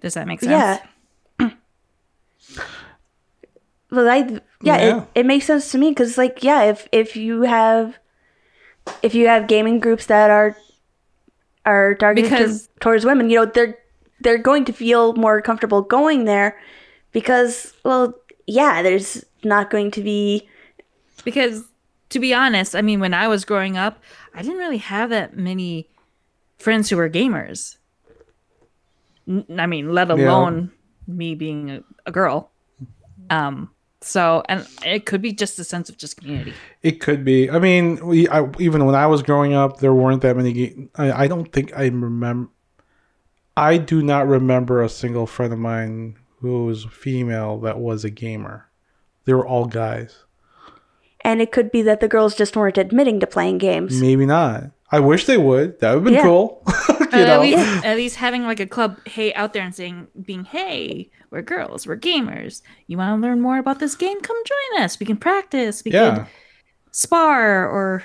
Does 0.00 0.14
that 0.14 0.26
make 0.28 0.40
sense? 0.40 0.80
yeah 1.40 1.48
well 3.90 4.08
i 4.08 4.18
yeah, 4.18 4.40
Yeah. 4.62 4.98
It, 4.98 5.08
it 5.14 5.26
makes 5.26 5.46
sense 5.46 5.72
to 5.72 5.78
me 5.78 5.90
because 5.90 6.16
like 6.18 6.44
yeah 6.44 6.64
if 6.64 6.88
if 6.92 7.16
you 7.16 7.42
have 7.42 7.98
if 9.02 9.14
you 9.14 9.26
have 9.26 9.48
gaming 9.48 9.80
groups 9.80 10.06
that 10.06 10.30
are 10.30 10.56
are 11.64 11.94
targeted 11.96 12.30
to- 12.30 12.68
towards 12.80 13.04
women 13.04 13.30
you 13.30 13.38
know 13.40 13.46
they're 13.46 13.78
they're 14.20 14.38
going 14.38 14.64
to 14.66 14.72
feel 14.72 15.14
more 15.14 15.40
comfortable 15.42 15.82
going 15.82 16.24
there 16.24 16.58
because 17.12 17.72
well 17.84 18.14
yeah 18.46 18.82
there's 18.82 19.24
not 19.44 19.70
going 19.70 19.90
to 19.90 20.02
be 20.02 20.48
because 21.24 21.64
to 22.10 22.18
be 22.18 22.32
honest 22.34 22.74
i 22.74 22.82
mean 22.82 23.00
when 23.00 23.14
i 23.14 23.28
was 23.28 23.44
growing 23.44 23.76
up 23.76 24.02
i 24.34 24.42
didn't 24.42 24.58
really 24.58 24.78
have 24.78 25.10
that 25.10 25.36
many 25.36 25.88
friends 26.58 26.90
who 26.90 26.96
were 26.96 27.08
gamers 27.08 27.76
N- 29.26 29.46
i 29.58 29.66
mean 29.66 29.92
let 29.92 30.10
alone 30.10 30.70
me 31.06 31.34
being 31.34 31.70
a, 31.70 31.82
a 32.06 32.12
girl 32.12 32.50
um 33.30 33.70
so 34.00 34.42
and 34.48 34.66
it 34.84 35.06
could 35.06 35.20
be 35.20 35.32
just 35.32 35.58
a 35.58 35.64
sense 35.64 35.88
of 35.88 35.96
just 35.98 36.16
community 36.16 36.54
It 36.82 37.00
could 37.00 37.24
be. 37.24 37.50
I 37.50 37.58
mean, 37.58 38.06
we 38.06 38.28
I, 38.28 38.48
even 38.60 38.86
when 38.86 38.94
I 38.94 39.06
was 39.08 39.22
growing 39.22 39.52
up, 39.52 39.80
there 39.80 39.92
weren't 39.92 40.22
that 40.22 40.36
many. 40.36 40.52
Ga- 40.52 40.88
I, 40.94 41.24
I 41.24 41.26
don't 41.26 41.52
think 41.52 41.76
I 41.76 41.86
remember. 41.86 42.48
I 43.56 43.78
do 43.78 44.00
not 44.00 44.28
remember 44.28 44.80
a 44.80 44.88
single 44.88 45.26
friend 45.26 45.52
of 45.52 45.58
mine 45.58 46.16
who 46.40 46.64
was 46.66 46.84
female 46.86 47.58
that 47.60 47.78
was 47.78 48.04
a 48.04 48.10
gamer. 48.10 48.68
They 49.24 49.34
were 49.34 49.46
all 49.46 49.66
guys. 49.66 50.24
and 51.24 51.40
it 51.42 51.52
could 51.52 51.70
be 51.72 51.82
that 51.82 52.00
the 52.00 52.08
girls 52.08 52.34
just 52.34 52.56
weren't 52.56 52.78
admitting 52.78 53.18
to 53.20 53.26
playing 53.26 53.58
games 53.58 54.00
Maybe 54.00 54.24
not. 54.26 54.70
I 54.90 55.00
wish 55.00 55.26
they 55.26 55.36
would. 55.36 55.80
That 55.80 55.90
would 55.92 55.96
have 55.96 56.04
been 56.04 56.14
Yeah. 56.14 56.22
cool. 56.22 56.62
you 56.88 56.94
But 57.10 57.14
at 57.14 57.26
know. 57.26 57.40
least 57.42 57.84
at 57.84 57.96
least 57.96 58.16
having 58.16 58.44
like 58.44 58.60
a 58.60 58.66
club 58.66 58.96
hey 59.06 59.32
out 59.34 59.52
there 59.52 59.62
and 59.64 59.74
saying 59.74 60.06
being 60.24 60.44
hey 60.44 61.10
we're 61.30 61.42
girls 61.42 61.86
we're 61.86 61.96
gamers 61.96 62.62
you 62.86 62.96
want 62.98 63.20
to 63.20 63.26
learn 63.26 63.40
more 63.40 63.58
about 63.58 63.78
this 63.80 63.94
game 63.96 64.20
come 64.20 64.36
join 64.44 64.82
us 64.84 64.98
we 65.00 65.06
can 65.06 65.16
practice 65.16 65.82
we 65.84 65.92
Yeah. 65.92 66.14
can 66.14 66.26
spar 66.92 67.68
or 67.68 68.02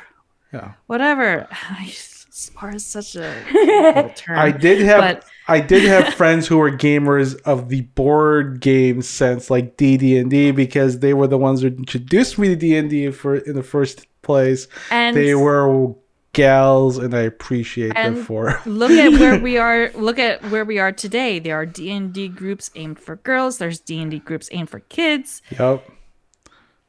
Yeah. 0.54 0.74
whatever 0.88 1.48
spar 2.30 2.76
is 2.76 2.86
such 2.86 3.16
a 3.16 3.34
little 3.54 4.10
term 4.16 4.38
I 4.40 4.52
did 4.52 4.82
have 4.82 5.00
But- 5.02 5.26
I 5.48 5.60
did 5.60 5.84
have 5.84 6.14
friends 6.16 6.48
who 6.48 6.58
were 6.58 6.72
gamers 6.72 7.40
of 7.44 7.70
the 7.70 7.82
board 7.82 8.60
game 8.62 9.02
sense, 9.02 9.50
like 9.50 9.78
D 9.78 10.18
and 10.18 10.30
D, 10.30 10.52
because 10.52 11.00
they 11.00 11.14
were 11.14 11.28
the 11.28 11.38
ones 11.38 11.62
who 11.62 11.68
introduced 11.68 12.38
me 12.38 12.48
to 12.50 12.56
D 12.56 12.76
and 12.78 12.90
D 12.90 13.12
for 13.12 13.36
in 13.36 13.56
the 13.56 13.64
first 13.64 14.08
place. 14.22 14.68
and 14.90 15.16
they 15.18 15.36
were 15.36 15.94
gals, 16.32 16.98
and 16.98 17.14
I 17.14 17.20
appreciate 17.22 17.94
them 17.94 18.16
And 18.16 18.26
for. 18.26 18.60
look 18.66 18.92
at 18.92 19.12
where 19.20 19.38
we 19.40 19.58
are 19.58 19.92
look 19.96 20.18
at 20.18 20.42
where 20.50 20.66
we 20.66 20.80
are 20.80 20.92
today 20.92 21.38
there 21.38 21.56
are 21.56 21.66
d&d 21.68 22.28
groups 22.30 22.72
aimed 22.74 22.98
for 23.00 23.18
girls 23.18 23.60
there's 23.60 23.80
d&d 23.80 24.18
groups 24.20 24.50
aimed 24.52 24.68
for 24.72 24.80
kids 24.80 25.44
Yep. 25.60 25.88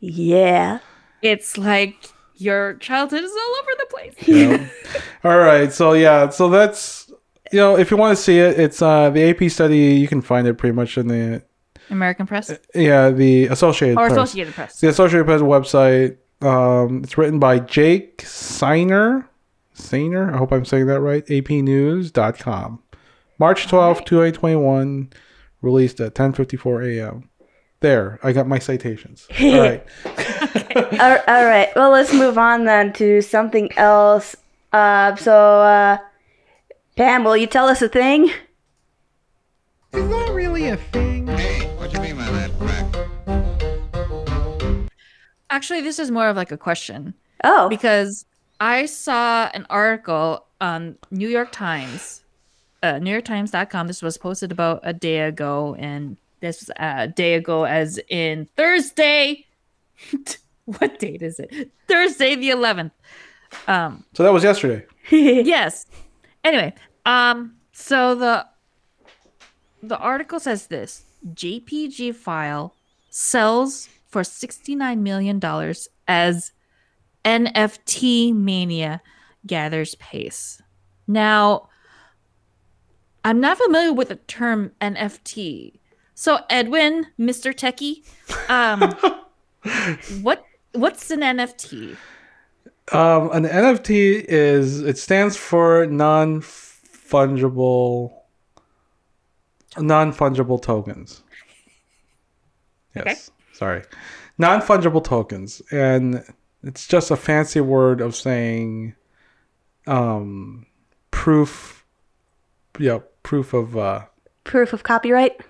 yeah 0.01 0.79
it's 1.21 1.59
like 1.59 1.97
your 2.37 2.75
childhood 2.75 3.23
is 3.23 3.31
all 3.31 3.57
over 3.63 3.71
the 3.79 3.87
place 3.91 4.29
Yep. 4.29 4.71
All 5.25 5.39
right. 5.39 5.73
So 5.73 5.93
yeah. 5.93 6.29
So 6.31 6.49
that's 6.49 7.04
you 7.55 7.61
know 7.61 7.79
if 7.79 7.91
you 7.91 7.97
want 7.97 8.17
to 8.17 8.23
see 8.23 8.39
it, 8.39 8.59
it's 8.59 8.83
uh 8.83 9.11
the 9.11 9.31
AP 9.31 9.51
study. 9.51 9.95
You 9.95 10.09
can 10.09 10.21
find 10.21 10.47
it 10.47 10.55
pretty 10.55 10.75
much 10.75 10.99
in 10.99 11.09
the 11.09 11.43
american 11.91 12.27
press 12.27 12.51
yeah 12.75 13.11
the 13.11 13.47
Associated 13.49 13.99
or 13.99 14.07
Press. 14.07 14.13
associated 14.13 14.55
press 14.55 14.81
the 14.81 14.89
Associated 14.89 15.25
Press 15.27 15.41
website. 15.41 16.17
Um, 16.41 17.03
it's 17.05 17.17
written 17.17 17.39
by 17.39 17.59
Jake 17.61 18.23
Seiner. 18.23 19.29
Seiner, 19.73 20.33
I 20.33 20.37
hope 20.39 20.53
I'm 20.53 20.65
saying 20.65 20.87
that 20.87 21.01
right. 21.01 21.27
APnews.com. 21.27 22.83
March 23.39 23.67
12th, 23.67 24.05
2021, 24.05 25.11
released 25.63 26.01
at 26.01 26.15
10:54 26.15 26.99
a.m. 26.99 27.29
There, 27.81 28.19
I 28.23 28.33
got 28.33 28.47
my 28.47 28.59
citations. 28.59 29.27
All 29.41 29.59
right. 29.59 29.87
all, 31.01 31.19
all 31.29 31.45
right. 31.45 31.69
Well, 31.77 31.91
let's 31.91 32.13
move 32.15 32.39
on 32.39 32.65
then 32.65 32.93
to 32.95 33.21
something 33.21 33.71
else. 33.77 34.37
Uh, 34.73 35.15
so, 35.17 35.33
uh, 35.35 35.99
Pam, 36.97 37.25
will 37.25 37.37
you 37.37 37.47
tell 37.49 37.67
us 37.67 37.83
a 37.83 37.89
thing? 37.89 38.31
Is 39.93 40.09
that 40.09 40.31
really 40.33 40.69
a 40.69 40.77
thing? 40.77 41.27
Hey, 41.27 41.67
what 41.77 41.93
you 41.93 42.01
mean 42.01 42.17
by 42.17 42.31
that, 42.31 42.53
Crack? 42.57 42.87
Actually, 45.51 45.81
this 45.81 45.99
is 45.99 46.11
more 46.13 46.29
of 46.29 46.37
like 46.37 46.53
a 46.53 46.57
question 46.57 47.15
Oh, 47.43 47.69
because 47.69 48.25
I 48.61 48.87
saw 48.87 49.51
an 49.55 49.67
article 49.71 50.47
on 50.61 50.97
New 51.11 51.29
York 51.29 51.51
Times, 51.51 52.23
uh, 52.83 52.95
NewYorkTimes.com. 52.95 53.87
This 53.89 54.01
was 54.01 54.17
posted 54.17 54.53
about 54.53 54.81
a 54.85 54.93
day 54.93 55.21
ago, 55.21 55.75
and 55.79 56.17
this 56.41 56.61
was 56.61 56.71
a 56.77 57.09
day 57.09 57.35
ago, 57.35 57.65
as 57.65 57.99
in 58.09 58.47
Thursday. 58.57 59.47
what 60.65 60.99
date 61.01 61.23
is 61.23 61.41
it? 61.41 61.71
Thursday 61.89 62.37
the 62.37 62.51
11th. 62.51 62.93
Um, 63.67 64.05
So 64.15 64.23
that 64.23 64.33
was 64.33 64.45
yesterday. 64.45 64.87
yes. 65.11 65.87
Anyway, 66.45 66.75
um, 67.07 67.57
so 67.73 68.15
the 68.15 68.47
the 69.83 69.99
article 69.99 70.39
says 70.39 70.67
this: 70.69 71.05
JPG 71.33 72.15
file 72.15 72.75
sells 73.11 73.89
for 74.07 74.23
sixty 74.23 74.75
nine 74.77 75.03
million 75.03 75.39
dollars 75.39 75.89
as 76.07 76.53
NFT 77.25 78.35
mania 78.35 79.01
gathers 79.47 79.95
pace. 79.97 80.61
Now, 81.07 81.69
I'm 83.25 83.41
not 83.41 83.59
familiar 83.59 83.93
with 83.93 84.09
the 84.09 84.17
term 84.17 84.73
NFT. 84.81 85.81
So, 86.15 86.41
Edwin, 86.49 87.07
Mr. 87.19 87.53
Techie, 87.53 88.05
um, 88.49 88.93
what 90.23 90.45
what's 90.73 91.11
an 91.11 91.21
NFT? 91.21 91.97
Um, 92.93 93.31
an 93.33 93.45
NFT 93.45 94.25
is 94.29 94.81
it 94.83 94.99
stands 94.99 95.37
for 95.37 95.87
non 95.87 96.41
fungible 96.43 98.13
non 99.79 100.13
fungible 100.13 100.61
tokens. 100.61 101.23
Yes, 102.95 103.31
sorry, 103.53 103.83
non 104.39 104.61
fungible 104.61 105.03
tokens, 105.03 105.61
and 105.73 106.23
it's 106.63 106.87
just 106.87 107.11
a 107.11 107.17
fancy 107.17 107.61
word 107.61 108.01
of 108.01 108.15
saying 108.15 108.95
um, 109.87 110.67
proof. 111.11 111.85
Yeah, 112.79 112.99
proof 113.23 113.55
of 113.55 113.77
uh, 113.77 114.05
proof 114.45 114.73
of 114.73 114.83
copyright. 114.83 115.41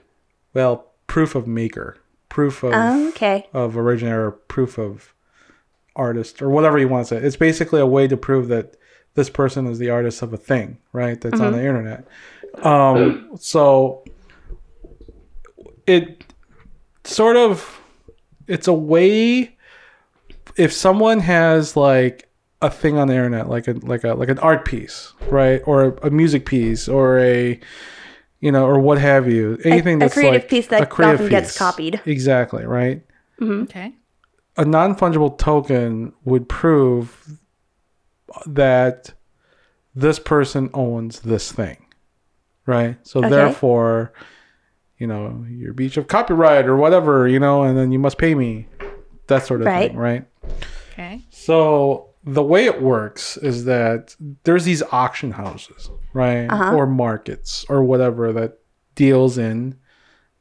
well, 0.55 0.87
proof 1.07 1.35
of 1.35 1.47
maker, 1.47 1.97
proof 2.29 2.63
of 2.63 2.73
Oh, 2.75 3.09
okay. 3.09 3.47
of 3.53 3.77
originator, 3.77 4.31
proof 4.31 4.79
of 4.79 5.14
artist, 5.97 6.43
or 6.43 6.51
whatever 6.51 6.79
you 6.79 6.89
want 6.89 7.07
to 7.07 7.15
say. 7.15 7.25
It's 7.25 7.37
basically 7.37 7.81
a 7.81 7.87
way 7.87 8.09
to 8.09 8.17
prove 8.17 8.49
that 8.49 8.77
this 9.15 9.31
person 9.31 9.67
is 9.67 9.79
the 9.79 9.91
artist 9.91 10.23
of 10.23 10.33
a 10.33 10.37
thing, 10.37 10.79
right? 10.93 11.21
That's 11.21 11.41
on 11.41 11.53
the 11.53 11.61
internet. 11.61 12.07
Um, 12.63 13.31
so 13.39 14.05
it 15.87 16.25
sort 17.05 17.37
of 17.37 17.81
it's 18.47 18.69
a 18.69 18.73
way 18.73 19.57
if 20.57 20.73
someone 20.73 21.21
has 21.21 21.77
like 21.77 22.29
a 22.63 22.71
thing 22.71 22.97
on 22.97 23.09
the 23.09 23.15
internet, 23.15 23.49
like 23.49 23.69
a 23.69 23.73
like 23.73 24.05
a 24.05 24.15
like 24.15 24.29
an 24.29 24.39
art 24.39 24.65
piece, 24.65 25.13
right, 25.29 25.61
or 25.67 25.97
a 26.03 26.11
music 26.11 26.47
piece, 26.47 26.89
or 26.89 27.19
a 27.19 27.61
you 28.41 28.53
know, 28.53 28.67
or 28.67 28.79
what 28.79 28.99
have 28.99 29.29
you, 29.29 29.59
anything 29.65 29.97
a 29.97 30.01
that's 30.01 30.15
creative 30.15 30.43
like 30.43 30.51
piece 30.51 30.67
that 30.69 30.83
a 30.83 30.87
creative 30.87 31.21
often 31.21 31.31
gets 31.31 31.57
copied. 31.57 32.01
Exactly, 32.05 32.65
right? 32.65 33.03
Okay. 33.41 33.95
A 34.57 34.65
non-fungible 34.65 35.37
token 35.39 36.13
would 36.25 36.49
prove 36.49 37.39
that 38.47 39.13
this 39.95 40.19
person 40.19 40.71
owns 40.75 41.21
this 41.21 41.53
thing 41.53 41.79
right 42.67 42.97
so 43.07 43.21
Okay. 43.21 43.29
therefore 43.31 44.13
you 44.99 45.07
know 45.07 45.45
your 45.49 45.73
breach 45.73 45.97
of 45.97 46.09
copyright 46.09 46.67
or 46.67 46.77
whatever 46.77 47.29
you 47.29 47.39
know 47.39 47.63
and 47.63 47.77
then 47.77 47.93
you 47.93 47.99
must 47.99 48.19
pay 48.19 48.35
me 48.35 48.67
that 49.29 49.45
sort 49.47 49.61
of 49.61 49.67
Right. 49.67 49.91
thing 49.91 49.97
right 49.99 50.25
Okay. 50.93 51.23
so 51.31 52.11
the 52.25 52.43
way 52.43 52.65
it 52.65 52.81
works 52.81 53.37
is 53.37 53.65
that 53.67 54.17
there's 54.45 54.65
these 54.65 54.83
auction 54.93 55.33
houses, 55.33 55.91
right? 56.15 56.47
Uh-huh. 56.47 56.75
Or 56.75 56.87
markets 56.87 57.67
or 57.69 57.85
whatever 57.85 58.33
that 58.33 58.61
deals 58.95 59.37
in 59.37 59.77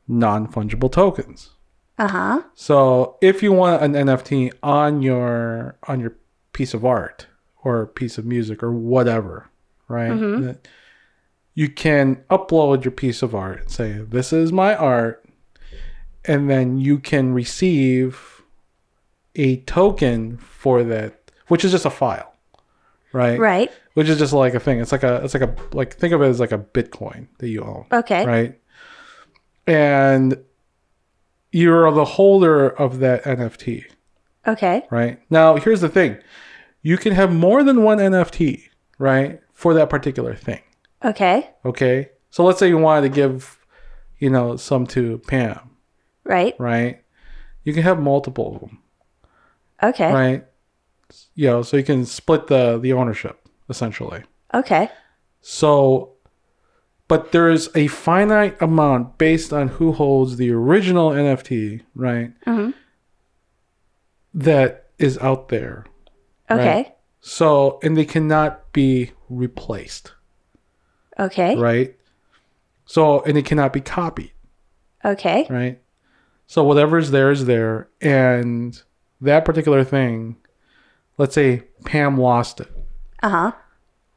non-fungible 0.08 0.90
tokens. 0.90 1.50
Uh 1.98 2.08
huh. 2.08 2.42
So 2.56 3.18
if 3.22 3.44
you 3.44 3.52
want 3.54 3.84
an 3.84 3.94
NFT 3.94 4.52
on 4.64 5.02
your 5.02 5.78
on 5.88 6.00
your 6.00 6.16
piece 6.54 6.74
of 6.74 6.84
art 6.86 7.28
or 7.64 7.86
piece 7.88 8.18
of 8.18 8.26
music 8.26 8.64
or 8.64 8.72
whatever, 8.72 9.50
right? 9.88 10.10
that 10.42 10.68
You 11.54 11.70
can 11.70 12.18
upload 12.30 12.84
your 12.84 12.92
piece 12.92 13.22
of 13.22 13.36
art 13.36 13.60
and 13.62 13.70
say, 13.70 13.92
"This 13.94 14.34
is 14.34 14.52
my 14.52 14.76
art," 14.76 15.24
and 16.26 16.50
then 16.50 16.78
you 16.80 16.98
can 17.00 17.34
receive 17.34 18.42
a 19.36 19.58
token 19.62 20.38
for 20.38 20.84
that, 20.84 21.32
which 21.48 21.64
is 21.64 21.72
just 21.72 21.86
a 21.86 21.90
file, 21.92 22.34
right? 23.14 23.40
Right. 23.40 23.72
Which 23.94 24.10
is 24.10 24.18
just 24.18 24.34
like 24.34 24.56
a 24.56 24.60
thing. 24.60 24.80
It's 24.80 24.92
like 24.92 25.04
a 25.04 25.22
it's 25.24 25.36
like 25.36 25.44
a 25.44 25.56
like 25.74 25.94
think 25.94 26.14
of 26.14 26.22
it 26.24 26.28
as 26.28 26.40
like 26.40 26.52
a 26.52 26.58
Bitcoin 26.58 27.28
that 27.38 27.50
you 27.50 27.62
own 27.64 27.86
Okay. 27.92 28.26
right? 28.26 28.60
And 29.68 30.44
you're 31.54 31.90
the 31.92 32.04
holder 32.04 32.68
of 32.68 33.00
that 33.00 33.24
NFT, 33.24 33.86
Okay. 34.48 34.84
right? 34.90 35.20
Now, 35.30 35.56
here's 35.56 35.82
the 35.82 35.88
thing 35.90 36.18
you 36.82 36.98
can 36.98 37.14
have 37.14 37.34
more 37.34 37.64
than 37.64 37.84
one 37.84 38.00
NFT, 38.00 38.64
right, 38.98 39.40
for 39.54 39.74
that 39.76 39.90
particular 39.90 40.36
thing, 40.36 40.62
Okay. 41.06 41.50
okay? 41.64 42.10
So 42.32 42.44
let's 42.44 42.60
say 42.60 42.68
you 42.68 42.78
wanted 42.78 43.04
to 43.08 43.10
give, 43.16 43.60
you 44.18 44.30
know, 44.30 44.58
some 44.58 44.86
to 44.88 45.20
Pam, 45.28 45.70
Right. 46.26 46.56
right? 46.60 47.02
You 47.64 47.72
can 47.74 47.84
have 47.84 48.00
multiple 48.02 48.56
of 48.56 48.60
them, 48.62 48.80
Okay. 49.82 50.12
right? 50.12 50.46
You 51.36 51.48
know, 51.48 51.62
so 51.62 51.78
you 51.78 51.84
can 51.84 52.06
split 52.06 52.48
the 52.48 52.80
the 52.80 52.94
ownership 52.94 53.48
essentially. 53.70 54.24
Okay. 54.54 54.90
So, 55.42 56.13
but 57.14 57.32
there 57.32 57.48
is 57.48 57.70
a 57.76 57.86
finite 57.86 58.60
amount 58.60 59.20
based 59.20 59.54
on 59.54 59.68
who 59.68 59.92
holds 59.92 60.38
the 60.38 60.50
original 60.50 61.12
NFT, 61.12 61.84
right? 61.94 62.32
Mhm. 62.48 62.74
That 64.34 64.88
is 64.98 65.20
out 65.20 65.50
there. 65.50 65.86
Okay. 66.50 66.92
So, 67.22 67.80
and 67.84 67.96
they 67.96 68.04
cannot 68.06 68.74
be 68.74 69.12
replaced, 69.30 70.14
Okay. 71.20 71.56
right? 71.56 71.96
So, 72.88 73.22
and 73.22 73.38
it 73.38 73.46
cannot 73.46 73.74
be 73.74 73.82
copied, 73.82 74.32
Okay. 75.06 75.46
right? 75.52 75.80
So, 76.48 76.64
whatever 76.64 76.98
is 76.98 77.12
there 77.12 77.30
is 77.30 77.46
there. 77.46 77.90
And 78.02 78.82
that 79.22 79.46
particular 79.46 79.84
thing, 79.84 80.38
let's 81.20 81.36
say 81.36 81.62
Pam 81.86 82.18
lost 82.18 82.60
it. 82.60 82.72
Uh 83.22 83.30
huh. 83.30 83.52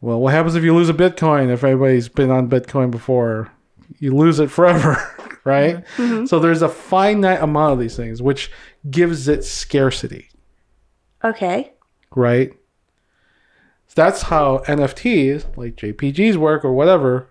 Well, 0.01 0.21
what 0.21 0.35
happens 0.35 0.55
if 0.55 0.63
you 0.65 0.75
lose 0.75 0.89
a 0.89 0.95
Bitcoin? 0.95 1.51
If 1.51 1.65
everybody's 1.65 2.09
been 2.09 2.31
on 2.31 2.49
Bitcoin 2.49 2.91
before, 2.91 3.51
you 3.99 4.15
lose 4.15 4.39
it 4.41 4.51
forever, 4.51 4.97
right? 5.45 5.85
Mm-hmm. 5.97 6.27
So 6.27 6.39
there's 6.39 6.63
a 6.63 6.69
finite 6.69 7.43
amount 7.43 7.73
of 7.75 7.79
these 7.79 7.97
things, 7.97 8.21
which 8.21 8.51
gives 8.91 9.27
it 9.29 9.43
scarcity, 9.45 10.29
Okay. 11.25 11.73
right? 12.15 12.53
So 13.89 13.95
That's 13.95 14.23
how 14.23 14.59
NFTs, 14.67 15.57
like 15.57 15.77
JPGs 15.77 16.37
work 16.37 16.65
or 16.65 16.73
whatever, 16.73 17.31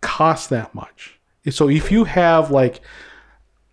cost 0.00 0.50
that 0.50 0.74
much. 0.74 1.18
So 1.50 1.68
if 1.68 1.90
you 1.92 2.04
have 2.04 2.50
like 2.50 2.80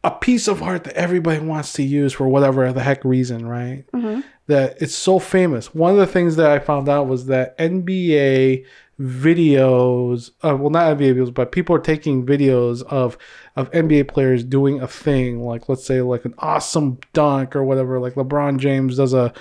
a 0.03 0.11
piece 0.11 0.47
of 0.47 0.61
art 0.63 0.83
that 0.85 0.93
everybody 0.95 1.39
wants 1.39 1.73
to 1.73 1.83
use 1.83 2.13
for 2.13 2.27
whatever 2.27 2.71
the 2.73 2.81
heck 2.83 3.03
reason, 3.05 3.45
right? 3.47 3.85
Mm-hmm. 3.93 4.21
That 4.49 4.81
it's 4.81 4.95
so 4.95 5.19
famous. 5.19 5.75
One 5.75 5.91
of 5.91 5.97
the 5.97 6.07
things 6.07 6.35
that 6.37 6.49
I 6.49 6.57
found 6.57 6.89
out 6.89 7.07
was 7.07 7.27
that 7.27 7.55
NBA 7.59 8.65
videos, 8.99 10.31
uh, 10.43 10.57
well, 10.57 10.71
not 10.71 10.97
NBA 10.97 11.15
videos, 11.15 11.31
but 11.31 11.51
people 11.51 11.75
are 11.75 11.79
taking 11.79 12.25
videos 12.25 12.81
of 12.83 13.15
of 13.55 13.69
NBA 13.71 14.07
players 14.07 14.43
doing 14.43 14.81
a 14.81 14.87
thing, 14.87 15.45
like 15.45 15.69
let's 15.69 15.85
say 15.85 16.01
like 16.01 16.25
an 16.25 16.33
awesome 16.39 16.97
dunk 17.13 17.55
or 17.55 17.63
whatever. 17.63 17.99
Like 17.99 18.15
LeBron 18.15 18.57
James 18.57 18.97
does 18.97 19.13
a, 19.13 19.31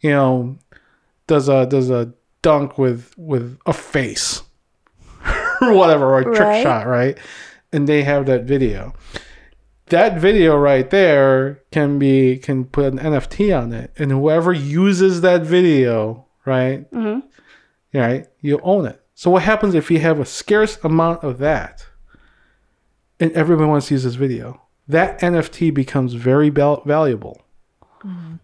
you 0.00 0.10
know, 0.10 0.56
does 1.26 1.50
a 1.50 1.66
does 1.66 1.90
a 1.90 2.14
dunk 2.40 2.78
with 2.78 3.12
with 3.18 3.58
a 3.66 3.74
face 3.74 4.42
or 5.60 5.74
whatever, 5.74 6.06
or 6.06 6.20
a 6.20 6.24
trick 6.24 6.62
shot, 6.62 6.86
right? 6.86 7.18
And 7.72 7.86
they 7.86 8.02
have 8.04 8.24
that 8.24 8.44
video 8.44 8.94
that 9.88 10.18
video 10.18 10.56
right 10.56 10.88
there 10.90 11.62
can 11.70 11.98
be 11.98 12.38
can 12.38 12.64
put 12.64 12.92
an 12.92 12.98
NFT 12.98 13.52
on 13.56 13.72
it, 13.72 13.92
and 13.98 14.10
whoever 14.10 14.52
uses 14.52 15.20
that 15.20 15.42
video, 15.42 16.26
right, 16.44 16.90
Mhm. 16.92 17.22
right, 17.94 18.26
you 18.40 18.58
own 18.62 18.86
it. 18.86 19.00
So 19.14 19.30
what 19.30 19.42
happens 19.44 19.74
if 19.74 19.90
you 19.90 19.98
have 20.00 20.18
a 20.20 20.24
scarce 20.26 20.78
amount 20.84 21.22
of 21.24 21.38
that, 21.38 21.86
and 23.20 23.32
everyone 23.32 23.68
wants 23.68 23.88
to 23.88 23.94
use 23.94 24.04
this 24.04 24.14
video? 24.16 24.60
that 24.88 25.18
NFT 25.20 25.70
becomes 25.74 26.12
very 26.14 26.48
val- 26.48 26.80
valuable, 26.86 27.42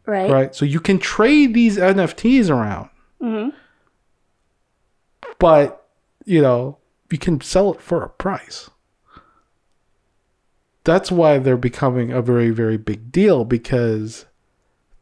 Right. 0.07 0.28
right? 0.28 0.53
So 0.57 0.64
you 0.64 0.80
can 0.80 0.99
trade 0.99 1.55
these 1.55 1.78
NFTs 1.78 2.51
around, 2.51 2.88
but 5.38 5.86
you 6.24 6.43
know 6.43 6.78
you 7.12 7.18
can 7.18 7.40
sell 7.40 7.72
it 7.74 7.80
for 7.80 8.03
a 8.03 8.09
price. 8.09 8.70
That's 10.84 11.12
why 11.12 11.38
they're 11.38 11.56
becoming 11.56 12.10
a 12.12 12.22
very 12.22 12.50
very 12.50 12.76
big 12.76 13.12
deal 13.12 13.44
because 13.44 14.26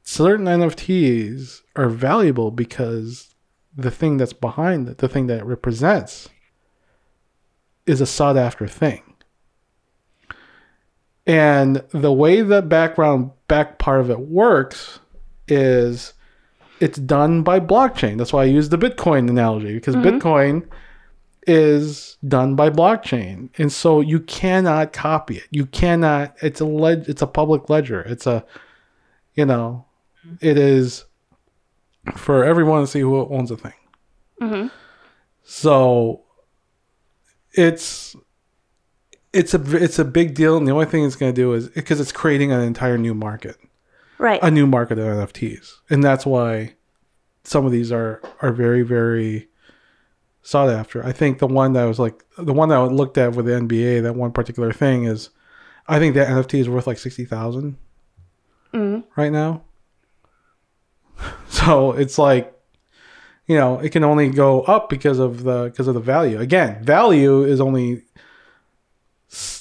certain 0.03 0.47
NFTs 0.47 1.63
are 1.77 1.89
valuable 1.89 2.51
because 2.51 3.35
the 3.77 3.91
thing 3.91 4.17
that's 4.17 4.33
behind 4.33 4.89
it, 4.89 4.99
the 4.99 5.09
thing 5.09 5.27
that 5.29 5.39
it 5.39 5.45
represents, 5.45 6.29
is 7.87 8.01
a 8.01 8.07
sought 8.07 8.37
after 8.37 8.67
thing. 8.67 9.03
And 11.27 11.85
the 11.91 12.13
way 12.13 12.43
the 12.43 12.63
background 12.63 13.31
back 13.47 13.79
part 13.79 14.01
of 14.01 14.11
it 14.11 14.21
works 14.21 14.99
is 15.47 16.15
it's 16.81 16.99
done 16.99 17.43
by 17.43 17.61
blockchain. 17.61 18.19
That's 18.19 18.33
why 18.33 18.43
I 18.43 18.47
use 18.47 18.71
the 18.71 18.79
Bitcoin 18.79 19.29
analogy 19.29 19.75
because 19.75 19.95
mm-hmm. 19.95 20.19
Bitcoin 20.19 20.69
is 21.47 22.19
done 22.27 22.55
by 22.55 22.71
blockchain. 22.71 23.49
And 23.59 23.73
so 23.73 24.01
you 24.01 24.21
cannot 24.21 24.93
copy 24.93 25.37
it. 25.39 25.47
You 25.51 25.67
cannot 25.67 26.37
it's 26.43 26.61
a 26.61 26.65
led 26.65 27.09
it's 27.09 27.23
a 27.23 27.27
public 27.27 27.69
ledger. 27.71 28.01
It's 28.03 28.27
a 28.27 28.45
you 29.35 29.47
know, 29.47 29.87
it 30.41 30.59
is 30.59 31.05
for 32.15 32.45
everyone 32.45 32.83
to 32.83 32.87
see 32.87 33.01
who 33.01 33.27
owns 33.29 33.51
a 33.51 33.57
thing. 33.57 33.73
Mm-hmm. 34.41 34.69
So 35.45 36.23
it's 37.53 38.15
it's 39.33 39.55
a 39.55 39.77
it's 39.77 39.99
a 39.99 40.05
big 40.05 40.35
deal, 40.35 40.57
and 40.57 40.67
the 40.67 40.73
only 40.73 40.87
thing 40.87 41.05
it's 41.05 41.17
going 41.17 41.33
to 41.33 41.41
do 41.41 41.53
is 41.53 41.69
because 41.69 42.01
it's 42.01 42.13
creating 42.13 42.53
an 42.53 42.61
entire 42.61 42.99
new 42.99 43.15
market, 43.15 43.57
Right. 44.19 44.41
a 44.43 44.51
new 44.51 44.67
market 44.67 44.99
of 44.99 45.05
NFTs, 45.07 45.77
and 45.89 46.03
that's 46.03 46.27
why 46.27 46.75
some 47.45 47.65
of 47.65 47.73
these 47.73 47.93
are 47.93 48.21
are 48.43 48.53
very 48.53 48.83
very 48.83 49.49
sought 50.43 50.71
after. 50.71 51.05
I 51.05 51.13
think 51.13 51.39
the 51.39 51.47
one 51.47 51.73
that 51.75 51.85
was 51.85 51.99
like 51.99 52.25
the 52.39 52.53
one 52.53 52.69
that 52.71 52.79
I 52.79 52.85
looked 52.85 53.19
at 53.19 53.35
with 53.35 53.47
the 53.47 53.53
NBA, 53.53 54.03
that 54.03 54.15
one 54.15 54.33
particular 54.33 54.73
thing 54.73 55.05
is, 55.05 55.31
I 55.87 55.99
think 55.99 56.15
that 56.15 56.29
NFT 56.29 56.61
is 56.61 56.69
worth 56.69 56.87
like 56.87 56.99
sixty 56.99 57.25
thousand 57.25 57.77
mm-hmm. 58.73 59.09
right 59.21 59.33
now. 59.33 59.63
So 61.51 61.93
it's 61.93 62.17
like, 62.17 62.55
you 63.47 63.55
know, 63.55 63.81
it 63.81 63.91
can 63.91 64.03
only 64.03 64.31
go 64.31 64.63
up 64.63 64.89
because 64.89 65.19
of 65.19 65.43
the 65.43 65.65
because 65.65 65.89
of 65.89 65.95
the 65.95 66.01
value. 66.01 66.41
Again, 66.41 66.83
value 66.83 67.43
is 67.43 67.61
only, 67.61 68.05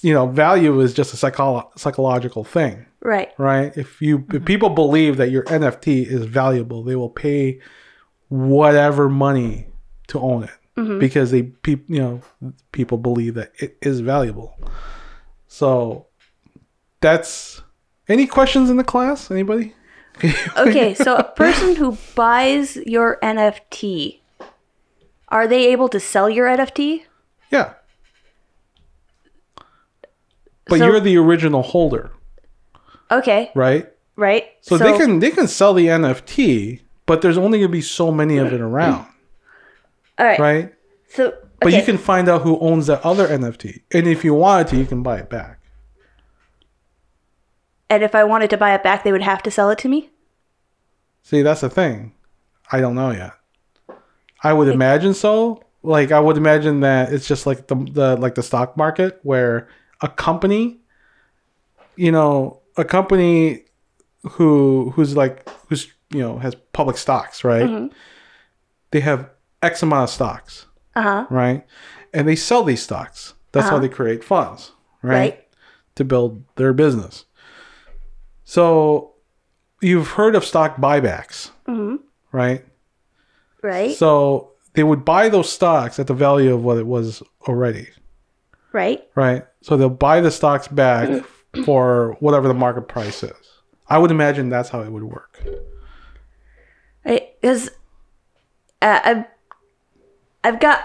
you 0.01 0.13
know, 0.13 0.27
value 0.27 0.79
is 0.79 0.93
just 0.93 1.13
a 1.13 1.17
psycholo- 1.17 1.77
psychological 1.77 2.45
thing, 2.45 2.85
right. 3.01 3.33
right? 3.37 3.75
If 3.75 4.01
you 4.01 4.19
if 4.19 4.23
mm-hmm. 4.23 4.45
people 4.45 4.69
believe 4.69 5.17
that 5.17 5.29
your 5.29 5.43
NFT 5.43 6.05
is 6.05 6.23
valuable, 6.23 6.83
they 6.83 6.95
will 6.95 7.09
pay 7.09 7.59
whatever 8.29 9.09
money 9.09 9.67
to 10.07 10.19
own 10.21 10.43
it 10.43 10.58
Mm-hmm. 10.79 10.99
because 10.99 11.31
they 11.31 11.43
peop, 11.43 11.85
you 11.89 11.99
know 11.99 12.21
people 12.71 12.97
believe 12.97 13.33
that 13.35 13.51
it 13.57 13.77
is 13.81 13.99
valuable. 13.99 14.57
So 15.47 16.05
that's 17.01 17.61
any 18.07 18.25
questions 18.27 18.69
in 18.69 18.77
the 18.77 18.83
class? 18.83 19.29
Anybody? 19.31 19.73
Okay, 20.57 20.93
so 20.95 21.15
a 21.15 21.23
person 21.23 21.75
who 21.75 21.97
buys 22.15 22.75
your 22.85 23.17
NFT, 23.23 24.19
are 25.29 25.47
they 25.47 25.67
able 25.71 25.87
to 25.89 25.99
sell 25.99 26.29
your 26.29 26.47
NFT? 26.47 27.03
Yeah. 27.51 27.73
But 30.67 30.79
So- 30.79 30.85
you're 30.85 30.99
the 30.99 31.17
original 31.17 31.63
holder, 31.63 32.11
Okay, 33.11 33.49
right? 33.55 33.87
right. 34.15 34.45
So, 34.61 34.77
they 34.77 34.97
can 34.97 35.19
they 35.19 35.31
can 35.31 35.47
sell 35.47 35.73
the 35.73 35.87
NFT, 35.87 36.81
but 37.05 37.21
there's 37.21 37.37
only 37.37 37.59
gonna 37.59 37.69
be 37.69 37.81
so 37.81 38.11
many 38.11 38.37
of 38.37 38.53
it 38.53 38.61
around, 38.69 39.07
All 40.19 40.25
right. 40.25 40.39
right? 40.39 40.73
So, 41.09 41.33
But 41.61 41.73
you 41.73 41.81
can 41.83 41.97
find 41.97 42.29
out 42.29 42.41
who 42.41 42.59
owns 42.59 42.87
that 42.87 43.01
other 43.03 43.27
NFT, 43.27 43.81
and 43.91 44.07
if 44.07 44.23
you 44.23 44.33
wanted 44.33 44.67
to, 44.67 44.77
you 44.77 44.85
can 44.85 45.01
buy 45.01 45.17
it 45.19 45.29
back. 45.29 45.59
and 47.89 48.03
if 48.03 48.13
I 48.13 48.23
wanted 48.23 48.49
to 48.51 48.57
buy 48.57 48.75
it 48.75 48.83
back, 48.83 49.03
they 49.03 49.11
would 49.11 49.23
have 49.23 49.41
to 49.43 49.51
sell 49.51 49.69
it 49.71 49.79
to 49.79 49.89
me. 49.89 50.09
See, 51.23 51.41
that's 51.41 51.61
the 51.61 51.69
thing. 51.69 52.13
I 52.71 52.79
don't 52.79 52.93
know 52.95 53.11
yet. 53.11 53.33
I 54.43 54.53
would 54.53 54.67
imagine 54.67 55.13
so. 55.15 55.63
Like 55.81 56.11
I 56.11 56.19
would 56.19 56.37
imagine 56.37 56.81
that 56.81 57.11
it's 57.11 57.27
just 57.27 57.45
like 57.47 57.67
the 57.67 57.75
the 57.75 58.15
like 58.17 58.35
the 58.35 58.43
stock 58.43 58.77
market 58.77 59.19
where 59.23 59.67
a 60.01 60.07
company, 60.07 60.79
you 61.95 62.11
know, 62.11 62.61
a 62.77 62.85
company 62.85 63.63
who 64.21 64.91
who's 64.91 65.15
like 65.15 65.49
who's 65.67 65.91
you 66.11 66.19
know 66.19 66.37
has 66.37 66.53
public 66.73 66.97
stocks, 66.97 67.43
right? 67.43 67.63
Mm-hmm. 67.63 67.87
They 68.91 68.99
have 68.99 69.29
X 69.61 69.83
amount 69.83 70.03
of 70.03 70.09
stocks, 70.09 70.65
Uh 70.95 71.01
huh. 71.01 71.25
right? 71.29 71.65
And 72.13 72.27
they 72.27 72.35
sell 72.35 72.63
these 72.63 72.81
stocks. 72.81 73.33
That's 73.51 73.67
how 73.67 73.75
Uh-huh. 73.75 73.81
they 73.81 73.89
create 73.89 74.23
funds, 74.23 74.71
right? 75.01 75.15
Right. 75.15 75.47
To 75.95 76.03
build 76.05 76.43
their 76.55 76.73
business. 76.73 77.25
So 78.43 79.13
you've 79.81 80.11
heard 80.11 80.35
of 80.35 80.43
stock 80.45 80.77
buybacks, 80.77 81.51
right? 82.31 82.65
Right. 83.61 83.95
So 83.95 84.51
they 84.73 84.83
would 84.83 85.03
buy 85.05 85.29
those 85.29 85.51
stocks 85.51 85.99
at 85.99 86.07
the 86.07 86.13
value 86.13 86.53
of 86.53 86.63
what 86.63 86.77
it 86.77 86.87
was 86.87 87.21
already, 87.47 87.89
right. 88.71 89.03
right? 89.15 89.45
So 89.61 89.75
they'll 89.77 89.89
buy 89.89 90.21
the 90.21 90.31
stocks 90.31 90.67
back 90.67 91.23
for 91.65 92.15
whatever 92.19 92.47
the 92.47 92.53
market 92.53 92.83
price 92.87 93.23
is. 93.23 93.33
I 93.87 93.97
would 93.97 94.11
imagine 94.11 94.49
that's 94.49 94.69
how 94.69 94.81
it 94.81 94.91
would 94.91 95.03
work. 95.03 95.43
Right. 97.05 97.29
Because 97.41 97.69
uh, 98.81 98.99
I've 99.03 99.25
I've 100.43 100.59
got 100.59 100.81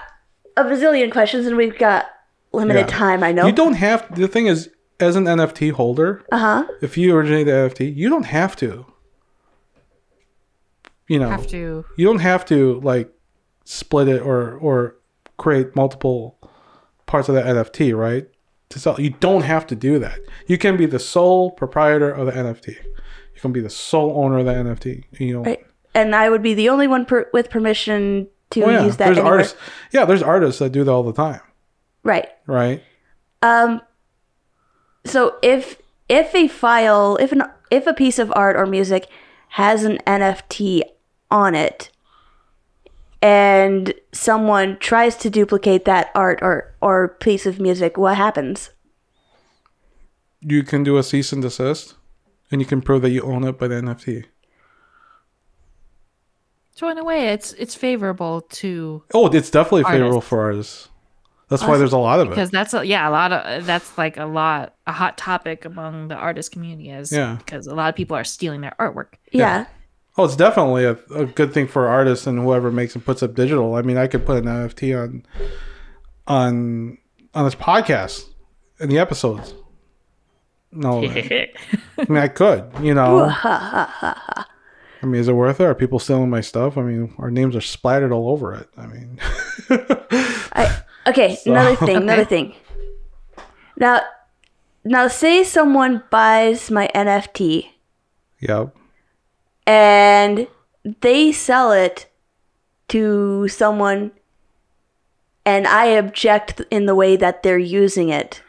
a 0.57 0.65
bazillion 0.65 1.11
questions, 1.13 1.47
and 1.47 1.57
we've 1.57 1.79
got 1.79 2.07
limited 2.53 2.81
Yeah. 2.81 2.87
time. 2.99 3.23
I 3.23 3.33
know. 3.33 3.47
You 3.47 3.53
don't 3.53 3.75
have 3.75 4.13
the 4.15 4.29
thing 4.29 4.47
is 4.47 4.71
as 5.01 5.17
an 5.17 5.25
NFT 5.27 5.71
holder, 5.73 6.23
Uh 6.33 6.39
huh. 6.39 6.65
if 6.81 6.97
you 6.97 7.15
originate 7.17 7.47
the 7.47 7.53
NFT, 7.53 7.95
you 7.95 8.09
don't 8.09 8.27
have 8.27 8.55
to. 8.57 8.87
You 11.09 11.19
know, 11.19 11.29
Have 11.29 11.47
to. 11.49 11.85
you 11.97 12.07
don't 12.07 12.21
have 12.21 12.47
to 12.47 12.81
like 12.81 13.11
split 13.65 14.09
it 14.09 14.23
or 14.23 14.55
or 14.57 14.97
create 15.37 15.77
multiple 15.77 16.39
parts 17.07 17.29
of 17.29 17.35
the 17.35 17.43
NFT, 17.43 17.97
right? 17.97 18.27
To 18.71 18.79
sell, 18.79 18.99
you 18.99 19.11
don't 19.11 19.43
have 19.43 19.67
to 19.67 19.75
do 19.77 19.99
that. 19.99 20.19
You 20.47 20.57
can 20.57 20.77
be 20.79 20.87
the 20.87 20.99
sole 20.99 21.51
proprietor 21.51 22.11
of 22.11 22.27
the 22.27 22.33
NFT. 22.33 22.69
You 23.35 23.41
can 23.41 23.53
be 23.53 23.61
the 23.61 23.69
sole 23.71 24.15
owner 24.25 24.39
of 24.39 24.47
the 24.47 24.53
NFT. 24.55 25.05
You 25.21 25.35
know, 25.35 25.43
Right. 25.43 25.65
And 25.95 26.15
I 26.15 26.29
would 26.31 26.43
be 26.43 26.55
the 26.55 26.69
only 26.71 26.87
one 26.89 27.05
per- 27.05 27.29
with 27.33 27.51
permission 27.51 28.29
to 28.51 28.63
Oh, 28.63 28.71
yeah. 28.71 28.85
use 28.85 28.97
that. 28.97 29.07
there's 29.07 29.19
anywhere. 29.19 29.33
artists. 29.39 29.57
Yeah, 29.93 30.05
there's 30.05 30.23
artists 30.23 30.59
that 30.61 30.71
do 30.71 30.85
that 30.85 30.91
all 30.91 31.03
the 31.03 31.13
time, 31.13 31.41
Right. 32.03 32.29
right? 32.47 32.83
Um. 33.43 33.81
So 35.05 35.37
if 35.43 35.81
if 36.09 36.35
a 36.35 36.49
file, 36.49 37.17
if 37.21 37.33
an 37.33 37.43
if 37.71 37.87
a 37.87 37.95
piece 37.95 38.19
of 38.19 38.33
art 38.37 38.57
or 38.57 38.67
music 38.67 39.09
has 39.51 39.85
an 39.85 39.99
NFT 40.07 40.83
on 41.31 41.55
it, 41.55 41.91
and 43.23 43.93
someone 44.13 44.79
tries 44.79 45.17
to 45.17 45.31
duplicate 45.31 45.85
that 45.85 46.11
art 46.15 46.39
or 46.43 46.75
or 46.81 47.09
piece 47.21 47.47
of 47.47 47.61
music, 47.61 47.97
what 47.97 48.17
happens? 48.17 48.71
You 50.41 50.63
can 50.63 50.83
do 50.85 50.99
a 50.99 51.03
cease 51.03 51.33
and 51.33 51.43
desist, 51.43 51.95
and 52.51 52.61
you 52.61 52.67
can 52.67 52.83
prove 52.83 53.03
that 53.03 53.11
you 53.11 53.23
own 53.23 53.45
it 53.45 53.59
by 53.59 53.69
the 53.69 53.77
NFT. 53.77 54.25
So 56.75 56.89
in 56.89 56.99
a 56.99 57.05
way, 57.05 57.29
it's 57.29 57.53
it's 57.55 57.75
favorable 57.75 58.43
to 58.43 59.03
Oh, 59.15 59.27
it's 59.29 59.51
definitely 59.51 59.85
favorable 59.85 60.21
for 60.21 60.41
artists. 60.41 60.89
That's 61.49 61.63
why 61.63 61.77
there's 61.77 61.93
a 61.93 61.99
lot 61.99 62.19
of 62.21 62.29
it. 62.29 62.31
because 62.31 62.51
that's 62.51 62.75
a, 62.75 62.85
yeah 62.85 63.09
a 63.09 63.11
lot 63.11 63.33
of 63.33 63.65
that's 63.67 63.97
like 63.97 64.17
a 64.17 64.25
lot 64.25 64.75
a 64.87 64.93
hot 64.93 65.17
topic 65.17 65.65
among 65.65 66.09
the 66.09 66.15
artist 66.17 66.51
community 66.51 66.91
is 66.91 67.13
Yeah. 67.13 67.37
because 67.37 67.67
a 67.69 67.75
lot 67.75 67.91
of 67.91 67.95
people 67.95 68.17
are 68.17 68.25
stealing 68.25 68.61
their 68.63 68.75
artwork. 68.81 69.15
Yeah. 69.31 69.67
Oh, 70.17 70.25
it's 70.25 70.37
definitely 70.37 70.85
a, 70.85 70.97
a 71.15 71.27
good 71.27 71.53
thing 71.53 71.67
for 71.69 71.87
artists 71.87 72.27
and 72.27 72.39
whoever 72.41 72.71
makes 72.73 72.95
and 72.95 73.05
puts 73.05 73.23
up 73.23 73.35
digital. 73.35 73.75
I 73.75 73.83
mean, 73.83 73.97
I 73.99 74.07
could 74.09 74.25
put 74.27 74.39
an 74.39 74.45
NFT 74.47 75.01
on 75.01 75.25
on 76.27 76.99
on 77.35 77.45
this 77.45 77.55
podcast 77.55 78.25
in 78.81 78.89
the 78.89 78.99
episodes. 78.99 79.55
No, 80.73 81.05
I 81.05 81.47
mean 82.09 82.19
I 82.19 82.29
could. 82.29 82.65
You 82.81 82.95
know, 82.95 83.27
I 85.05 85.07
mean, 85.07 85.21
is 85.21 85.29
it 85.29 85.35
worth 85.35 85.61
it? 85.61 85.65
Are 85.65 85.75
people 85.75 85.99
stealing 85.99 86.31
my 86.31 86.41
stuff? 86.41 86.79
I 86.79 86.83
mean, 86.83 87.13
our 87.19 87.31
names 87.31 87.55
are 87.55 87.61
splattered 87.61 88.11
all 88.11 88.31
over 88.31 88.55
it. 88.55 88.71
I 88.75 88.87
mean, 88.87 89.21
I 90.55 90.83
okay. 91.07 91.37
Another 91.45 91.77
thing. 91.77 91.97
Another 92.03 92.25
thing. 92.25 92.55
Now, 93.77 94.01
now, 94.83 95.09
say 95.09 95.45
someone 95.45 96.03
buys 96.09 96.71
my 96.71 96.89
NFT 96.95 97.69
yep. 98.41 98.75
and 99.67 100.47
they 101.03 101.33
sell 101.33 101.73
it 101.73 102.11
to 102.89 103.47
someone 103.49 104.11
and 105.45 105.67
I 105.67 105.87
object 105.87 106.63
in 106.71 106.87
the 106.87 106.95
way 106.95 107.17
that 107.17 107.43
they're 107.43 107.59
using 107.59 108.09
it. 108.09 108.43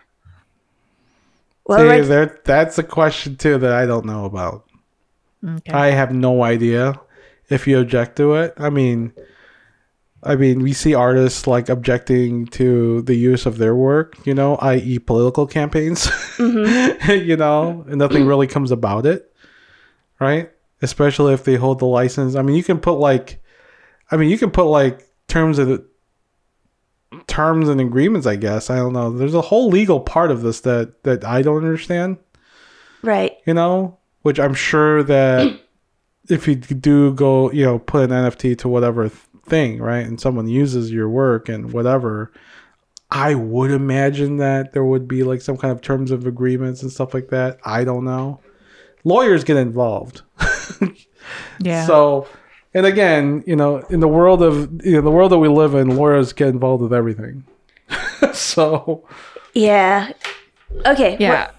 Well, 1.65 1.79
See, 1.79 1.85
right, 1.85 2.05
there, 2.05 2.39
that's 2.45 2.77
a 2.77 2.83
question 2.83 3.35
too 3.35 3.57
that 3.57 3.73
I 3.73 3.85
don't 3.85 4.05
know 4.05 4.23
about. 4.23 4.65
Okay. 5.45 5.71
I 5.71 5.87
have 5.87 6.13
no 6.13 6.43
idea 6.43 6.99
if 7.49 7.67
you 7.67 7.79
object 7.79 8.15
to 8.17 8.35
it. 8.35 8.53
I 8.57 8.69
mean, 8.69 9.13
I 10.23 10.35
mean, 10.35 10.63
we 10.63 10.73
see 10.73 10.95
artists 10.95 11.45
like 11.45 11.69
objecting 11.69 12.47
to 12.47 13.03
the 13.03 13.13
use 13.13 13.45
of 13.45 13.59
their 13.59 13.75
work, 13.75 14.15
you 14.25 14.33
know, 14.33 14.55
i.e., 14.57 14.97
political 14.97 15.45
campaigns. 15.45 16.07
Mm-hmm. 16.37 17.11
you 17.29 17.37
know, 17.37 17.85
and 17.87 17.97
nothing 17.97 18.25
really 18.27 18.47
comes 18.47 18.71
about 18.71 19.05
it, 19.05 19.31
right? 20.19 20.51
Especially 20.81 21.33
if 21.33 21.43
they 21.43 21.55
hold 21.55 21.79
the 21.79 21.85
license. 21.85 22.35
I 22.35 22.41
mean, 22.41 22.55
you 22.55 22.63
can 22.63 22.79
put 22.79 22.93
like, 22.93 23.41
I 24.09 24.17
mean, 24.17 24.29
you 24.29 24.37
can 24.37 24.51
put 24.51 24.65
like 24.65 25.07
terms 25.27 25.59
of 25.59 25.85
terms 27.27 27.69
and 27.69 27.79
agreements. 27.79 28.25
I 28.25 28.35
guess 28.35 28.69
I 28.69 28.77
don't 28.77 28.93
know. 28.93 29.11
There's 29.11 29.35
a 29.35 29.41
whole 29.41 29.69
legal 29.69 29.99
part 29.99 30.31
of 30.31 30.41
this 30.41 30.61
that 30.61 31.03
that 31.03 31.23
I 31.23 31.41
don't 31.43 31.57
understand 31.57 32.17
right. 33.03 33.37
you 33.45 33.53
know, 33.53 33.97
which 34.25 34.39
I'm 34.39 34.55
sure 34.55 35.03
that 35.03 35.55
if 36.29 36.47
you 36.47 36.55
do 36.55 37.13
go, 37.13 37.51
you 37.51 37.63
know, 37.63 37.77
put 37.77 38.05
an 38.05 38.09
NFT 38.09 38.57
to 38.57 38.67
whatever 38.67 39.07
thing, 39.07 39.77
right, 39.77 40.03
and 40.03 40.19
someone 40.19 40.47
uses 40.47 40.91
your 40.91 41.07
work 41.07 41.47
and 41.47 41.71
whatever, 41.71 42.31
I 43.11 43.35
would 43.35 43.69
imagine 43.69 44.37
that 44.37 44.73
there 44.73 44.83
would 44.83 45.07
be 45.07 45.21
like 45.21 45.41
some 45.41 45.57
kind 45.57 45.71
of 45.71 45.79
terms 45.81 46.09
of 46.09 46.25
agreements 46.25 46.81
and 46.81 46.91
stuff 46.91 47.13
like 47.13 47.29
that. 47.29 47.59
I 47.63 47.83
don't 47.83 48.03
know. 48.03 48.39
Lawyers 49.03 49.43
get 49.43 49.57
involved. 49.57 50.23
yeah. 51.59 51.85
So, 51.85 52.27
and 52.73 52.87
again, 52.87 53.43
you 53.45 53.55
know, 53.55 53.77
in 53.91 53.99
the 53.99 54.07
world 54.07 54.41
of 54.41 54.83
you 54.83 54.93
know 54.93 55.01
the 55.01 55.11
world 55.11 55.33
that 55.33 55.37
we 55.37 55.49
live 55.49 55.75
in, 55.75 55.95
lawyers 55.95 56.33
get 56.33 56.47
involved 56.47 56.81
with 56.81 56.93
everything. 56.93 57.43
so, 58.33 59.07
Yeah. 59.53 60.13
Okay. 60.83 61.15
Yeah. 61.19 61.51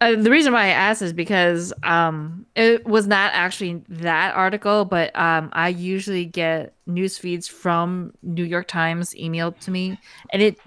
Uh, 0.00 0.16
the 0.16 0.30
reason 0.30 0.52
why 0.52 0.64
I 0.64 0.68
asked 0.68 1.02
is 1.02 1.12
because 1.12 1.72
um, 1.82 2.46
it 2.56 2.84
was 2.86 3.06
not 3.06 3.32
actually 3.32 3.82
that 3.88 4.34
article, 4.34 4.84
but 4.84 5.16
um, 5.16 5.50
I 5.52 5.68
usually 5.68 6.24
get 6.24 6.74
news 6.86 7.16
feeds 7.18 7.46
from 7.46 8.12
New 8.22 8.44
York 8.44 8.66
Times 8.66 9.14
emailed 9.14 9.58
to 9.60 9.70
me, 9.70 9.98
and 10.32 10.42
it 10.42 10.58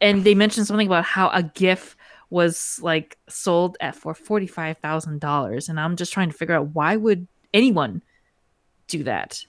and 0.00 0.24
they 0.24 0.34
mentioned 0.34 0.66
something 0.66 0.86
about 0.86 1.04
how 1.04 1.28
a 1.30 1.42
GIF 1.42 1.96
was 2.30 2.78
like 2.82 3.18
sold 3.28 3.76
at 3.80 3.96
for 3.96 4.14
forty 4.14 4.46
five 4.46 4.78
thousand 4.78 5.20
dollars, 5.20 5.68
and 5.68 5.80
I'm 5.80 5.96
just 5.96 6.12
trying 6.12 6.30
to 6.30 6.36
figure 6.36 6.54
out 6.54 6.68
why 6.74 6.96
would 6.96 7.26
anyone 7.52 8.02
do 8.86 9.02
that? 9.04 9.44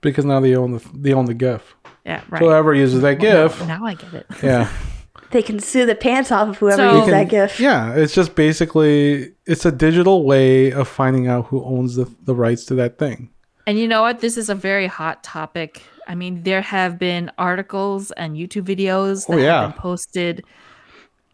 because 0.00 0.24
now 0.24 0.40
they 0.40 0.54
own 0.54 0.72
the 0.72 0.88
they 0.94 1.12
own 1.12 1.24
the 1.24 1.34
GIF. 1.34 1.74
Yeah, 2.04 2.22
right. 2.28 2.40
Whoever 2.40 2.74
uses 2.74 3.02
that 3.02 3.18
GIF, 3.18 3.66
Now 3.66 3.84
I 3.84 3.94
get 3.94 4.14
it. 4.14 4.26
yeah. 4.42 4.70
They 5.30 5.42
can 5.42 5.58
sue 5.60 5.84
the 5.84 5.94
pants 5.94 6.32
off 6.32 6.48
of 6.48 6.56
whoever 6.58 6.76
So- 6.76 6.90
uses 6.92 7.06
You 7.06 7.12
that 7.12 7.20
can- 7.20 7.28
gift. 7.28 7.60
Yeah, 7.60 7.94
it's 7.94 8.14
just 8.14 8.34
basically 8.34 9.32
it's 9.46 9.66
a 9.66 9.72
digital 9.72 10.24
way 10.24 10.72
of 10.72 10.88
finding 10.88 11.26
out 11.28 11.46
who 11.46 11.62
owns 11.64 11.96
the, 11.96 12.06
the 12.24 12.34
rights 12.34 12.64
to 12.66 12.74
that 12.76 12.98
thing. 12.98 13.30
And 13.66 13.78
you 13.78 13.86
know 13.86 14.00
what? 14.00 14.20
This 14.20 14.38
is 14.38 14.48
a 14.48 14.54
very 14.54 14.86
hot 14.86 15.22
topic. 15.22 15.82
I 16.06 16.14
mean, 16.14 16.42
there 16.44 16.62
have 16.62 16.98
been 16.98 17.30
articles 17.36 18.10
and 18.12 18.34
YouTube 18.34 18.62
videos 18.64 19.26
oh, 19.28 19.32
that 19.34 19.38
Oh, 19.40 19.42
yeah. 19.44 19.60
have 19.62 19.72
been 19.74 19.80
posted 19.82 20.44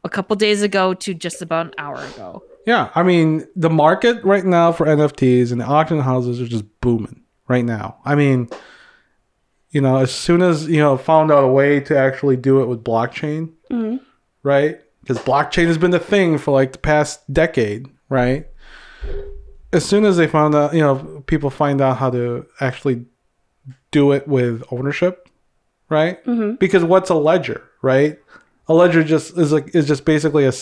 a 0.03 0.09
couple 0.09 0.34
days 0.34 0.61
ago 0.62 0.95
to 0.95 1.14
just 1.14 1.40
about 1.40 1.66
an 1.66 1.74
hour 1.78 1.97
ago. 2.05 2.42
Yeah, 2.66 2.90
I 2.95 3.03
mean 3.05 3.47
the 3.55 3.70
market 3.70 4.24
right 4.24 4.45
now 4.45 4.72
for 4.72 4.86
NFTs 4.86 5.53
and 5.53 5.61
the 5.61 5.64
auction 5.66 6.01
houses 6.01 6.40
are 6.40 6.47
just 6.49 6.64
booming 6.80 7.22
right 7.47 7.64
now. 7.64 7.99
I 8.05 8.14
mean, 8.16 8.49
you 9.70 9.80
know, 9.80 9.99
as 9.99 10.11
soon 10.12 10.42
as 10.42 10.66
you 10.68 10.78
know 10.78 10.97
found 10.97 11.30
out 11.30 11.45
a 11.45 11.49
way 11.49 11.78
to 11.80 11.97
actually 11.97 12.36
do 12.36 12.61
it 12.62 12.66
with 12.66 12.82
blockchain, 12.82 13.53
Mm-hmm. 13.75 13.97
right? 14.43 14.81
Because 15.01 15.18
blockchain 15.18 15.66
has 15.66 15.77
been 15.79 15.91
the 15.91 15.99
thing 15.99 16.39
for 16.39 16.53
like 16.53 16.72
the 16.72 16.79
past 16.79 17.31
decade, 17.33 17.89
right? 18.09 18.47
As 19.72 19.85
soon 19.85 20.05
as 20.05 20.16
they 20.16 20.27
found 20.27 20.55
out, 20.55 20.72
you 20.75 20.81
know, 20.81 21.22
people 21.27 21.51
find 21.51 21.81
out 21.81 21.97
how 21.99 22.11
to 22.11 22.47
actually 22.61 23.05
do 23.91 24.12
it 24.12 24.27
with 24.29 24.62
ownership, 24.70 25.29
right? 25.91 26.25
Mm-hmm. 26.25 26.55
Because 26.57 26.85
what's 26.85 27.11
a 27.11 27.14
ledger, 27.14 27.62
right? 27.83 28.18
A 28.68 28.72
ledger 28.75 29.03
just 29.05 29.37
is 29.37 29.53
like 29.53 29.75
is 29.75 29.87
just 29.87 30.05
basically 30.05 30.45
a, 30.47 30.53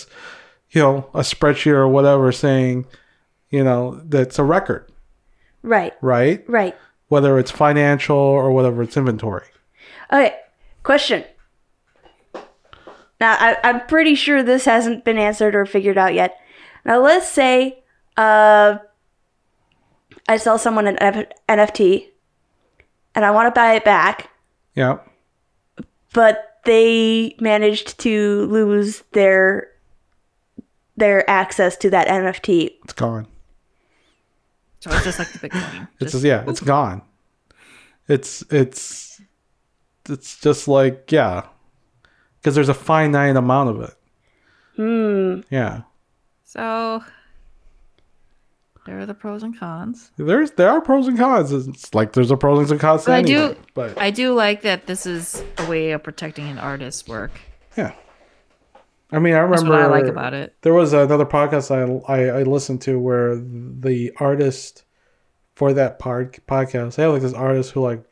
you 0.70 0.80
know, 0.80 1.08
a 1.14 1.20
spreadsheet 1.20 1.72
or 1.72 1.86
whatever 1.86 2.32
saying, 2.32 2.86
you 3.50 3.62
know, 3.62 4.00
that's 4.06 4.38
a 4.38 4.44
record, 4.44 4.90
Right. 5.62 5.92
right? 6.00 6.42
Right. 6.48 6.74
Whether 7.08 7.38
it's 7.38 7.50
financial 7.50 8.16
or 8.16 8.50
whatever 8.50 8.82
it's 8.82 8.96
inventory. 8.96 9.46
Okay. 10.12 10.34
Question. 10.82 11.22
Now, 13.22 13.36
I, 13.38 13.56
I'm 13.62 13.86
pretty 13.86 14.16
sure 14.16 14.42
this 14.42 14.64
hasn't 14.64 15.04
been 15.04 15.16
answered 15.16 15.54
or 15.54 15.64
figured 15.64 15.96
out 15.96 16.12
yet. 16.12 16.40
Now, 16.84 17.00
let's 17.00 17.28
say 17.28 17.84
uh, 18.16 18.78
I 20.28 20.36
sell 20.38 20.58
someone 20.58 20.88
an 20.88 20.98
F- 21.00 21.28
NFT 21.48 22.08
and 23.14 23.24
I 23.24 23.30
want 23.30 23.46
to 23.46 23.56
buy 23.56 23.74
it 23.74 23.84
back, 23.84 24.28
Yeah. 24.74 24.98
but 26.12 26.58
they 26.64 27.36
managed 27.38 28.00
to 28.00 28.46
lose 28.46 29.04
their 29.12 29.68
their 30.96 31.28
access 31.30 31.76
to 31.76 31.90
that 31.90 32.08
NFT. 32.08 32.70
It's 32.82 32.92
gone. 32.92 33.28
So 34.80 34.90
it's 34.90 35.04
just 35.04 35.20
like 35.20 35.30
the 35.32 35.48
Bitcoin. 35.48 35.88
It's 36.00 36.10
Just- 36.10 36.12
just, 36.12 36.24
yeah, 36.24 36.42
it's 36.48 36.60
gone. 36.60 37.02
It's 38.08 38.42
it's 38.50 39.20
it's 40.08 40.40
just 40.40 40.66
like 40.66 41.12
yeah, 41.12 41.46
because 42.42 42.54
there's 42.56 42.68
a 42.68 42.74
finite 42.74 43.36
amount 43.36 43.70
of 43.70 43.80
it. 43.82 43.94
Hmm. 44.76 45.40
Yeah, 45.50 45.82
so 46.44 47.02
there 48.84 48.98
are 48.98 49.06
the 49.06 49.14
pros 49.14 49.42
and 49.44 49.56
cons. 49.58 50.10
there's 50.16 50.50
there 50.52 50.68
are 50.70 50.80
pros 50.80 51.06
and 51.06 51.16
cons. 51.16 51.52
It's 51.52 51.94
like 51.94 52.12
there's 52.14 52.30
a 52.30 52.36
pros 52.36 52.70
and 52.70 52.80
cons. 52.80 53.02
To 53.04 53.06
But 53.10 53.14
I 53.14 53.22
do- 53.22 53.56
but 53.74 53.98
I 54.00 54.10
do 54.10 54.34
like 54.34 54.62
that 54.62 54.86
this 54.86 55.06
is 55.06 55.42
a 55.58 55.66
way 55.68 55.92
of 55.92 56.02
protecting 56.02 56.48
an 56.48 56.58
artist's 56.58 57.06
work. 57.08 57.30
yeah. 57.76 57.92
I 59.14 59.18
mean, 59.18 59.34
I 59.34 59.46
That's 59.46 59.62
remember 59.62 59.72
what 59.72 59.82
I 59.82 60.00
like 60.00 60.10
about 60.10 60.32
it. 60.32 60.54
There 60.62 60.72
was 60.72 60.94
another 60.94 61.26
podcast 61.26 61.70
I, 61.70 62.10
I, 62.10 62.38
I 62.40 62.42
listened 62.44 62.80
to 62.82 62.98
where 62.98 63.36
the 63.36 64.10
artist 64.18 64.84
for 65.54 65.74
that 65.74 65.98
part 65.98 66.38
podcast, 66.46 66.94
they 66.94 67.02
have 67.02 67.12
like 67.12 67.20
this 67.20 67.34
artist 67.34 67.72
who 67.72 67.82
like 67.82 68.02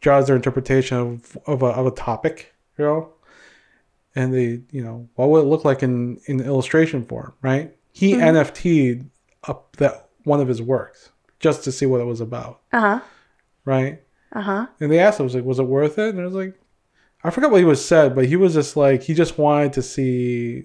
draws 0.00 0.28
their 0.28 0.36
interpretation 0.36 0.96
of, 0.98 1.36
of 1.46 1.62
a 1.62 1.66
of 1.66 1.86
a 1.86 1.90
topic, 1.90 2.54
you 2.78 2.84
know, 2.84 3.10
and 4.16 4.34
they 4.34 4.60
you 4.72 4.82
know 4.82 5.08
what 5.14 5.28
would 5.28 5.44
it 5.44 5.48
look 5.48 5.64
like 5.64 5.82
in 5.84 6.18
in 6.26 6.40
illustration 6.40 7.04
form, 7.04 7.32
right? 7.42 7.72
He 7.92 8.14
NFT'd 8.14 9.08
up 9.44 9.76
that 9.76 10.08
one 10.24 10.40
of 10.40 10.48
his 10.48 10.60
works 10.60 11.10
just 11.38 11.62
to 11.64 11.70
see 11.72 11.86
what 11.86 12.00
it 12.00 12.04
was 12.04 12.20
about, 12.20 12.60
Uh 12.72 12.80
huh. 12.80 13.00
right? 13.64 14.02
Uh 14.32 14.40
huh. 14.42 14.66
And 14.80 14.90
they 14.90 14.98
asked 14.98 15.20
him, 15.20 15.24
was 15.24 15.34
like, 15.34 15.44
was 15.44 15.58
it 15.60 15.64
worth 15.66 15.98
it? 15.98 16.14
And 16.14 16.20
I 16.20 16.24
was 16.26 16.34
like, 16.34 16.58
I 17.22 17.30
forgot 17.30 17.50
what 17.50 17.60
he 17.60 17.64
was 17.64 17.82
said, 17.84 18.14
but 18.14 18.26
he 18.26 18.36
was 18.36 18.54
just 18.54 18.76
like, 18.76 19.02
he 19.02 19.14
just 19.14 19.38
wanted 19.38 19.72
to 19.74 19.82
see, 19.82 20.64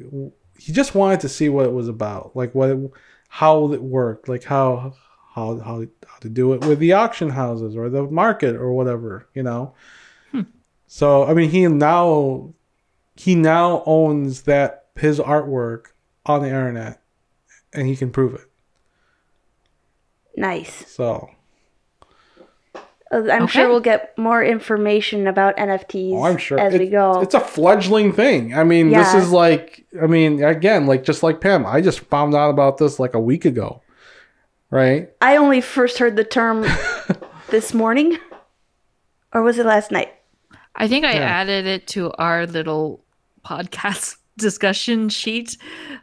he 0.59 0.73
just 0.73 0.95
wanted 0.95 1.19
to 1.21 1.29
see 1.29 1.47
what 1.49 1.65
it 1.65 1.73
was 1.73 1.87
about, 1.87 2.35
like 2.35 2.53
what, 2.55 2.69
it, 2.69 2.91
how 3.29 3.71
it 3.71 3.81
worked, 3.81 4.27
like 4.27 4.43
how, 4.43 4.93
how, 5.33 5.57
how, 5.59 5.85
how 6.07 6.17
to 6.19 6.29
do 6.29 6.53
it 6.53 6.65
with 6.65 6.79
the 6.79 6.93
auction 6.93 7.29
houses 7.29 7.75
or 7.77 7.89
the 7.89 8.03
market 8.03 8.55
or 8.55 8.73
whatever, 8.73 9.27
you 9.33 9.43
know. 9.43 9.73
Hmm. 10.31 10.41
So 10.87 11.23
I 11.25 11.33
mean, 11.33 11.49
he 11.49 11.65
now, 11.67 12.53
he 13.15 13.35
now 13.35 13.83
owns 13.85 14.43
that 14.43 14.87
his 14.95 15.19
artwork 15.19 15.87
on 16.25 16.41
the 16.41 16.47
internet, 16.47 17.01
and 17.73 17.87
he 17.87 17.95
can 17.95 18.11
prove 18.11 18.33
it. 18.35 18.49
Nice. 20.35 20.85
So 20.87 21.29
Uh, 23.13 23.29
I'm 23.29 23.43
Okay. 23.43 23.59
sure 23.59 23.67
we'll 23.67 23.81
get 23.81 24.17
more 24.17 24.41
information 24.41 25.27
about 25.27 25.57
NFTs 25.57 26.13
Oh, 26.15 26.23
I'm 26.23 26.37
sure 26.37 26.57
as 26.57 26.71
we 26.79 26.87
go. 26.87 27.19
It's 27.19 27.33
a 27.33 27.41
fledgling 27.41 28.13
thing. 28.13 28.53
I 28.53 28.63
mean, 28.63 28.89
this 28.91 29.13
is 29.13 29.31
like, 29.33 29.85
I 30.01 30.07
mean, 30.07 30.41
again, 30.41 30.85
like 30.87 31.03
just 31.03 31.21
like 31.21 31.41
Pam, 31.41 31.65
I 31.65 31.81
just 31.81 31.99
found 31.99 32.33
out 32.33 32.49
about 32.51 32.77
this 32.77 32.99
like 32.99 33.13
a 33.13 33.19
week 33.19 33.43
ago, 33.43 33.81
right? 34.69 35.09
I 35.19 35.35
only 35.35 35.59
first 35.59 35.97
heard 35.97 36.15
the 36.15 36.23
term 36.23 36.65
this 37.49 37.73
morning, 37.73 38.17
or 39.33 39.41
was 39.41 39.57
it 39.59 39.65
last 39.65 39.91
night? 39.91 40.13
I 40.81 40.87
think 40.87 41.05
I 41.05 41.13
Yeah. 41.13 41.29
added 41.41 41.65
it 41.67 41.87
to 41.87 42.11
our 42.13 42.47
little 42.47 43.05
podcast 43.45 44.17
discussion 44.37 45.09
sheet 45.09 45.55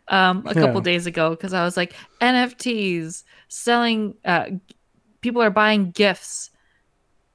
um, 0.08 0.44
a 0.46 0.54
couple 0.54 0.76
Yeah. 0.80 0.90
days 0.90 1.06
ago 1.06 1.30
because 1.30 1.52
I 1.52 1.64
was 1.64 1.76
like, 1.76 1.94
NFTs 2.20 3.24
selling, 3.48 4.14
uh, 4.24 4.44
people 5.20 5.42
are 5.42 5.50
buying 5.50 5.90
gifts. 5.90 6.50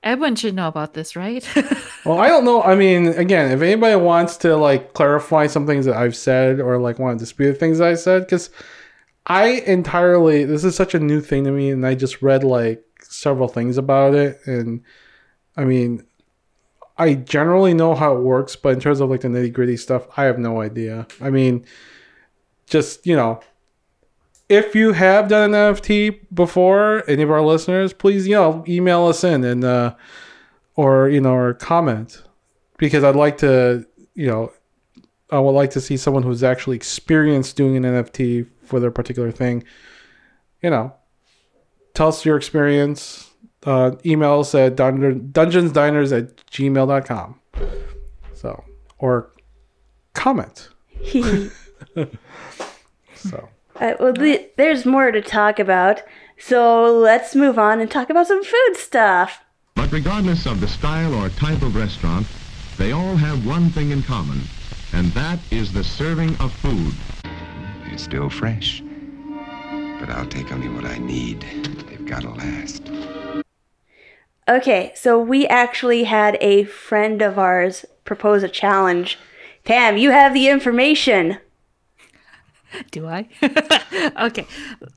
Edwin 0.04 0.36
should 0.36 0.56
know 0.56 0.68
about 0.70 0.94
this, 0.94 1.16
right? 1.16 1.46
Well, 2.06 2.20
I 2.20 2.28
don't 2.28 2.44
know. 2.44 2.62
I 2.62 2.76
mean, 2.76 3.08
again, 3.08 3.52
if 3.52 3.62
anybody 3.62 3.96
wants 3.96 4.36
to 4.44 4.58
like 4.58 4.94
clarify 4.94 5.48
some 5.48 5.66
things 5.66 5.86
that 5.86 5.96
I've 5.96 6.18
said 6.18 6.60
or 6.60 6.78
like 6.78 7.00
want 7.00 7.18
to 7.18 7.24
dispute 7.24 7.58
things 7.58 7.80
I 7.80 7.94
said, 7.94 8.24
because 8.24 8.50
I 9.26 9.64
entirely 9.66 10.44
this 10.44 10.66
is 10.66 10.76
such 10.76 10.94
a 10.94 11.00
new 11.00 11.22
thing 11.22 11.46
to 11.46 11.52
me, 11.52 11.70
and 11.72 11.88
I 11.88 11.96
just 11.96 12.22
read 12.22 12.44
like 12.44 12.84
several 13.02 13.48
things 13.48 13.78
about 13.78 14.16
it, 14.16 14.38
and 14.46 14.82
I 15.56 15.64
mean, 15.64 16.06
I 16.98 17.16
generally 17.16 17.74
know 17.74 17.96
how 17.96 18.16
it 18.16 18.22
works, 18.22 18.56
but 18.56 18.74
in 18.74 18.80
terms 18.80 19.00
of 19.00 19.10
like 19.10 19.22
the 19.22 19.28
nitty 19.28 19.52
gritty 19.52 19.78
stuff, 19.78 20.08
I 20.16 20.26
have 20.26 20.38
no 20.38 20.62
idea. 20.62 21.08
I 21.20 21.30
mean, 21.30 21.66
just 22.68 23.06
you 23.06 23.16
know, 23.16 23.42
if 24.50 24.76
you 24.76 24.92
have 24.92 25.28
done 25.28 25.54
an 25.54 25.76
NFT 25.76 26.20
before, 26.34 27.04
any 27.10 27.24
of 27.24 27.32
our 27.32 27.42
listeners, 27.42 27.94
please 27.94 28.28
you 28.28 28.36
know 28.36 28.64
email 28.68 29.06
us 29.08 29.24
in 29.24 29.44
and 29.44 29.64
uh, 29.64 29.96
or 30.76 31.10
you 31.10 31.22
know 31.22 31.34
or 31.34 31.54
comment 31.56 32.22
because 32.78 33.04
I'd 33.04 33.16
like 33.16 33.40
to 33.40 33.86
you 34.14 34.28
know 34.28 34.52
I 35.32 35.40
would 35.40 35.52
like 35.52 35.72
to 35.72 35.82
see 35.82 35.98
someone 35.98 36.22
who's 36.22 36.44
actually 36.44 36.76
experienced 36.76 37.56
doing 37.56 37.76
an 37.76 37.84
NFT 37.84 38.48
for 38.62 38.80
their 38.80 38.92
particular 38.92 39.32
thing. 39.32 39.64
You 40.62 40.70
know, 40.70 40.94
tell 41.96 42.10
us 42.10 42.24
your 42.24 42.38
experience. 42.38 43.33
Uh, 43.66 43.96
email 44.06 44.42
us 44.42 44.54
at 44.56 44.76
dun- 44.76 45.30
dungeonsdiners 45.32 46.16
at 46.18 46.36
gmail.com. 46.48 47.40
So, 48.34 48.64
or 49.00 49.32
comment. 50.14 50.70
So, 53.16 53.50
Uh, 53.80 53.94
well, 54.00 54.12
the, 54.14 54.50
there's 54.58 54.86
more 54.86 55.12
to 55.12 55.22
talk 55.22 55.58
about, 55.60 56.02
so 56.38 56.92
let's 56.98 57.36
move 57.36 57.58
on 57.58 57.80
and 57.80 57.90
talk 57.90 58.10
about 58.10 58.28
some 58.28 58.44
food 58.44 58.76
stuff. 58.76 59.40
But 59.76 59.92
regardless 59.94 60.46
of 60.46 60.60
the 60.60 60.68
style 60.68 61.14
or 61.16 61.30
type 61.30 61.62
of 61.62 61.76
restaurant, 61.76 62.28
they 62.78 62.92
all 62.92 63.16
have 63.16 63.46
one 63.48 63.70
thing 63.70 63.92
in 63.92 64.04
common, 64.04 64.42
and 64.92 65.12
that 65.14 65.40
is 65.52 65.72
the 65.72 65.84
serving 65.86 66.36
of 66.38 66.52
food. 66.52 66.94
It's 67.92 68.04
still 68.04 68.30
fresh. 68.30 68.84
But 70.00 70.10
I'll 70.10 70.28
take 70.28 70.52
only 70.52 70.68
what 70.68 70.84
I 70.86 70.98
need. 70.98 71.42
They've 71.88 72.06
got 72.06 72.24
to 72.24 72.30
last. 72.32 72.84
Okay, 74.48 74.92
so 74.96 75.18
we 75.20 75.48
actually 75.48 76.04
had 76.04 76.38
a 76.42 76.66
friend 76.66 77.22
of 77.22 77.40
ours 77.40 77.86
propose 78.04 78.44
a 78.44 78.50
challenge. 78.50 79.18
Pam, 79.64 79.98
you 79.98 80.12
have 80.12 80.34
the 80.34 80.50
information. 80.50 81.38
Do 82.92 83.08
I? 83.08 83.30
okay. 84.22 84.46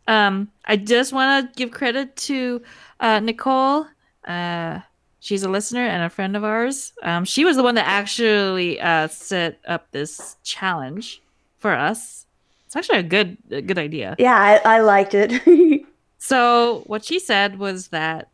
Um, 0.09 0.51
I 0.64 0.76
just 0.76 1.12
want 1.12 1.55
to 1.55 1.59
give 1.59 1.70
credit 1.70 2.16
to 2.16 2.62
uh, 2.99 3.20
Nicole. 3.20 3.86
Uh, 4.26 4.80
she's 5.20 5.42
a 5.42 5.49
listener 5.49 5.86
and 5.86 6.03
a 6.03 6.11
friend 6.11 6.36
of 6.36 6.42
ours. 6.42 6.92
Um, 7.03 7.24
she 7.24 7.44
was 7.44 7.57
the 7.57 7.62
one 7.62 7.74
that 7.76 7.86
actually 7.86 8.80
uh, 8.80 9.09
set 9.09 9.61
up 9.68 9.90
this 9.92 10.36
challenge 10.42 11.22
for 11.59 11.72
us. 11.72 12.26
It's 12.64 12.74
actually 12.74 12.99
a 12.99 13.05
good, 13.05 13.36
a 13.51 13.62
good 13.62 13.78
idea. 13.78 14.16
Yeah, 14.18 14.36
I, 14.36 14.76
I 14.76 14.80
liked 14.80 15.14
it. 15.14 15.86
So 16.18 16.82
what 16.86 17.05
she 17.05 17.20
said 17.20 17.59
was 17.61 17.88
that 17.88 18.30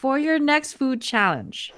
for 0.00 0.18
your 0.18 0.38
next 0.38 0.72
food 0.72 1.02
challenge, 1.02 1.74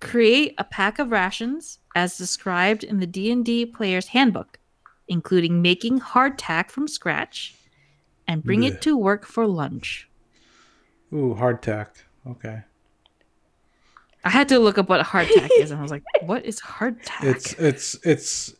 create 0.00 0.56
a 0.58 0.64
pack 0.64 0.98
of 0.98 1.12
rations 1.12 1.78
as 1.94 2.18
described 2.18 2.82
in 2.82 2.98
the 2.98 3.06
D&D 3.06 3.66
player's 3.66 4.08
handbook, 4.08 4.58
including 5.06 5.62
making 5.62 6.00
hardtack 6.00 6.68
from 6.72 6.88
scratch 6.88 7.54
and 8.26 8.42
bring 8.42 8.62
Blech. 8.62 8.72
it 8.72 8.82
to 8.82 8.96
work 8.96 9.24
for 9.24 9.46
lunch. 9.46 10.08
ooh, 11.12 11.36
hardtack. 11.38 11.86
Okay. 12.26 12.62
I 14.24 14.30
had 14.30 14.48
to 14.48 14.58
look 14.58 14.76
up 14.76 14.88
what 14.88 15.06
hardtack 15.06 15.50
is 15.60 15.70
and 15.70 15.78
I 15.78 15.82
was 15.82 15.92
like, 15.92 16.02
what 16.22 16.44
is 16.44 16.60
hardtack? 16.60 17.22
It's 17.22 17.52
it's 17.52 17.94
it's 18.04 18.54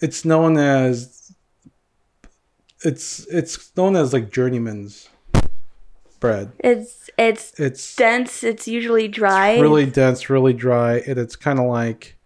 it's 0.00 0.24
known 0.24 0.58
as 0.58 1.32
it's 2.84 3.24
it's 3.28 3.70
known 3.76 3.94
as 3.94 4.12
like 4.12 4.32
journeyman's 4.32 5.08
bread. 6.26 6.52
it's 6.58 7.10
it's 7.18 7.58
It's 7.58 7.96
dense. 7.96 8.44
It's 8.44 8.68
usually 8.68 9.08
dry. 9.08 9.58
really 9.58 9.86
dense, 9.86 10.28
really 10.28 10.52
dry, 10.52 10.98
and 10.98 11.18
it's 11.18 11.36
kind 11.36 11.58
of 11.58 11.66
like, 11.66 12.16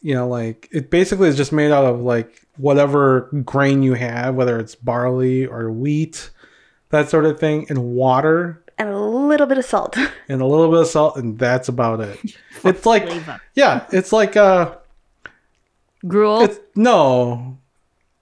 you 0.00 0.14
know, 0.14 0.28
like 0.28 0.68
it 0.72 0.90
basically 0.90 1.28
is 1.28 1.36
just 1.36 1.52
made 1.52 1.70
out 1.70 1.84
of 1.84 2.00
like 2.00 2.46
whatever 2.56 3.28
grain 3.44 3.82
you 3.82 3.94
have, 3.94 4.34
whether 4.34 4.58
it's 4.58 4.74
barley 4.74 5.46
or 5.46 5.70
wheat, 5.70 6.30
that 6.90 7.08
sort 7.08 7.24
of 7.24 7.38
thing, 7.38 7.66
and 7.68 7.84
water 7.84 8.62
and 8.78 8.88
a 8.88 8.98
little 8.98 9.46
bit 9.46 9.58
of 9.58 9.64
salt. 9.64 9.96
and 10.28 10.42
a 10.42 10.46
little 10.46 10.70
bit 10.70 10.80
of 10.80 10.86
salt, 10.88 11.16
and 11.16 11.38
that's 11.38 11.68
about 11.68 12.00
it. 12.00 12.18
it's 12.64 12.86
like, 12.86 13.08
yeah, 13.54 13.86
it's 13.92 14.12
like 14.12 14.36
uh, 14.36 14.76
Gruel. 16.06 16.42
it's 16.42 16.58
no, 16.74 17.58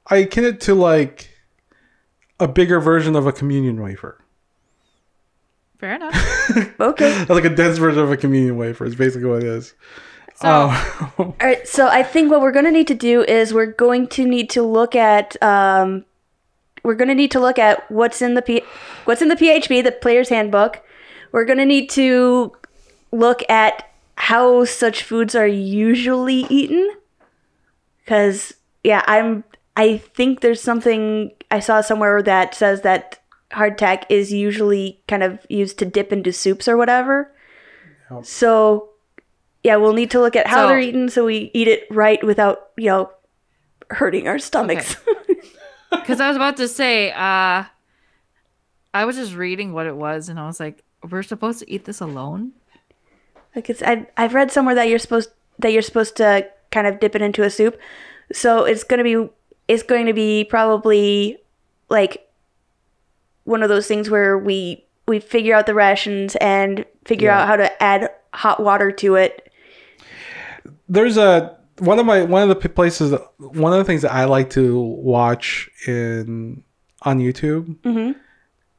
I 0.07 0.19
akin 0.19 0.45
it 0.45 0.61
to 0.63 0.75
like 0.75 1.31
a 2.39 2.49
bigger 2.49 2.81
version 2.81 3.17
of 3.17 3.27
a 3.27 3.33
communion 3.33 3.81
wafer, 3.81 4.23
Fair 5.81 5.95
enough. 5.95 6.75
okay. 6.81 7.25
like 7.25 7.47
a 7.47 7.49
dense 7.49 7.79
version 7.79 8.03
of 8.03 8.13
a 8.13 8.17
communion 8.19 8.59
wafer 8.59 8.85
is 8.85 8.95
basically 8.95 9.31
what 9.31 9.43
it 9.43 9.49
is. 9.49 9.75
So, 10.35 10.69
Oh. 10.69 11.11
All 11.19 11.35
right. 11.41 11.67
So 11.67 11.89
I 11.89 12.03
think 12.03 12.31
what 12.31 12.43
we're 12.43 12.53
going 12.53 12.67
to 12.67 12.71
need 12.71 12.87
to 12.89 12.95
do 12.95 13.23
is 13.23 13.55
we're 13.55 13.73
going 13.73 14.07
to 14.09 14.27
need 14.27 14.51
to 14.51 14.63
look 14.63 14.95
at 14.95 15.43
um, 15.43 16.05
we're 16.85 16.95
going 16.95 17.09
to 17.09 17.15
need 17.15 17.31
to 17.31 17.41
look 17.41 17.59
at 17.59 17.91
what's 17.91 18.21
in 18.21 18.35
the 18.35 18.43
P- 18.43 18.63
what's 19.07 19.23
in 19.23 19.29
the 19.29 19.37
PHB, 19.37 19.83
the 19.83 19.93
player's 19.93 20.29
handbook. 20.29 20.83
We're 21.33 21.47
going 21.47 21.59
to 21.59 21.65
need 21.67 21.89
to 21.91 22.55
look 23.11 23.43
at 23.49 23.91
how 24.17 24.67
such 24.67 25.03
foods 25.03 25.35
are 25.35 25.47
usually 25.47 26.47
eaten. 26.51 26.91
Cuz 28.07 28.53
yeah, 28.85 29.03
I'm 29.07 29.45
I 29.77 29.97
think 29.97 30.41
there's 30.41 30.61
something 30.61 31.33
I 31.51 31.61
saw 31.61 31.81
somewhere 31.81 32.23
that 32.23 32.55
says 32.55 32.83
that 32.83 33.20
hardtack 33.53 34.05
is 34.09 34.33
usually 34.33 35.01
kind 35.09 35.23
of 35.23 35.45
used 35.49 35.79
to 35.79 35.85
dip 35.85 36.13
into 36.13 36.33
soups 36.33 36.69
or 36.69 36.77
whatever. 36.77 37.33
So 38.23 38.89
yeah, 39.63 39.77
we'll 39.77 39.93
need 39.93 40.11
to 40.13 40.21
look 40.21 40.37
at 40.37 40.47
how 40.47 40.63
So- 40.65 40.69
they're 40.69 40.81
eaten 40.81 41.09
so 41.09 41.25
we 41.25 41.51
eat 41.55 41.69
it 41.69 41.87
right 41.91 42.23
without, 42.25 42.71
you 42.77 42.87
know, 42.87 43.11
hurting 43.91 44.27
our 44.29 44.39
stomachs. 44.39 44.97
Because 45.91 46.21
I 46.21 46.29
was 46.29 46.37
about 46.37 46.57
to 46.59 46.69
say, 46.69 47.11
uh, 47.13 47.65
I 48.93 49.05
was 49.05 49.17
just 49.17 49.35
reading 49.35 49.73
what 49.73 49.87
it 49.87 49.97
was, 49.97 50.29
and 50.29 50.39
I 50.41 50.47
was 50.47 50.59
like, 50.59 50.83
"We're 51.09 51.23
supposed 51.23 51.61
to 51.61 51.71
eat 51.71 51.85
this 51.85 52.01
alone." 52.01 52.53
like 53.55 53.69
it's 53.69 53.83
I 53.83 54.07
I've 54.17 54.35
read 54.35 54.51
somewhere 54.53 54.75
that 54.77 54.89
you're 54.89 54.99
supposed 55.01 55.31
that 55.59 55.73
you're 55.73 55.83
supposed 55.83 56.17
to 56.17 56.47
kind 56.71 56.87
of 56.87 57.01
dip 57.01 57.15
it 57.17 57.23
into 57.23 57.43
a 57.43 57.51
soup. 57.51 57.79
So 58.33 58.65
it's 58.65 58.83
going 58.85 58.99
to 58.99 59.05
be 59.05 59.31
it's 59.69 59.83
going 59.85 60.07
to 60.07 60.13
be 60.13 60.45
probably 60.45 61.39
like 61.89 62.29
one 63.51 63.63
of 63.63 63.69
those 63.69 63.87
things 63.87 64.09
where 64.09 64.39
we 64.39 64.85
we 65.07 65.19
figure 65.21 65.55
out 65.57 65.67
the 65.67 65.75
rations 65.75 66.37
and 66.37 66.85
figure 67.05 67.29
Yeah. 67.29 67.43
out 67.43 67.49
how 67.49 67.57
to 67.57 67.83
add 67.83 68.11
hot 68.33 68.63
water 68.63 68.91
to 68.93 69.17
it. 69.17 69.51
there's 70.89 71.17
a 71.17 71.57
one 71.79 71.99
of 71.99 72.07
my 72.07 72.23
one 72.23 72.43
of 72.43 72.49
the 72.49 72.69
places 72.69 73.11
that- 73.11 73.27
one 73.39 73.73
of 73.73 73.79
the 73.79 73.85
things 73.85 74.03
that 74.03 74.13
I 74.13 74.25
like 74.27 74.51
to 74.51 74.79
watch 74.81 75.69
in 75.87 76.63
on 77.03 77.19
YouTube 77.19 78.15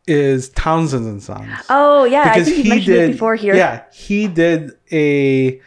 is 0.08 0.50
Townsend 0.50 1.06
and 1.06 1.22
Sons 1.22 1.50
Oh 1.70 2.04
yeah, 2.06 2.32
I 2.36 2.44
think 2.44 2.68
mentioned 2.68 2.96
it 2.98 3.12
before 3.14 3.36
here. 3.36 3.56
yeah 3.56 3.84
he 3.94 4.28
did 4.28 4.72
a 4.92 5.60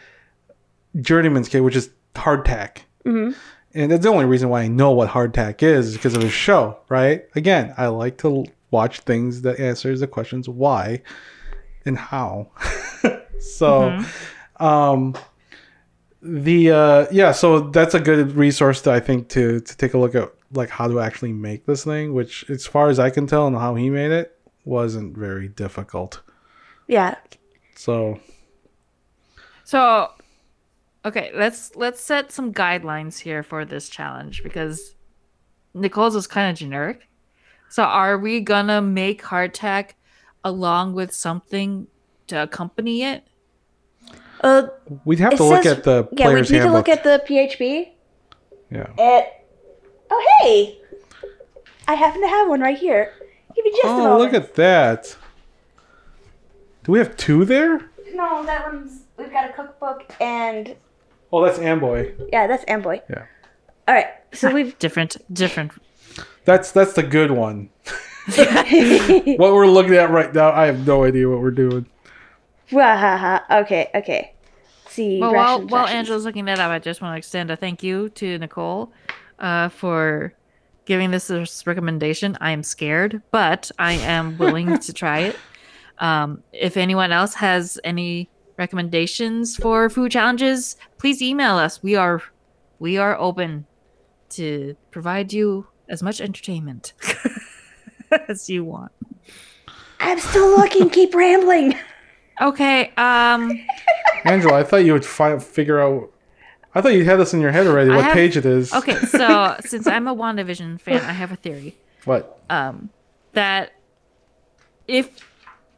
journeyman's 0.99 1.49
kit 1.49 1.63
which 1.63 1.75
is 1.75 1.89
hardtack 2.15 2.77
Mm-hmm. 3.05 3.33
and 3.75 3.91
that's 3.91 4.01
the 4.03 4.09
only 4.09 4.25
reason 4.25 4.49
why 4.49 4.61
I 4.63 4.67
know 4.67 4.91
what 4.91 5.09
hardtack 5.09 5.61
is, 5.61 5.89
is 5.89 5.93
because 5.93 6.15
of 6.15 6.23
his 6.23 6.31
show 6.33 6.79
right 6.89 7.25
again 7.35 7.73
I 7.77 7.87
like 7.87 8.17
to 8.19 8.45
watch 8.77 8.95
things 9.11 9.41
that 9.45 9.55
answers 9.69 9.97
the 10.03 10.07
questions 10.17 10.45
why 10.49 11.01
and 11.87 11.97
how 11.97 12.29
so 13.57 13.99
um 14.59 15.01
the 16.21 16.59
uh 16.81 17.05
yeah 17.11 17.31
so 17.31 17.47
that's 17.77 17.93
a 17.93 17.99
good 18.09 18.31
resource 18.45 18.81
to 18.81 18.89
i 18.91 18.99
think 19.07 19.19
to 19.35 19.59
to 19.67 19.73
take 19.81 19.93
a 19.93 19.99
look 20.03 20.15
at 20.15 20.27
like 20.51 20.69
how 20.77 20.87
to 20.87 20.99
actually 20.99 21.33
make 21.33 21.65
this 21.65 21.83
thing 21.83 22.13
which 22.13 22.33
as 22.49 22.65
far 22.65 22.89
as 22.89 22.97
i 22.99 23.09
can 23.09 23.25
tell 23.27 23.45
and 23.47 23.55
how 23.57 23.75
he 23.75 23.89
made 23.89 24.11
it 24.21 24.27
wasn't 24.63 25.15
very 25.17 25.47
difficult 25.63 26.21
Yeah. 26.87 27.15
so 27.75 28.19
So, 29.63 30.11
okay, 31.03 31.31
let's 31.33 31.75
let's 31.75 32.01
set 32.01 32.31
some 32.31 32.53
guidelines 32.53 33.15
here 33.27 33.43
for 33.43 33.65
this 33.65 33.89
challenge 33.89 34.43
because 34.43 34.95
Nicole's 35.73 36.15
was 36.15 36.27
kind 36.27 36.47
of 36.51 36.55
generic. 36.57 37.07
So, 37.69 37.83
are 37.83 38.17
we 38.17 38.39
gonna 38.41 38.81
make 38.81 39.23
hardtack 39.23 39.91
along 40.43 40.93
with 40.93 41.13
something 41.13 41.87
to 42.27 42.43
accompany 42.43 43.03
it? 43.03 43.27
Uh, 44.41 44.67
we'd 45.05 45.19
have 45.19 45.33
it 45.33 45.37
to 45.37 45.43
look 45.43 45.65
at 45.65 45.83
the 45.83 46.07
yeah, 46.11 46.27
we 46.27 46.31
player's 46.33 46.51
need 46.51 46.59
to 46.61 46.71
look 46.71 46.89
at 46.89 47.03
the 47.03 47.23
PHB. 47.27 47.89
yeah 48.71 48.87
It. 48.97 49.31
Oh 50.11 50.37
hey, 50.41 50.79
I 51.87 51.95
happen 51.95 52.21
to 52.21 52.27
have 52.27 52.47
one 52.47 52.61
right 52.61 52.77
here. 52.77 53.11
Give 53.55 53.65
me 53.65 53.71
just 53.71 53.85
a 53.85 53.87
oh 53.87 53.97
moment. 53.97 54.19
look 54.19 54.33
at 54.33 54.55
that 54.55 55.15
do 56.83 56.91
we 56.91 56.99
have 56.99 57.17
two 57.17 57.45
there 57.45 57.89
No, 58.13 58.45
that 58.45 58.71
one's. 58.71 59.01
We've 59.17 59.31
got 59.31 59.49
a 59.49 59.53
cookbook 59.53 60.05
and 60.21 60.75
oh 61.33 61.43
that's 61.43 61.57
amboy 61.59 62.13
yeah, 62.31 62.45
that's 62.47 62.63
Amboy. 62.67 63.01
yeah 63.09 63.25
All 63.87 63.95
right, 63.95 64.07
so 64.33 64.53
we've 64.53 64.77
Different, 64.77 65.17
different. 65.33 65.71
That's 66.45 66.71
that's 66.71 66.93
the 66.93 67.03
good 67.03 67.31
one 67.31 67.69
what 68.35 69.53
we're 69.53 69.67
looking 69.67 69.93
at 69.95 70.09
right 70.09 70.33
now 70.33 70.51
i 70.51 70.65
have 70.65 70.85
no 70.87 71.03
idea 71.03 71.29
what 71.29 71.39
we're 71.41 71.51
doing 71.51 71.85
Okay, 73.51 73.89
okay. 73.93 74.33
See. 74.87 75.19
Well, 75.19 75.33
while 75.33 75.55
rations, 75.57 75.71
while 75.71 75.83
rations. 75.83 75.97
Angela's 75.99 76.25
looking 76.25 76.45
that 76.45 76.59
up, 76.59 76.71
I 76.71 76.79
just 76.79 77.01
want 77.01 77.13
to 77.13 77.17
extend 77.17 77.51
a 77.51 77.55
thank 77.55 77.83
you 77.83 78.09
to 78.09 78.37
Nicole 78.39 78.91
uh, 79.39 79.69
for 79.69 80.33
giving 80.85 81.11
this 81.11 81.29
a 81.29 81.41
s- 81.41 81.67
recommendation. 81.67 82.37
I 82.41 82.51
am 82.51 82.63
scared, 82.63 83.21
but 83.31 83.69
I 83.77 83.93
am 83.93 84.37
willing 84.37 84.79
to 84.79 84.93
try 84.93 85.19
it. 85.19 85.35
Um, 85.97 86.43
if 86.51 86.75
anyone 86.75 87.13
else 87.13 87.35
has 87.35 87.79
any 87.85 88.29
recommendations 88.57 89.55
for 89.55 89.89
food 89.89 90.11
challenges, 90.11 90.75
please 90.97 91.21
email 91.21 91.55
us. 91.55 91.81
We 91.81 91.95
are 91.95 92.21
we 92.79 92.97
are 92.97 93.17
open 93.17 93.65
to 94.31 94.75
provide 94.91 95.31
you 95.31 95.67
as 95.89 96.01
much 96.03 96.21
entertainment 96.21 96.93
as 98.27 98.49
you 98.49 98.63
want. 98.63 98.91
I'm 99.99 100.19
still 100.19 100.49
looking. 100.57 100.89
Keep 100.89 101.15
rambling. 101.15 101.75
Okay. 102.41 102.91
Um. 102.97 103.51
Angela, 104.25 104.59
I 104.59 104.63
thought 104.63 104.77
you 104.85 104.93
would 104.93 105.05
fi- 105.05 105.39
figure 105.39 105.79
out. 105.79 106.11
I 106.73 106.81
thought 106.81 106.93
you 106.93 107.05
had 107.05 107.17
this 107.17 107.33
in 107.33 107.39
your 107.39 107.51
head 107.51 107.67
already. 107.67 107.91
I 107.91 107.95
What 107.95 108.05
have- 108.05 108.13
page 108.13 108.35
it 108.37 108.45
is? 108.45 108.73
Okay. 108.73 108.95
So 109.05 109.55
since 109.61 109.87
I'm 109.87 110.07
a 110.07 110.15
WandaVision 110.15 110.81
fan, 110.81 111.01
I 111.01 111.13
have 111.13 111.31
a 111.31 111.35
theory. 111.37 111.75
What? 112.03 112.39
um, 112.49 112.89
that 113.33 113.71
if 114.87 115.09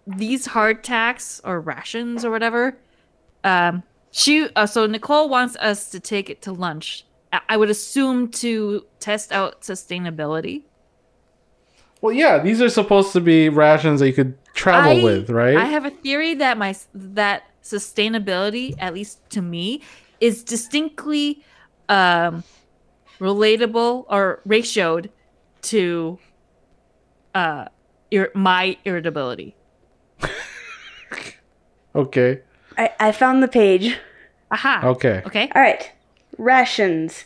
these 0.05 0.47
hardtacks 0.47 1.39
or 1.43 1.59
rations 1.61 2.25
or 2.25 2.31
whatever, 2.31 2.77
um, 3.43 3.83
she 4.11 4.49
uh, 4.55 4.65
so 4.65 4.85
Nicole 4.87 5.29
wants 5.29 5.55
us 5.57 5.89
to 5.91 5.99
take 5.99 6.29
it 6.29 6.41
to 6.43 6.51
lunch. 6.51 7.05
I- 7.33 7.41
I 7.49 7.57
would 7.57 7.69
assume 7.69 8.29
to 8.43 8.85
test 8.99 9.31
out 9.31 9.61
sustainability. 9.61 10.63
Well, 12.01 12.13
yeah, 12.13 12.37
these 12.39 12.61
are 12.61 12.69
supposed 12.69 13.11
to 13.13 13.21
be 13.21 13.49
rations 13.49 13.99
that 13.99 14.07
you 14.07 14.13
could 14.13 14.37
travel 14.53 14.91
I- 14.99 15.03
with, 15.03 15.29
right? 15.29 15.57
I 15.57 15.65
have 15.65 15.85
a 15.85 15.89
theory 15.89 16.35
that 16.35 16.57
my 16.57 16.75
that 16.93 17.43
sustainability, 17.63 18.75
at 18.79 18.93
least 18.93 19.29
to 19.31 19.41
me, 19.41 19.81
is 20.19 20.43
distinctly 20.43 21.43
um, 21.89 22.43
relatable 23.19 24.05
or 24.09 24.41
ratioed 24.47 25.09
to 25.63 26.19
uh, 27.33 27.65
ir- 28.11 28.31
my 28.35 28.77
irritability. 28.85 29.55
okay. 31.95 32.41
I, 32.77 32.91
I 32.99 33.11
found 33.11 33.41
the 33.41 33.47
page. 33.47 33.97
Aha. 34.51 34.81
Okay. 34.83 35.23
Okay. 35.25 35.49
All 35.55 35.61
right. 35.61 35.91
Rations. 36.37 37.25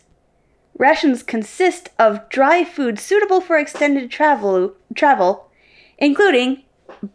Rations 0.77 1.21
consist 1.23 1.89
of 1.99 2.27
dry 2.29 2.63
food 2.63 2.99
suitable 2.99 3.41
for 3.41 3.57
extended 3.57 4.09
travel, 4.09 4.73
travel, 4.95 5.49
including, 5.97 6.63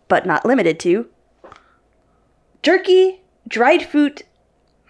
but 0.08 0.26
not 0.26 0.44
limited 0.44 0.78
to, 0.80 1.08
jerky, 2.62 3.22
dried 3.48 3.84
fruit, 3.84 4.22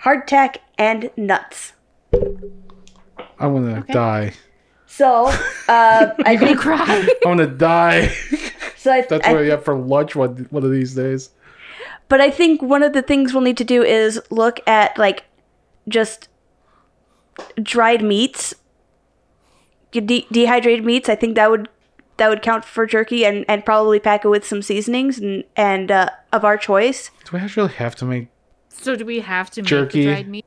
hardtack, 0.02 0.56
and 0.78 1.10
nuts. 1.16 1.72
I'm 3.38 3.54
gonna 3.54 3.84
die. 3.90 4.32
So, 4.86 5.26
uh, 5.68 6.12
I 6.24 6.36
think 6.36 6.58
Cry. 6.58 7.06
I'm 7.26 7.36
gonna 7.36 7.46
die. 7.46 8.08
so. 8.76 8.92
I, 8.92 9.02
That's 9.02 9.26
I- 9.26 9.32
what 9.32 9.44
you 9.44 9.50
have 9.50 9.64
for 9.64 9.76
lunch 9.76 10.16
one 10.16 10.46
one 10.50 10.64
of 10.64 10.70
these 10.70 10.94
days. 10.94 11.30
But 12.08 12.20
I 12.20 12.30
think 12.30 12.62
one 12.62 12.82
of 12.82 12.92
the 12.92 13.02
things 13.02 13.32
we'll 13.32 13.42
need 13.42 13.56
to 13.56 13.64
do 13.64 13.82
is 13.82 14.20
look 14.30 14.60
at 14.66 14.96
like 14.98 15.24
just 15.88 16.28
dried 17.62 18.02
meats, 18.02 18.54
de- 19.92 20.26
dehydrated 20.30 20.84
meats. 20.84 21.08
I 21.08 21.14
think 21.14 21.34
that 21.36 21.50
would 21.50 21.68
that 22.18 22.28
would 22.30 22.40
count 22.42 22.64
for 22.64 22.86
jerky, 22.86 23.24
and, 23.26 23.44
and 23.48 23.64
probably 23.64 24.00
pack 24.00 24.24
it 24.24 24.28
with 24.28 24.44
some 24.46 24.62
seasonings 24.62 25.18
and 25.18 25.44
and 25.56 25.90
uh, 25.90 26.10
of 26.32 26.44
our 26.44 26.56
choice. 26.56 27.10
Do 27.24 27.36
we 27.36 27.40
actually 27.42 27.72
have 27.74 27.94
to 27.96 28.04
make? 28.04 28.28
so 28.68 28.94
do 28.94 29.06
we 29.06 29.20
have 29.20 29.50
to 29.50 29.62
make 29.62 29.68
Jerky. 29.68 30.04
the 30.04 30.12
dried 30.12 30.28
meat? 30.28 30.44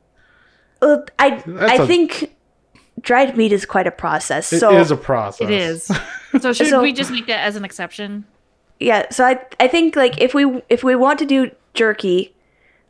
Uh, 0.80 0.98
I 1.18 1.42
That's 1.46 1.80
I 1.80 1.82
a- 1.82 1.86
think 1.86 2.34
dried 3.00 3.36
meat 3.36 3.52
is 3.52 3.64
quite 3.66 3.86
a 3.86 3.90
process. 3.90 4.52
It 4.52 4.62
is 4.62 4.90
a 4.90 4.96
process. 4.96 5.48
It 5.48 5.50
is. 5.50 5.90
So 6.40 6.52
should 6.52 6.68
So- 6.68 6.80
we 6.80 6.92
just 6.92 7.10
make 7.10 7.26
that 7.26 7.40
as 7.40 7.56
an 7.56 7.64
exception? 7.64 8.24
yeah, 8.78 9.10
so 9.10 9.24
I 9.24 9.40
I 9.58 9.66
think 9.66 9.96
like 9.96 10.20
if 10.20 10.32
we 10.32 10.62
if 10.68 10.84
we 10.84 10.94
want 10.94 11.18
to 11.18 11.26
do 11.26 11.50
jerky, 11.74 12.34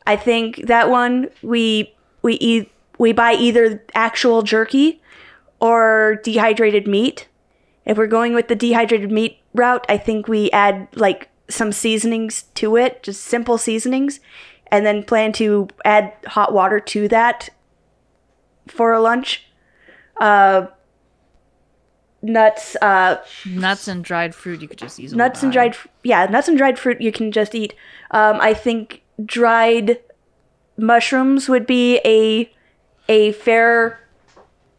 I 0.07 0.15
think 0.17 0.67
that 0.67 0.91
one 0.91 1.29
we 1.43 1.95
we 2.23 2.35
eat 2.35 2.71
we 3.01 3.13
buy 3.13 3.33
either 3.33 3.83
actual 3.95 4.43
jerky 4.43 5.01
or 5.59 6.21
dehydrated 6.23 6.87
meat. 6.87 7.29
If 7.87 7.97
we're 7.97 8.07
going 8.07 8.35
with 8.35 8.49
the 8.49 8.55
dehydrated 8.55 9.11
meat 9.11 9.39
route, 9.55 9.87
I 9.89 9.97
think 9.97 10.29
we 10.29 10.51
add 10.51 10.87
like 10.95 11.31
some 11.49 11.73
seasonings 11.73 12.43
to 12.57 12.77
it, 12.77 13.03
just 13.03 13.25
simple 13.25 13.57
seasonings, 13.57 14.21
and 14.67 14.85
then 14.85 15.03
plan 15.03 15.33
to 15.33 15.69
add 15.83 16.13
hot 16.27 16.53
water 16.53 16.79
to 16.79 17.09
that 17.09 17.49
for 18.69 18.93
a 18.93 19.01
lunch. 19.01 19.47
Uh, 20.19 20.67
nuts, 22.21 22.77
uh, 22.83 23.17
Nuts 23.47 23.89
and 23.89 24.05
dried 24.05 24.35
fruit 24.35 24.61
you 24.61 24.69
could 24.69 24.77
just 24.77 24.99
use. 24.99 25.15
nuts 25.15 25.43
and 25.43 25.51
dried, 25.51 25.75
yeah, 26.05 26.27
nuts 26.27 26.49
and 26.49 26.59
dried 26.59 26.79
fruit 26.79 27.01
you 27.01 27.13
can 27.13 27.33
just 27.33 27.55
eat. 27.55 27.75
Um, 28.11 28.37
I 28.43 28.53
think 28.53 29.03
dried 29.25 30.01
mushrooms 30.77 31.49
would 31.49 31.67
be 31.67 31.99
a 32.05 32.53
a 33.11 33.33
fair 33.33 34.01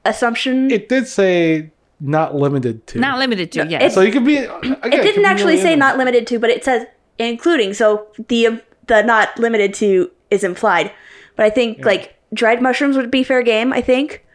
assumption. 0.05 0.71
It 0.71 0.89
did 0.89 1.05
say 1.07 1.71
not 1.99 2.33
limited 2.33 2.87
to. 2.87 2.99
Not 2.99 3.19
limited 3.19 3.51
to, 3.51 3.67
yes. 3.67 3.81
it's- 3.81 3.93
so 3.93 4.01
you 4.01 4.11
could 4.11 4.25
be. 4.25 4.37
Again, 4.37 4.77
it 4.81 5.03
didn't 5.03 5.25
actually 5.25 5.57
say 5.57 5.75
not. 5.75 5.89
not 5.89 5.97
limited 5.97 6.25
to, 6.27 6.39
but 6.39 6.49
it 6.49 6.63
says 6.63 6.85
including. 7.19 7.73
So 7.73 8.07
the 8.27 8.47
um, 8.47 8.61
the 8.87 9.03
not 9.03 9.37
limited 9.37 9.73
to 9.75 10.09
is 10.31 10.43
implied. 10.43 10.91
But 11.35 11.45
I 11.45 11.49
think 11.49 11.85
like 11.85 12.17
dried 12.33 12.61
mushrooms 12.61 12.97
would 12.97 13.11
be 13.11 13.23
fair 13.23 13.43
game. 13.43 13.71
I 13.73 13.81
think. 13.81 14.25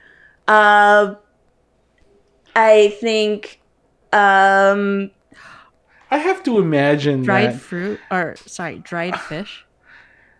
Uh, 0.46 1.16
I 2.54 2.94
think. 3.00 3.60
Um, 4.12 5.10
I 6.10 6.18
have 6.18 6.42
to 6.44 6.58
imagine 6.58 7.22
dried 7.22 7.54
that. 7.54 7.60
fruit 7.60 7.98
or 8.10 8.36
sorry, 8.46 8.78
dried 8.78 9.18
fish. 9.18 9.66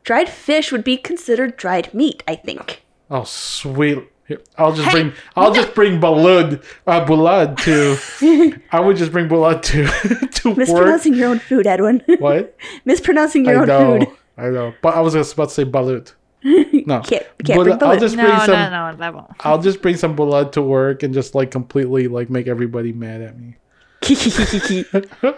dried 0.04 0.28
fish 0.28 0.70
would 0.70 0.84
be 0.84 0.96
considered 0.96 1.57
dried 1.57 1.92
meat. 1.92 2.22
I 2.28 2.36
think. 2.36 2.86
Oh 3.11 3.24
sweet! 3.24 3.98
Here, 4.26 4.40
I'll 4.59 4.72
just 4.72 4.90
bring. 4.90 5.12
I'll 5.36 5.52
just 5.54 5.74
bring 5.74 6.00
Balud. 6.00 6.64
Uh, 6.86 7.04
Bulad 7.07 7.57
to. 7.64 8.61
I 8.72 8.80
would 8.80 8.96
just 8.96 9.12
bring 9.12 9.28
Bulad 9.28 9.62
to 9.62 9.86
to 10.40 10.48
work. 10.48 10.59
Mispronouncing 10.59 11.14
your 11.14 11.28
own 11.30 11.38
food, 11.38 11.66
Edwin. 11.66 12.02
What? 12.18 12.57
Mispronouncing 12.84 13.44
your 13.44 13.59
I 13.59 13.61
own 13.61 13.66
know. 13.68 13.98
food. 14.07 14.16
I 14.36 14.48
know. 14.48 14.74
But 14.82 14.94
I 14.96 15.00
was 15.00 15.14
just 15.14 15.34
about 15.34 15.48
to 15.50 15.54
say 15.54 15.64
Balut. 15.64 16.12
No. 16.42 17.00
Can't- 17.00 17.26
can't 17.44 17.62
bring 17.64 17.72
I'll 17.72 17.78
Balut. 17.78 18.00
just 18.00 18.16
No, 18.16 18.24
bring 18.26 18.38
some. 18.40 18.50
no, 18.70 18.90
no, 18.90 18.96
that 18.96 19.14
won't. 19.14 19.30
I'll 19.40 19.61
just 19.62 19.80
bring 19.82 19.96
some 19.96 20.14
Bulad 20.16 20.52
to 20.52 20.62
work 20.62 21.02
and 21.04 21.14
just 21.14 21.34
like 21.34 21.50
completely 21.50 22.09
like 22.09 22.28
make 22.30 22.46
everybody 22.48 22.92
mad 22.92 23.20
at 23.22 23.38
me. 23.38 23.57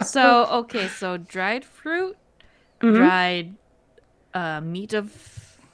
So 0.04 0.46
okay, 0.64 0.88
so 0.88 1.16
dried 1.18 1.64
fruit, 1.64 2.16
Mm-hmm. 2.80 2.94
dried 2.96 3.54
uh, 4.34 4.60
meat 4.60 4.92
of 4.94 5.10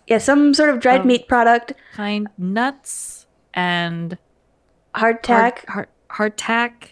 yeah, 0.07 0.19
some 0.19 0.55
sort 0.55 0.71
of 0.71 0.81
dried 0.81 1.03
Um, 1.03 1.07
meat 1.09 1.29
product, 1.29 1.73
kind 1.95 2.29
nuts 2.39 3.27
and 3.55 4.19
hardtack. 4.95 5.65
hard, 5.69 5.89
hard 6.11 6.37
hardtack. 6.37 6.91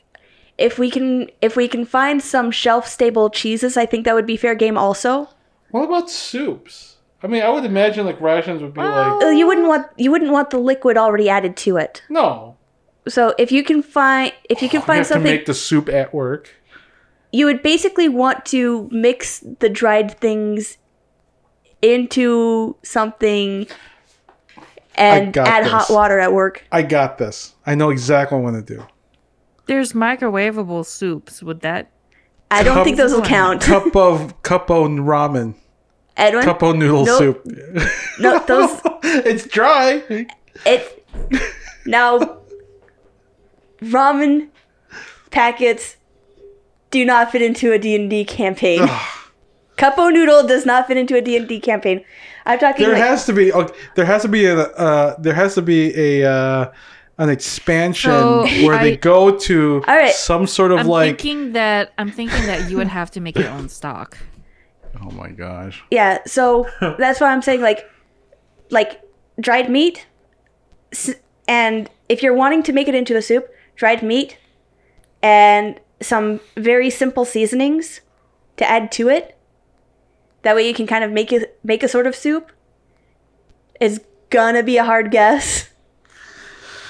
If 0.58 0.78
we 0.78 0.90
can, 0.90 1.30
if 1.40 1.56
we 1.56 1.66
can 1.68 1.84
find 1.84 2.22
some 2.22 2.50
shelf 2.50 2.86
stable 2.86 3.30
cheeses, 3.30 3.76
I 3.76 3.86
think 3.86 4.04
that 4.04 4.14
would 4.14 4.26
be 4.26 4.36
fair 4.36 4.54
game. 4.54 4.76
Also, 4.78 5.28
What 5.70 5.84
about 5.84 6.10
soups? 6.10 6.96
I 7.22 7.26
mean, 7.28 7.42
I 7.42 7.48
would 7.48 7.64
imagine 7.64 8.04
like 8.04 8.20
rations 8.20 8.60
would 8.62 8.74
be 8.74 8.80
Uh, 8.80 9.16
like 9.20 9.36
you 9.36 9.46
wouldn't 9.46 9.68
want 9.68 9.86
you 9.96 10.10
wouldn't 10.10 10.30
want 10.32 10.50
the 10.50 10.58
liquid 10.58 10.96
already 10.96 11.28
added 11.28 11.56
to 11.58 11.76
it. 11.76 12.02
no. 12.10 12.56
So 13.08 13.34
if 13.36 13.50
you 13.50 13.64
can 13.64 13.82
find 13.82 14.32
if 14.48 14.62
you 14.62 14.68
can 14.68 14.82
I 14.82 14.84
find 14.86 14.98
have 14.98 15.08
to 15.08 15.18
make 15.18 15.46
the 15.46 15.54
soup 15.54 15.88
at 15.88 16.14
work. 16.14 16.50
you 17.32 17.46
would 17.46 17.62
basically 17.62 18.08
want 18.08 18.44
to 18.46 18.88
mix 18.92 19.40
the 19.58 19.68
dried 19.68 20.20
things 20.20 20.76
into 21.82 22.76
something 22.82 23.66
and 24.94 25.32
got 25.32 25.48
add 25.48 25.66
hot 25.66 25.90
water 25.90 26.18
at 26.18 26.32
work. 26.32 26.64
I 26.72 26.82
got 26.82 27.18
this. 27.18 27.54
I 27.66 27.74
know 27.74 27.90
exactly 27.90 28.38
what 28.38 28.48
I'm 28.48 28.54
gonna 28.54 28.64
do. 28.64 28.84
There's 29.66 29.92
microwavable 29.92 30.84
soups. 30.86 31.42
Would 31.42 31.60
that? 31.60 31.90
I 32.50 32.62
don't 32.62 32.74
Cup- 32.74 32.84
think 32.84 32.96
those 32.96 33.12
will 33.12 33.22
count. 33.22 33.62
Cup 33.62 33.94
of 33.96 34.40
cup 34.42 34.70
of 34.70 34.88
ramen. 34.88 35.54
Edwin, 36.16 36.44
Cup 36.44 36.62
of 36.62 36.76
noodle 36.76 37.06
Nope. 37.06 37.18
soup. 37.44 37.46
no, 38.20 38.38
those 38.46 38.80
it's 39.02 39.46
dry. 39.46 40.26
it 40.66 41.06
now 41.86 42.38
ramen 43.80 44.48
packets 45.30 45.96
do 46.90 47.06
not 47.06 47.32
fit 47.32 47.40
into 47.40 47.72
a 47.72 47.78
D&D 47.78 48.26
campaign. 48.26 48.86
Cuppo 49.82 50.12
noodle 50.12 50.46
does 50.46 50.64
not 50.64 50.86
fit 50.86 50.96
into 50.96 51.16
a 51.16 51.20
D&D 51.20 51.58
campaign. 51.60 52.04
I'm 52.46 52.58
talking 52.58 52.84
There 52.86 52.94
like 52.94 53.02
has 53.02 53.26
to 53.26 53.32
be. 53.32 53.52
Okay, 53.52 53.74
there 53.96 54.04
has 54.04 54.22
to 54.22 54.28
be 54.28 54.44
a. 54.46 54.56
Uh, 54.60 55.16
there 55.18 55.34
has 55.34 55.54
to 55.54 55.62
be 55.62 55.92
a. 56.22 56.30
Uh, 56.30 56.72
an 57.18 57.28
expansion 57.28 58.10
So, 58.10 58.46
where 58.66 58.78
they 58.78 58.96
go 58.96 59.36
to 59.36 59.84
All 59.86 59.96
right. 59.96 60.12
some 60.12 60.46
sort 60.46 60.72
of 60.72 60.78
I'm 60.80 60.86
like. 60.88 61.20
thinking 61.20 61.52
that 61.52 61.92
I'm 61.98 62.10
thinking 62.10 62.46
that 62.46 62.70
you 62.70 62.78
would 62.78 62.88
have 62.88 63.10
to 63.12 63.20
make 63.20 63.36
your 63.36 63.50
own 63.50 63.68
stock. 63.68 64.18
Oh 65.04 65.10
my 65.10 65.30
gosh! 65.30 65.82
Yeah, 65.90 66.18
so 66.26 66.68
that's 66.80 67.18
why 67.18 67.32
I'm 67.32 67.42
saying 67.42 67.60
like 67.60 67.88
like 68.70 69.00
dried 69.40 69.68
meat 69.68 70.06
and 71.48 71.90
if 72.08 72.22
you're 72.22 72.34
wanting 72.34 72.62
to 72.64 72.72
make 72.72 72.88
it 72.88 72.94
into 72.94 73.16
a 73.16 73.22
soup, 73.22 73.48
dried 73.74 74.02
meat, 74.02 74.38
and 75.22 75.80
some 76.00 76.40
very 76.56 76.90
simple 76.90 77.24
seasonings 77.24 78.00
to 78.58 78.68
add 78.68 78.92
to 78.92 79.08
it. 79.08 79.36
That 80.42 80.56
way 80.56 80.66
you 80.66 80.74
can 80.74 80.86
kind 80.86 81.04
of 81.04 81.10
make 81.10 81.32
it 81.32 81.58
make 81.62 81.82
a 81.82 81.88
sort 81.88 82.06
of 82.06 82.14
soup. 82.14 82.50
It's 83.80 84.00
gonna 84.30 84.62
be 84.62 84.76
a 84.76 84.84
hard 84.84 85.10
guess. 85.10 85.68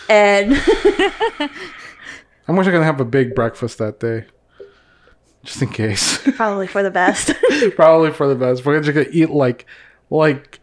And 0.09 0.55
I'm 2.49 2.59
actually 2.59 2.73
gonna 2.73 2.85
have 2.85 3.01
a 3.01 3.05
big 3.05 3.35
breakfast 3.35 3.79
that 3.79 4.01
day, 4.01 4.25
just 5.45 5.63
in 5.63 5.69
case. 5.69 6.19
probably 6.37 6.67
for 6.67 6.83
the 6.83 6.91
best. 6.91 7.33
Probably 7.77 8.11
for 8.11 8.27
the 8.29 8.35
best. 8.35 8.65
We're 8.65 8.75
gonna 8.75 8.85
just 8.93 8.95
gonna 8.95 9.07
eat 9.11 9.31
like, 9.31 9.67
like, 10.11 10.61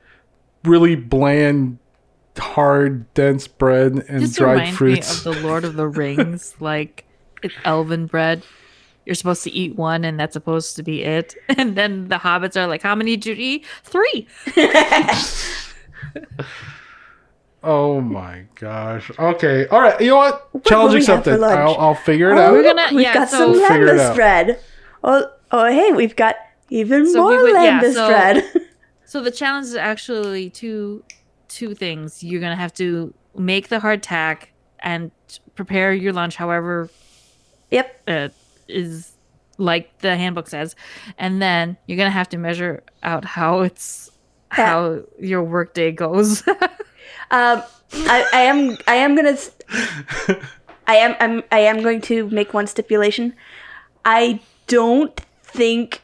really 0.63 0.95
bland, 0.95 1.79
hard, 2.37 3.11
dense 3.13 3.47
bread 3.47 4.03
and 4.07 4.23
This 4.23 4.35
dried 4.35 4.53
reminds 4.55 4.77
fruits. 4.77 5.25
me 5.25 5.31
of 5.31 5.37
the 5.37 5.47
Lord 5.47 5.63
of 5.63 5.75
the 5.75 5.87
Rings, 5.87 6.55
like 6.59 7.05
it's 7.41 7.55
elven 7.63 8.05
bread. 8.07 8.43
You're 9.09 9.15
supposed 9.15 9.43
to 9.45 9.49
eat 9.51 9.75
one, 9.75 10.05
and 10.05 10.19
that's 10.19 10.33
supposed 10.33 10.75
to 10.75 10.83
be 10.83 11.01
it. 11.03 11.33
And 11.57 11.75
then 11.75 12.09
the 12.09 12.17
hobbits 12.17 12.55
are 12.55 12.67
like, 12.67 12.83
"How 12.83 12.93
many 12.93 13.17
did 13.17 13.25
you 13.25 13.33
eat? 13.35 13.65
Three. 13.83 14.27
oh 17.63 18.01
my 18.01 18.43
gosh. 18.55 19.11
Okay. 19.17 19.65
All 19.67 19.81
right. 19.81 19.99
You 19.99 20.09
know 20.11 20.17
what? 20.17 20.63
Challenge 20.63 20.89
will 20.89 20.93
we 20.95 20.99
accepted. 21.01 21.41
I'll, 21.43 21.75
I'll 21.77 21.95
figure 21.95 22.29
it 22.31 22.35
Oh, 22.37 22.41
out. 22.41 22.51
We're 22.53 22.63
gonna- 22.63 22.89
we've 22.91 23.01
yeah, 23.01 23.13
got 23.13 23.29
so- 23.29 23.53
some 23.55 23.67
Figure 23.67 23.87
it 23.87 23.97
lembas 23.97 23.99
out. 24.09 24.15
bread. 24.15 24.59
Oh, 25.03 25.25
oh, 25.51 25.65
hey, 25.65 25.91
we've 25.91 26.15
got 26.15 26.35
even 26.69 27.11
So 27.11 27.27
we 27.27 27.33
more 27.33 27.43
would- 27.43 27.53
yeah, 27.53 27.81
lembas 27.81 27.93
so- 27.93 28.07
bread. 28.07 28.43
So 29.05 29.21
the 29.23 29.31
challenge 29.31 29.65
is 29.65 29.75
actually 29.75 30.51
two 30.51 31.03
two 31.47 31.73
things. 31.73 32.23
You're 32.23 32.39
gonna 32.41 32.55
have 32.55 32.75
to 32.75 33.11
make 33.35 33.69
the 33.69 33.79
hardtack 33.79 34.49
and 34.81 35.09
prepare 35.55 35.91
your 35.93 36.13
lunch, 36.13 36.35
however 36.35 36.89
yep. 37.71 37.99
uh, 38.07 38.29
is 38.69 39.11
like 39.57 39.97
the 39.99 40.15
handbook 40.15 40.47
says, 40.47 40.75
and 41.17 41.41
then 41.41 41.75
you're 41.87 41.97
gonna 41.97 42.09
have 42.09 42.29
to 42.29 42.37
measure 42.37 42.83
out 43.03 43.25
how 43.25 43.61
it's 43.61 44.09
how 44.49 45.01
your 45.19 45.43
workday 45.43 45.91
goes. 45.91 46.43
Um, 47.31 47.61
I, 47.93 48.27
I 48.33 48.39
am 48.41 48.77
I 48.87 48.95
am 48.95 49.15
gonna 49.15 49.29
s- 49.31 49.51
I 50.87 50.95
am 50.95 51.15
I'm, 51.19 51.43
I 51.51 51.59
am 51.59 51.83
going 51.83 52.01
to 52.01 52.27
make 52.29 52.55
one 52.55 52.65
stipulation. 52.65 53.35
I 54.03 54.39
don't 54.65 55.15
think 55.43 56.01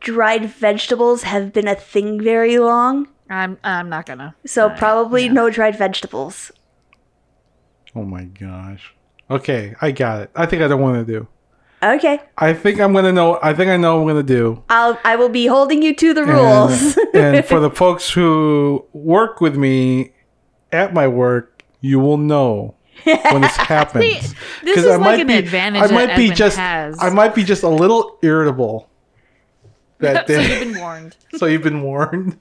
dried 0.00 0.46
vegetables 0.46 1.24
have 1.24 1.52
been 1.52 1.68
a 1.68 1.74
thing 1.74 2.22
very 2.22 2.58
long, 2.58 3.08
I'm 3.28 3.58
I'm 3.62 3.90
not 3.90 4.06
gonna. 4.06 4.34
so 4.46 4.68
Uh, 4.68 4.78
probably 4.78 5.24
yeah. 5.26 5.32
no 5.32 5.50
dried 5.50 5.76
vegetables. 5.76 6.50
Oh 7.94 8.04
my 8.04 8.24
gosh. 8.24 8.94
Okay, 9.30 9.74
I 9.82 9.90
got 9.90 10.22
it. 10.22 10.30
I 10.34 10.46
think 10.46 10.62
I 10.62 10.68
don't 10.68 10.80
want 10.80 11.06
to 11.06 11.12
do. 11.12 11.26
Okay, 11.82 12.20
I 12.36 12.54
think 12.54 12.80
I'm 12.80 12.92
gonna 12.92 13.12
know. 13.12 13.38
I 13.42 13.54
think 13.54 13.70
I 13.70 13.76
know 13.76 13.96
what 13.96 14.02
I'm 14.02 14.08
gonna 14.08 14.22
do. 14.24 14.62
I'll 14.68 14.98
I 15.04 15.14
will 15.16 15.28
be 15.28 15.46
holding 15.46 15.82
you 15.82 15.94
to 15.94 16.12
the 16.14 16.24
rules. 16.24 16.96
And, 16.96 17.14
and 17.36 17.44
for 17.46 17.60
the 17.60 17.70
folks 17.82 18.10
who 18.10 18.84
work 18.92 19.40
with 19.40 19.54
me 19.56 20.12
at 20.72 20.92
my 20.92 21.06
work, 21.06 21.62
you 21.80 22.00
will 22.00 22.16
know 22.18 22.74
when 23.04 23.42
this 23.42 23.56
happens. 23.56 24.34
this 24.64 24.74
'Cause 24.74 24.84
is 24.86 24.98
like 24.98 25.20
an 25.20 25.30
advantage 25.30 25.82
I 25.82 25.86
that 25.86 25.94
might 25.94 26.16
be 26.16 26.24
Edwin 26.24 26.36
just. 26.36 26.56
has. 26.58 26.96
I 27.00 27.10
might 27.10 27.34
be 27.34 27.44
just 27.44 27.62
a 27.62 27.68
little 27.68 28.18
irritable. 28.22 28.88
That 30.00 30.26
day. 30.26 30.34
so 30.34 30.40
you've 30.42 30.60
been 30.72 30.78
warned. 30.80 31.16
so 31.36 31.46
you've 31.46 31.62
been 31.62 31.82
warned. 31.82 32.38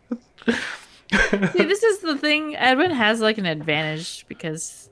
See, 0.47 1.63
this 1.63 1.83
is 1.83 1.99
the 1.99 2.17
thing. 2.17 2.55
Edwin 2.55 2.91
has 2.91 3.19
like 3.21 3.37
an 3.37 3.45
advantage 3.45 4.25
because 4.27 4.89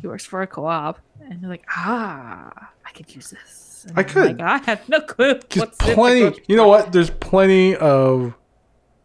he 0.00 0.06
works 0.06 0.24
for 0.24 0.42
a 0.42 0.46
co-op, 0.46 0.98
and 1.20 1.40
you're 1.40 1.50
like, 1.50 1.64
ah, 1.68 2.70
I 2.84 2.90
could 2.92 3.14
use 3.14 3.30
this. 3.30 3.86
And 3.88 3.98
I 3.98 4.02
could. 4.02 4.38
Like, 4.38 4.40
I 4.40 4.58
have 4.70 4.88
no 4.88 5.00
clue. 5.00 5.34
There's 5.34 5.56
what's 5.56 5.80
in 5.80 5.88
the 5.88 5.94
plenty. 5.94 6.42
You 6.48 6.56
know 6.56 6.68
what? 6.68 6.92
There's 6.92 7.10
plenty 7.10 7.76
of 7.76 8.34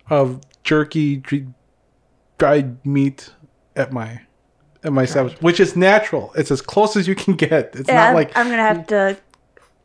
of 0.10 0.42
jerky, 0.64 1.18
dr- 1.18 1.54
dried 2.38 2.86
meat 2.86 3.32
at 3.76 3.92
my 3.92 4.22
at 4.84 4.94
my 4.94 5.04
establishment, 5.04 5.42
which 5.44 5.60
is 5.60 5.76
natural. 5.76 6.32
It's 6.36 6.52
as 6.52 6.62
close 6.62 6.96
as 6.96 7.08
you 7.08 7.16
can 7.16 7.36
get. 7.36 7.76
It's 7.76 7.88
yeah, 7.88 7.96
not 7.96 8.10
I'm, 8.10 8.16
like 8.16 8.38
I'm 8.38 8.50
gonna 8.50 8.62
have 8.62 8.88
to. 8.88 9.18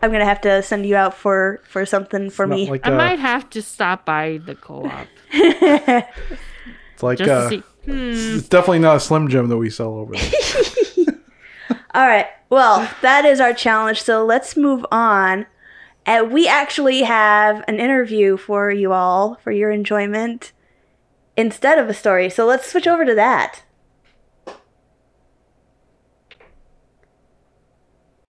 I'm 0.02 0.11
gonna 0.11 0.24
have 0.24 0.40
to 0.42 0.62
send 0.62 0.86
you 0.86 0.96
out 0.96 1.14
for 1.14 1.61
for 1.64 1.84
something 1.84 2.30
for 2.30 2.46
me. 2.46 2.70
like 2.70 2.86
I 2.86 2.92
uh, 2.92 2.96
might 2.96 3.18
have 3.18 3.50
to 3.50 3.61
stop 3.61 4.06
by 4.06 4.40
the 4.46 4.54
co-op 4.54 5.06
it's 5.30 7.02
like 7.02 7.20
uh. 7.20 7.50
Hmm. 7.84 8.36
it's 8.36 8.48
definitely 8.48 8.78
not 8.78 8.96
a 8.96 9.00
Slim 9.00 9.28
Jim 9.28 9.48
that 9.48 9.56
we 9.56 9.70
sell 9.70 9.94
over 9.94 10.14
there. 10.14 10.30
All 11.93 12.07
right. 12.07 12.26
Well, 12.49 12.88
that 13.03 13.24
is 13.24 13.41
our 13.41 13.53
challenge. 13.53 14.01
So 14.03 14.24
let's 14.24 14.57
move 14.57 14.86
on. 14.93 15.47
And 16.07 16.32
we 16.32 16.47
actually 16.47 17.03
have 17.03 17.64
an 17.66 17.80
interview 17.80 18.36
for 18.36 18.70
you 18.70 18.93
all 18.93 19.36
for 19.43 19.51
your 19.51 19.70
enjoyment 19.70 20.53
instead 21.36 21.78
of 21.78 21.88
a 21.88 21.95
story. 21.95 22.30
So 22.30 22.47
let's 22.47 22.70
switch 22.70 22.86
over 22.86 23.05
to 23.05 23.14
that. 23.16 23.62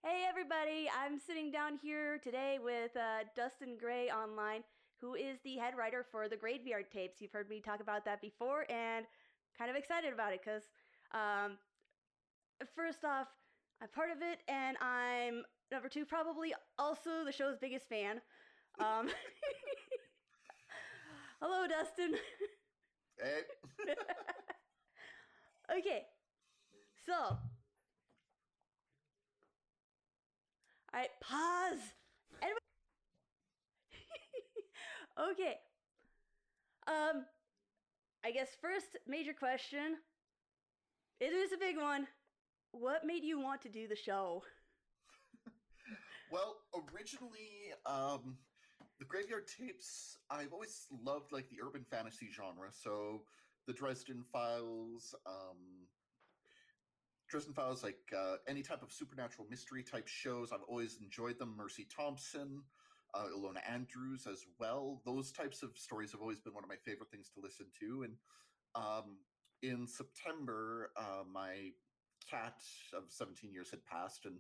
Hey, 0.04 0.26
everybody. 0.28 0.90
I'm 1.00 1.20
sitting 1.20 1.52
down 1.52 1.78
here 1.82 2.20
today 2.24 2.58
with 2.64 2.96
uh, 2.98 3.26
Dustin 3.36 3.78
Grey 3.80 4.10
online, 4.10 4.64
who 5.00 5.14
is 5.14 5.38
the 5.44 5.58
head 5.58 5.76
writer 5.78 6.06
for 6.12 6.28
the 6.28 6.36
Graveyard 6.36 6.86
Tapes. 6.92 7.22
You've 7.22 7.32
heard 7.32 7.50
me 7.50 7.62
talk 7.62 7.80
about 7.80 8.06
that 8.06 8.22
before 8.22 8.66
and 8.72 9.06
kind 9.58 9.70
of 9.70 9.78
excited 9.78 10.14
about 10.14 10.34
it 10.34 10.42
because 10.44 10.64
um, 11.14 11.58
first 12.76 13.04
off, 13.06 13.28
I'm 13.82 13.88
part 13.90 14.12
of 14.12 14.18
it, 14.22 14.40
and 14.48 14.78
I'm 14.78 15.44
number 15.72 15.90
two, 15.90 16.06
probably 16.06 16.54
also 16.78 17.24
the 17.26 17.32
show's 17.32 17.58
biggest 17.58 17.90
fan. 17.90 18.22
Um, 18.80 19.10
hello, 21.42 21.68
Dustin. 21.68 22.16
Hey. 23.20 23.42
okay, 25.78 26.04
so, 27.06 27.14
all 27.14 27.40
right, 30.94 31.10
pause. 31.22 31.80
Okay. 35.32 35.56
Um, 36.88 37.26
I 38.26 38.32
guess 38.32 38.50
first 38.62 38.98
major 39.08 39.34
question. 39.34 39.98
It 41.20 41.34
is 41.34 41.52
a 41.52 41.58
big 41.58 41.78
one. 41.78 42.08
What 42.72 43.06
made 43.06 43.24
you 43.24 43.40
want 43.40 43.62
to 43.64 43.70
do 43.70 43.88
the 43.88 43.96
show? 43.96 44.44
Well, 46.32 46.56
originally, 46.96 47.74
um, 47.86 48.38
the 49.00 49.04
Graveyard 49.04 49.48
Tapes, 49.48 50.18
I've 50.30 50.54
always 50.54 50.88
loved 51.04 51.34
like 51.34 51.50
the 51.50 51.58
urban 51.62 51.84
fantasy 51.92 52.30
genre. 52.34 52.70
So 52.72 53.24
the 53.68 53.74
Dresden 53.74 54.24
Files, 54.32 55.14
um, 55.26 55.88
Dresden 57.30 57.54
Files, 57.54 57.84
like 57.84 58.00
uh, 58.18 58.36
any 58.48 58.62
type 58.62 58.82
of 58.82 58.94
supernatural 58.94 59.46
mystery 59.50 59.84
type 59.84 60.08
shows, 60.08 60.54
I've 60.54 60.64
always 60.70 61.00
enjoyed 61.02 61.38
them. 61.38 61.54
Mercy 61.58 61.86
Thompson, 61.94 62.64
uh, 63.14 63.26
Ilona 63.36 63.60
Andrews 63.70 64.26
as 64.26 64.46
well. 64.58 65.02
Those 65.06 65.34
types 65.34 65.64
of 65.64 65.78
stories 65.78 66.14
have 66.14 66.22
always 66.22 66.40
been 66.40 66.54
one 66.54 66.64
of 66.64 66.70
my 66.70 66.78
favorite 66.86 67.12
things 67.12 67.30
to 67.34 67.42
listen 67.42 67.66
to. 67.82 68.04
And 68.04 68.14
um, 68.76 69.18
in 69.62 69.86
September, 69.86 70.92
uh, 70.96 71.24
my 71.30 71.72
cat 72.30 72.56
of 72.94 73.04
17 73.10 73.52
years 73.52 73.70
had 73.70 73.86
passed, 73.86 74.26
and 74.26 74.36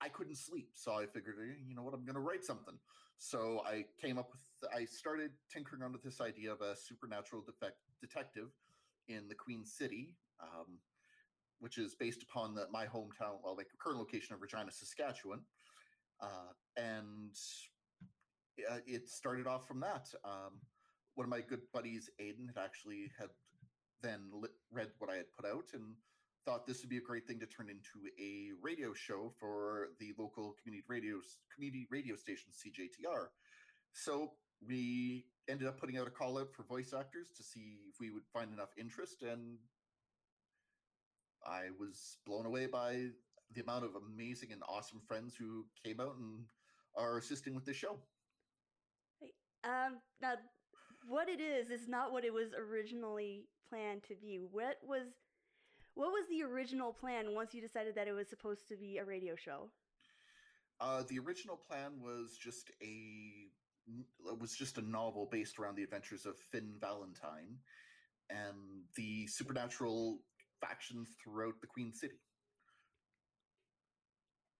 I 0.00 0.08
couldn't 0.08 0.36
sleep. 0.36 0.70
So 0.74 0.92
I 0.92 1.06
figured, 1.06 1.36
"Eh, 1.40 1.54
you 1.66 1.74
know 1.74 1.82
what, 1.82 1.94
I'm 1.94 2.04
going 2.04 2.14
to 2.14 2.20
write 2.20 2.44
something. 2.44 2.78
So 3.18 3.62
I 3.66 3.84
came 4.00 4.16
up 4.18 4.30
with, 4.30 4.70
I 4.72 4.84
started 4.84 5.32
tinkering 5.52 5.82
around 5.82 5.92
with 5.92 6.02
this 6.02 6.20
idea 6.20 6.52
of 6.52 6.60
a 6.60 6.76
supernatural 6.76 7.42
defect, 7.42 7.78
detective 8.00 8.50
in 9.08 9.28
the 9.28 9.34
Queen 9.34 9.64
City, 9.64 10.14
um, 10.40 10.78
which 11.58 11.78
is 11.78 11.96
based 11.96 12.22
upon 12.22 12.54
the, 12.54 12.66
my 12.70 12.86
hometown, 12.86 13.42
well, 13.42 13.56
like 13.56 13.66
current 13.80 13.98
location 13.98 14.34
of 14.34 14.40
Regina, 14.40 14.70
Saskatchewan. 14.70 15.40
Uh, 16.20 16.52
and 16.76 17.34
uh, 18.70 18.78
it 18.86 19.08
started 19.08 19.46
off 19.46 19.66
from 19.66 19.80
that. 19.80 20.08
Um, 20.24 20.60
one 21.14 21.24
of 21.24 21.30
my 21.30 21.40
good 21.40 21.62
buddies, 21.72 22.10
Aiden, 22.20 22.46
had 22.46 22.62
actually 22.62 23.10
had 23.18 23.30
then 24.00 24.30
read 24.70 24.90
what 24.98 25.10
I 25.10 25.16
had 25.16 25.32
put 25.36 25.44
out 25.44 25.64
and 25.74 25.94
thought 26.44 26.66
this 26.66 26.80
would 26.82 26.90
be 26.90 26.98
a 26.98 27.02
great 27.02 27.26
thing 27.26 27.38
to 27.40 27.46
turn 27.46 27.68
into 27.68 28.08
a 28.20 28.50
radio 28.62 28.92
show 28.94 29.32
for 29.38 29.90
the 29.98 30.12
local 30.18 30.54
community 30.62 30.84
radio 30.88 31.16
community 31.54 31.86
radio 31.90 32.16
station 32.16 32.50
CJTR. 32.52 33.26
So 33.92 34.32
we 34.66 35.26
ended 35.48 35.68
up 35.68 35.78
putting 35.78 35.98
out 35.98 36.06
a 36.06 36.10
call 36.10 36.38
out 36.38 36.52
for 36.52 36.62
voice 36.64 36.92
actors 36.92 37.28
to 37.36 37.42
see 37.42 37.78
if 37.88 38.00
we 38.00 38.10
would 38.10 38.26
find 38.32 38.52
enough 38.52 38.70
interest, 38.78 39.22
and 39.22 39.58
I 41.46 41.68
was 41.78 42.18
blown 42.26 42.46
away 42.46 42.66
by 42.66 43.06
the 43.54 43.62
amount 43.62 43.84
of 43.84 43.90
amazing 43.94 44.52
and 44.52 44.62
awesome 44.68 45.00
friends 45.06 45.34
who 45.34 45.64
came 45.84 46.00
out 46.00 46.16
and 46.18 46.44
are 46.96 47.18
assisting 47.18 47.54
with 47.54 47.64
this 47.64 47.76
show. 47.76 47.98
Um, 49.64 49.98
now, 50.20 50.34
what 51.06 51.28
it 51.28 51.40
is 51.40 51.70
is 51.70 51.88
not 51.88 52.12
what 52.12 52.24
it 52.24 52.32
was 52.32 52.48
originally 52.54 53.46
planned 53.68 54.02
to 54.04 54.14
be. 54.14 54.38
What 54.38 54.76
was, 54.82 55.06
what 55.98 56.12
was 56.12 56.26
the 56.30 56.44
original 56.44 56.92
plan 56.92 57.34
once 57.34 57.52
you 57.52 57.60
decided 57.60 57.96
that 57.96 58.06
it 58.06 58.12
was 58.12 58.28
supposed 58.28 58.68
to 58.68 58.76
be 58.76 58.98
a 58.98 59.04
radio 59.04 59.34
show? 59.34 59.68
Uh, 60.80 61.02
the 61.08 61.18
original 61.18 61.56
plan 61.56 61.90
was 62.00 62.38
just 62.40 62.70
a 62.80 63.48
it 63.88 64.38
was 64.38 64.54
just 64.54 64.78
a 64.78 64.82
novel 64.82 65.28
based 65.32 65.58
around 65.58 65.74
the 65.74 65.82
adventures 65.82 66.24
of 66.24 66.38
Finn 66.38 66.74
Valentine 66.80 67.58
and 68.30 68.84
the 68.96 69.26
supernatural 69.26 70.20
factions 70.60 71.08
throughout 71.20 71.54
the 71.60 71.66
Queen 71.66 71.92
City. 71.92 72.20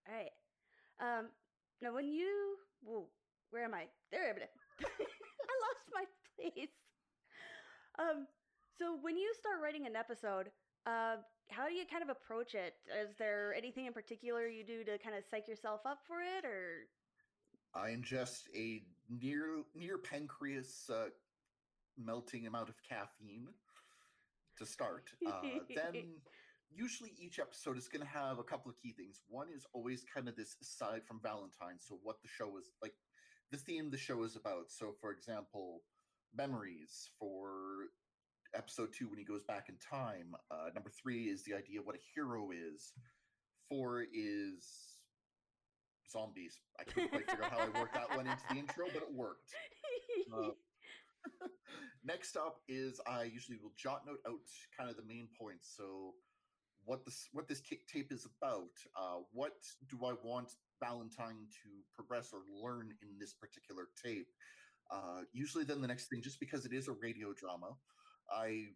All 0.08 0.14
right. 0.16 0.30
Um, 0.98 1.26
now, 1.80 1.94
when 1.94 2.08
you, 2.08 2.56
whoa, 2.82 3.06
where 3.50 3.64
am 3.64 3.74
I? 3.74 3.84
There, 4.10 4.34
I'm. 4.34 4.48
I 4.80 5.54
lost 5.62 5.86
my 5.92 6.04
place. 6.36 6.68
Um, 8.00 8.26
so 8.76 8.96
when 9.02 9.16
you 9.16 9.32
start 9.38 9.60
writing 9.62 9.86
an 9.86 9.94
episode, 9.94 10.50
uh, 10.88 11.16
how 11.50 11.68
do 11.68 11.74
you 11.74 11.84
kind 11.90 12.02
of 12.02 12.08
approach 12.08 12.54
it? 12.54 12.74
Is 13.02 13.14
there 13.18 13.54
anything 13.54 13.86
in 13.86 13.92
particular 13.92 14.46
you 14.46 14.64
do 14.64 14.84
to 14.84 14.98
kind 14.98 15.14
of 15.16 15.24
psych 15.30 15.48
yourself 15.48 15.80
up 15.84 16.00
for 16.06 16.20
it, 16.20 16.44
or? 16.44 16.88
I 17.74 17.90
ingest 17.90 18.44
a 18.56 18.82
near 19.08 19.62
near 19.74 19.98
pancreas 19.98 20.90
uh, 20.90 21.08
melting 21.98 22.46
amount 22.46 22.68
of 22.68 22.76
caffeine 22.88 23.48
to 24.56 24.66
start. 24.66 25.10
Uh, 25.26 25.40
then 25.76 26.14
usually 26.70 27.12
each 27.18 27.38
episode 27.38 27.76
is 27.76 27.88
going 27.88 28.04
to 28.04 28.12
have 28.12 28.38
a 28.38 28.42
couple 28.42 28.70
of 28.70 28.76
key 28.82 28.92
things. 28.92 29.20
One 29.28 29.48
is 29.54 29.66
always 29.72 30.04
kind 30.12 30.28
of 30.28 30.36
this 30.36 30.56
aside 30.62 31.02
from 31.06 31.20
Valentine, 31.22 31.78
so 31.78 31.98
what 32.02 32.16
the 32.22 32.28
show 32.28 32.56
is 32.58 32.70
like, 32.82 32.94
the 33.50 33.58
theme 33.58 33.90
the 33.90 33.98
show 33.98 34.22
is 34.24 34.36
about. 34.36 34.70
So, 34.70 34.94
for 35.00 35.10
example, 35.10 35.82
memories 36.34 37.10
for 37.18 37.88
episode 38.54 38.88
two 38.96 39.08
when 39.08 39.18
he 39.18 39.24
goes 39.24 39.44
back 39.44 39.68
in 39.68 39.76
time. 39.76 40.34
Uh, 40.50 40.70
number 40.74 40.90
three 40.90 41.24
is 41.24 41.42
the 41.44 41.54
idea 41.54 41.80
of 41.80 41.86
what 41.86 41.96
a 41.96 42.04
hero 42.14 42.50
is. 42.50 42.92
Four 43.68 44.04
is 44.12 44.64
zombies. 46.10 46.58
I 46.80 46.84
couldn't 46.84 47.10
quite 47.10 47.28
figure 47.28 47.44
out 47.44 47.52
how 47.52 47.58
I 47.58 47.80
worked 47.80 47.94
that 47.94 48.16
one 48.16 48.26
into 48.26 48.42
the 48.50 48.56
intro, 48.56 48.86
but 48.92 49.02
it 49.02 49.12
worked. 49.12 49.50
Uh, 50.34 50.50
next 52.04 52.36
up 52.36 52.60
is 52.68 53.00
I 53.06 53.24
usually 53.24 53.58
will 53.62 53.72
jot 53.76 54.02
note 54.06 54.20
out 54.26 54.40
kind 54.76 54.88
of 54.88 54.96
the 54.96 55.02
main 55.02 55.28
points. 55.38 55.74
So 55.76 56.14
what 56.84 57.04
this 57.04 57.28
what 57.32 57.48
this 57.48 57.60
tape 57.60 58.10
is 58.10 58.26
about. 58.40 58.72
Uh, 58.96 59.20
what 59.32 59.56
do 59.88 59.98
I 60.06 60.14
want 60.24 60.52
Valentine 60.82 61.46
to 61.62 61.68
progress 61.94 62.30
or 62.32 62.40
learn 62.62 62.94
in 63.02 63.18
this 63.18 63.34
particular 63.34 63.88
tape? 64.02 64.28
Uh, 64.90 65.20
usually, 65.32 65.64
then 65.64 65.82
the 65.82 65.88
next 65.88 66.08
thing, 66.08 66.22
just 66.22 66.40
because 66.40 66.64
it 66.64 66.72
is 66.72 66.88
a 66.88 66.92
radio 66.92 67.34
drama, 67.34 67.76
I 68.32 68.68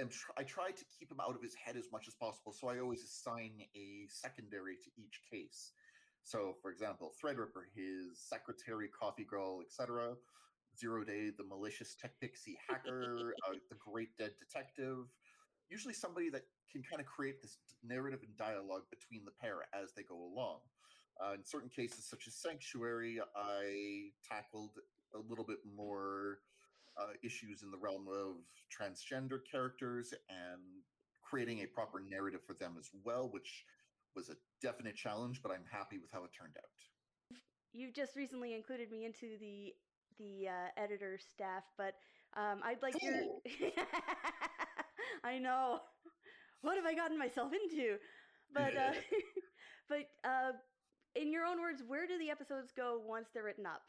am 0.00 0.08
tr- 0.08 0.32
I 0.36 0.42
try 0.42 0.70
to 0.70 0.84
keep 0.98 1.10
him 1.10 1.20
out 1.20 1.34
of 1.34 1.42
his 1.42 1.54
head 1.54 1.76
as 1.76 1.86
much 1.92 2.08
as 2.08 2.14
possible. 2.14 2.52
So 2.52 2.68
I 2.68 2.78
always 2.78 3.02
assign 3.02 3.52
a 3.74 4.06
secondary 4.08 4.76
to 4.76 4.90
each 4.96 5.20
case. 5.30 5.72
So, 6.22 6.56
for 6.60 6.70
example, 6.70 7.12
Threadripper, 7.16 7.72
his 7.74 8.18
secretary, 8.18 8.88
coffee 8.88 9.24
girl, 9.24 9.60
etc. 9.64 10.14
Zero 10.78 11.02
Day, 11.04 11.30
the 11.36 11.44
malicious 11.44 11.96
tech 12.00 12.12
pixie 12.20 12.58
hacker, 12.68 13.34
uh, 13.48 13.54
the 13.70 13.76
great 13.76 14.16
dead 14.18 14.32
detective. 14.38 15.06
Usually, 15.70 15.94
somebody 15.94 16.30
that 16.30 16.42
can 16.70 16.82
kind 16.82 17.00
of 17.00 17.06
create 17.06 17.40
this 17.40 17.58
narrative 17.82 18.20
and 18.22 18.36
dialogue 18.36 18.82
between 18.90 19.24
the 19.24 19.30
pair 19.40 19.60
as 19.74 19.92
they 19.96 20.02
go 20.02 20.16
along. 20.16 20.60
Uh, 21.20 21.34
in 21.34 21.44
certain 21.44 21.68
cases, 21.68 22.04
such 22.04 22.28
as 22.28 22.34
Sanctuary, 22.34 23.20
I 23.34 24.10
tackled 24.28 24.72
a 25.14 25.18
little 25.18 25.44
bit 25.44 25.58
more 25.76 26.38
uh, 26.98 27.12
issues 27.22 27.62
in 27.62 27.70
the 27.70 27.78
realm 27.78 28.06
of 28.08 28.36
transgender 28.68 29.38
characters 29.50 30.12
and 30.28 30.60
creating 31.22 31.60
a 31.60 31.66
proper 31.66 32.00
narrative 32.00 32.40
for 32.46 32.54
them 32.54 32.76
as 32.78 32.90
well, 33.04 33.28
which 33.30 33.64
was 34.16 34.30
a 34.30 34.34
definite 34.62 34.96
challenge, 34.96 35.40
but 35.42 35.52
I'm 35.52 35.64
happy 35.70 35.98
with 35.98 36.10
how 36.12 36.24
it 36.24 36.30
turned 36.38 36.56
out. 36.56 37.38
You've 37.72 37.94
just 37.94 38.16
recently 38.16 38.54
included 38.54 38.90
me 38.90 39.04
into 39.04 39.38
the 39.38 39.74
the 40.18 40.48
uh, 40.48 40.82
editor 40.82 41.18
staff, 41.18 41.62
but 41.76 41.94
um, 42.36 42.60
I'd 42.64 42.82
like 42.82 43.00
your. 43.02 43.14
I 45.24 45.38
know. 45.38 45.80
What 46.62 46.76
have 46.76 46.86
I 46.86 46.94
gotten 46.94 47.18
myself 47.18 47.52
into? 47.52 47.96
But 48.52 48.76
uh, 48.76 48.92
but 49.88 50.08
uh, 50.24 50.52
in 51.14 51.30
your 51.30 51.44
own 51.44 51.60
words, 51.60 51.82
where 51.86 52.06
do 52.06 52.18
the 52.18 52.30
episodes 52.30 52.72
go 52.76 53.00
once 53.04 53.28
they're 53.32 53.44
written 53.44 53.66
up? 53.66 53.82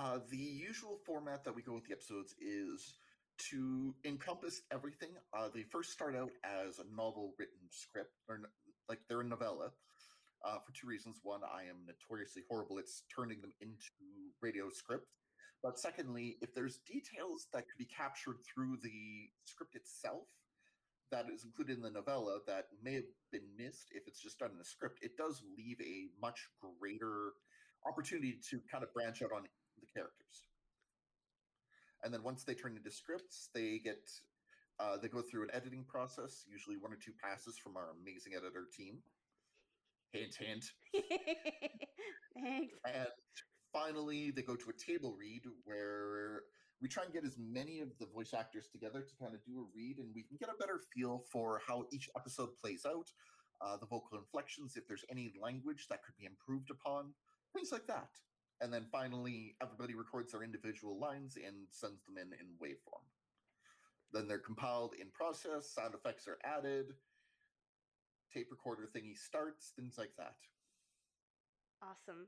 Uh, 0.00 0.18
the 0.30 0.36
usual 0.38 0.98
format 1.04 1.44
that 1.44 1.54
we 1.54 1.60
go 1.60 1.74
with 1.74 1.84
the 1.84 1.92
episodes 1.92 2.34
is 2.40 2.94
to 3.36 3.94
encompass 4.06 4.62
everything. 4.72 5.10
Uh, 5.36 5.48
they 5.54 5.62
first 5.62 5.92
start 5.92 6.16
out 6.16 6.30
as 6.42 6.78
a 6.78 6.96
novel 6.96 7.34
written 7.38 7.60
script, 7.68 8.14
or 8.26 8.40
like 8.88 9.00
they're 9.08 9.20
a 9.20 9.24
novella, 9.24 9.72
uh, 10.42 10.56
for 10.64 10.72
two 10.72 10.86
reasons. 10.86 11.20
One, 11.22 11.42
I 11.44 11.68
am 11.68 11.84
notoriously 11.86 12.44
horrible 12.48 12.78
at 12.78 12.86
turning 13.14 13.42
them 13.42 13.52
into 13.60 13.92
radio 14.40 14.70
script. 14.70 15.06
But 15.62 15.78
secondly, 15.78 16.38
if 16.40 16.54
there's 16.54 16.78
details 16.78 17.48
that 17.52 17.68
could 17.68 17.76
be 17.76 17.84
captured 17.84 18.36
through 18.42 18.78
the 18.82 19.28
script 19.44 19.76
itself 19.76 20.28
that 21.12 21.26
is 21.28 21.44
included 21.44 21.76
in 21.76 21.82
the 21.82 21.90
novella 21.90 22.38
that 22.46 22.68
may 22.82 22.94
have 22.94 23.10
been 23.32 23.44
missed 23.58 23.88
if 23.92 24.04
it's 24.06 24.22
just 24.22 24.38
done 24.38 24.52
in 24.54 24.60
a 24.62 24.64
script, 24.64 25.00
it 25.02 25.18
does 25.18 25.42
leave 25.58 25.78
a 25.82 26.08
much 26.22 26.48
greater 26.80 27.32
opportunity 27.86 28.38
to 28.48 28.60
kind 28.70 28.82
of 28.82 28.92
branch 28.94 29.20
out 29.20 29.32
on 29.36 29.44
characters. 29.94 30.46
And 32.02 32.12
then 32.12 32.22
once 32.22 32.44
they 32.44 32.54
turn 32.54 32.76
into 32.76 32.90
scripts, 32.90 33.50
they 33.54 33.78
get 33.78 34.08
uh, 34.80 34.96
they 34.96 35.08
go 35.08 35.20
through 35.20 35.42
an 35.42 35.50
editing 35.52 35.84
process, 35.84 36.44
usually 36.50 36.76
one 36.78 36.92
or 36.92 36.96
two 36.96 37.12
passes 37.22 37.58
from 37.58 37.76
our 37.76 37.90
amazing 38.00 38.32
editor 38.34 38.64
team. 38.74 38.98
Hint, 40.12 40.34
hint. 40.40 40.64
Thanks. 42.34 42.74
And 42.86 43.06
finally, 43.72 44.30
they 44.30 44.42
go 44.42 44.56
to 44.56 44.70
a 44.70 44.92
table 44.92 45.14
read 45.18 45.42
where 45.64 46.42
we 46.80 46.88
try 46.88 47.04
and 47.04 47.12
get 47.12 47.26
as 47.26 47.36
many 47.38 47.80
of 47.80 47.90
the 47.98 48.06
voice 48.06 48.32
actors 48.32 48.68
together 48.72 49.02
to 49.02 49.14
kind 49.22 49.34
of 49.34 49.44
do 49.44 49.60
a 49.60 49.64
read, 49.76 49.98
and 49.98 50.08
we 50.14 50.22
can 50.22 50.38
get 50.40 50.48
a 50.48 50.58
better 50.58 50.80
feel 50.94 51.24
for 51.30 51.60
how 51.66 51.84
each 51.92 52.08
episode 52.16 52.56
plays 52.56 52.86
out, 52.86 53.10
uh, 53.60 53.76
the 53.76 53.86
vocal 53.86 54.16
inflections, 54.16 54.76
if 54.76 54.88
there's 54.88 55.04
any 55.10 55.34
language 55.40 55.86
that 55.90 56.02
could 56.02 56.16
be 56.18 56.24
improved 56.24 56.70
upon, 56.70 57.12
things 57.54 57.70
like 57.70 57.86
that. 57.86 58.08
And 58.60 58.72
then 58.72 58.86
finally, 58.92 59.56
everybody 59.62 59.94
records 59.94 60.32
their 60.32 60.42
individual 60.42 60.98
lines 60.98 61.36
and 61.36 61.66
sends 61.70 62.04
them 62.04 62.16
in 62.18 62.32
in 62.32 62.46
waveform. 62.62 63.04
Then 64.12 64.28
they're 64.28 64.38
compiled 64.38 64.94
in 65.00 65.08
process, 65.12 65.70
sound 65.70 65.94
effects 65.94 66.26
are 66.26 66.38
added, 66.44 66.94
tape 68.32 68.48
recorder 68.50 68.88
thingy 68.94 69.16
starts, 69.16 69.72
things 69.76 69.96
like 69.96 70.12
that. 70.18 70.34
Awesome. 71.82 72.26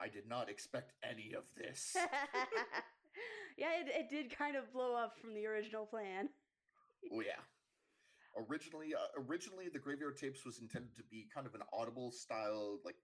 I 0.00 0.08
did 0.08 0.28
not 0.28 0.48
expect 0.48 0.92
any 1.04 1.34
of 1.36 1.44
this. 1.56 1.96
yeah, 3.58 3.72
it, 3.80 3.88
it 3.88 4.10
did 4.10 4.36
kind 4.36 4.56
of 4.56 4.72
blow 4.72 4.94
up 4.94 5.18
from 5.20 5.34
the 5.34 5.46
original 5.46 5.84
plan. 5.84 6.28
Oh 7.12 7.20
yeah. 7.20 7.40
Originally, 8.48 8.94
uh, 8.94 9.20
originally 9.28 9.68
the 9.72 9.78
graveyard 9.78 10.16
tapes 10.16 10.44
was 10.44 10.60
intended 10.60 10.96
to 10.96 11.02
be 11.10 11.26
kind 11.34 11.46
of 11.46 11.54
an 11.54 11.62
audible 11.72 12.10
style, 12.10 12.78
like 12.84 12.96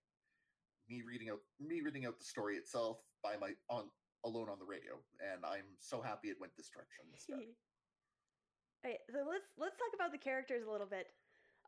me 0.93 1.03
reading 1.07 1.31
out 1.31 1.41
me 1.59 1.81
reading 1.81 2.05
out 2.05 2.19
the 2.19 2.25
story 2.25 2.57
itself 2.57 2.99
by 3.23 3.35
my 3.41 3.53
on 3.69 3.85
alone 4.25 4.49
on 4.49 4.59
the 4.59 4.65
radio, 4.65 5.01
and 5.21 5.45
I'm 5.45 5.67
so 5.81 6.01
happy 6.01 6.29
it 6.29 6.37
went 6.39 6.53
this 6.57 6.69
direction 6.69 7.05
instead. 7.13 7.41
Alright, 8.85 9.01
so 9.11 9.25
let's 9.29 9.49
let's 9.57 9.77
talk 9.77 9.95
about 9.95 10.13
the 10.13 10.19
characters 10.19 10.63
a 10.67 10.71
little 10.71 10.87
bit. 10.87 11.07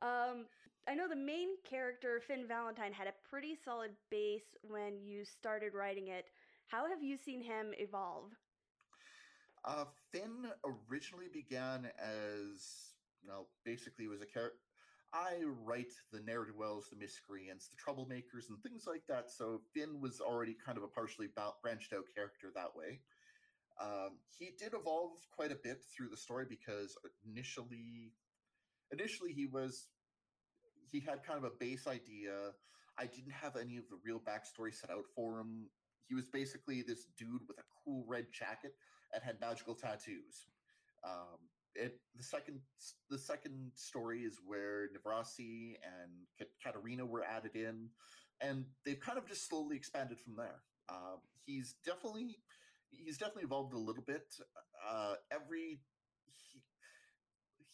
Um, 0.02 0.44
I 0.86 0.94
know 0.94 1.08
the 1.08 1.16
main 1.16 1.56
character 1.68 2.20
Finn 2.26 2.44
Valentine 2.46 2.92
had 2.92 3.06
a 3.06 3.16
pretty 3.28 3.56
solid 3.64 3.92
base 4.10 4.56
when 4.62 5.00
you 5.00 5.24
started 5.24 5.72
writing 5.72 6.08
it. 6.08 6.26
How 6.68 6.88
have 6.88 7.02
you 7.02 7.16
seen 7.16 7.42
him 7.42 7.72
evolve? 7.78 8.30
Uh, 9.64 9.84
Finn 10.12 10.52
originally 10.90 11.28
began 11.32 11.88
as 11.98 12.92
well, 13.26 13.48
basically 13.64 14.06
was 14.08 14.20
a 14.20 14.26
character. 14.26 14.58
I 15.14 15.38
write 15.64 15.92
the 16.12 16.20
narrative 16.26 16.56
wells, 16.58 16.88
the 16.90 16.98
miscreants, 16.98 17.68
the 17.68 17.76
troublemakers, 17.78 18.50
and 18.50 18.60
things 18.62 18.84
like 18.86 19.02
that. 19.08 19.30
So 19.30 19.60
Finn 19.72 20.00
was 20.00 20.20
already 20.20 20.56
kind 20.66 20.76
of 20.76 20.82
a 20.82 20.88
partially 20.88 21.28
branched 21.62 21.92
out 21.92 22.04
character 22.14 22.50
that 22.54 22.74
way. 22.74 22.98
Um, 23.80 24.18
he 24.36 24.50
did 24.58 24.74
evolve 24.74 25.12
quite 25.34 25.52
a 25.52 25.58
bit 25.62 25.78
through 25.96 26.08
the 26.08 26.16
story 26.16 26.46
because 26.48 26.96
initially, 27.24 28.12
initially 28.92 29.32
he 29.32 29.46
was 29.46 29.86
he 30.90 31.00
had 31.00 31.24
kind 31.24 31.38
of 31.38 31.44
a 31.44 31.54
base 31.60 31.86
idea. 31.86 32.50
I 32.98 33.06
didn't 33.06 33.32
have 33.32 33.56
any 33.56 33.76
of 33.76 33.84
the 33.90 33.98
real 34.04 34.20
backstory 34.20 34.74
set 34.74 34.90
out 34.90 35.04
for 35.14 35.40
him. 35.40 35.66
He 36.08 36.14
was 36.14 36.28
basically 36.28 36.82
this 36.82 37.06
dude 37.18 37.42
with 37.48 37.58
a 37.58 37.66
cool 37.84 38.04
red 38.06 38.26
jacket 38.32 38.74
and 39.12 39.22
had 39.22 39.40
magical 39.40 39.74
tattoos. 39.74 40.46
Um, 41.04 41.38
it 41.74 42.00
the 42.16 42.22
second 42.22 42.60
the 43.10 43.18
second 43.18 43.72
story 43.74 44.20
is 44.20 44.38
where 44.46 44.88
Navrasi 44.88 45.76
and 45.82 46.12
Kat- 46.38 46.48
Katarina 46.62 47.04
were 47.04 47.24
added 47.24 47.56
in, 47.56 47.88
and 48.40 48.64
they've 48.84 49.00
kind 49.00 49.18
of 49.18 49.26
just 49.26 49.48
slowly 49.48 49.76
expanded 49.76 50.18
from 50.20 50.36
there. 50.36 50.62
Um, 50.88 51.18
he's 51.44 51.74
definitely 51.84 52.38
he's 52.90 53.18
definitely 53.18 53.44
evolved 53.44 53.74
a 53.74 53.78
little 53.78 54.04
bit. 54.06 54.26
Uh, 54.88 55.14
every 55.32 55.80
he, 56.26 56.62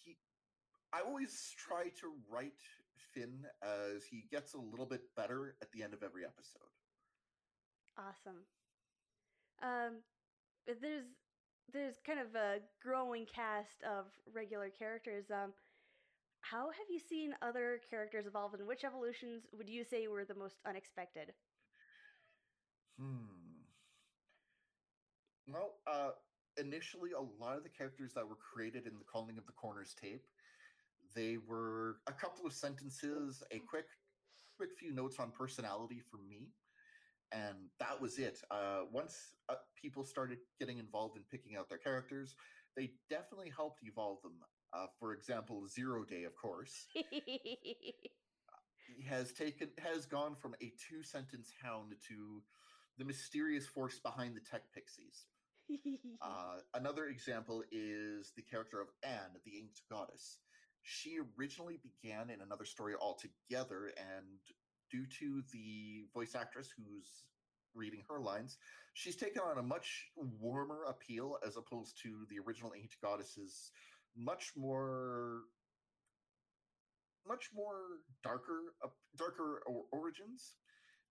he 0.04 0.16
I 0.92 1.00
always 1.00 1.54
try 1.58 1.84
to 2.00 2.12
write 2.30 2.60
Finn 3.12 3.44
as 3.62 4.04
he 4.04 4.24
gets 4.30 4.54
a 4.54 4.58
little 4.58 4.86
bit 4.86 5.02
better 5.16 5.56
at 5.60 5.70
the 5.72 5.82
end 5.82 5.94
of 5.94 6.02
every 6.02 6.24
episode. 6.24 6.70
Awesome. 7.98 8.46
Um, 9.62 10.00
there's 10.66 11.04
there's 11.72 11.96
kind 12.06 12.18
of 12.18 12.34
a 12.34 12.58
growing 12.82 13.26
cast 13.26 13.82
of 13.82 14.06
regular 14.32 14.68
characters. 14.70 15.26
Um, 15.30 15.52
how 16.40 16.70
have 16.70 16.86
you 16.88 16.98
seen 16.98 17.34
other 17.42 17.80
characters 17.88 18.26
evolve, 18.26 18.54
and 18.54 18.66
which 18.66 18.84
evolutions 18.84 19.44
would 19.56 19.68
you 19.68 19.84
say 19.84 20.08
were 20.08 20.24
the 20.24 20.34
most 20.34 20.56
unexpected? 20.66 21.32
Hmm. 22.98 23.40
Well, 25.46 25.74
uh, 25.86 26.10
initially, 26.58 27.10
a 27.12 27.42
lot 27.42 27.56
of 27.56 27.62
the 27.62 27.68
characters 27.68 28.12
that 28.14 28.28
were 28.28 28.36
created 28.36 28.86
in 28.86 28.98
the 28.98 29.04
Calling 29.04 29.38
of 29.38 29.46
the 29.46 29.52
Corners 29.52 29.94
tape, 30.00 30.24
they 31.14 31.36
were 31.46 31.96
a 32.06 32.12
couple 32.12 32.46
of 32.46 32.52
sentences, 32.52 33.42
a 33.52 33.58
quick, 33.68 33.86
quick 34.56 34.70
few 34.78 34.92
notes 34.92 35.18
on 35.18 35.30
personality 35.30 36.00
for 36.10 36.18
me, 36.28 36.48
and 37.32 37.56
that 37.78 38.00
was 38.00 38.18
it. 38.18 38.40
Uh, 38.50 38.80
once 38.92 39.34
uh, 39.48 39.54
people 39.80 40.04
started 40.04 40.38
getting 40.58 40.78
involved 40.78 41.16
in 41.16 41.22
picking 41.30 41.56
out 41.56 41.68
their 41.68 41.78
characters, 41.78 42.34
they 42.76 42.90
definitely 43.08 43.52
helped 43.54 43.80
evolve 43.82 44.22
them. 44.22 44.34
Uh, 44.72 44.86
for 44.98 45.12
example, 45.12 45.66
Zero 45.66 46.04
Day, 46.04 46.24
of 46.24 46.36
course, 46.36 46.86
has 49.08 49.32
taken 49.32 49.68
has 49.78 50.06
gone 50.06 50.36
from 50.36 50.54
a 50.62 50.72
two 50.88 51.02
sentence 51.02 51.52
hound 51.62 51.92
to 52.08 52.42
the 52.98 53.04
mysterious 53.04 53.66
force 53.66 53.98
behind 53.98 54.36
the 54.36 54.40
tech 54.40 54.62
pixies. 54.74 55.26
Uh, 56.22 56.58
another 56.74 57.06
example 57.06 57.62
is 57.72 58.32
the 58.36 58.42
character 58.42 58.78
of 58.78 58.88
Anne, 59.02 59.32
the 59.46 59.56
Inked 59.56 59.80
Goddess. 59.90 60.40
She 60.82 61.16
originally 61.38 61.80
began 61.82 62.28
in 62.28 62.42
another 62.42 62.66
story 62.66 62.92
altogether, 63.00 63.90
and 63.96 64.26
due 64.90 65.06
to 65.18 65.42
the 65.52 66.06
voice 66.14 66.34
actress 66.34 66.68
who's 66.76 67.24
reading 67.74 68.02
her 68.08 68.20
lines, 68.20 68.58
she's 68.94 69.16
taken 69.16 69.42
on 69.42 69.58
a 69.58 69.62
much 69.62 70.06
warmer 70.16 70.84
appeal 70.88 71.38
as 71.46 71.56
opposed 71.56 72.00
to 72.02 72.26
the 72.30 72.38
original 72.46 72.72
Inked 72.72 72.96
Goddess's 73.02 73.70
much 74.16 74.52
more 74.56 75.42
much 77.28 77.50
more 77.54 78.00
darker 78.24 78.74
uh, 78.84 78.88
darker 79.16 79.62
or- 79.66 79.84
origins 79.92 80.54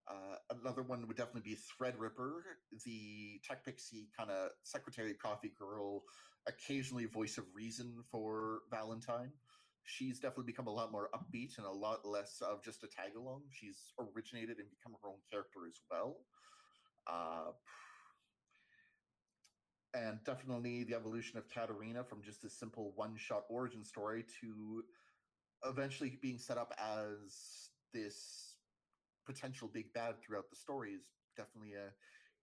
uh, 0.09 0.35
another 0.61 0.81
one 0.81 1.07
would 1.07 1.17
definitely 1.17 1.51
be 1.51 1.55
Threadripper, 1.55 2.41
the 2.85 3.39
tech 3.47 3.63
pixie 3.63 4.09
kind 4.17 4.31
of 4.31 4.49
secretary 4.63 5.13
coffee 5.13 5.53
girl, 5.57 6.03
occasionally 6.47 7.05
voice 7.05 7.37
of 7.37 7.45
reason 7.53 7.93
for 8.11 8.61
Valentine. 8.71 9.31
She's 9.85 10.19
definitely 10.19 10.51
become 10.51 10.67
a 10.67 10.73
lot 10.73 10.91
more 10.91 11.09
upbeat 11.15 11.57
and 11.57 11.65
a 11.65 11.71
lot 11.71 12.05
less 12.05 12.41
of 12.41 12.63
just 12.63 12.83
a 12.83 12.87
tag 12.87 13.15
along. 13.17 13.43
She's 13.51 13.93
originated 13.99 14.57
and 14.59 14.69
become 14.69 14.95
her 15.01 15.09
own 15.09 15.19
character 15.31 15.59
as 15.67 15.79
well. 15.89 16.17
Uh, 17.07 17.51
and 19.95 20.19
definitely 20.23 20.83
the 20.83 20.93
evolution 20.93 21.37
of 21.37 21.49
Katarina 21.49 22.03
from 22.03 22.21
just 22.21 22.43
a 22.43 22.49
simple 22.49 22.93
one 22.95 23.17
shot 23.17 23.43
origin 23.49 23.83
story 23.83 24.23
to 24.41 24.83
eventually 25.65 26.19
being 26.21 26.37
set 26.37 26.57
up 26.57 26.73
as 26.77 27.69
this 27.93 28.57
potential 29.25 29.69
big 29.71 29.91
bad 29.93 30.15
throughout 30.21 30.49
the 30.49 30.55
story 30.55 30.91
is 30.91 31.03
definitely 31.35 31.73
a 31.73 31.91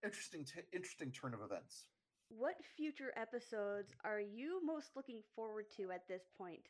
interesting 0.05 0.45
t- 0.45 0.61
interesting 0.73 1.11
turn 1.13 1.35
of 1.35 1.41
events. 1.41 1.87
What 2.29 2.57
future 2.77 3.13
episodes 3.17 3.93
are 4.05 4.21
you 4.21 4.61
most 4.65 4.91
looking 4.97 5.23
forward 5.35 5.67
to 5.77 5.93
at 5.93 6.09
this 6.09 6.23
point? 6.37 6.69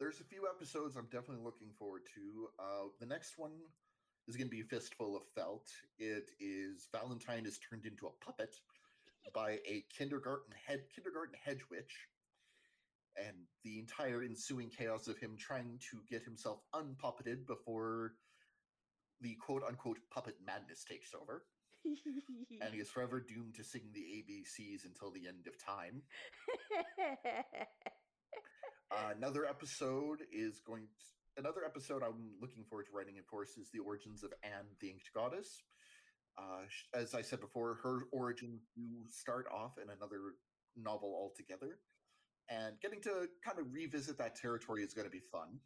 There's 0.00 0.20
a 0.20 0.24
few 0.24 0.48
episodes 0.48 0.96
I'm 0.96 1.04
definitely 1.12 1.44
looking 1.44 1.68
forward 1.78 2.02
to. 2.14 2.48
Uh, 2.58 2.88
the 2.98 3.06
next 3.06 3.36
one 3.36 3.52
is 4.26 4.36
going 4.36 4.48
to 4.48 4.50
be 4.50 4.62
Fistful 4.62 5.14
of 5.16 5.22
Felt. 5.34 5.68
It 5.98 6.30
is 6.40 6.88
Valentine 6.90 7.44
is 7.46 7.58
turned 7.58 7.84
into 7.84 8.06
a 8.06 8.24
puppet 8.24 8.54
by 9.34 9.58
a 9.68 9.84
kindergarten 9.96 10.54
head 10.66 10.84
kindergarten 10.94 11.34
hedge 11.44 11.60
witch, 11.70 12.08
and 13.16 13.36
the 13.62 13.78
entire 13.78 14.22
ensuing 14.22 14.70
chaos 14.70 15.06
of 15.06 15.18
him 15.18 15.36
trying 15.38 15.78
to 15.90 15.98
get 16.10 16.22
himself 16.22 16.60
unpuppeted 16.74 17.46
before 17.46 18.14
the 19.20 19.36
quote 19.44 19.62
unquote 19.68 19.98
puppet 20.10 20.36
madness 20.44 20.82
takes 20.82 21.12
over. 21.14 21.44
And 22.60 22.74
he 22.74 22.80
is 22.80 22.90
forever 22.94 23.20
doomed 23.20 23.54
to 23.56 23.64
sing 23.64 23.82
the 23.92 24.00
ABCs 24.00 24.84
until 24.84 25.10
the 25.10 25.26
end 25.28 25.46
of 25.46 25.58
time. 25.58 26.02
Uh, 28.90 29.12
another 29.16 29.46
episode 29.46 30.20
is 30.32 30.60
going 30.60 30.82
to, 30.82 31.40
another 31.40 31.64
episode 31.64 32.02
I'm 32.02 32.32
looking 32.40 32.64
forward 32.64 32.86
to 32.86 32.92
writing, 32.96 33.18
of 33.18 33.26
course, 33.26 33.56
is 33.56 33.70
the 33.72 33.80
origins 33.80 34.22
of 34.22 34.32
Anne 34.42 34.66
the 34.80 34.90
Inked 34.90 35.10
Goddess. 35.14 35.62
Uh, 36.38 36.62
as 36.94 37.14
I 37.14 37.22
said 37.22 37.40
before, 37.40 37.78
her 37.82 38.04
origins 38.12 38.62
do 38.74 39.04
start 39.06 39.46
off 39.52 39.72
in 39.82 39.90
another 39.90 40.36
novel 40.76 41.14
altogether, 41.14 41.78
and 42.48 42.80
getting 42.80 43.00
to 43.02 43.28
kind 43.44 43.58
of 43.58 43.72
revisit 43.72 44.16
that 44.18 44.36
territory 44.36 44.82
is 44.82 44.94
going 44.94 45.06
to 45.06 45.10
be 45.10 45.20
fun. 45.20 45.58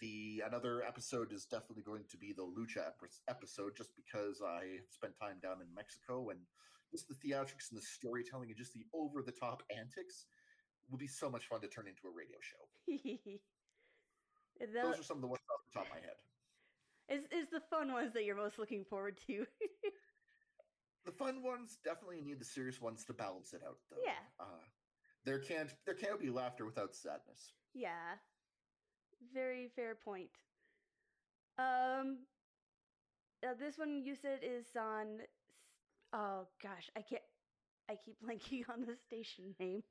The 0.00 0.42
another 0.46 0.82
episode 0.82 1.32
is 1.32 1.46
definitely 1.46 1.82
going 1.82 2.04
to 2.10 2.16
be 2.18 2.32
the 2.36 2.42
Lucha 2.42 2.92
episode, 3.28 3.72
just 3.76 3.90
because 3.96 4.42
I 4.44 4.80
spent 4.90 5.14
time 5.18 5.36
down 5.42 5.62
in 5.62 5.74
Mexico 5.74 6.30
and 6.30 6.40
just 6.92 7.08
the 7.08 7.14
theatrics 7.14 7.70
and 7.70 7.78
the 7.78 7.82
storytelling 7.84 8.50
and 8.50 8.56
just 8.58 8.74
the 8.74 8.84
over 8.94 9.22
the 9.22 9.32
top 9.32 9.62
antics 9.76 10.26
would 10.90 10.98
be 11.00 11.06
so 11.08 11.30
much 11.30 11.46
fun 11.48 11.60
to 11.62 11.68
turn 11.68 11.88
into 11.88 12.06
a 12.06 12.10
radio 12.14 12.36
show. 12.40 12.68
Tho- 14.60 14.90
Those 14.90 15.00
are 15.00 15.02
some 15.02 15.16
of 15.16 15.22
the 15.22 15.28
ones 15.28 15.40
off 15.50 15.60
the 15.66 15.78
top 15.78 15.86
of 15.88 15.92
my 15.92 16.00
head. 16.00 16.20
is 17.08 17.24
is 17.32 17.48
the 17.50 17.60
fun 17.70 17.92
ones 17.92 18.12
that 18.14 18.24
you're 18.24 18.36
most 18.36 18.58
looking 18.58 18.84
forward 18.84 19.18
to. 19.26 19.46
The 21.06 21.12
fun 21.12 21.40
ones 21.40 21.78
definitely 21.84 22.20
need 22.20 22.40
the 22.40 22.44
serious 22.44 22.80
ones 22.80 23.04
to 23.04 23.12
balance 23.12 23.52
it 23.52 23.60
out, 23.64 23.76
though. 23.88 23.96
Yeah. 24.04 24.18
Uh, 24.40 24.58
there 25.24 25.38
can't 25.38 25.70
there 25.86 25.94
can't 25.94 26.18
be 26.18 26.30
laughter 26.30 26.66
without 26.66 26.96
sadness. 26.96 27.52
yeah. 27.74 28.18
Very 29.32 29.68
fair 29.74 29.94
point. 29.94 30.30
Um 31.58 32.18
uh, 33.46 33.54
this 33.58 33.78
one 33.78 34.02
you 34.04 34.14
said 34.16 34.40
is 34.42 34.66
on 34.76 35.20
oh 36.12 36.46
gosh, 36.62 36.90
I 36.96 37.02
can't 37.02 37.22
I 37.88 37.96
keep 37.96 38.16
blanking 38.24 38.68
on 38.72 38.84
the 38.86 38.96
station 38.96 39.54
name. 39.58 39.82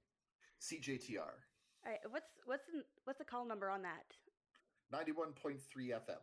CJTR 0.62 1.20
All 1.20 1.92
right, 1.92 2.00
what's 2.10 2.32
what's 2.46 2.66
the, 2.68 2.84
what's 3.06 3.20
the 3.20 3.26
call 3.26 3.46
number 3.46 3.70
on 3.70 3.82
that? 3.84 4.06
ninety 4.92 5.12
one 5.12 5.34
point 5.34 5.62
three 5.62 5.90
FM. 5.90 6.22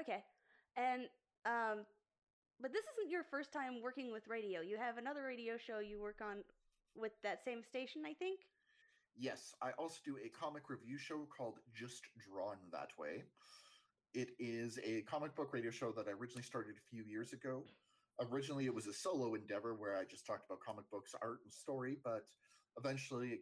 Okay. 0.00 0.22
And 0.76 1.02
um 1.46 1.86
but 2.60 2.72
this 2.72 2.84
isn't 2.98 3.10
your 3.10 3.24
first 3.24 3.52
time 3.52 3.80
working 3.82 4.12
with 4.12 4.28
radio. 4.28 4.60
You 4.60 4.76
have 4.76 4.98
another 4.98 5.24
radio 5.24 5.56
show 5.56 5.78
you 5.78 6.00
work 6.00 6.20
on 6.20 6.44
with 6.94 7.12
that 7.22 7.42
same 7.44 7.62
station, 7.64 8.02
I 8.06 8.12
think. 8.12 8.40
Yes, 9.16 9.54
I 9.60 9.72
also 9.72 9.98
do 10.04 10.16
a 10.24 10.28
comic 10.28 10.70
review 10.70 10.98
show 10.98 11.26
called 11.36 11.58
Just 11.74 12.02
Drawn 12.18 12.56
That 12.72 12.90
Way. 12.98 13.24
It 14.14 14.30
is 14.38 14.78
a 14.84 15.02
comic 15.02 15.36
book 15.36 15.52
radio 15.52 15.70
show 15.70 15.92
that 15.92 16.08
I 16.08 16.12
originally 16.12 16.42
started 16.42 16.76
a 16.76 16.90
few 16.90 17.04
years 17.04 17.32
ago. 17.32 17.64
Originally, 18.20 18.66
it 18.66 18.74
was 18.74 18.86
a 18.86 18.92
solo 18.92 19.34
endeavor 19.34 19.74
where 19.74 19.96
I 19.96 20.04
just 20.04 20.26
talked 20.26 20.46
about 20.46 20.60
comic 20.60 20.84
books, 20.90 21.14
art, 21.22 21.40
and 21.44 21.52
story, 21.52 21.98
but 22.04 22.22
eventually, 22.78 23.40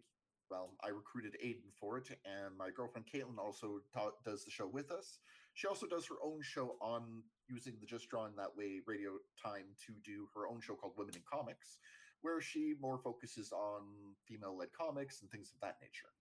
well, 0.51 0.75
I 0.85 0.89
recruited 0.89 1.37
Aiden 1.45 1.73
for 1.81 1.99
it, 1.99 2.09
and 2.25 2.57
my 2.57 2.71
girlfriend 2.71 3.07
Caitlin 3.07 3.39
also 3.39 3.81
ta- 3.95 4.13
does 4.25 4.45
the 4.45 4.51
show 4.51 4.67
with 4.69 4.91
us. 4.91 5.21
She 5.55 5.67
also 5.67 5.87
does 5.87 6.07
her 6.07 6.17
own 6.25 6.41
show 6.43 6.77
on 6.81 7.23
using 7.49 7.75
the 7.81 7.87
Just 7.87 8.09
Drawn 8.09 8.37
That 8.37 8.57
Way 8.57 8.81
radio 8.87 9.13
time 9.43 9.67
to 9.87 9.93
do 10.05 10.29
her 10.35 10.47
own 10.49 10.61
show 10.61 10.75
called 10.75 10.95
Women 10.97 11.15
in 11.17 11.23
Comics, 11.31 11.79
where 12.23 12.41
she 12.41 12.75
more 12.81 12.99
focuses 12.99 13.53
on 13.53 13.83
female 14.27 14.57
led 14.57 14.73
comics 14.73 15.23
and 15.23 15.31
things 15.31 15.53
of 15.55 15.61
that 15.61 15.77
nature. 15.81 16.13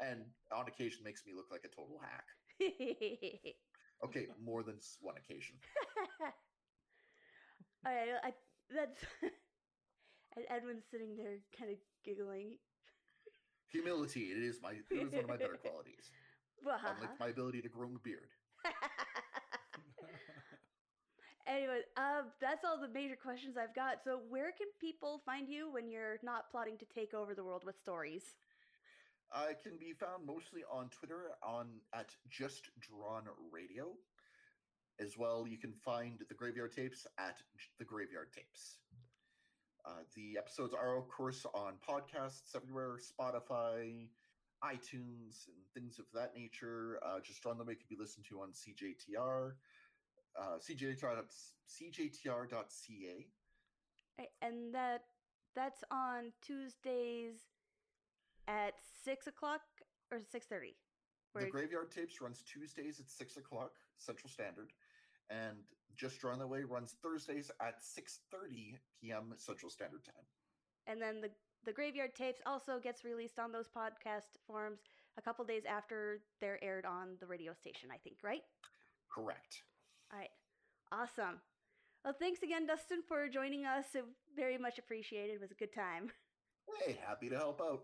And 0.00 0.24
on 0.52 0.66
occasion 0.66 1.02
makes 1.04 1.24
me 1.26 1.32
look 1.34 1.50
like 1.50 1.64
a 1.64 1.68
total 1.68 2.00
hack. 2.00 2.26
Okay, 4.04 4.28
more 4.42 4.62
than 4.62 4.76
one 5.00 5.16
occasion. 5.16 5.56
All 7.84 7.92
right, 7.92 8.08
I 8.24 8.32
that's 8.74 9.04
and 10.36 10.44
Edwin's 10.48 10.84
sitting 10.90 11.16
there 11.16 11.38
kind 11.58 11.70
of 11.70 11.76
giggling. 12.04 12.56
Humility, 13.68 14.32
it 14.32 14.42
is 14.42 14.60
my 14.62 14.72
it 14.90 15.06
is 15.06 15.12
one 15.12 15.24
of 15.24 15.28
my 15.28 15.36
better 15.36 15.58
qualities. 15.60 16.10
Uh-huh. 16.66 16.88
Unlike 16.96 17.20
my 17.20 17.28
ability 17.28 17.62
to 17.62 17.68
grow 17.68 17.88
a 17.94 17.98
beard. 17.98 18.30
Anyway, 21.50 21.80
uh, 21.96 22.22
that's 22.40 22.64
all 22.64 22.80
the 22.80 22.88
major 22.88 23.16
questions 23.16 23.56
I've 23.56 23.74
got. 23.74 24.04
So, 24.04 24.20
where 24.28 24.52
can 24.52 24.68
people 24.80 25.20
find 25.26 25.48
you 25.48 25.70
when 25.72 25.90
you're 25.90 26.18
not 26.22 26.48
plotting 26.48 26.78
to 26.78 26.84
take 26.84 27.12
over 27.12 27.34
the 27.34 27.42
world 27.42 27.64
with 27.66 27.76
stories? 27.76 28.22
I 29.32 29.54
can 29.60 29.76
be 29.78 29.92
found 29.92 30.24
mostly 30.24 30.62
on 30.70 30.88
Twitter 30.90 31.32
on 31.42 31.66
at 31.92 32.14
Just 32.28 32.70
Drawn 32.80 33.24
Radio. 33.50 33.94
As 35.00 35.16
well, 35.18 35.46
you 35.48 35.58
can 35.58 35.72
find 35.72 36.20
the 36.28 36.34
Graveyard 36.34 36.72
Tapes 36.72 37.06
at 37.18 37.38
the 37.78 37.84
Graveyard 37.84 38.28
Tapes. 38.32 38.78
Uh, 39.84 40.02
the 40.14 40.36
episodes 40.38 40.74
are, 40.74 40.96
of 40.96 41.08
course, 41.08 41.46
on 41.54 41.74
podcasts 41.88 42.54
everywhere 42.54 42.98
Spotify, 42.98 44.06
iTunes, 44.62 45.46
and 45.48 45.56
things 45.74 45.98
of 45.98 46.04
that 46.12 46.32
nature. 46.36 47.00
Uh, 47.02 47.18
just 47.20 47.42
Drawn 47.42 47.58
That 47.58 47.66
Way 47.66 47.74
can 47.74 47.86
be 47.88 47.96
listened 47.98 48.26
to 48.28 48.40
on 48.40 48.50
CJTR, 48.52 49.52
uh, 50.38 50.58
CJTR, 50.58 51.22
CJTR.ca. 51.68 53.26
And 54.42 54.74
that 54.74 55.02
that's 55.56 55.82
on 55.90 56.32
Tuesdays 56.42 57.36
at 58.48 58.74
six 59.04 59.26
o'clock 59.26 59.62
or 60.10 60.20
six 60.30 60.46
thirty. 60.46 60.76
The 61.34 61.46
Graveyard 61.46 61.90
Tapes 61.92 62.20
runs 62.20 62.42
Tuesdays 62.42 62.98
at 62.98 63.08
6 63.08 63.36
o'clock 63.36 63.70
Central 63.98 64.28
Standard, 64.28 64.72
and 65.30 65.58
Just 65.96 66.18
Drawn 66.18 66.40
Away 66.40 66.64
runs 66.64 66.96
Thursdays 67.00 67.52
at 67.62 67.78
6.30 67.80 68.78
p.m. 69.00 69.32
Central 69.36 69.70
Standard 69.70 70.04
Time. 70.04 70.24
and 70.88 71.00
then 71.00 71.20
the 71.20 71.30
the 71.64 71.72
graveyard 71.72 72.14
tapes 72.14 72.40
also 72.46 72.80
gets 72.80 73.04
released 73.04 73.38
on 73.38 73.52
those 73.52 73.68
podcast 73.68 74.40
forums 74.46 74.80
a 75.18 75.22
couple 75.22 75.44
days 75.44 75.64
after 75.68 76.20
they're 76.40 76.62
aired 76.64 76.86
on 76.86 77.16
the 77.20 77.26
radio 77.26 77.52
station. 77.52 77.90
I 77.92 77.98
think, 77.98 78.16
right? 78.24 78.40
Correct. 79.14 79.62
All 80.92 80.98
right. 80.98 81.08
Awesome. 81.18 81.40
Well, 82.04 82.14
thanks 82.18 82.42
again, 82.42 82.66
Dustin, 82.66 83.02
for 83.06 83.28
joining 83.28 83.66
us. 83.66 83.86
It 83.94 84.04
very 84.36 84.58
much 84.58 84.78
appreciated. 84.78 85.34
It 85.34 85.40
was 85.40 85.50
a 85.50 85.54
good 85.54 85.74
time. 85.74 86.10
Hey, 86.84 86.98
happy 87.06 87.28
to 87.28 87.36
help 87.36 87.60
out. 87.60 87.82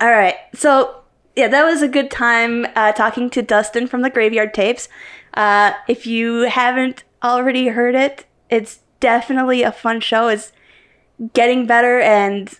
All 0.00 0.10
right. 0.10 0.34
So, 0.54 1.02
yeah, 1.34 1.48
that 1.48 1.64
was 1.64 1.82
a 1.82 1.88
good 1.88 2.10
time 2.10 2.66
uh, 2.74 2.92
talking 2.92 3.30
to 3.30 3.42
Dustin 3.42 3.86
from 3.86 4.02
the 4.02 4.10
Graveyard 4.10 4.52
Tapes. 4.52 4.88
Uh, 5.34 5.72
if 5.88 6.06
you 6.06 6.42
haven't 6.42 7.04
already 7.22 7.68
heard 7.68 7.94
it, 7.94 8.26
it's 8.50 8.80
definitely 9.00 9.62
a 9.62 9.72
fun 9.72 10.00
show. 10.00 10.28
It's 10.28 10.52
getting 11.32 11.66
better, 11.66 12.00
and 12.00 12.52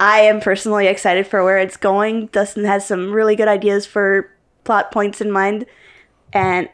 I 0.00 0.20
am 0.20 0.40
personally 0.40 0.86
excited 0.86 1.26
for 1.26 1.44
where 1.44 1.58
it's 1.58 1.76
going. 1.76 2.26
Dustin 2.28 2.64
has 2.64 2.86
some 2.86 3.12
really 3.12 3.36
good 3.36 3.48
ideas 3.48 3.84
for 3.84 4.30
plot 4.64 4.90
points 4.90 5.20
in 5.20 5.30
mind, 5.30 5.66
and 6.32 6.68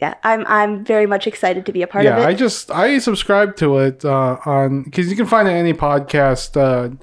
yeah, 0.00 0.14
I'm 0.22 0.44
I'm 0.46 0.84
very 0.84 1.06
much 1.06 1.26
excited 1.26 1.66
to 1.66 1.72
be 1.72 1.82
a 1.82 1.86
part 1.86 2.04
yeah, 2.04 2.16
of 2.18 2.22
it. 2.22 2.26
I 2.26 2.34
just 2.34 2.70
I 2.70 2.98
subscribe 2.98 3.56
to 3.56 3.78
it 3.78 4.04
uh, 4.04 4.38
on 4.44 4.82
because 4.84 5.10
you 5.10 5.16
can 5.16 5.26
find 5.26 5.48
it 5.48 5.52
any 5.52 5.72
podcast 5.72 6.56
uh, 6.56 6.94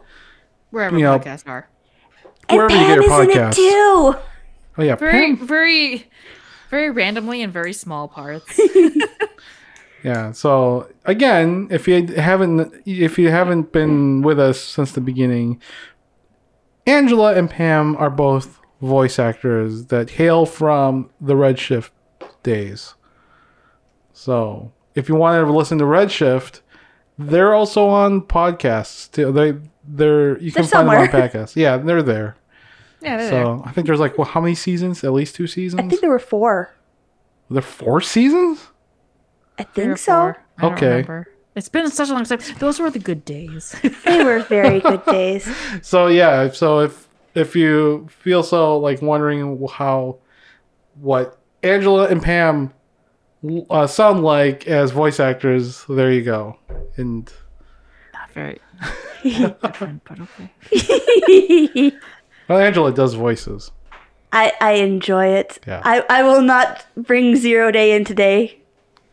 Wherever 0.71 0.97
You 0.97 1.03
know, 1.03 1.19
podcasts 1.19 1.47
are. 1.47 1.67
and 2.49 2.57
wherever 2.57 2.75
you 2.75 2.87
get 2.87 2.95
your 2.95 3.03
is 3.03 3.19
in 3.19 3.29
it 3.31 3.33
podcasts. 3.37 3.55
too. 3.55 4.15
Oh 4.77 4.83
yeah, 4.83 4.95
Very, 4.95 5.35
Pam- 5.35 5.47
very, 5.47 6.09
very 6.69 6.89
randomly 6.89 7.41
in 7.41 7.49
very 7.51 7.71
small 7.73 8.07
parts. 8.09 8.59
yeah. 10.03 10.31
So 10.33 10.89
again, 11.05 11.67
if 11.71 11.87
you 11.87 12.05
haven't 12.07 12.73
if 12.85 13.17
you 13.17 13.29
haven't 13.29 13.71
been 13.71 14.21
with 14.21 14.39
us 14.39 14.59
since 14.61 14.91
the 14.91 15.01
beginning, 15.01 15.61
Angela 16.85 17.33
and 17.35 17.49
Pam 17.49 17.95
are 17.97 18.09
both 18.09 18.59
voice 18.81 19.17
actors 19.17 19.85
that 19.87 20.11
hail 20.11 20.45
from 20.45 21.09
the 21.21 21.33
Redshift 21.33 21.89
days. 22.45 22.93
So 24.13 24.71
if 24.95 25.09
you 25.09 25.15
want 25.15 25.45
to 25.45 25.51
listen 25.51 25.77
to 25.79 25.83
Redshift, 25.83 26.61
they're 27.19 27.53
also 27.53 27.87
on 27.87 28.21
podcasts. 28.21 29.11
Too. 29.11 29.31
They 29.31 29.55
they're 29.87 30.37
you 30.39 30.51
can 30.51 30.63
They're 30.63 30.69
find 30.85 30.89
them 30.89 30.97
on 30.97 31.07
podcasts. 31.29 31.55
Yeah, 31.55 31.77
they're 31.77 32.01
there. 32.03 32.37
yeah, 33.01 33.17
they're 33.17 33.29
there. 33.29 33.43
So 33.45 33.63
I 33.65 33.71
think 33.71 33.87
there's 33.87 33.99
like 33.99 34.17
well, 34.17 34.27
how 34.27 34.39
many 34.41 34.55
seasons? 34.55 35.03
At 35.03 35.11
least 35.13 35.35
two 35.35 35.47
seasons. 35.47 35.81
I 35.81 35.87
think 35.87 35.99
there 36.01 36.09
were 36.09 36.19
four. 36.19 36.73
There 37.49 37.61
four 37.61 38.01
seasons. 38.01 38.69
I 39.59 39.63
think 39.63 39.97
so. 39.97 40.33
I 40.57 40.65
Okay. 40.65 40.87
remember. 40.87 41.27
It's 41.55 41.69
been 41.69 41.89
such 41.89 42.09
a 42.09 42.13
long 42.13 42.25
time. 42.25 42.39
Those 42.59 42.79
were 42.79 42.89
the 42.89 42.99
good 42.99 43.23
days. 43.23 43.75
They 44.05 44.23
were 44.23 44.39
very 44.39 44.81
good 44.81 45.05
days. 45.19 45.47
So 45.81 46.07
yeah, 46.07 46.49
so 46.51 46.79
if 46.79 47.07
if 47.33 47.55
you 47.55 48.07
feel 48.09 48.43
so 48.43 48.77
like 48.77 49.01
wondering 49.01 49.65
how 49.71 50.17
what 50.99 51.37
Angela 51.65 52.07
and 52.07 52.21
Pam 52.21 52.73
uh, 53.69 53.87
sound 53.87 54.23
like 54.23 54.67
as 54.67 54.91
voice 54.91 55.19
actors, 55.19 55.83
there 55.89 56.11
you 56.11 56.23
go. 56.23 56.57
And 56.97 57.31
Not 58.13 58.31
very 58.31 58.59
different, 59.23 60.03
but 60.03 60.19
okay. 60.21 61.91
well, 62.47 62.59
Angela 62.59 62.91
does 62.93 63.13
voices. 63.15 63.71
I, 64.31 64.53
I 64.59 64.71
enjoy 64.73 65.27
it. 65.27 65.59
Yeah. 65.65 65.81
I, 65.83 66.03
I 66.09 66.23
will 66.23 66.41
not 66.41 66.85
bring 66.95 67.35
zero 67.35 67.71
day 67.71 67.95
in 67.95 68.03
today. 68.03 68.59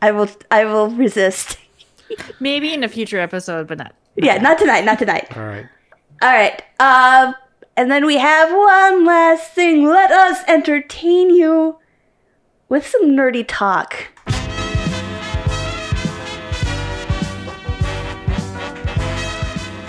I 0.01 0.11
will 0.11 0.29
I 0.51 0.65
will 0.65 0.89
resist. 0.89 1.57
Maybe 2.39 2.73
in 2.73 2.83
a 2.83 2.89
future 2.89 3.19
episode, 3.19 3.67
but 3.67 3.77
not. 3.77 3.95
Yeah, 4.15 4.37
not 4.37 4.57
tonight, 4.57 4.83
not 4.83 4.99
tonight. 4.99 5.35
All 5.35 5.43
right. 5.43 5.65
All 6.21 6.29
right. 6.29 6.61
Um 6.79 7.35
and 7.77 7.89
then 7.89 8.05
we 8.05 8.17
have 8.17 8.51
one 8.51 9.05
last 9.05 9.53
thing. 9.53 9.85
Let 9.85 10.11
us 10.11 10.43
entertain 10.47 11.29
you 11.33 11.79
with 12.73 12.87
some 12.87 13.11
nerdy 13.11 13.45
talk. 13.47 14.07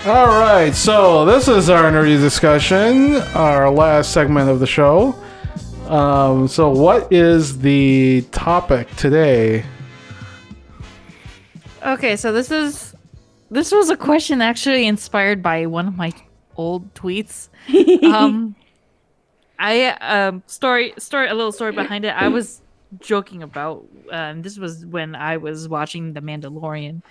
All 0.05 0.27
right. 0.27 0.69
So 0.75 1.25
this 1.25 1.47
is 1.47 1.67
our 1.71 1.91
nerdy 1.91 2.21
discussion, 2.21 3.15
our 3.33 3.71
last 3.71 4.11
segment 4.11 4.51
of 4.51 4.59
the 4.59 4.67
show. 4.67 5.15
Um, 5.87 6.47
so 6.47 6.69
what 6.69 7.11
is 7.11 7.57
the 7.57 8.21
topic 8.31 8.95
today? 8.97 9.65
Okay, 11.81 12.15
so 12.15 12.31
this 12.31 12.51
is 12.51 12.93
this 13.49 13.71
was 13.71 13.89
a 13.89 13.97
question 13.97 14.43
actually 14.43 14.85
inspired 14.85 15.41
by 15.41 15.65
one 15.65 15.87
of 15.87 15.97
my 15.97 16.13
old 16.55 16.93
tweets. 16.93 17.49
Um, 18.03 18.55
I 19.57 19.87
um 19.87 20.43
story 20.45 20.93
story 20.99 21.29
a 21.29 21.33
little 21.33 21.51
story 21.51 21.71
behind 21.71 22.05
it. 22.05 22.09
I 22.09 22.27
was 22.27 22.61
joking 22.99 23.43
about 23.43 23.85
um, 24.11 24.41
this 24.41 24.57
was 24.57 24.85
when 24.85 25.15
I 25.15 25.37
was 25.37 25.67
watching 25.67 26.13
The 26.13 26.21
Mandalorian, 26.21 27.01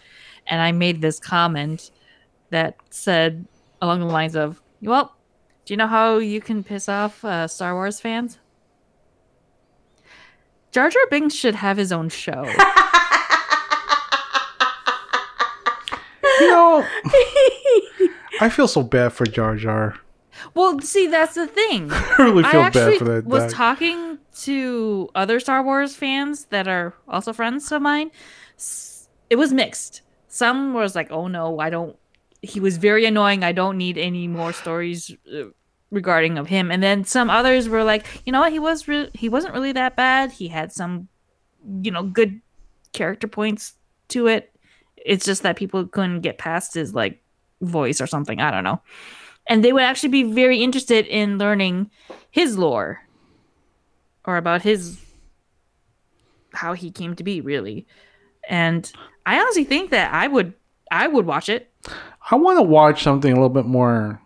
and 0.47 0.61
I 0.61 0.73
made 0.73 1.01
this 1.01 1.19
comment 1.19 1.91
that 2.51 2.77
said 2.91 3.47
along 3.81 4.01
the 4.01 4.07
lines 4.07 4.37
of, 4.37 4.61
"Well, 4.83 5.15
do 5.65 5.73
you 5.73 5.77
know 5.77 5.87
how 5.87 6.19
you 6.19 6.41
can 6.41 6.65
piss 6.65 6.89
off 6.89 7.25
uh, 7.25 7.49
Star 7.49 7.75
Wars 7.75 8.01
fans?" 8.01 8.39
Jar 10.73 10.91
Jar 10.91 11.07
Binks 11.11 11.35
should 11.35 11.55
have 11.55 11.77
his 11.77 11.93
own 11.93 12.09
show. 12.09 12.53
You 16.41 16.49
know, 16.49 16.85
I 18.41 18.49
feel 18.51 18.67
so 18.67 18.83
bad 18.83 19.13
for 19.13 19.25
Jar 19.25 19.55
Jar. 19.57 19.95
Well, 20.55 20.81
see, 20.81 21.07
that's 21.07 21.35
the 21.35 21.47
thing. 21.47 21.91
I 21.93 22.15
really 22.19 22.43
feel 22.43 22.61
I 22.61 22.71
bad 22.71 22.77
actually 22.77 22.99
for 22.99 23.05
that. 23.05 23.25
was 23.25 23.45
guy. 23.45 23.57
talking 23.59 24.19
to 24.43 25.09
other 25.15 25.41
Star 25.41 25.63
Wars 25.63 25.97
fans 25.97 26.47
that 26.47 26.69
are 26.69 26.95
also 27.09 27.33
friends 27.33 27.71
of 27.73 27.81
mine. 27.83 28.11
It 29.31 29.37
was 29.37 29.53
mixed. 29.53 30.03
Some 30.29 30.75
was 30.75 30.95
like, 30.95 31.11
"Oh 31.11 31.29
no, 31.29 31.59
I 31.61 31.71
don't." 31.71 31.97
He 32.43 32.61
was 32.61 32.77
very 32.77 33.07
annoying. 33.07 33.43
I 33.43 33.53
don't 33.53 33.79
need 33.79 33.97
any 33.97 34.29
more 34.29 34.53
stories 34.53 35.11
uh, 35.33 35.45
regarding 35.91 36.37
of 36.37 36.49
him. 36.49 36.71
And 36.71 36.83
then 36.83 37.05
some 37.05 37.31
others 37.31 37.69
were 37.69 37.85
like, 37.85 38.05
"You 38.27 38.33
know 38.33 38.41
what? 38.41 38.53
He 38.53 38.59
was 38.59 38.87
re- 38.89 39.11
he 39.15 39.29
wasn't 39.29 39.55
really 39.55 39.73
that 39.73 39.97
bad. 39.97 40.33
He 40.33 40.49
had 40.49 40.73
some, 40.73 41.09
you 41.83 41.91
know, 41.91 42.03
good 42.03 42.41
character 42.93 43.27
points 43.29 43.75
to 44.09 44.27
it. 44.27 44.51
It's 44.97 45.25
just 45.25 45.43
that 45.43 45.57
people 45.57 45.87
couldn't 45.87 46.21
get 46.21 46.39
past 46.39 46.75
his 46.75 46.95
like 46.95 47.23
voice 47.61 48.01
or 48.01 48.07
something. 48.07 48.41
I 48.41 48.51
don't 48.51 48.65
know." 48.65 48.81
And 49.47 49.65
they 49.65 49.73
would 49.73 49.83
actually 49.83 50.09
be 50.09 50.23
very 50.23 50.63
interested 50.63 51.07
in 51.07 51.39
learning 51.39 51.91
his 52.31 52.57
lore 52.59 53.03
or 54.25 54.37
about 54.37 54.63
his 54.63 55.01
how 56.55 56.73
he 56.73 56.91
came 56.91 57.15
to 57.17 57.25
be 57.25 57.41
really 57.41 57.87
and 58.49 58.93
i 59.27 59.41
honestly 59.41 59.65
think 59.65 59.91
that 59.91 60.13
i 60.15 60.27
would 60.27 60.55
i 60.91 61.07
would 61.07 61.27
watch 61.27 61.49
it 61.49 61.75
I 62.31 62.37
want 62.37 62.59
to 62.59 62.63
watch 62.63 63.03
something 63.03 63.31
a 63.31 63.35
little 63.35 63.49
bit 63.51 63.67
more. 63.67 64.21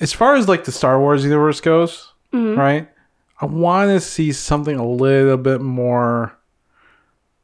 As 0.00 0.12
far 0.12 0.34
as 0.34 0.48
like 0.48 0.64
the 0.64 0.72
Star 0.72 0.98
Wars 0.98 1.24
universe 1.24 1.60
goes, 1.60 2.12
mm-hmm. 2.32 2.58
right? 2.58 2.88
I 3.40 3.46
want 3.46 3.90
to 3.90 4.00
see 4.00 4.32
something 4.32 4.76
a 4.76 4.86
little 4.86 5.36
bit 5.36 5.60
more. 5.60 6.36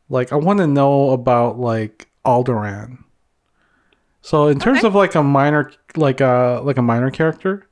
Like 0.09 0.33
I 0.33 0.37
want 0.37 0.59
to 0.61 0.67
know 0.67 1.11
about 1.11 1.59
like 1.59 2.09
Alderaan. 2.25 3.05
So 4.29 4.49
in 4.49 4.59
terms 4.59 4.81
Okay. 4.81 4.87
of 4.89 4.95
like 4.95 5.15
a 5.15 5.23
minor, 5.23 5.73
like 5.97 6.21
a 6.21 6.61
like 6.63 6.77
a 6.77 6.83
minor 6.83 7.11
character, 7.11 7.67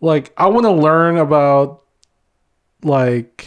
like 0.00 0.32
I 0.38 0.46
want 0.46 0.64
to 0.64 0.70
learn 0.70 1.18
about 1.18 1.82
like, 2.82 3.44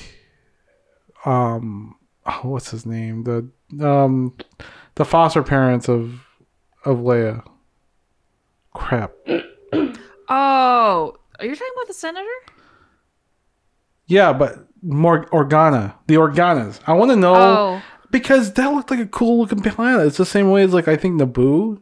um, 1.25 1.95
oh, 2.27 2.41
what's 2.43 2.69
his 2.69 2.85
name? 2.85 3.23
The 3.23 3.49
um, 3.83 4.37
the 4.93 5.05
foster 5.05 5.41
parents 5.41 5.89
of 5.89 6.23
of 6.85 6.99
Leia. 6.99 7.43
Crap. 8.75 9.11
oh 10.29 11.15
are 11.39 11.45
you 11.45 11.55
talking 11.55 11.73
about 11.75 11.87
the 11.87 11.93
senator 11.95 12.29
Yeah, 14.05 14.33
but 14.33 14.67
more 14.83 15.25
Organa. 15.31 15.95
The 16.05 16.13
Organas. 16.13 16.79
I 16.85 16.93
want 16.93 17.09
to 17.09 17.15
know 17.17 17.33
oh 17.35 17.81
because 18.11 18.53
that 18.53 18.67
looked 18.71 18.91
like 18.91 18.99
a 18.99 19.07
cool 19.07 19.39
looking 19.39 19.61
planet. 19.61 20.05
It's 20.05 20.17
the 20.17 20.27
same 20.27 20.51
way 20.51 20.61
as 20.61 20.75
like 20.75 20.87
I 20.87 20.95
think 20.95 21.19
Naboo. 21.19 21.81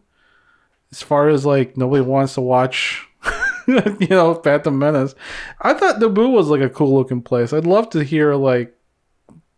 As 0.92 1.02
far 1.02 1.30
as 1.30 1.46
like 1.46 1.78
nobody 1.78 2.02
wants 2.02 2.36
to 2.36 2.42
watch, 2.42 3.08
you 3.68 4.08
know, 4.08 4.36
Phantom 4.36 4.78
Menace. 4.78 5.16
I 5.62 5.74
thought 5.74 6.00
Naboo 6.00 6.32
was 6.32 6.48
like 6.48 6.62
a 6.62 6.70
cool 6.70 6.94
looking 6.94 7.22
place. 7.22 7.54
I'd 7.54 7.66
love 7.66 7.90
to 7.92 8.04
hear 8.04 8.36
like 8.36 8.76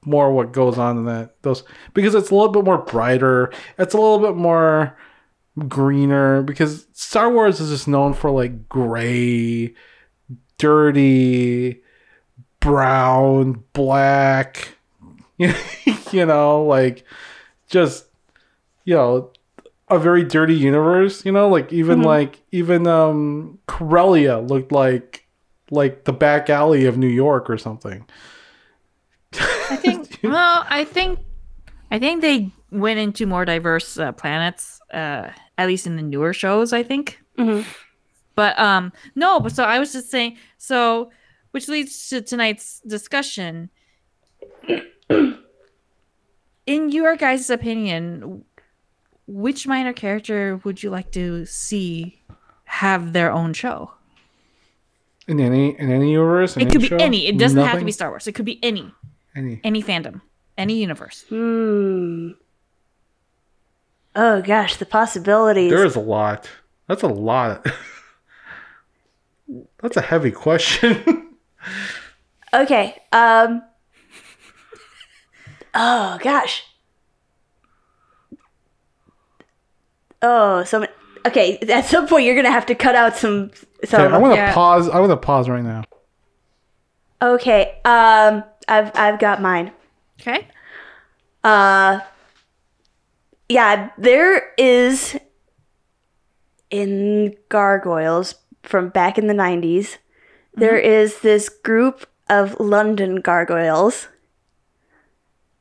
more 0.06 0.32
what 0.32 0.54
goes 0.54 0.78
on 0.78 0.98
in 0.98 1.06
that 1.06 1.41
those 1.41 1.64
because 1.94 2.16
it's 2.16 2.32
a 2.32 2.36
little 2.36 2.52
bit 2.52 2.64
more 2.64 2.80
brighter. 2.80 3.52
It's 3.78 3.94
a 3.94 3.98
little 3.98 4.20
bit 4.20 4.36
more 4.36 4.98
greener 5.68 6.44
because 6.44 6.88
Star 6.94 7.32
Wars 7.32 7.60
is 7.60 7.70
just 7.70 7.88
known 7.88 8.14
for 8.14 8.32
like 8.32 8.70
gray, 8.70 9.74
dirty, 10.58 11.82
brown, 12.60 13.64
black. 13.74 14.76
you 15.38 16.26
know, 16.26 16.64
like 16.64 17.04
just 17.68 18.06
you 18.86 18.95
know 18.95 19.32
a 19.89 19.99
very 19.99 20.23
dirty 20.23 20.55
universe. 20.55 21.26
You 21.26 21.31
know, 21.31 21.47
like 21.47 21.72
even 21.72 22.01
like 22.01 22.41
even 22.51 22.88
um 22.88 23.59
Corellia 23.68 24.39
looked 24.39 24.72
like 24.72 25.27
like 25.72 26.05
the 26.05 26.14
back 26.14 26.49
alley 26.49 26.85
of 26.85 26.97
New 26.97 27.07
York 27.07 27.49
or 27.49 27.57
something. 27.57 28.05
I 29.34 29.76
think. 29.77 30.19
well, 30.23 30.65
I 30.69 30.84
think. 30.85 31.19
I 31.89 31.99
think 31.99 32.22
they 32.22 32.51
went 32.69 32.99
into 32.99 33.26
more 33.26 33.45
diverse 33.45 33.97
uh, 33.97 34.11
planets, 34.11 34.81
uh, 34.93 35.30
at 35.57 35.68
least 35.68 35.88
in 35.88 35.95
the 35.95 36.01
newer 36.01 36.34
shows. 36.34 36.73
I 36.73 36.84
think. 36.84 37.19
Mhm. 37.38 37.65
But 38.35 38.59
um, 38.59 38.91
no. 39.15 39.39
But 39.39 39.53
so 39.53 39.64
I 39.64 39.80
was 39.80 39.93
just 39.93 40.11
saying. 40.11 40.38
So, 40.57 41.11
which 41.51 41.68
leads 41.68 42.09
to 42.09 42.22
tonight's 42.22 42.81
discussion. 42.81 43.69
In 46.68 46.89
your 46.89 47.15
guys' 47.15 47.49
opinion, 47.49 48.43
which 49.28 49.68
minor 49.68 49.94
character 49.94 50.60
would 50.64 50.82
you 50.82 50.90
like 50.90 51.12
to 51.12 51.45
see 51.45 52.22
have 52.66 53.14
their 53.14 53.32
own 53.32 53.54
show? 53.54 53.91
In 55.28 55.40
any 55.40 55.78
in 55.78 55.91
any 55.91 56.12
universe, 56.12 56.56
in 56.56 56.64
It 56.64 56.72
could 56.72 56.76
any 56.76 56.82
be 56.82 56.88
show? 56.88 56.95
any. 56.98 57.28
It 57.28 57.38
doesn't 57.38 57.62
have 57.62 57.80
to 57.80 57.86
be 57.86 57.91
Star 57.91 58.10
Wars. 58.10 58.28
It 58.28 58.32
could 58.34 58.45
be 58.45 58.64
any, 58.64 58.91
any. 59.36 59.60
any 59.64 59.84
fandom, 59.84 60.22
any 60.58 60.80
universe. 60.80 61.26
Hmm. 61.28 62.32
Oh 64.16 64.41
gosh, 64.41 64.78
the 64.78 64.86
possibilities. 64.86 65.70
There 65.70 65.86
is 65.86 65.95
a 65.95 65.99
lot. 65.99 66.49
That's 66.88 67.04
a 67.04 67.08
lot. 67.08 67.66
That's 69.82 69.98
a 69.98 70.02
heavy 70.02 70.32
question. 70.32 71.28
Okay. 72.54 72.95
Um. 73.12 73.62
Oh 75.80 76.18
gosh. 76.24 76.64
Oh, 80.22 80.64
so 80.64 80.85
okay. 81.26 81.57
At 81.69 81.85
some 81.85 82.07
point, 82.07 82.26
you're 82.26 82.35
gonna 82.35 82.52
have 82.52 82.65
to 82.68 82.76
cut 82.76 82.95
out 82.95 83.15
some. 83.15 83.52
okay, 83.84 83.88
Some. 83.88 84.14
I 84.14 84.18
want 84.18 84.34
to 84.34 84.38
yeah. 84.38 84.53
pause. 84.53 84.89
I 84.89 84.99
want 84.99 85.11
to 85.11 85.18
pause 85.18 85.49
right 85.49 85.64
now. 85.64 85.84
Okay. 87.22 87.80
Um. 87.85 88.44
I've 88.68 88.91
I've 88.95 89.19
got 89.19 89.41
mine. 89.41 89.72
Okay. 90.19 90.48
Uh. 91.44 91.99
Yeah, 93.49 93.91
there 93.98 94.52
is 94.57 95.18
in 96.69 97.34
Gargoyles 97.49 98.35
from 98.64 98.89
back 98.89 99.18
in 99.18 99.27
the 99.27 99.34
90s. 99.34 99.98
there 100.53 100.77
is 100.77 101.22
this 101.22 101.49
group 101.49 102.07
of 102.30 102.60
London 102.60 103.22
gargoyles. 103.22 104.10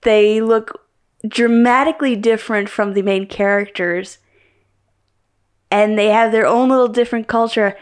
They 0.03 0.41
look 0.41 0.89
dramatically 1.29 2.17
different 2.17 2.69
from 2.69 2.95
the 2.95 3.03
main 3.03 3.27
characters 3.27 4.19
and 5.71 5.99
they 5.99 6.09
have 6.09 6.33
their 6.33 6.47
own 6.47 6.69
little 6.69 6.89
different 6.89 7.29
culture. 7.29 7.77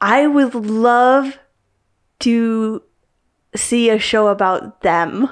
I 0.00 0.26
would 0.26 0.54
love 0.54 1.38
to 2.20 2.82
see 3.54 3.90
a 3.90 3.98
show 3.98 4.28
about 4.28 4.82
them. 4.82 5.28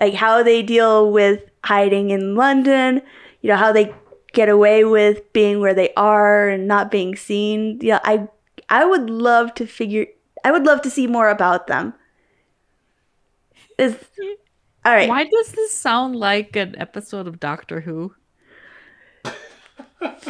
Like 0.00 0.14
how 0.14 0.42
they 0.42 0.62
deal 0.62 1.10
with 1.12 1.42
hiding 1.64 2.10
in 2.10 2.34
London, 2.34 3.02
you 3.42 3.48
know, 3.48 3.56
how 3.56 3.72
they 3.72 3.94
get 4.32 4.48
away 4.48 4.84
with 4.84 5.32
being 5.32 5.60
where 5.60 5.74
they 5.74 5.92
are 5.94 6.48
and 6.48 6.66
not 6.66 6.90
being 6.90 7.16
seen. 7.16 7.78
Yeah, 7.82 8.00
I 8.04 8.28
I 8.68 8.84
would 8.84 9.10
love 9.10 9.54
to 9.54 9.66
figure 9.66 10.06
I 10.44 10.52
would 10.52 10.64
love 10.64 10.80
to 10.82 10.90
see 10.90 11.06
more 11.06 11.28
about 11.28 11.66
them. 11.66 11.94
Is 13.78 13.96
all 14.84 14.92
right. 14.94 15.08
Why 15.08 15.24
does 15.24 15.52
this 15.52 15.76
sound 15.76 16.16
like 16.16 16.56
an 16.56 16.76
episode 16.78 17.26
of 17.26 17.40
Doctor 17.40 17.80
Who? 17.82 18.14
Because 20.00 20.26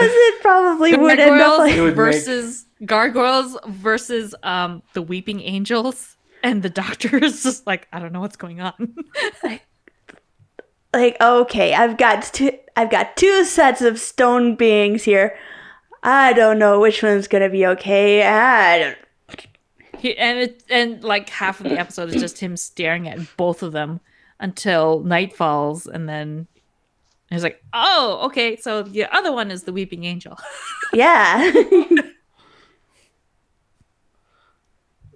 it 0.00 0.40
probably 0.42 0.96
would 0.96 1.18
end 1.18 1.40
up 1.40 1.58
like 1.58 1.74
It 1.74 1.80
would 1.80 1.88
make- 1.88 1.96
versus 1.96 2.66
gargoyles 2.84 3.56
versus 3.66 4.34
um 4.42 4.82
the 4.92 5.02
weeping 5.02 5.40
angels 5.40 6.16
and 6.44 6.62
the 6.62 6.70
doctor 6.70 7.16
is 7.16 7.42
just 7.44 7.66
like 7.66 7.88
I 7.92 7.98
don't 7.98 8.12
know 8.12 8.20
what's 8.20 8.36
going 8.36 8.60
on. 8.60 8.94
like 10.94 11.16
okay, 11.20 11.74
I've 11.74 11.96
got 11.96 12.22
two 12.22 12.52
I've 12.76 12.90
got 12.90 13.16
two 13.16 13.44
sets 13.44 13.82
of 13.82 13.98
stone 13.98 14.54
beings 14.54 15.02
here. 15.04 15.36
I 16.02 16.32
don't 16.32 16.58
know 16.58 16.78
which 16.80 17.02
one's 17.02 17.28
gonna 17.28 17.50
be 17.50 17.66
okay. 17.66 18.22
I 18.26 18.78
don't 18.78 18.98
he, 19.98 20.16
and 20.16 20.38
it 20.38 20.62
and 20.70 21.02
like 21.02 21.28
half 21.28 21.58
of 21.60 21.68
the 21.68 21.78
episode 21.78 22.10
is 22.14 22.20
just 22.20 22.38
him 22.38 22.56
staring 22.56 23.08
at 23.08 23.18
both 23.36 23.64
of 23.64 23.72
them 23.72 23.98
until 24.38 25.00
night 25.00 25.34
falls 25.34 25.88
and 25.88 26.08
then 26.08 26.46
he's 27.30 27.42
like, 27.42 27.62
"Oh, 27.72 28.20
okay, 28.26 28.56
so 28.56 28.82
the 28.82 29.04
other 29.14 29.32
one 29.32 29.50
is 29.50 29.64
the 29.64 29.72
weeping 29.72 30.04
angel." 30.04 30.38
Yeah. 30.92 31.50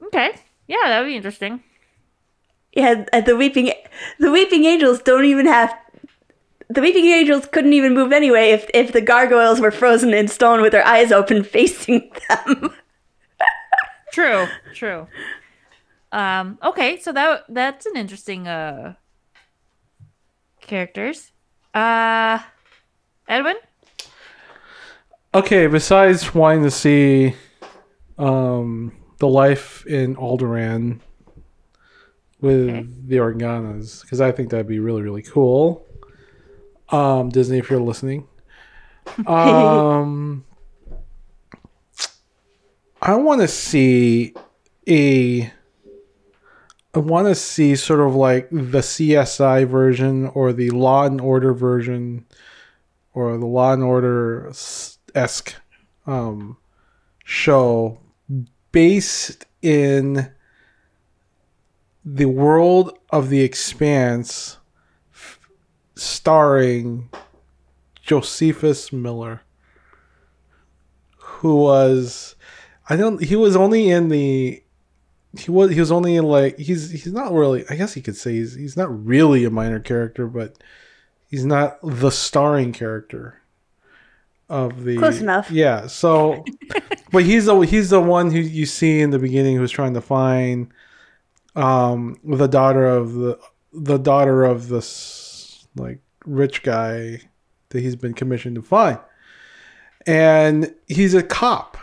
okay. 0.07 0.33
Yeah, 0.67 0.77
that 0.87 1.01
would 1.01 1.07
be 1.09 1.17
interesting. 1.17 1.63
yeah, 2.75 3.05
uh, 3.13 3.21
the 3.21 3.37
weeping 3.37 3.73
the 4.19 4.31
weeping 4.31 4.65
angels 4.65 5.03
don't 5.03 5.25
even 5.25 5.47
have 5.47 5.75
the 6.69 6.81
weeping 6.81 7.07
angels 7.07 7.47
couldn't 7.47 7.73
even 7.75 7.95
move 7.95 8.13
anyway 8.13 8.51
if 8.51 8.69
if 8.75 8.93
the 8.93 9.01
gargoyles 9.01 9.61
were 9.61 9.71
frozen 9.71 10.15
in 10.15 10.29
stone 10.29 10.63
with 10.63 10.73
their 10.73 10.87
eyes 10.87 11.13
open 11.13 11.43
facing 11.57 12.11
them. 12.29 12.71
True, 14.13 14.47
true. 14.75 15.07
Um, 16.13 16.59
okay, 16.63 17.01
so 17.01 17.13
that 17.13 17.45
that's 17.49 17.87
an 17.87 17.97
interesting 17.97 18.47
uh 18.47 18.95
characters. 20.61 21.33
Uh 21.75 22.39
Edwin? 23.29 23.57
Okay, 25.35 25.67
besides 25.67 26.35
wanting 26.35 26.63
to 26.65 26.71
see 26.71 27.35
um, 28.19 28.93
the 29.19 29.27
life 29.29 29.87
in 29.87 30.15
Alderaan 30.17 31.01
with 32.41 32.69
Okay. 32.69 32.87
the 33.07 33.17
Organas, 33.17 34.03
because 34.03 34.21
I 34.21 34.31
think 34.33 34.51
that'd 34.51 34.67
be 34.67 34.79
really, 34.81 35.01
really 35.01 35.23
cool. 35.23 35.87
Um, 36.91 37.31
Disney, 37.31 37.59
if 37.59 37.71
you're 37.71 37.81
listening. 37.81 38.27
Um, 39.27 40.45
I 43.01 43.15
want 43.17 43.41
to 43.41 43.49
see 43.49 44.35
a. 44.89 45.51
I 46.95 46.99
want 46.99 47.27
to 47.29 47.35
see 47.35 47.75
sort 47.75 48.01
of 48.01 48.15
like 48.15 48.51
the 48.51 48.81
CSI 48.81 49.67
version 49.67 50.27
or 50.29 50.53
the 50.53 50.71
Law 50.71 51.07
and 51.07 51.21
Order 51.21 51.55
version 51.55 52.27
or 53.15 53.37
the 53.39 53.47
Law 53.47 53.73
and 53.73 53.83
Order 53.83 54.53
esque 55.15 55.55
um, 56.07 56.59
show 57.25 57.99
based 58.73 59.47
in 59.63 60.31
the 62.05 62.27
world 62.27 62.99
of 63.11 63.31
the 63.31 63.41
Expanse, 63.41 64.59
f- 65.15 65.39
starring 65.95 67.09
Josephus 68.03 68.93
Miller, 68.93 69.43
who 71.17 71.57
was 71.57 72.35
I 72.89 72.97
don't 72.97 73.23
he 73.23 73.37
was 73.37 73.57
only 73.57 73.89
in 73.89 74.09
the 74.09 74.62
he 75.39 75.51
was 75.51 75.71
he 75.71 75.81
was 75.81 75.91
only 75.91 76.17
in 76.17 76.25
like 76.25 76.59
he's 76.59 76.91
he's 76.91 77.13
not 77.13 77.33
really 77.33 77.65
I 77.71 77.77
guess 77.77 77.95
he 77.95 78.01
could 78.01 78.17
say 78.17 78.33
he's 78.33 78.55
he's 78.55 78.77
not 78.77 79.07
really 79.07 79.45
a 79.45 79.51
minor 79.51 79.81
character, 79.81 80.27
but 80.27 80.57
he's 81.29 81.45
not 81.45 81.79
the 81.83 82.11
starring 82.11 82.73
character 82.73 83.41
of 84.49 84.85
the 84.85 84.99
Close 84.99 85.21
enough. 85.21 85.51
Yeah, 85.51 85.87
so 85.87 86.45
but 87.13 87.25
he's 87.25 87.47
the 87.47 87.59
he's 87.61 87.91
the 87.91 88.01
one 88.01 88.31
who 88.31 88.39
you 88.39 88.67
see 88.67 89.01
in 89.01 89.11
the 89.11 89.19
beginning 89.19 89.57
who's 89.57 89.71
trying 89.71 89.95
to 89.95 90.03
find 90.03 90.73
um 91.57 92.19
the 92.25 92.47
daughter 92.47 92.87
of 92.87 93.15
the 93.15 93.39
the 93.73 93.99
daughter 93.99 94.45
of 94.45 94.69
this 94.69 95.67
like 95.77 96.01
rich 96.27 96.63
guy 96.63 97.21
that 97.71 97.81
he's 97.81 97.97
been 97.97 98.15
commissioned 98.15 98.57
to 98.57 98.63
find. 98.63 98.99
And 100.07 100.75
he's 100.89 101.15
a 101.15 101.23
cop. 101.23 101.79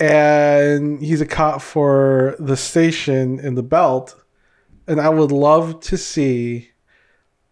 And 0.00 1.00
he's 1.00 1.20
a 1.20 1.26
cop 1.26 1.62
for 1.62 2.36
the 2.38 2.56
station 2.56 3.38
in 3.38 3.54
the 3.54 3.62
belt. 3.62 4.14
And 4.86 5.00
I 5.00 5.08
would 5.08 5.32
love 5.32 5.80
to 5.80 5.96
see 5.96 6.70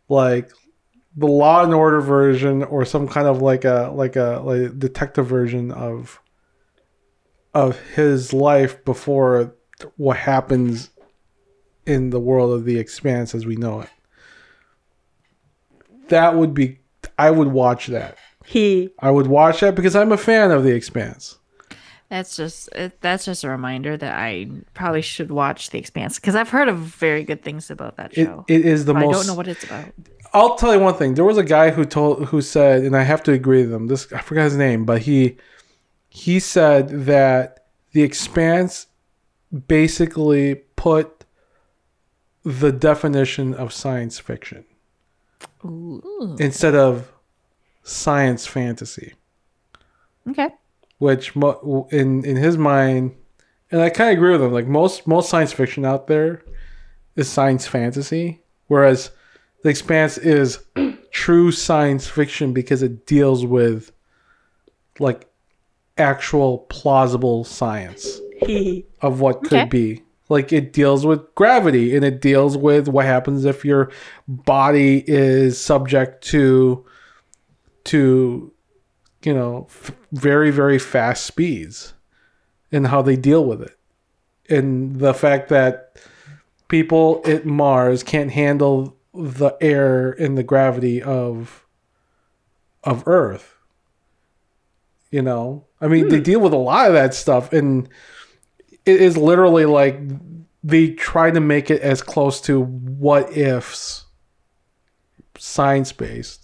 like 0.09 0.51
the 1.16 1.27
Law 1.27 1.62
and 1.62 1.74
Order 1.74 2.01
version, 2.01 2.62
or 2.62 2.85
some 2.85 3.06
kind 3.06 3.27
of 3.27 3.43
like 3.43 3.64
a 3.64 3.90
like 3.94 4.16
a 4.16 4.43
like 4.44 4.78
detective 4.78 5.27
version 5.27 5.70
of 5.70 6.20
of 7.55 7.78
his 7.94 8.32
life 8.32 8.82
before 8.85 9.55
what 9.97 10.16
happens 10.16 10.90
in 11.86 12.10
the 12.10 12.20
world 12.20 12.52
of 12.52 12.64
the 12.64 12.78
Expanse 12.78 13.35
as 13.35 13.44
we 13.44 13.56
know 13.56 13.81
it. 13.81 13.90
That 16.09 16.35
would 16.36 16.55
be. 16.55 16.78
I 17.19 17.31
would 17.31 17.48
watch 17.48 17.89
that. 17.89 18.16
He. 18.44 18.90
I 18.98 19.10
would 19.10 19.27
watch 19.27 19.60
that 19.60 19.74
because 19.74 19.97
I'm 19.97 20.12
a 20.12 20.16
fan 20.16 20.51
of 20.51 20.64
the 20.64 20.73
Expanse. 20.73 21.39
That's 22.13 22.37
just 22.37 22.69
it, 22.75 23.01
that's 23.01 23.25
just 23.25 23.43
a 23.43 23.49
reminder 23.49 23.97
that 23.97 24.19
I 24.19 24.47
probably 24.75 25.01
should 25.01 25.31
watch 25.31 25.71
The 25.71 25.79
Expanse 25.79 26.19
because 26.19 26.35
I've 26.35 26.51
heard 26.51 26.69
of 26.69 26.77
very 26.77 27.25
good 27.25 27.43
things 27.43 27.71
about 27.71 27.97
that 27.97 28.13
It, 28.13 28.27
show. 28.27 28.45
it 28.49 28.67
is 28.67 28.85
the 28.85 28.93
most. 28.93 29.09
I 29.09 29.13
don't 29.13 29.27
know 29.29 29.35
what 29.35 29.49
it's 29.49 29.65
about. 29.65 29.87
I'll 30.35 30.57
tell 30.57 30.75
you 30.75 30.81
one 30.81 30.93
thing. 30.93 31.15
There 31.15 31.25
was 31.25 31.39
a 31.39 31.43
guy 31.43 31.71
who 31.71 31.87
told 31.87 32.27
who 32.27 32.43
said, 32.43 32.83
and 32.83 32.95
I 32.95 33.03
have 33.03 33.23
to 33.23 33.33
agree 33.33 33.63
with 33.63 33.73
him. 33.73 33.87
This 33.87 34.13
I 34.13 34.21
forgot 34.21 34.45
his 34.45 34.59
name, 34.59 34.85
but 34.85 35.01
he 35.01 35.39
he 36.11 36.39
said 36.39 37.07
that 37.07 37.65
the 37.93 38.03
Expanse 38.03 38.89
basically 39.67 40.57
put 40.77 41.25
the 42.45 42.73
definition 42.73 43.55
of 43.55 43.73
science 43.73 44.19
fiction 44.19 44.67
Ooh. 45.65 46.37
instead 46.39 46.75
of 46.75 47.11
science 47.85 48.47
fantasy, 48.47 49.15
Okay. 50.29 50.51
Which 51.03 51.35
mo- 51.35 51.89
in 51.91 52.24
in 52.24 52.37
his 52.37 52.57
mind, 52.57 53.12
and 53.73 53.81
I 53.81 53.91
kind 53.91 54.11
of 54.11 54.16
agree 54.16 54.31
with 54.31 54.41
him. 54.43 54.53
Like 54.53 54.69
most 54.69 55.05
most 55.07 55.29
science 55.29 55.53
fiction 55.53 55.85
out 55.85 56.07
there 56.07 56.43
is 57.16 57.29
science 57.29 57.66
fantasy, 57.66 58.41
whereas 58.69 59.11
the 59.65 59.69
Expanse 59.69 60.16
is 60.16 60.65
true 61.11 61.51
science 61.51 62.07
fiction 62.07 62.53
because 62.53 62.83
it 62.85 63.05
deals 63.05 63.45
with 63.45 63.91
like 65.01 65.27
actual 65.99 66.59
plausible 66.70 67.43
science 67.45 68.20
of 69.01 69.20
what 69.20 69.43
could 69.43 69.59
Okay. 69.59 69.69
be. 69.69 70.03
Like 70.29 70.53
it 70.53 70.73
deals 70.73 71.05
with 71.05 71.35
gravity 71.35 71.97
and 71.97 72.05
it 72.05 72.20
deals 72.23 72.57
with 72.57 72.87
what 72.89 73.05
happens 73.07 73.45
if 73.45 73.65
your 73.65 73.91
body 74.29 75.03
is 75.07 75.61
subject 75.61 76.23
to 76.29 76.87
to 77.85 78.52
you 79.24 79.35
know 79.35 79.66
f- 79.69 79.93
very 80.12 80.51
very 80.51 80.78
fast 80.78 81.24
speeds 81.24 81.94
and 82.73 82.86
how 82.86 83.03
they 83.03 83.16
deal 83.16 83.44
with 83.44 83.62
it. 83.62 83.77
And 84.49 84.99
the 84.99 85.15
fact 85.15 85.51
that 85.51 85.99
people 86.69 87.20
at 87.27 87.44
Mars 87.44 88.03
can't 88.03 88.31
handle 88.31 88.97
the 89.12 89.57
air 89.61 90.11
and 90.12 90.36
the 90.36 90.43
gravity 90.43 91.03
of 91.03 91.66
of 92.82 93.07
Earth. 93.07 93.57
You 95.11 95.20
know, 95.20 95.66
I 95.81 95.89
mean, 95.89 96.09
they 96.09 96.16
hmm. 96.16 96.23
deal 96.23 96.40
with 96.40 96.55
a 96.55 96.57
lot 96.57 96.89
of 96.89 96.94
that 96.94 97.12
stuff, 97.12 97.53
and 97.53 97.89
it 98.86 99.01
is 99.01 99.19
literally 99.19 99.66
like 99.66 100.01
they 100.65 100.93
try 100.93 101.31
to 101.31 101.40
make 101.40 101.70
it 101.70 101.82
as 101.82 102.01
close 102.01 102.40
to 102.43 102.62
what 102.62 103.36
ifs, 103.36 104.07
science 105.36 105.93
based, 105.93 106.41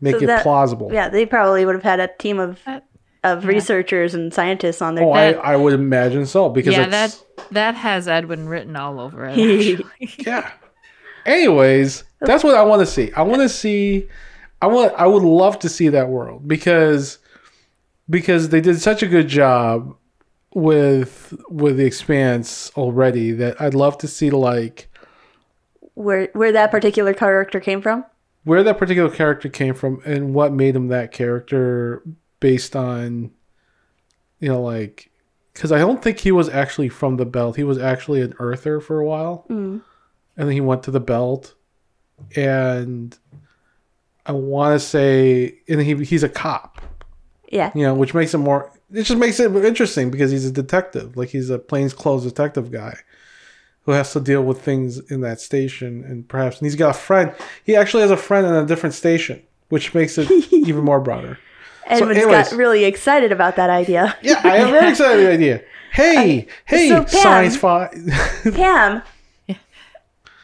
make 0.00 0.16
So 0.16 0.22
it 0.22 0.26
that- 0.26 0.42
plausible. 0.42 0.90
Yeah, 0.92 1.08
they 1.08 1.26
probably 1.26 1.64
would 1.64 1.74
have 1.74 1.84
had 1.84 2.00
a 2.00 2.08
team 2.18 2.38
of 2.38 2.58
uh, 2.66 2.80
of 3.24 3.42
yeah. 3.44 3.48
researchers 3.48 4.14
and 4.14 4.32
scientists 4.32 4.80
on 4.80 4.94
their 4.94 5.04
Oh, 5.04 5.12
I, 5.12 5.32
That- 5.32 5.44
I 5.44 5.56
would 5.56 5.72
imagine 5.74 6.26
so 6.26 6.48
because 6.48 6.74
yeah, 6.74 6.86
that 6.86 7.20
that 7.50 7.74
has 7.74 8.08
Edwin 8.08 8.48
written 8.48 8.76
all 8.76 9.00
over 9.00 9.24
it. 9.26 9.32
Actually. 9.38 9.84
yeah. 10.18 10.50
Anyways, 11.26 12.04
that's 12.20 12.42
what 12.44 12.54
I 12.54 12.62
want 12.62 12.80
to 12.80 12.86
see. 12.86 13.12
I 13.12 13.22
want 13.22 13.42
to 13.42 13.48
see. 13.48 14.08
I 14.62 14.66
want. 14.66 14.94
I 14.96 15.06
would 15.06 15.22
love 15.22 15.58
to 15.60 15.68
see 15.68 15.88
that 15.88 16.08
world 16.08 16.48
because 16.48 17.18
because 18.08 18.48
they 18.48 18.60
did 18.60 18.80
such 18.80 19.02
a 19.02 19.06
good 19.06 19.28
job 19.28 19.94
with 20.54 21.34
with 21.50 21.76
the 21.76 21.84
Expanse 21.84 22.70
already 22.76 23.32
that 23.32 23.60
I'd 23.60 23.74
love 23.74 23.98
to 23.98 24.08
see 24.08 24.30
like 24.30 24.88
where 25.94 26.28
where 26.32 26.52
that 26.52 26.70
particular 26.70 27.12
character 27.12 27.60
came 27.60 27.82
from. 27.82 28.04
Where 28.48 28.62
that 28.62 28.78
particular 28.78 29.10
character 29.10 29.48
came 29.48 29.74
from 29.74 30.00
and 30.04 30.34
what 30.34 30.52
made 30.52 30.74
him 30.74 30.88
that 30.88 31.12
character 31.12 32.02
based 32.40 32.74
on 32.74 33.30
you 34.40 34.48
know 34.48 34.60
like 34.62 35.10
because 35.52 35.70
I 35.72 35.78
don't 35.78 36.02
think 36.02 36.18
he 36.20 36.32
was 36.32 36.48
actually 36.48 36.88
from 36.88 37.16
the 37.16 37.26
belt. 37.26 37.56
He 37.56 37.64
was 37.64 37.78
actually 37.78 38.20
an 38.22 38.32
Earther 38.38 38.80
for 38.80 39.00
a 39.00 39.04
while. 39.04 39.44
Mm. 39.50 39.82
and 40.36 40.48
then 40.48 40.50
he 40.50 40.60
went 40.60 40.82
to 40.84 40.90
the 40.92 41.00
belt 41.00 41.54
and 42.36 43.16
i 44.26 44.32
want 44.32 44.78
to 44.80 44.84
say 44.84 45.54
and 45.68 45.80
he, 45.80 45.94
he's 46.04 46.22
a 46.24 46.28
cop 46.28 46.80
Yeah. 47.50 47.70
you 47.74 47.82
know 47.82 47.94
which 47.94 48.12
makes 48.14 48.34
him 48.34 48.40
more 48.42 48.72
it 48.92 49.02
just 49.04 49.18
makes 49.18 49.38
it 49.40 49.54
interesting 49.54 50.10
because 50.10 50.30
he's 50.30 50.44
a 50.44 50.50
detective 50.50 51.16
like 51.16 51.28
he's 51.30 51.48
a 51.50 51.58
plainclothes 51.58 52.24
detective 52.24 52.70
guy 52.72 52.98
who 53.88 53.94
has 53.94 54.12
to 54.12 54.20
deal 54.20 54.42
with 54.42 54.60
things 54.60 54.98
in 55.10 55.22
that 55.22 55.40
station 55.40 56.04
and 56.04 56.28
perhaps 56.28 56.58
and 56.58 56.66
he's 56.66 56.76
got 56.76 56.90
a 56.94 56.98
friend 56.98 57.32
he 57.64 57.74
actually 57.74 58.02
has 58.02 58.10
a 58.10 58.18
friend 58.18 58.46
in 58.46 58.52
a 58.52 58.66
different 58.66 58.94
station 58.94 59.42
which 59.70 59.94
makes 59.94 60.18
it 60.18 60.30
even 60.52 60.84
more 60.84 61.00
broader 61.00 61.38
Edwin's 61.86 62.18
anyways. 62.18 62.50
got 62.50 62.58
really 62.58 62.84
excited 62.84 63.32
about 63.32 63.56
that 63.56 63.70
idea. 63.70 64.14
yeah 64.20 64.42
i 64.44 64.58
am 64.58 64.70
very 64.72 64.90
excited 64.90 65.20
about 65.20 65.28
the 65.28 65.32
idea 65.32 65.62
hey 65.92 66.46
hey 66.66 66.90
so 66.90 66.96
Pam- 66.96 67.08
science 67.08 67.56
fi 67.56 67.88
Pam. 68.54 69.00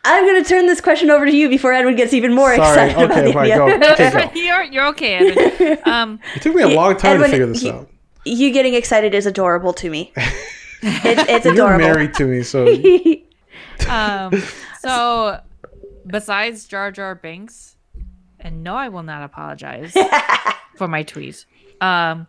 I'm 0.06 0.24
going 0.24 0.42
to 0.42 0.48
turn 0.48 0.64
this 0.66 0.80
question 0.80 1.10
over 1.10 1.26
to 1.26 1.34
you 1.36 1.50
before 1.50 1.74
Edwin 1.74 1.96
gets 1.96 2.14
even 2.14 2.32
more 2.34 2.56
Sorry, 2.56 2.90
excited 2.90 3.04
about 3.04 3.10
okay, 3.18 3.32
the 3.32 3.38
idea. 3.38 3.56
go. 3.56 3.92
Okay, 3.92 4.10
go. 4.10 4.40
you're 4.40 4.62
you're 4.64 4.86
okay, 4.88 5.14
Edwin. 5.14 5.78
Um, 5.86 6.20
it 6.34 6.40
took 6.42 6.54
me 6.54 6.62
a 6.62 6.68
long 6.68 6.96
time 6.96 7.14
Edwin, 7.16 7.28
to 7.30 7.32
figure 7.32 7.46
this 7.46 7.62
he- 7.62 7.70
out 7.70 7.88
You 8.26 8.52
getting 8.52 8.72
excited 8.74 9.14
is 9.14 9.24
adorable 9.26 9.74
to 9.74 9.90
me. 9.90 10.12
It's, 10.86 11.46
it's 11.46 11.56
you're 11.56 11.78
married 11.78 12.12
to 12.14 12.26
me 12.26 12.42
so 12.42 12.66
um, 13.88 14.32
so 14.80 15.40
besides 16.06 16.66
Jar 16.66 16.90
Jar 16.90 17.14
Binks, 17.14 17.76
and 18.40 18.62
no, 18.62 18.74
I 18.76 18.88
will 18.88 19.02
not 19.02 19.22
apologize 19.22 19.94
for 20.76 20.88
my 20.88 21.02
tweet. 21.02 21.44
Um, 21.80 22.26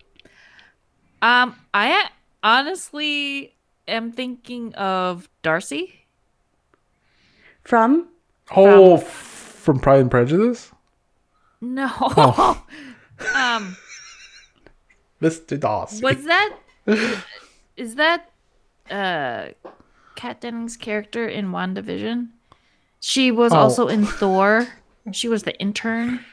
um, 1.22 1.55
I 1.73 2.09
honestly 2.43 3.53
am 3.88 4.11
thinking 4.11 4.73
of 4.76 5.30
Darcy. 5.41 6.05
From 7.63 8.09
Oh, 8.55 8.97
f- 8.97 9.03
from 9.03 9.80
Pride 9.80 10.01
and 10.01 10.11
Prejudice? 10.11 10.72
No. 11.61 11.89
Oh. 11.99 12.63
um, 13.35 13.76
Mr. 15.22 15.59
Darcy. 15.59 16.03
was 16.03 16.23
that 16.26 16.55
is 17.76 17.95
that 17.95 18.30
uh 18.91 19.47
Kat 20.16 20.42
Dennings' 20.42 20.78
character 20.78 21.28
in 21.28 21.52
WandaVision? 21.52 22.30
She 23.00 23.32
was 23.32 23.52
Oh. 23.54 23.58
also 23.58 23.88
in 23.88 24.06
Thor. 24.06 24.68
She 25.12 25.28
was 25.28 25.44
the 25.44 25.58
intern. 25.60 26.26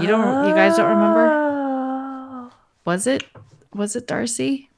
You 0.00 0.06
don't 0.08 0.48
you 0.48 0.54
guys 0.54 0.76
don't 0.76 0.88
remember? 0.90 2.50
Was 2.84 3.06
it 3.06 3.24
was 3.72 3.94
it 3.94 4.06
Darcy? 4.08 4.70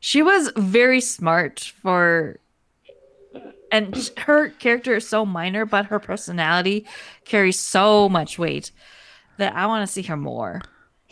She 0.00 0.22
was 0.22 0.50
very 0.56 1.00
smart 1.00 1.60
for 1.60 2.38
and 3.70 4.10
her 4.18 4.48
character 4.50 4.96
is 4.96 5.08
so 5.08 5.24
minor 5.26 5.64
but 5.66 5.86
her 5.86 5.98
personality 6.00 6.86
carries 7.24 7.58
so 7.60 8.08
much 8.08 8.38
weight 8.38 8.72
that 9.38 9.54
I 9.54 9.66
want 9.66 9.86
to 9.86 9.92
see 9.92 10.02
her 10.02 10.16
more. 10.16 10.62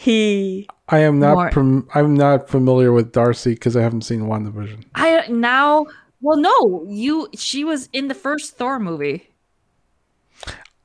He. 0.04 0.68
I 0.88 0.98
am 0.98 1.18
not 1.18 1.34
More- 1.34 1.50
prom- 1.50 1.88
I'm 1.94 2.14
not 2.14 2.48
familiar 2.50 2.92
with 2.92 3.10
Darcy 3.12 3.54
because 3.54 3.74
I 3.74 3.80
haven't 3.82 4.02
seen 4.02 4.20
WandaVision. 4.22 4.84
I 4.94 5.26
now 5.28 5.86
well 6.20 6.36
no, 6.36 6.84
you 6.88 7.28
she 7.34 7.64
was 7.64 7.88
in 7.94 8.08
the 8.08 8.14
first 8.14 8.56
Thor 8.58 8.78
movie. 8.78 9.30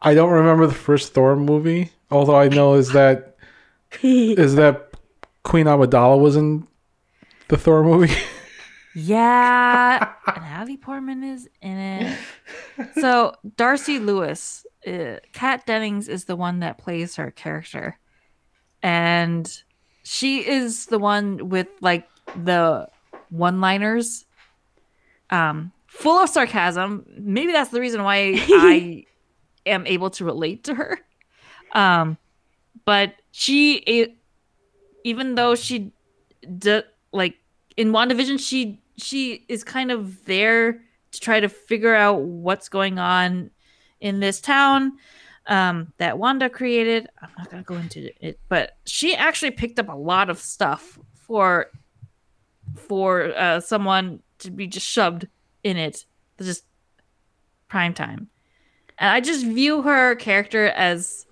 I 0.02 0.14
don't 0.14 0.32
remember 0.32 0.68
the 0.68 0.74
first 0.74 1.14
Thor 1.14 1.36
movie. 1.36 1.92
Although 2.10 2.38
I 2.38 2.48
know 2.48 2.76
is 2.76 2.94
that 2.94 3.36
is 4.02 4.56
that 4.56 4.92
Queen 5.44 5.66
Amidala 5.66 6.18
was 6.20 6.38
in 6.38 6.66
the 7.50 7.58
Thor 7.58 7.84
movie. 7.84 8.14
Yeah, 8.96 10.14
and 10.28 10.44
Natalie 10.44 10.76
Portman 10.76 11.24
is 11.24 11.48
in 11.62 11.78
it. 11.78 12.18
So 12.96 13.34
Darcy 13.56 14.00
Lewis, 14.00 14.66
uh, 14.86 15.18
Kat 15.32 15.66
Dennings 15.68 16.10
is 16.10 16.26
the 16.26 16.36
one 16.36 16.60
that 16.62 16.80
plays 16.80 17.16
her 17.16 17.30
character, 17.30 18.00
and 18.82 19.62
she 20.04 20.48
is 20.48 20.88
the 20.88 21.00
one 21.00 21.50
with 21.50 21.68
like 21.82 22.08
the 22.44 22.88
one-liners, 23.30 24.26
um, 25.30 25.72
full 25.88 26.18
of 26.18 26.30
sarcasm. 26.30 27.06
Maybe 27.18 27.52
that's 27.52 27.72
the 27.72 27.80
reason 27.80 28.04
why 28.04 28.34
I 28.36 29.06
am 29.66 29.86
able 29.86 30.10
to 30.12 30.26
relate 30.26 30.64
to 30.66 30.76
her. 30.76 31.00
Um, 31.74 32.18
but 32.86 33.16
she, 33.32 34.14
even 35.04 35.36
though 35.36 35.56
she, 35.56 35.92
d- 36.58 36.82
like 37.12 37.36
in 37.78 37.92
WandaVision, 37.92 38.40
she 38.40 38.82
she 38.98 39.46
is 39.48 39.64
kind 39.64 39.92
of 39.92 40.26
there 40.26 40.82
to 41.12 41.20
try 41.20 41.40
to 41.40 41.50
figure 41.50 41.96
out 41.96 42.22
what's 42.22 42.70
going 42.70 43.00
on 43.00 43.52
in 44.00 44.20
this 44.20 44.42
town 44.42 44.94
um, 45.50 45.92
that 45.98 46.18
Wanda 46.18 46.50
created. 46.50 47.10
I'm 47.22 47.30
not 47.38 47.50
gonna 47.50 47.64
go 47.64 47.76
into 47.76 48.10
it, 48.26 48.40
but 48.48 48.78
she 48.86 49.16
actually 49.16 49.52
picked 49.52 49.80
up 49.80 49.90
a 49.90 49.96
lot 49.96 50.30
of 50.30 50.40
stuff 50.40 50.98
for 51.16 51.72
for 52.76 53.34
uh, 53.36 53.60
someone 53.60 54.22
to 54.38 54.52
be 54.52 54.68
just 54.68 54.88
shoved 54.88 55.28
in 55.64 55.76
it, 55.76 56.06
just 56.42 56.64
prime 57.68 57.94
time. 57.94 58.30
And 58.98 59.10
I 59.12 59.20
just 59.22 59.46
view 59.46 59.82
her 59.82 60.16
character 60.16 60.68
as 60.68 61.26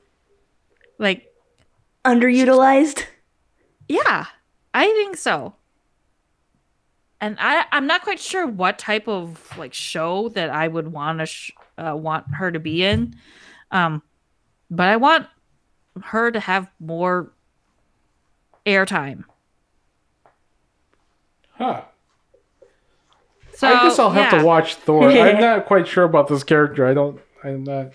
like 0.98 1.32
Underutilized. 2.04 3.06
yeah, 3.88 4.26
I 4.74 4.86
think 4.86 5.18
so. 5.18 5.54
And 7.20 7.38
I 7.40 7.66
I'm 7.72 7.88
not 7.88 8.02
quite 8.02 8.20
sure 8.20 8.48
what 8.48 8.80
type 8.80 9.08
of 9.08 9.56
like 9.58 9.74
show 9.74 10.30
that 10.30 10.50
I 10.50 10.68
would 10.68 10.92
want 10.92 11.20
to 11.20 11.26
sh- 11.26 11.52
uh, 11.78 11.96
want 11.96 12.26
her 12.36 12.52
to 12.52 12.60
be 12.60 12.84
in. 12.84 13.16
Um 13.72 14.02
but 14.70 14.88
I 14.90 14.98
want 14.98 15.28
her 16.04 16.32
to 16.32 16.40
have 16.40 16.70
more 16.80 17.32
airtime. 18.66 19.24
Huh. 21.52 21.84
So 23.54 23.68
I 23.68 23.84
guess 23.84 23.98
I'll 23.98 24.12
have 24.12 24.32
yeah. 24.34 24.40
to 24.40 24.46
watch 24.46 24.76
Thor. 24.76 25.10
I'm 25.10 25.40
not 25.40 25.66
quite 25.66 25.88
sure 25.88 26.04
about 26.04 26.28
this 26.28 26.44
character. 26.44 26.86
I 26.86 26.94
don't. 26.94 27.20
I'm 27.44 27.64
not. 27.64 27.94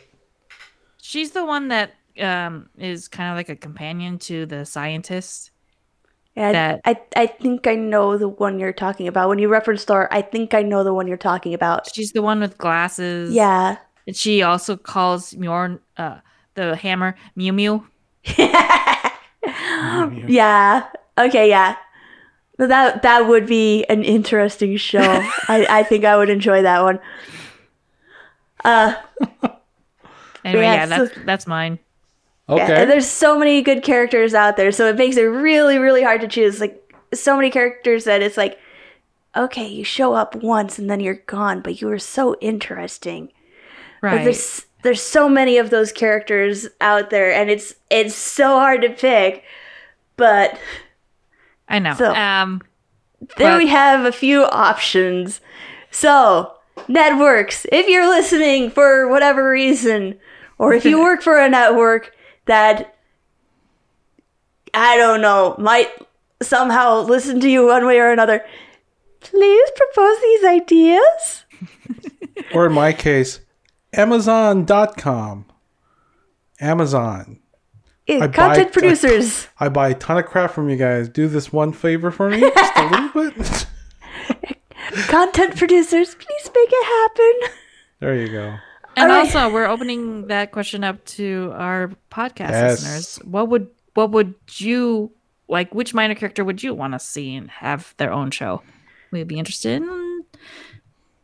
She's 1.01 1.33
the 1.33 1.45
one 1.45 1.69
that 1.69 1.95
um 2.21 2.69
is 2.77 3.09
kind 3.09 3.31
of 3.31 3.37
like 3.37 3.49
a 3.49 3.57
companion 3.57 4.19
to 4.19 4.47
the 4.47 4.65
scientist. 4.65 5.51
Yeah, 6.35 6.53
That- 6.53 6.81
I, 6.85 7.01
I 7.15 7.27
think 7.27 7.67
I 7.67 7.75
know 7.75 8.17
the 8.17 8.29
one 8.29 8.59
you're 8.59 8.73
talking 8.73 9.07
about. 9.07 9.29
When 9.29 9.39
you 9.39 9.49
reference 9.49 9.85
Thor, 9.85 10.09
I 10.11 10.23
think 10.23 10.55
I 10.55 10.63
know 10.63 10.83
the 10.83 10.95
one 10.95 11.07
you're 11.07 11.19
talking 11.19 11.53
about. 11.53 11.95
She's 11.95 12.13
the 12.13 12.23
one 12.23 12.41
with 12.41 12.57
glasses. 12.57 13.35
Yeah. 13.35 13.77
And 14.07 14.17
she 14.17 14.43
also 14.43 14.77
calls 14.77 15.33
Mjolnir 15.35 15.81
uh 15.97 16.19
the 16.55 16.77
hammer 16.77 17.15
Mew 17.37 17.53
Mew. 17.53 17.87
yeah. 20.27 20.87
Okay, 21.19 21.49
yeah. 21.49 21.77
But 22.59 22.69
That 22.69 23.03
that 23.03 23.27
would 23.29 23.47
be 23.47 23.85
an 23.85 24.05
interesting 24.05 24.77
show. 24.77 25.01
I, 25.49 25.67
I 25.69 25.83
think 25.83 26.05
I 26.05 26.17
would 26.17 26.31
enjoy 26.31 26.63
that 26.63 26.83
one. 26.83 26.99
Uh 28.65 28.95
Anyway, 30.45 30.63
Yeah, 30.65 30.75
yeah, 30.75 30.97
so- 30.97 31.07
that's 31.07 31.19
that's 31.27 31.47
mine. 31.47 31.79
Yeah, 32.49 32.55
Okay. 32.65 32.83
and 32.83 32.91
there's 32.91 33.07
so 33.09 33.39
many 33.39 33.63
good 33.63 33.83
characters 33.85 34.35
out 34.35 34.57
there, 34.57 34.73
so 34.73 34.87
it 34.89 34.97
makes 34.97 35.17
it 35.17 35.23
really, 35.23 35.79
really 35.79 36.03
hard 36.03 36.21
to 36.23 36.29
choose. 36.29 36.61
Like 36.61 36.93
so 37.15 37.37
many 37.37 37.51
characters 37.51 38.05
that 38.05 38.21
it's 38.21 38.37
like, 38.37 38.59
okay, 39.37 39.67
you 39.69 39.85
show 39.85 40.13
up 40.15 40.35
once 40.35 40.79
and 40.79 40.91
then 40.91 40.99
you're 41.01 41.23
gone, 41.27 41.61
but 41.61 41.81
you 41.81 41.87
were 41.87 42.01
so 42.01 42.37
interesting. 42.41 43.33
Like, 44.03 44.13
Right. 44.13 44.25
there's 44.25 44.67
there's 44.83 45.01
so 45.03 45.29
many 45.29 45.59
of 45.59 45.71
those 45.71 45.93
characters 45.93 46.67
out 46.81 47.11
there, 47.11 47.33
and 47.33 47.49
it's 47.51 47.75
it's 47.91 48.15
so 48.17 48.59
hard 48.59 48.83
to 48.83 48.91
pick. 48.91 49.45
But 50.17 50.59
I 51.69 51.79
know. 51.79 51.95
So- 51.95 52.13
um 52.15 52.63
there 53.39 53.53
But- 53.53 53.59
we 53.59 53.69
have 53.69 54.05
a 54.05 54.13
few 54.13 54.45
options. 54.45 55.41
So 55.93 56.53
networks, 56.89 57.65
if 57.71 57.89
you're 57.89 58.09
listening 58.09 58.71
for 58.71 59.07
whatever 59.09 59.49
reason, 59.49 60.19
or 60.59 60.73
if 60.75 60.85
you 60.85 60.99
work 61.07 61.23
for 61.23 61.39
a 61.39 61.49
network 61.49 62.13
that 62.47 62.95
I 64.75 64.97
don't 64.97 65.21
know 65.21 65.55
might 65.59 65.91
somehow 66.43 67.03
listen 67.03 67.39
to 67.41 67.49
you 67.49 67.67
one 67.67 67.87
way 67.87 67.99
or 68.01 68.11
another, 68.11 68.45
please 69.21 69.71
propose 69.77 70.21
these 70.21 70.45
ideas. 70.45 71.45
or 72.55 72.67
in 72.67 72.73
my 72.73 72.93
case, 72.93 73.39
Amazon.com. 73.95 75.47
Amazon. 76.61 77.39
I 78.09 78.19
buy- 78.27 78.29
Content 78.29 78.73
producers. 78.73 79.49
I 79.61 79.69
buy 79.69 79.91
a 79.91 79.95
ton 79.95 80.19
of 80.19 80.27
crap 80.27 80.51
from 80.53 80.69
you 80.69 80.77
guys. 80.77 81.09
Do 81.09 81.29
this 81.29 81.53
one 81.53 81.73
favor 81.73 82.11
for 82.11 82.29
me, 82.31 82.41
just 82.41 82.77
a 82.77 82.87
little 82.89 83.31
bit. 83.31 83.67
Content 85.09 85.57
producers, 85.57 86.15
please 86.15 86.51
make 86.55 86.69
it 86.71 86.87
happen. 86.87 87.57
There 88.01 88.17
you 88.17 88.29
go. 88.29 88.55
and 88.97 89.11
All 89.11 89.19
right. 89.19 89.19
also 89.35 89.53
we're 89.53 89.67
opening 89.67 90.27
that 90.27 90.53
question 90.53 90.85
up 90.85 91.05
to 91.07 91.53
our 91.55 91.91
podcast 92.11 92.51
Yes. 92.51 92.83
listeners. 92.83 93.17
What 93.25 93.49
would 93.49 93.69
what 93.95 94.11
would 94.11 94.35
you 94.57 95.13
like 95.49 95.73
which 95.75 95.95
minor 95.95 96.15
character 96.15 96.45
would 96.45 96.63
you 96.63 96.75
want 96.75 96.93
to 96.95 96.99
see 96.99 97.35
and 97.37 97.51
have 97.51 97.95
their 97.99 98.13
own 98.13 98.31
show? 98.31 98.63
We'd 99.13 99.29
be 99.29 99.39
interested 99.39 99.81
in 99.83 99.89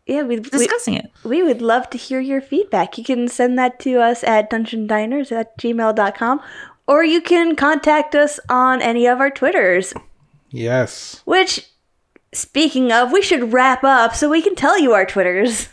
Yeah, 0.08 0.22
we, 0.22 0.36
we, 0.36 0.40
discussing 0.40 0.94
it. 0.94 1.12
we 1.22 1.42
would 1.42 1.60
love 1.60 1.90
to 1.90 1.98
hear 1.98 2.18
your 2.18 2.40
feedback. 2.40 2.96
You 2.96 3.04
can 3.04 3.28
send 3.28 3.58
that 3.58 3.78
to 3.80 4.00
us 4.00 4.24
at 4.24 4.50
dungeondiners 4.50 5.30
at 5.30 5.58
gmail.com 5.58 6.40
or 6.86 7.04
you 7.04 7.20
can 7.20 7.54
contact 7.54 8.14
us 8.14 8.40
on 8.48 8.80
any 8.80 9.06
of 9.06 9.20
our 9.20 9.30
Twitters. 9.30 9.92
Yes. 10.50 11.20
Which, 11.26 11.68
speaking 12.32 12.90
of, 12.90 13.12
we 13.12 13.20
should 13.20 13.52
wrap 13.52 13.84
up 13.84 14.14
so 14.14 14.30
we 14.30 14.40
can 14.40 14.54
tell 14.54 14.78
you 14.78 14.94
our 14.94 15.04
Twitters. 15.04 15.68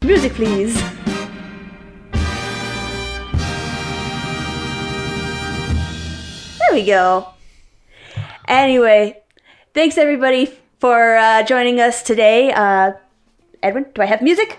Music, 0.00 0.32
please. 0.34 0.80
There 6.60 6.72
we 6.72 6.86
go. 6.86 7.26
Anyway, 8.46 9.20
thanks 9.74 9.98
everybody 9.98 10.59
for 10.80 11.16
uh, 11.16 11.42
joining 11.44 11.78
us 11.78 12.02
today. 12.02 12.52
Uh, 12.52 12.92
Edwin, 13.62 13.86
do 13.94 14.02
I 14.02 14.06
have 14.06 14.22
music? 14.22 14.58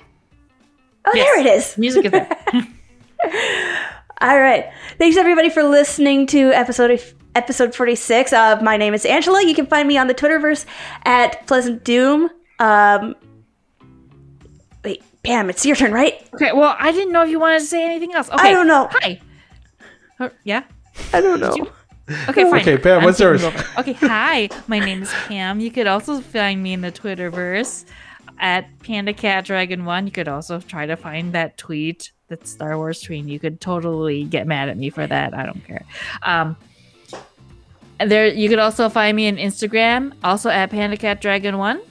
Oh, 1.05 1.11
there 1.13 1.39
it 1.39 1.47
is. 1.47 1.77
Music 1.77 2.05
is 2.05 2.11
there. 2.11 2.29
All 4.21 4.39
right. 4.39 4.71
Thanks 4.99 5.17
everybody 5.17 5.49
for 5.49 5.63
listening 5.63 6.27
to 6.27 6.51
episode 6.53 7.01
episode 7.33 7.73
46. 7.73 8.33
Uh, 8.33 8.59
my 8.61 8.77
name 8.77 8.93
is 8.93 9.03
Angela. 9.05 9.43
You 9.43 9.55
can 9.55 9.65
find 9.65 9.87
me 9.87 9.97
on 9.97 10.07
the 10.07 10.13
Twitterverse 10.13 10.65
at 11.05 11.47
Pleasant 11.47 11.83
Doom. 11.83 12.29
Um, 12.59 13.15
wait, 14.83 15.03
Pam, 15.23 15.49
it's 15.49 15.65
your 15.65 15.75
turn, 15.75 15.91
right? 15.91 16.27
okay, 16.35 16.51
well, 16.53 16.75
I 16.77 16.91
didn't 16.91 17.13
know 17.13 17.23
if 17.23 17.29
you 17.29 17.39
wanted 17.39 17.59
to 17.59 17.65
say 17.65 17.83
anything 17.83 18.13
else. 18.13 18.29
Okay. 18.29 18.49
I 18.49 18.51
don't 18.51 18.67
know. 18.67 18.89
Hi. 18.91 19.19
Uh, 20.19 20.29
yeah. 20.43 20.63
I 21.13 21.21
don't 21.21 21.39
know. 21.39 21.55
Okay, 22.29 22.43
fine. 22.43 22.61
Okay, 22.61 22.77
Pam, 22.77 22.99
I'm 22.99 23.03
what's 23.05 23.19
yours? 23.19 23.43
Okay, 23.43 23.93
hi. 23.93 24.49
My 24.67 24.79
name 24.79 25.03
is 25.03 25.11
Pam. 25.27 25.59
You 25.59 25.71
could 25.71 25.87
also 25.87 26.21
find 26.21 26.61
me 26.61 26.73
in 26.73 26.81
the 26.81 26.91
Twitterverse 26.91 27.85
at 28.39 28.67
Panda 28.79 29.13
Cat 29.13 29.45
Dragon 29.45 29.85
One. 29.85 30.05
You 30.05 30.11
could 30.11 30.27
also 30.27 30.59
try 30.59 30.85
to 30.85 30.95
find 30.95 31.33
that 31.33 31.57
tweet, 31.57 32.11
that 32.27 32.47
Star 32.47 32.77
Wars 32.77 33.01
tweet. 33.01 33.25
You 33.25 33.39
could 33.39 33.61
totally 33.61 34.23
get 34.23 34.47
mad 34.47 34.69
at 34.69 34.77
me 34.77 34.89
for 34.89 35.05
that. 35.05 35.33
I 35.33 35.45
don't 35.45 35.63
care. 35.65 35.85
Um, 36.23 36.57
and 37.99 38.09
there, 38.09 38.27
you 38.27 38.49
could 38.49 38.59
also 38.59 38.89
find 38.89 39.15
me 39.15 39.27
on 39.27 39.37
Instagram, 39.37 40.13
also 40.23 40.49
at 40.49 40.71
Panda 40.71 40.97
Cat 40.97 41.21
Dragon 41.21 41.57
One. 41.57 41.81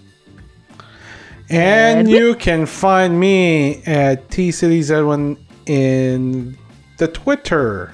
And 1.48 2.08
you 2.08 2.34
can 2.36 2.66
find 2.66 3.18
me 3.18 3.82
at 3.84 4.30
T 4.30 4.52
City 4.52 4.80
Z1 4.80 5.36
in 5.66 6.56
the 6.98 7.08
Twitter, 7.08 7.92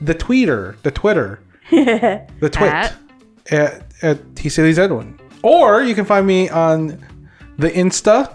the 0.00 0.14
tweeter, 0.14 0.80
the 0.82 0.90
Twitter, 0.90 1.40
the 1.70 2.48
twit 2.50 2.72
At? 2.72 2.96
at 3.50 3.82
at 4.02 4.36
T 4.36 4.48
Z1. 4.48 5.18
Or 5.42 5.82
you 5.82 5.94
can 5.94 6.04
find 6.04 6.26
me 6.26 6.48
on 6.50 6.98
the 7.58 7.70
Insta 7.70 8.28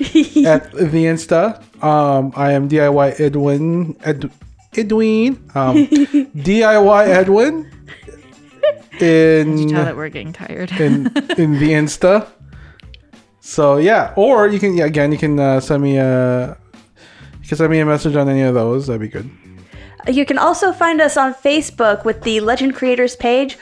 at 0.46 0.72
the 0.72 1.04
Insta. 1.06 1.62
Um, 1.82 2.32
I 2.36 2.52
am 2.52 2.68
DIY 2.68 3.20
Edwin 3.20 3.96
Ed, 4.04 4.30
Edwin 4.76 5.50
um, 5.54 5.76
DIY 5.86 7.06
Edwin 7.08 7.70
in 9.00 9.58
You 9.58 9.68
tell 9.68 9.84
that 9.84 9.96
we're 9.96 10.08
getting 10.08 10.32
tired. 10.32 10.70
in 10.72 11.06
in 11.38 11.58
the 11.58 11.70
Insta. 11.72 12.26
So 13.40 13.76
yeah, 13.76 14.12
or 14.16 14.48
you 14.48 14.58
can 14.58 14.74
yeah, 14.74 14.86
again 14.86 15.12
you 15.12 15.18
can 15.18 15.38
uh, 15.38 15.60
send 15.60 15.82
me 15.82 15.98
a 15.98 16.56
you 17.42 17.48
can 17.48 17.58
send 17.58 17.70
me 17.70 17.80
a 17.80 17.86
message 17.86 18.16
on 18.16 18.28
any 18.28 18.42
of 18.42 18.54
those. 18.54 18.86
That'd 18.86 19.00
be 19.02 19.08
good. 19.08 19.30
You 20.08 20.24
can 20.26 20.38
also 20.38 20.72
find 20.72 21.00
us 21.00 21.16
on 21.16 21.34
Facebook 21.34 22.04
with 22.04 22.22
the 22.22 22.40
Legend 22.40 22.74
Creators 22.74 23.16
page 23.16 23.56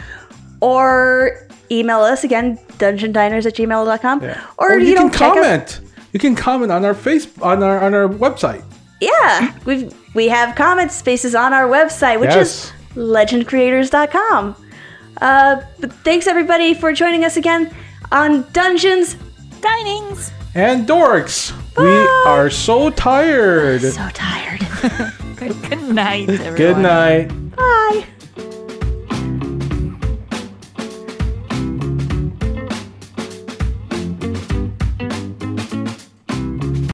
or 0.60 1.46
email 1.70 2.00
us 2.00 2.24
again, 2.24 2.58
dungeondiners 2.78 3.46
at 3.46 3.54
gmail.com. 3.54 4.22
Yeah. 4.22 4.46
Or, 4.58 4.72
Or 4.74 4.78
you, 4.78 4.88
you, 4.88 4.94
know, 4.94 5.08
can 5.08 5.34
comment. 5.34 5.80
You 6.12 6.20
can 6.20 6.34
comment 6.34 6.70
on 6.72 6.84
our 6.84 6.94
face 6.94 7.26
on 7.40 7.62
our 7.62 7.80
on 7.80 7.94
our 7.94 8.08
website. 8.08 8.62
Yeah, 9.00 9.56
We've 9.64 9.92
we 10.14 10.28
have 10.28 10.54
comment 10.54 10.92
spaces 10.92 11.34
on 11.34 11.52
our 11.52 11.68
website, 11.68 12.20
which 12.20 12.30
Yes. 12.30 12.66
is 12.66 12.72
legendcreators.com. 12.96 14.54
Uh, 15.20 15.62
but 15.80 15.92
thanks 16.04 16.26
everybody 16.26 16.74
for 16.74 16.92
joining 16.92 17.24
us 17.24 17.36
again 17.36 17.74
on 18.10 18.44
Dungeons. 18.52 19.16
Dinings. 19.60 20.32
And 20.54 20.86
dorks, 20.86 21.52
we 21.78 21.86
are 22.30 22.50
so 22.50 22.90
tired. 22.90 23.80
So 23.80 24.08
tired. 24.12 25.12
Good 25.48 25.82
night, 25.94 26.28
everyone. 26.28 26.56
Good 26.56 26.78
night. 26.78 27.56
Bye. 27.56 28.06